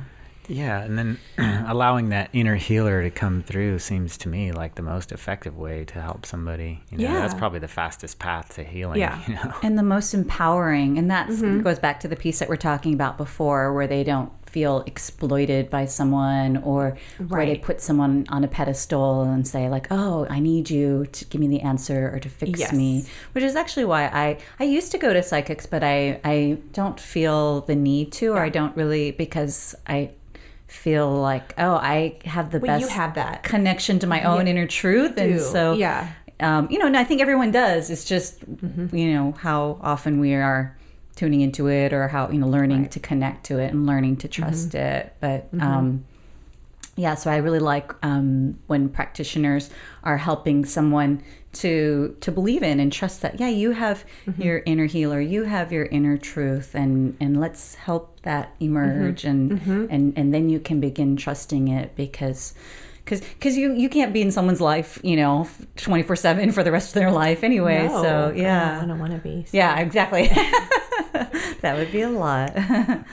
Yeah, 0.48 0.81
and 0.81 0.98
then 0.98 1.19
allowing 1.68 2.10
that 2.10 2.30
inner 2.34 2.56
healer 2.56 3.03
to 3.03 3.11
come 3.11 3.43
through 3.43 3.77
seems 3.80 4.18
to 4.18 4.27
me 4.27 4.52
like 4.52 4.73
the 4.76 4.81
most 4.81 5.11
effective 5.11 5.56
way 5.56 5.85
to 5.85 6.02
help 6.02 6.26
somebody. 6.26 6.81
You 6.89 6.98
know, 6.98 7.14
that's 7.14 7.35
probably 7.35 7.60
the 7.60 7.68
fastest 7.69 8.18
path 8.19 8.56
to 8.56 8.64
healing. 8.64 8.99
Yeah. 8.99 9.22
You 9.27 9.35
know? 9.35 9.53
and 9.61 9.77
the 9.77 9.84
most 9.84 10.14
empowering 10.14 10.98
and 10.98 11.10
that 11.11 11.30
Mm-hmm. 11.30 11.61
goes 11.61 11.77
back 11.80 11.99
to 12.02 12.07
the 12.07 12.15
piece 12.15 12.39
that 12.39 12.49
we're 12.49 12.56
talking 12.57 12.93
about 12.93 13.18
before 13.18 13.72
where 13.73 13.88
they 13.88 14.03
don't 14.03 14.31
feel 14.52 14.84
exploited 14.86 15.69
by 15.69 15.86
someone 15.86 16.57
or 16.57 16.98
where 17.30 17.45
they 17.45 17.57
put 17.57 17.80
someone 17.82 18.26
on 18.30 18.44
a 18.44 18.48
pedestal 18.48 19.23
and 19.23 19.48
say 19.48 19.69
like 19.69 19.88
oh 19.91 20.28
i 20.30 20.40
need 20.40 20.69
you 20.69 21.06
to 21.11 21.23
give 21.26 21.40
me 21.40 21.48
the 21.48 21.61
answer 21.61 22.11
or 22.14 22.19
to 22.19 22.30
fix 22.30 22.60
Yes. 22.60 22.73
me 22.73 23.06
which 23.34 23.44
is 23.44 23.56
actually 23.56 23.86
why 23.86 24.03
i 24.07 24.38
i 24.60 24.64
used 24.65 24.91
to 24.91 24.98
go 24.98 25.14
to 25.14 25.23
psychics 25.23 25.65
but 25.65 25.84
i 25.84 26.19
i 26.23 26.57
don't 26.73 26.99
feel 26.99 27.61
the 27.61 27.76
need 27.76 28.11
to 28.14 28.28
or 28.34 28.40
i 28.40 28.49
don't 28.49 28.76
really 28.76 29.11
because 29.11 29.73
i 29.88 30.10
feel 30.68 31.10
like 31.14 31.53
oh 31.57 31.76
i 31.76 32.18
have 32.26 32.52
the 32.52 32.60
Well, 32.60 32.72
best 32.80 32.82
you 32.82 32.88
have 32.90 33.15
that. 33.15 33.44
connection 33.44 33.99
to 33.99 34.07
my 34.07 34.23
own 34.23 34.48
inner 34.48 34.68
truth 34.68 35.18
and 35.18 35.40
so 35.40 35.73
Yeah. 35.73 36.07
um, 36.40 36.68
you 36.72 36.80
know, 36.80 36.88
and 36.88 36.98
I 36.98 37.03
think 37.03 37.22
everyone 37.22 37.52
does. 37.52 37.90
It's 37.91 38.03
just, 38.03 38.40
you 38.91 39.14
know, 39.14 39.34
how 39.34 39.78
often 39.82 40.19
we 40.19 40.34
are 40.34 40.76
tuning 41.15 41.41
into 41.41 41.67
it 41.67 41.93
or 41.93 42.07
how, 42.07 42.29
you 42.29 42.39
know, 42.39 42.47
learning 42.47 42.89
to 42.89 42.99
connect 42.99 43.45
to 43.45 43.59
it 43.59 43.71
and 43.71 43.85
learning 43.85 44.17
to 44.17 44.27
mm-hmm. 44.27 44.43
trust 44.43 44.75
it. 44.75 45.15
But, 45.19 45.53
mm-hmm. 45.53 45.61
um, 45.61 46.05
yeah, 46.95 47.15
so 47.15 47.31
I 47.31 47.38
really 47.38 47.59
like 47.59 47.93
um, 48.03 48.59
when 48.67 48.89
practitioners 48.89 49.69
are 50.03 50.17
helping 50.17 50.65
someone 50.65 51.23
to 51.53 52.15
to 52.21 52.31
believe 52.31 52.63
in 52.63 52.79
and 52.79 52.93
trust 52.93 53.21
that 53.21 53.39
yeah 53.39 53.49
you 53.49 53.71
have 53.71 54.05
mm-hmm. 54.25 54.41
your 54.41 54.59
inner 54.65 54.85
healer 54.85 55.19
you 55.19 55.43
have 55.43 55.71
your 55.71 55.85
inner 55.88 56.17
truth 56.17 56.73
and 56.73 57.17
and 57.19 57.41
let's 57.41 57.75
help 57.75 58.21
that 58.21 58.55
emerge 58.61 59.25
and 59.25 59.51
and 59.91 60.13
and 60.17 60.33
then 60.33 60.49
you 60.49 60.59
can 60.59 60.79
begin 60.79 61.17
trusting 61.17 61.67
it 61.67 61.93
because 61.95 62.53
because 63.03 63.22
because 63.22 63.57
you 63.57 63.73
you 63.73 63.90
can't 63.90 64.14
be 64.14 64.22
in 64.22 64.32
someone's 64.32 64.61
life 64.61 64.99
you 65.03 65.15
know 65.15 65.48
24 65.78 66.15
7 66.15 66.52
for 66.52 66.64
the 66.64 66.72
rest 66.72 66.90
of 66.90 66.94
their 66.95 67.10
life 67.11 67.44
anyway 67.44 67.88
No, 67.88 68.02
so 68.03 68.34
yeah 68.36 68.80
I 68.82 68.86
don't 68.86 68.99
want 68.99 69.14
to 69.14 69.18
be. 69.19 69.45
yeah 69.52 69.80
exactly 69.80 70.28
that 71.61 71.76
would 71.78 71.91
be 71.91 72.02
a 72.02 72.10
lot 72.10 72.56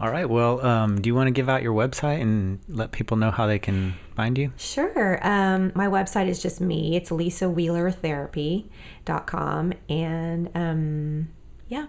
All 0.00 0.10
right. 0.10 0.28
Well, 0.28 0.60
um, 0.66 1.00
do 1.00 1.06
you 1.08 1.14
want 1.14 1.28
to 1.28 1.30
give 1.30 1.48
out 1.48 1.62
your 1.62 1.72
website 1.72 2.20
and 2.20 2.58
let 2.68 2.90
people 2.90 3.16
know 3.16 3.30
how 3.30 3.46
they 3.46 3.60
can 3.60 3.94
find 4.16 4.36
you? 4.36 4.50
Sure. 4.56 5.24
Um, 5.24 5.70
my 5.76 5.86
website 5.86 6.26
is 6.26 6.42
just 6.42 6.60
me. 6.60 6.96
It's 6.96 7.10
lisawheelertherapy.com. 7.10 9.72
And 9.88 10.50
um, 10.54 11.28
yeah, 11.68 11.86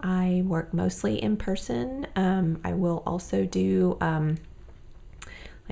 I 0.00 0.42
work 0.46 0.72
mostly 0.72 1.22
in 1.22 1.36
person. 1.36 2.06
Um, 2.16 2.58
I 2.64 2.72
will 2.72 3.02
also 3.06 3.44
do 3.44 3.98
um, 4.00 4.38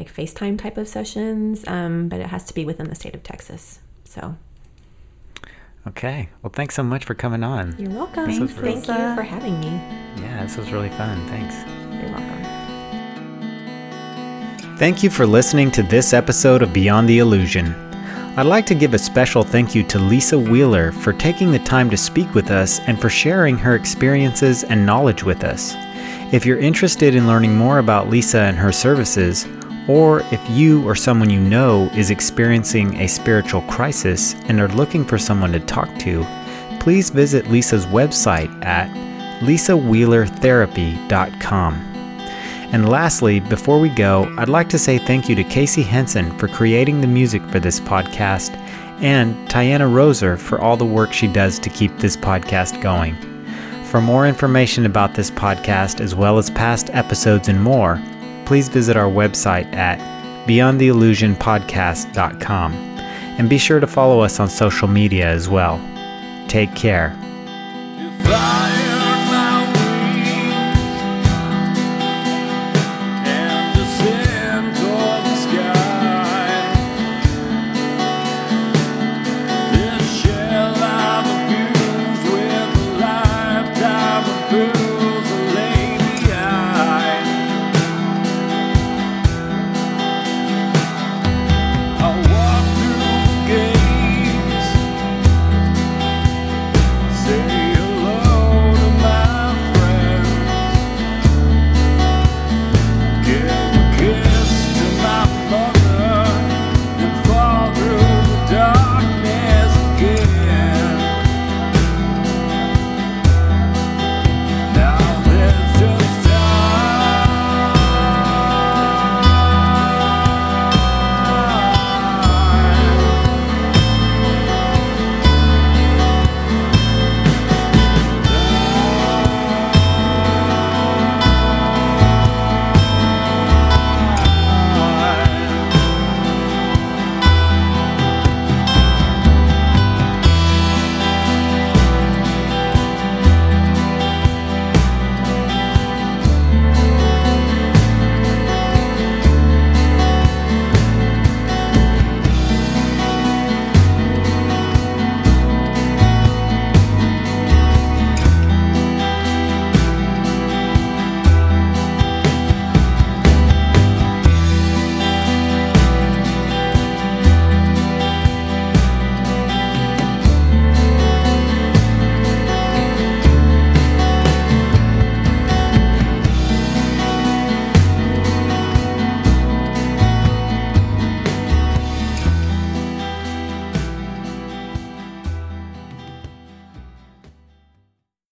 like 0.00 0.12
FaceTime 0.12 0.58
type 0.58 0.78
of 0.78 0.88
sessions, 0.88 1.62
um, 1.68 2.08
but 2.08 2.20
it 2.20 2.26
has 2.28 2.44
to 2.44 2.54
be 2.54 2.64
within 2.64 2.88
the 2.88 2.94
state 2.94 3.14
of 3.14 3.22
Texas. 3.22 3.80
So 4.04 4.36
Okay. 5.88 6.28
Well, 6.42 6.50
thanks 6.52 6.74
so 6.74 6.82
much 6.82 7.04
for 7.04 7.14
coming 7.14 7.42
on. 7.42 7.74
you're 7.78 7.90
welcome. 7.90 8.26
Thanks, 8.26 8.52
Thank 8.54 8.76
Lisa. 8.76 8.92
you 8.92 9.14
for 9.14 9.22
having 9.22 9.58
me. 9.60 9.68
Yeah, 10.22 10.42
this 10.42 10.56
was 10.58 10.70
really 10.72 10.90
fun. 10.90 11.26
Thanks. 11.28 11.54
You're 12.02 12.12
welcome. 12.14 12.36
Thank 14.78 15.02
you 15.02 15.10
for 15.10 15.26
listening 15.26 15.70
to 15.72 15.82
this 15.82 16.12
episode 16.14 16.62
of 16.62 16.72
Beyond 16.72 17.08
the 17.08 17.18
Illusion. 17.18 17.74
I'd 18.36 18.46
like 18.46 18.64
to 18.66 18.74
give 18.74 18.94
a 18.94 18.98
special 18.98 19.42
thank 19.42 19.74
you 19.74 19.82
to 19.84 19.98
Lisa 19.98 20.38
Wheeler 20.38 20.92
for 20.92 21.12
taking 21.12 21.50
the 21.50 21.58
time 21.58 21.90
to 21.90 21.96
speak 21.96 22.32
with 22.34 22.50
us 22.50 22.78
and 22.80 22.98
for 23.00 23.10
sharing 23.10 23.56
her 23.58 23.74
experiences 23.74 24.64
and 24.64 24.86
knowledge 24.86 25.22
with 25.24 25.44
us. 25.44 25.74
If 26.32 26.46
you're 26.46 26.58
interested 26.58 27.14
in 27.14 27.26
learning 27.26 27.56
more 27.56 27.78
about 27.78 28.08
Lisa 28.08 28.40
and 28.42 28.56
her 28.56 28.70
services, 28.72 29.46
or 29.88 30.20
if 30.30 30.40
you 30.50 30.86
or 30.86 30.94
someone 30.94 31.30
you 31.30 31.40
know 31.40 31.90
is 31.94 32.10
experiencing 32.10 32.94
a 32.96 33.08
spiritual 33.08 33.62
crisis 33.62 34.34
and 34.48 34.60
are 34.60 34.68
looking 34.68 35.04
for 35.04 35.18
someone 35.18 35.50
to 35.52 35.60
talk 35.60 35.88
to, 35.98 36.24
please 36.80 37.10
visit 37.10 37.48
Lisa's 37.48 37.86
website 37.86 38.64
at 38.64 38.88
lisawheelertherapy.com. 39.40 41.90
And 42.72 42.88
lastly, 42.88 43.40
before 43.40 43.80
we 43.80 43.88
go, 43.88 44.32
I'd 44.38 44.48
like 44.48 44.68
to 44.68 44.78
say 44.78 44.98
thank 44.98 45.28
you 45.28 45.34
to 45.34 45.42
Casey 45.42 45.82
Henson 45.82 46.38
for 46.38 46.46
creating 46.46 47.00
the 47.00 47.08
music 47.08 47.42
for 47.46 47.58
this 47.58 47.80
podcast 47.80 48.56
and 49.00 49.34
Tiana 49.48 49.90
Roser 49.90 50.38
for 50.38 50.60
all 50.60 50.76
the 50.76 50.84
work 50.84 51.12
she 51.12 51.26
does 51.26 51.58
to 51.58 51.70
keep 51.70 51.98
this 51.98 52.16
podcast 52.16 52.80
going. 52.80 53.16
For 53.86 54.00
more 54.00 54.28
information 54.28 54.86
about 54.86 55.14
this 55.14 55.32
podcast, 55.32 56.00
as 56.00 56.14
well 56.14 56.38
as 56.38 56.48
past 56.50 56.90
episodes 56.90 57.48
and 57.48 57.60
more, 57.60 58.00
please 58.50 58.68
visit 58.68 58.96
our 58.96 59.08
website 59.08 59.72
at 59.74 60.00
beyondtheillusionpodcast.com 60.48 62.72
and 63.38 63.48
be 63.48 63.56
sure 63.56 63.78
to 63.78 63.86
follow 63.86 64.22
us 64.22 64.40
on 64.40 64.48
social 64.48 64.88
media 64.88 65.24
as 65.24 65.48
well. 65.48 65.80
Take 66.48 66.74
care. 66.74 67.16